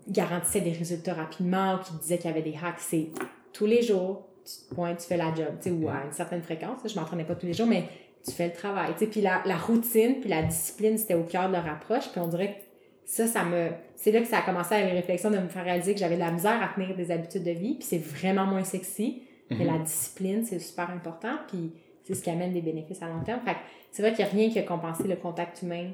garantissait 0.07 0.61
des 0.61 0.72
résultats 0.72 1.13
rapidement 1.13 1.76
ou 1.76 1.77
qui 1.80 1.93
disait 2.01 2.17
qu'il 2.17 2.30
y 2.30 2.34
avait 2.34 2.41
des 2.41 2.55
hacks. 2.61 2.80
C'est 2.80 3.07
tous 3.53 3.65
les 3.65 3.81
jours, 3.81 4.27
tu 4.43 4.67
te 4.69 4.76
pointes, 4.76 4.99
tu 4.99 5.05
fais 5.07 5.17
la 5.17 5.34
job, 5.34 5.47
tu 5.61 5.69
sais, 5.69 5.72
ou 5.72 5.88
à 5.89 6.03
une 6.05 6.11
certaine 6.11 6.41
fréquence. 6.41 6.80
Je 6.85 6.99
m'entraînais 6.99 7.23
pas 7.23 7.35
tous 7.35 7.45
les 7.45 7.53
jours, 7.53 7.67
mais 7.67 7.84
tu 8.26 8.31
fais 8.31 8.47
le 8.47 8.53
travail, 8.53 8.91
tu 8.93 8.99
sais. 8.99 9.07
Puis 9.07 9.22
la, 9.22 9.41
la 9.45 9.57
routine, 9.57 10.19
puis 10.19 10.30
la 10.30 10.43
discipline, 10.43 10.97
c'était 10.97 11.13
au 11.15 11.23
cœur 11.23 11.47
de 11.47 11.53
leur 11.53 11.67
approche. 11.67 12.09
Puis 12.11 12.19
on 12.19 12.27
dirait 12.27 12.53
que 12.55 12.59
ça, 13.05 13.27
ça 13.27 13.43
me... 13.43 13.69
C'est 13.95 14.11
là 14.11 14.19
que 14.22 14.27
ça 14.27 14.39
a 14.39 14.41
commencé 14.41 14.73
à 14.76 14.84
les 14.85 14.91
réflexions 14.91 15.30
de 15.31 15.38
me 15.38 15.47
faire 15.47 15.63
réaliser 15.63 15.93
que 15.93 15.99
j'avais 15.99 16.15
de 16.15 16.19
la 16.22 16.31
misère 16.31 16.61
à 16.61 16.73
tenir 16.73 16.95
des 16.95 17.11
habitudes 17.11 17.43
de 17.43 17.51
vie. 17.51 17.76
Puis 17.76 17.84
c'est 17.88 17.97
vraiment 18.03 18.45
moins 18.45 18.63
sexy. 18.63 19.22
Mais 19.51 19.57
Mhm. 19.57 19.67
la 19.67 19.77
discipline, 19.80 20.43
c'est 20.43 20.57
super 20.59 20.89
important. 20.89 21.35
Puis 21.47 21.72
c'est 22.03 22.15
ce 22.15 22.23
qui 22.23 22.30
amène 22.31 22.51
des 22.51 22.61
bénéfices 22.61 23.01
à 23.03 23.07
long 23.07 23.22
terme. 23.23 23.41
Fait 23.45 23.53
que 23.53 23.59
c'est 23.91 24.01
vrai 24.01 24.11
qu'il 24.13 24.26
n'y 24.26 24.31
a 24.31 24.34
rien 24.34 24.49
qui 24.49 24.57
a 24.59 24.63
compensé 24.63 25.07
le 25.07 25.15
contact 25.15 25.61
humain. 25.61 25.91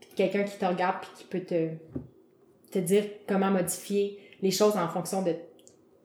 Puis 0.00 0.10
quelqu'un 0.16 0.44
qui 0.44 0.58
te 0.58 0.64
regarde 0.64 0.96
puis 1.02 1.10
qui 1.16 1.24
peut 1.24 1.40
te, 1.40 1.68
te 2.70 2.78
dire 2.78 3.04
comment 3.26 3.50
modifier 3.50 4.18
les 4.42 4.50
choses 4.50 4.76
en 4.76 4.88
fonction 4.88 5.22
de 5.22 5.34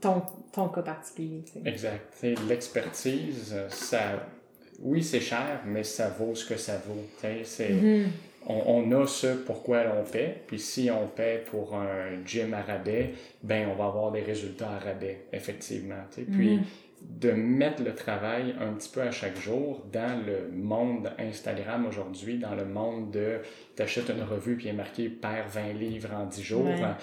ton, 0.02 0.22
ton 0.52 0.68
cas 0.70 0.82
particulier. 0.82 1.44
Exact. 1.66 2.24
L'expertise, 2.48 3.54
euh, 3.54 3.70
ça, 3.70 4.28
oui, 4.80 5.04
c'est 5.04 5.20
cher, 5.22 5.62
mais 5.66 5.84
ça 5.84 6.10
vaut 6.10 6.36
ce 6.36 6.46
que 6.46 6.58
ça 6.58 6.78
vaut. 6.86 7.06
Mhm. 7.24 8.10
On, 8.48 8.62
on 8.92 9.02
a 9.02 9.08
ce 9.08 9.28
pourquoi 9.28 9.84
on 10.00 10.04
paie, 10.04 10.42
puis 10.48 10.60
si 10.60 10.90
on 10.92 11.08
paie 11.08 11.44
pour 11.50 11.76
un 11.76 12.24
gym 12.26 12.54
à 12.54 12.62
rabais, 12.62 13.14
ben 13.42 13.68
on 13.72 13.76
va 13.76 13.86
avoir 13.86 14.12
des 14.12 14.22
résultats 14.22 14.70
à 14.72 14.80
rabais, 14.80 15.26
effectivement. 15.34 15.96
tu 16.14 16.22
sais. 16.22 16.28
Puis 16.32 16.58
Mhm. 16.58 16.64
de 17.20 17.32
mettre 17.32 17.84
le 17.84 17.94
travail 17.94 18.56
un 18.62 18.72
petit 18.74 18.90
peu 18.90 19.02
à 19.02 19.12
chaque 19.12 19.38
jour 19.38 19.84
dans 19.92 20.24
le 20.26 20.50
monde 20.56 21.12
Instagram 21.20 21.86
aujourd'hui, 21.86 22.38
dans 22.38 22.56
le 22.56 22.64
monde 22.66 23.12
de 23.12 23.40
t'achètes 23.76 24.10
une 24.10 24.24
revue 24.24 24.56
puis 24.56 24.68
il 24.68 24.70
est 24.70 24.74
marqué 24.74 25.10
perd 25.10 25.50
20 25.50 25.74
livres 25.74 26.10
en 26.16 26.26
10 26.26 26.42
jours. 26.44 26.66
Ouais. 26.66 26.82
hein, 26.82 26.98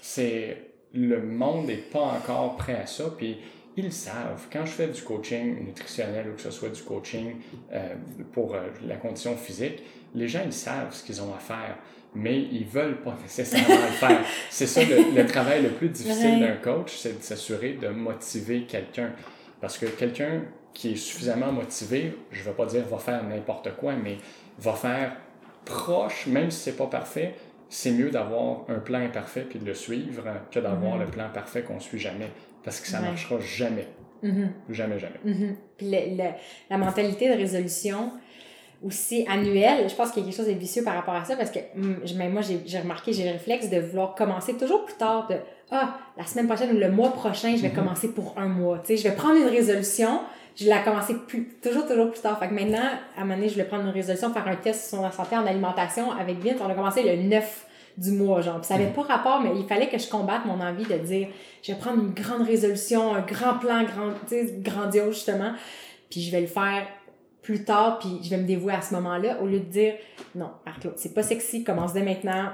c'est 0.00 0.56
le 0.94 1.20
monde 1.22 1.66
n'est 1.66 1.76
pas 1.76 2.00
encore 2.00 2.56
prêt 2.56 2.74
à 2.82 2.86
ça 2.86 3.04
puis 3.16 3.36
ils 3.76 3.92
savent. 3.92 4.46
Quand 4.52 4.64
je 4.64 4.70
fais 4.72 4.88
du 4.88 5.02
coaching 5.02 5.64
nutritionnel 5.66 6.28
ou 6.30 6.34
que 6.34 6.40
ce 6.40 6.50
soit 6.50 6.70
du 6.70 6.82
coaching 6.82 7.34
euh, 7.72 7.94
pour 8.32 8.54
euh, 8.54 8.60
la 8.86 8.96
condition 8.96 9.36
physique, 9.36 9.82
les 10.14 10.28
gens 10.28 10.40
ils 10.44 10.52
savent 10.52 10.92
ce 10.94 11.04
qu'ils 11.04 11.20
ont 11.22 11.34
à 11.34 11.38
faire, 11.38 11.76
mais 12.14 12.40
ils 12.40 12.64
veulent 12.66 13.02
pas 13.02 13.16
nécessairement 13.22 13.74
le 13.74 13.92
faire. 13.92 14.20
C'est 14.50 14.66
ça 14.66 14.82
le, 14.84 15.14
le 15.14 15.26
travail 15.26 15.62
le 15.62 15.70
plus 15.70 15.88
difficile 15.90 16.40
d'un 16.40 16.56
coach, 16.56 16.96
c'est 16.96 17.18
de 17.18 17.22
s'assurer 17.22 17.74
de 17.74 17.88
motiver 17.88 18.62
quelqu'un. 18.62 19.12
Parce 19.60 19.78
que 19.78 19.86
quelqu'un 19.86 20.42
qui 20.72 20.92
est 20.92 20.96
suffisamment 20.96 21.52
motivé, 21.52 22.14
je 22.30 22.40
ne 22.40 22.44
vais 22.44 22.52
pas 22.52 22.66
dire 22.66 22.84
va 22.86 22.98
faire 22.98 23.22
n'importe 23.24 23.74
quoi, 23.76 23.94
mais 23.94 24.18
va 24.58 24.72
faire 24.74 25.16
proche, 25.64 26.26
même 26.26 26.50
si 26.50 26.60
c'est 26.60 26.76
pas 26.76 26.86
parfait, 26.86 27.34
c'est 27.68 27.90
mieux 27.90 28.10
d'avoir 28.10 28.64
un 28.68 28.78
plan 28.78 29.00
imparfait 29.00 29.46
puis 29.48 29.58
de 29.58 29.64
le 29.66 29.74
suivre 29.74 30.22
que 30.52 30.60
d'avoir 30.60 30.94
Mhm. 30.94 31.00
le 31.00 31.06
plan 31.06 31.28
parfait 31.34 31.62
qu'on 31.62 31.80
suit 31.80 31.98
jamais. 31.98 32.30
Parce 32.66 32.80
que 32.80 32.86
ça 32.88 33.00
Ouais. 33.00 33.06
marchera 33.08 33.36
jamais. 33.40 33.86
Mhm. 34.22 34.50
Jamais, 34.68 34.98
jamais. 34.98 35.20
Mhm. 35.24 35.56
Puis 35.78 35.86
le- 35.90 36.16
le- 36.22 36.30
la 36.68 36.76
mentalité 36.78 37.30
de 37.30 37.34
résolution 37.34 38.12
aussi 38.84 39.24
annuelle, 39.28 39.88
je 39.88 39.94
pense 39.94 40.10
qu'il 40.10 40.22
y 40.22 40.26
a 40.26 40.28
quelque 40.28 40.36
chose 40.36 40.52
de 40.52 40.58
vicieux 40.58 40.84
par 40.84 40.94
rapport 40.94 41.14
à 41.14 41.24
ça 41.24 41.34
parce 41.36 41.50
que 41.50 41.60
même 42.18 42.32
moi, 42.32 42.42
j'ai 42.42 42.60
j'ai 42.66 42.78
remarqué, 42.78 43.12
j'ai 43.14 43.24
le 43.24 43.30
réflexe 43.32 43.70
de 43.70 43.78
vouloir 43.80 44.14
commencer 44.14 44.54
toujours 44.54 44.84
plus 44.84 44.96
tard 44.96 45.26
de 45.28 45.36
Ah, 45.70 45.96
la 46.16 46.24
semaine 46.24 46.46
prochaine 46.46 46.70
ou 46.76 46.78
le 46.78 46.90
mois 46.92 47.12
prochain, 47.12 47.56
je 47.56 47.62
vais 47.62 47.70
Mhm. 47.70 47.74
commencer 47.74 48.12
pour 48.12 48.34
un 48.38 48.46
mois. 48.46 48.78
Tu 48.78 48.86
sais, 48.88 48.96
je 49.02 49.08
vais 49.08 49.16
prendre 49.16 49.34
une 49.40 49.48
résolution, 49.48 50.20
je 50.54 50.62
vais 50.64 50.70
la 50.70 50.78
commencer 50.78 51.14
plus, 51.26 51.48
toujours, 51.60 51.88
toujours 51.88 52.10
plus 52.12 52.20
tard. 52.20 52.38
Fait 52.38 52.46
que 52.48 52.54
maintenant, 52.54 52.84
à 53.16 53.20
un 53.20 53.24
moment 53.24 53.34
donné, 53.34 53.48
je 53.48 53.56
vais 53.56 53.64
prendre 53.64 53.82
une 53.84 53.90
résolution, 53.90 54.32
faire 54.32 54.46
un 54.46 54.54
test 54.54 54.90
sur 54.90 55.02
la 55.02 55.10
santé 55.10 55.36
en 55.36 55.44
alimentation 55.44 56.12
avec 56.12 56.38
Vince. 56.38 56.58
On 56.64 56.70
a 56.70 56.74
commencé 56.74 57.02
le 57.02 57.20
9 57.24 57.65
du 57.96 58.12
mois, 58.12 58.40
genre. 58.42 58.58
Puis 58.58 58.66
ça 58.66 58.74
avait 58.74 58.92
pas 58.92 59.02
rapport, 59.02 59.40
mais 59.40 59.50
il 59.58 59.66
fallait 59.66 59.88
que 59.88 59.98
je 59.98 60.08
combatte 60.08 60.44
mon 60.44 60.60
envie 60.60 60.84
de 60.84 60.98
dire 60.98 61.28
je 61.62 61.72
vais 61.72 61.78
prendre 61.78 62.02
une 62.02 62.12
grande 62.12 62.42
résolution, 62.42 63.14
un 63.14 63.22
grand 63.22 63.58
plan, 63.58 63.82
grand, 63.84 64.12
tu 64.28 64.34
sais, 64.34 64.54
grandiose, 64.58 65.14
justement, 65.14 65.52
puis 66.10 66.22
je 66.22 66.30
vais 66.30 66.42
le 66.42 66.46
faire 66.46 66.86
plus 67.42 67.64
tard, 67.64 67.98
puis 67.98 68.20
je 68.22 68.30
vais 68.30 68.38
me 68.38 68.46
dévouer 68.46 68.74
à 68.74 68.82
ce 68.82 68.94
moment-là, 68.94 69.40
au 69.40 69.46
lieu 69.46 69.60
de 69.60 69.64
dire 69.64 69.94
non, 70.34 70.50
Marc-Claude, 70.66 70.94
c'est 70.96 71.14
pas 71.14 71.22
sexy, 71.22 71.64
commence 71.64 71.92
dès 71.92 72.02
maintenant. 72.02 72.50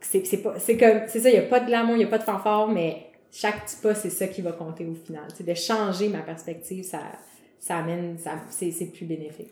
C'est 0.00 0.26
c'est 0.26 0.38
pas 0.38 0.58
c'est 0.58 0.76
comme 0.76 1.02
c'est 1.06 1.20
ça, 1.20 1.30
il 1.30 1.36
y 1.36 1.38
a 1.38 1.42
pas 1.42 1.60
de 1.60 1.66
glamour, 1.66 1.96
il 1.96 2.02
y 2.02 2.04
a 2.04 2.08
pas 2.08 2.18
de 2.18 2.24
fanfare, 2.24 2.68
mais 2.68 3.06
chaque 3.30 3.64
petit 3.64 3.76
pas, 3.76 3.94
c'est 3.94 4.10
ça 4.10 4.26
qui 4.26 4.42
va 4.42 4.52
compter 4.52 4.84
au 4.84 4.94
final. 4.94 5.24
C'est 5.34 5.46
de 5.46 5.54
changer 5.54 6.08
ma 6.08 6.20
perspective, 6.20 6.82
ça 6.82 7.00
ça 7.60 7.76
amène 7.76 8.18
ça 8.18 8.32
c'est 8.50 8.92
plus 8.92 9.04
bénéfique. 9.04 9.50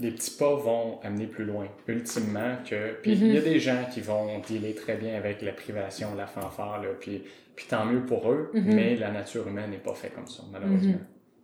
Les 0.00 0.10
petits 0.12 0.30
pas 0.38 0.54
vont 0.54 0.98
amener 1.02 1.26
plus 1.26 1.44
loin, 1.44 1.66
ultimement. 1.86 2.56
que 2.68 2.94
Puis 3.02 3.12
il 3.12 3.26
Mhm. 3.28 3.34
y 3.34 3.38
a 3.38 3.40
des 3.42 3.58
gens 3.60 3.84
qui 3.92 4.00
vont 4.00 4.38
dealer 4.48 4.74
très 4.74 4.96
bien 4.96 5.14
avec 5.16 5.42
la 5.42 5.52
privation, 5.52 6.08
la 6.16 6.26
fanfare, 6.26 6.80
là, 6.82 6.88
puis, 6.98 7.22
puis 7.54 7.66
tant 7.68 7.84
mieux 7.84 8.00
pour 8.06 8.30
eux, 8.30 8.50
Mhm. 8.54 8.74
mais 8.74 8.96
la 8.96 9.10
nature 9.10 9.46
humaine 9.46 9.70
n'est 9.70 9.76
pas 9.76 9.92
faite 9.94 10.14
comme 10.14 10.26
ça, 10.26 10.42
malheureusement. 10.50 10.94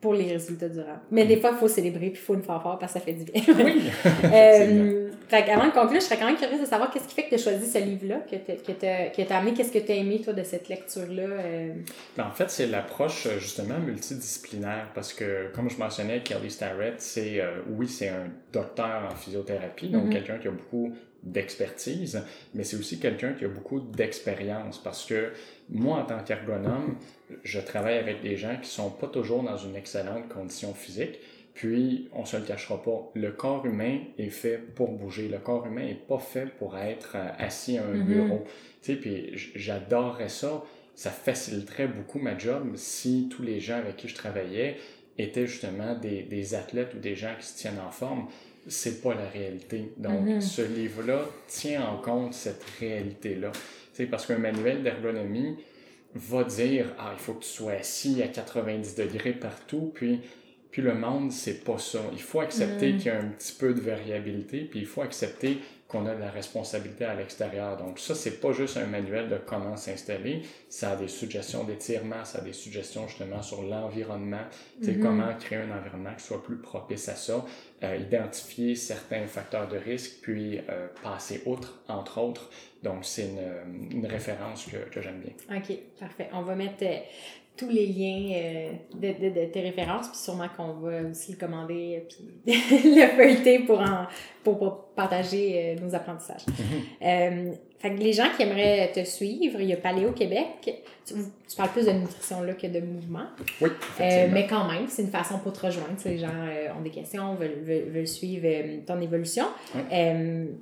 Pour 0.01 0.15
les 0.15 0.33
résultats 0.33 0.69
durables. 0.69 1.01
Mais 1.11 1.27
des 1.27 1.37
fois, 1.39 1.51
il 1.53 1.59
faut 1.59 1.69
célébrer, 1.69 2.11
puis 2.11 2.21
il 2.21 2.25
faut 2.25 2.35
une 2.35 2.43
fanfare 2.43 2.79
parce 2.79 2.95
que 2.95 2.99
ça 2.99 3.05
fait 3.05 3.13
du 3.15 3.25
bien. 3.25 3.43
Oui! 3.63 3.83
Euh, 4.33 5.06
fait 5.28 5.44
qu'avant 5.44 5.66
de 5.66 5.73
conclure, 5.73 6.01
je 6.01 6.05
serais 6.07 6.19
quand 6.19 6.27
même 6.27 6.36
curieuse 6.36 6.61
de 6.61 6.66
savoir 6.66 6.90
qu'est-ce 6.90 7.09
qui 7.09 7.15
fait 7.15 7.24
que 7.24 7.28
tu 7.31 7.35
as 7.35 7.39
choisi 7.39 7.70
ce 7.70 7.78
livre-là, 7.78 8.20
que 8.31 8.36
que 8.36 9.23
t'as 9.23 9.36
amené, 9.39 9.55
qu'est-ce 9.55 9.73
que 9.73 9.78
tu 9.78 9.93
as 9.93 9.97
aimé, 9.97 10.20
toi, 10.23 10.32
de 10.32 10.43
cette 10.43 10.69
lecture-là. 10.69 11.23
euh, 11.23 11.73
Ben, 12.16 12.24
En 12.27 12.32
fait, 12.32 12.51
c'est 12.51 12.66
l'approche 12.66 13.27
euh, 13.27 13.39
justement 13.39 13.78
multidisciplinaire 13.78 14.89
parce 14.94 15.12
que, 15.12 15.51
comme 15.55 15.69
je 15.70 15.78
mentionnais, 15.78 16.23
Kelly 16.23 16.51
Starrett, 16.51 17.01
c'est 17.01 17.40
euh, 17.40 17.61
oui, 17.69 17.89
c'est 17.89 18.09
un 18.09 18.28
docteur 18.53 19.09
en 19.11 19.15
physiothérapie, 19.15 19.89
donc 19.89 20.05
Mhm. 20.05 20.11
quelqu'un 20.11 20.39
qui 20.39 20.48
a 20.48 20.53
beaucoup 20.53 20.93
d'expertise, 21.23 22.23
mais 22.55 22.62
c'est 22.65 22.77
aussi 22.77 23.01
quelqu'un 23.01 23.32
qui 23.32 23.44
a 23.44 23.48
beaucoup 23.48 23.81
d'expérience 23.81 24.78
parce 24.82 25.05
que 25.05 25.32
moi, 25.69 25.98
en 25.98 26.05
tant 26.05 26.20
qu'ergonome, 26.23 26.97
je 27.43 27.59
travaille 27.61 27.98
avec 27.98 28.23
des 28.23 28.36
gens 28.36 28.57
qui 28.62 28.70
sont 28.70 28.90
pas 28.90 29.09
toujours 29.09 29.43
dans 29.43 29.57
une 29.57 29.74
excellente 29.77 30.28
condition 30.28 30.73
physique. 30.73 31.19
Puis, 31.57 32.09
on 32.12 32.27
se 32.27 32.37
le 32.37 32.43
cachera 32.45 32.83
pas, 32.83 33.11
le 33.15 33.33
corps 33.33 33.65
humain 33.65 33.99
est 34.19 34.28
fait 34.28 34.59
pour 34.59 34.93
bouger. 34.93 35.28
Le 35.28 35.39
corps 35.39 35.66
humain 35.66 35.87
est 35.89 36.07
pas 36.07 36.19
fait 36.19 36.47
pour 36.59 36.77
être 36.77 37.12
euh, 37.16 37.28
assis 37.39 37.78
à 37.78 37.85
un 37.85 37.95
Mhm. 37.95 38.05
bureau. 38.05 38.45
Tu 38.83 38.93
sais, 38.93 38.97
puis 38.97 39.33
j'adorerais 39.55 40.28
ça. 40.28 40.62
Ça 40.95 41.11
faciliterait 41.11 41.89
beaucoup 41.89 42.19
ma 42.19 42.37
job 42.37 42.73
si 42.77 43.28
tous 43.31 43.43
les 43.43 43.59
gens 43.61 43.78
avec 43.78 43.97
qui 43.97 44.07
je 44.09 44.15
travaillais 44.15 44.77
étaient 45.19 45.47
justement 45.47 45.95
des, 45.95 46.23
des 46.24 46.55
athlètes 46.55 46.93
ou 46.95 46.99
des 46.99 47.15
gens 47.16 47.33
qui 47.41 47.47
se 47.47 47.57
tiennent 47.57 47.81
en 47.87 47.91
forme. 47.91 48.28
C'est 48.69 49.01
pas 49.03 49.15
la 49.15 49.27
réalité. 49.28 49.93
Donc, 49.97 50.27
Mhm. 50.27 50.41
ce 50.43 50.61
livre-là 50.61 51.23
tient 51.47 51.87
en 51.89 51.97
compte 52.03 52.35
cette 52.35 52.65
réalité-là. 52.81 53.51
Tu 53.53 53.59
sais, 53.95 54.07
parce 54.07 54.27
qu'un 54.27 54.37
manuel 54.39 54.83
d'ergonomie 54.83 55.57
va 56.15 56.45
dire 56.45 56.87
Ah, 56.99 57.12
il 57.16 57.19
faut 57.19 57.33
que 57.33 57.45
tu 57.45 57.49
sois 57.51 57.73
assis 57.73 58.23
à 58.23 58.28
90 58.28 58.95
degrés 58.95 59.33
partout, 59.33 59.91
puis 59.95 60.20
puis 60.77 60.82
le 60.82 60.93
monde, 60.94 61.32
c'est 61.32 61.65
pas 61.65 61.78
ça. 61.78 62.01
Il 62.12 62.20
faut 62.20 62.40
accepter 62.40 62.93
Mm. 62.93 62.97
qu'il 62.98 63.07
y 63.07 63.11
a 63.11 63.19
un 63.19 63.28
petit 63.28 63.55
peu 63.55 63.73
de 63.73 63.81
variabilité, 63.81 64.61
puis 64.61 64.81
il 64.81 64.85
faut 64.86 65.01
accepter 65.01 65.57
qu'on 65.89 66.05
a 66.05 66.15
de 66.15 66.20
la 66.20 66.31
responsabilité 66.31 67.07
à 67.07 67.15
l'extérieur. 67.15 67.78
Donc 67.78 67.98
ça, 67.98 68.15
c'est 68.15 68.40
pas 68.43 68.53
juste 68.53 68.77
un 68.77 68.85
manuel 68.85 69.31
de 69.31 69.36
comment 69.39 69.74
s'installer, 69.78 70.43
ça 70.69 70.90
a 70.90 70.97
des 70.97 71.09
suggestions 71.09 71.65
d'étirement, 71.65 72.27
ça 72.27 72.40
a 72.40 72.43
des 72.43 72.53
suggestions 72.53 73.09
justement 73.09 73.40
sur 73.40 73.62
l'environnement, 73.62 74.43
sais, 74.82 74.93
Mhm. 74.93 75.01
comment 75.01 75.32
créer 75.40 75.61
un 75.61 75.70
environnement 75.78 76.12
qui 76.19 76.24
soit 76.24 76.43
plus 76.44 76.59
propice 76.59 77.09
à 77.09 77.15
ça, 77.15 77.43
euh, 77.85 77.97
identifier 77.97 78.74
certains 78.74 79.27
facteurs 79.28 79.69
de 79.69 79.78
risque, 79.78 80.19
puis 80.20 80.59
euh, 80.69 80.89
passer 81.03 81.40
outre, 81.47 81.81
entre 81.89 82.19
autres. 82.20 82.51
Donc 82.82 82.98
c'est 83.07 83.31
une, 83.31 83.93
une 83.98 84.07
référence 84.07 84.66
que, 84.66 84.77
que 84.93 85.01
j'aime 85.01 85.20
bien. 85.20 85.57
OK, 85.57 85.73
parfait. 85.98 86.28
On 86.35 86.43
va 86.43 86.55
mettre 86.55 86.82
euh, 86.82 86.98
tous 87.57 87.69
les 87.69 87.87
liens 87.87 88.33
euh, 88.35 88.73
de, 88.95 89.28
de, 89.28 89.41
de 89.41 89.47
tes 89.47 89.61
références, 89.61 90.09
puis 90.09 90.19
sûrement 90.19 90.49
qu'on 90.57 90.74
va 90.74 91.03
aussi 91.11 91.33
le 91.33 91.39
commander, 91.39 92.03
euh, 92.03 92.09
puis 92.09 92.55
le 92.97 93.07
feuilleter 93.16 93.61
pour, 93.61 93.81
en, 93.81 94.07
pour, 94.45 94.59
pour 94.59 94.89
partager 94.95 95.77
euh, 95.77 95.81
nos 95.85 95.95
apprentissages. 95.95 96.45
Euh, 97.03 97.53
fait 97.87 97.95
que 97.95 98.01
les 98.01 98.13
gens 98.13 98.29
qui 98.37 98.43
aimeraient 98.43 98.91
te 98.93 99.05
suivre, 99.05 99.61
il 99.61 99.69
y 99.69 99.73
a 99.73 99.77
Paléo 99.77 100.13
Québec. 100.13 100.83
Tu, 101.05 101.15
tu 101.15 101.57
parles 101.57 101.71
plus 101.71 101.87
de 101.87 101.93
nutrition 101.93 102.43
là 102.43 102.55
que 102.55 102.67
de 102.67 102.81
mouvement. 102.81 103.27
Oui, 103.61 103.71
Euh, 104.01 104.27
mais 104.33 104.47
quand 104.49 104.69
même, 104.69 104.87
c'est 104.89 105.03
une 105.03 105.11
façon 105.11 105.39
pour 105.39 105.53
te 105.53 105.65
rejoindre. 105.67 105.93
Si 105.99 106.09
les 106.09 106.19
gens 106.19 106.27
euh, 106.27 106.69
ont 106.77 106.83
des 106.83 106.91
questions, 106.91 107.35
veulent, 107.37 107.63
veulent, 107.63 107.89
veulent 107.91 108.09
suivre 108.09 108.45
euh, 108.47 108.79
ton 108.85 109.01
évolution. 109.01 109.45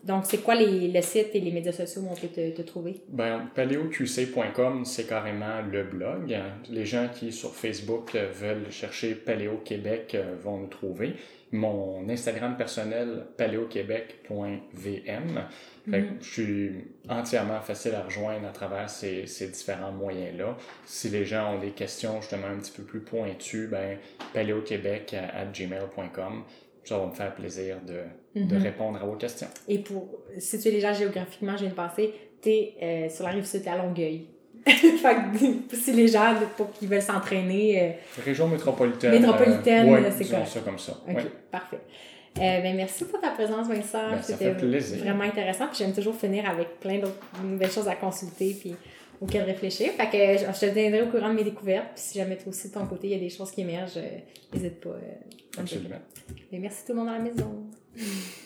Donc, 0.04 0.24
c'est 0.26 0.42
quoi 0.42 0.54
les, 0.54 0.88
le 0.88 1.00
site 1.00 1.30
et 1.32 1.40
les 1.40 1.50
médias 1.50 1.72
sociaux 1.72 2.02
où 2.02 2.12
on 2.12 2.14
peut 2.14 2.28
te, 2.28 2.50
te 2.50 2.62
trouver? 2.62 2.96
Ben, 3.08 3.48
paléoqc.com, 3.54 4.84
c'est 4.84 5.08
carrément 5.08 5.62
le 5.70 5.84
blog. 5.84 6.36
Les 6.70 6.84
gens 6.84 7.08
qui, 7.12 7.32
sur 7.32 7.54
Facebook, 7.54 8.14
veulent 8.14 8.70
chercher 8.70 9.14
Paléo 9.14 9.62
Québec 9.64 10.16
vont 10.42 10.58
nous 10.58 10.66
trouver. 10.66 11.14
Mon 11.56 12.08
Instagram 12.08 12.56
personnel, 12.56 13.26
paléoquebec.vm. 13.36 15.44
Mhm. 15.86 16.16
je 16.20 16.32
suis 16.32 16.70
entièrement 17.08 17.60
facile 17.60 17.94
à 17.94 18.02
rejoindre 18.02 18.46
à 18.48 18.50
travers 18.50 18.88
ces, 18.88 19.26
ces 19.26 19.48
différents 19.48 19.92
moyens-là. 19.92 20.56
Si 20.86 21.08
les 21.10 21.24
gens 21.24 21.54
ont 21.54 21.58
des 21.60 21.70
questions 21.70 22.20
justement 22.20 22.46
un 22.46 22.58
petit 22.58 22.72
peu 22.72 22.82
plus 22.82 23.00
pointues, 23.00 23.68
ben, 23.70 23.98
paléoquebec 24.32 25.14
à 25.14 25.44
gmail.com. 25.44 26.44
Ça 26.84 26.98
va 26.98 27.06
me 27.06 27.12
faire 27.12 27.34
plaisir 27.34 27.76
de, 27.86 28.40
de 28.40 28.56
Mhm. 28.56 28.62
répondre 28.62 29.02
à 29.02 29.06
vos 29.06 29.16
questions. 29.16 29.48
Et 29.68 29.78
pour 29.78 30.08
situer 30.38 30.70
les 30.72 30.80
gens 30.80 30.92
géographiquement, 30.92 31.52
je 31.56 31.62
viens 31.62 31.70
de 31.70 31.74
passer, 31.74 32.12
tu 32.42 32.50
es 32.50 33.08
sur 33.10 33.24
la 33.24 33.30
rive 33.30 33.44
sud 33.44 33.66
à 33.68 33.76
Longueuil. 33.76 34.26
fait 34.66 35.16
que 35.68 35.76
si 35.76 35.92
les 35.92 36.08
gens, 36.08 36.34
pour 36.56 36.70
qu'ils 36.72 36.88
veulent 36.88 37.02
s'entraîner... 37.02 37.82
Euh, 37.82 38.22
Région 38.24 38.48
métropolitaine. 38.48 39.12
Métropolitaine, 39.20 39.88
euh, 39.88 39.92
ouais, 40.02 40.10
c'est 40.16 40.28
quoi? 40.28 40.46
ça 40.46 40.60
comme 40.60 40.78
ça. 40.78 40.92
OK, 41.08 41.16
ouais. 41.16 41.24
parfait. 41.50 41.80
Euh, 42.38 42.60
ben, 42.60 42.74
merci 42.74 43.04
pour 43.04 43.20
ta 43.20 43.30
présence, 43.30 43.68
Vincent. 43.68 44.10
Ben, 44.10 44.22
C'était 44.22 44.50
vraiment 44.50 45.24
intéressant. 45.24 45.66
J'aime 45.76 45.92
toujours 45.92 46.16
finir 46.16 46.48
avec 46.48 46.80
plein 46.80 46.98
d'autres 46.98 47.20
nouvelles 47.44 47.70
choses 47.70 47.86
à 47.88 47.94
consulter 47.94 48.56
puis 48.58 48.74
auxquelles 49.20 49.44
réfléchir. 49.44 49.92
Fait 49.92 50.08
que 50.10 50.44
je, 50.44 50.52
je 50.52 50.66
te 50.66 50.72
tiendrai 50.72 51.02
au 51.02 51.06
courant 51.06 51.28
de 51.28 51.34
mes 51.34 51.44
découvertes. 51.44 51.90
Puis 51.94 52.02
si 52.06 52.18
jamais 52.18 52.36
toi 52.36 52.48
aussi 52.48 52.68
de 52.68 52.74
ton 52.74 52.86
côté, 52.86 53.06
il 53.08 53.12
y 53.12 53.16
a 53.16 53.18
des 53.20 53.28
choses 53.30 53.50
qui 53.52 53.60
émergent, 53.60 53.98
euh, 53.98 54.18
n'hésite 54.52 54.80
pas. 54.80 54.88
euh, 54.90 55.60
Absolument. 55.60 56.00
Et 56.50 56.58
merci 56.58 56.84
tout 56.84 56.92
le 56.92 56.98
monde 56.98 57.08
à 57.10 57.12
la 57.12 57.18
maison. 57.20 57.66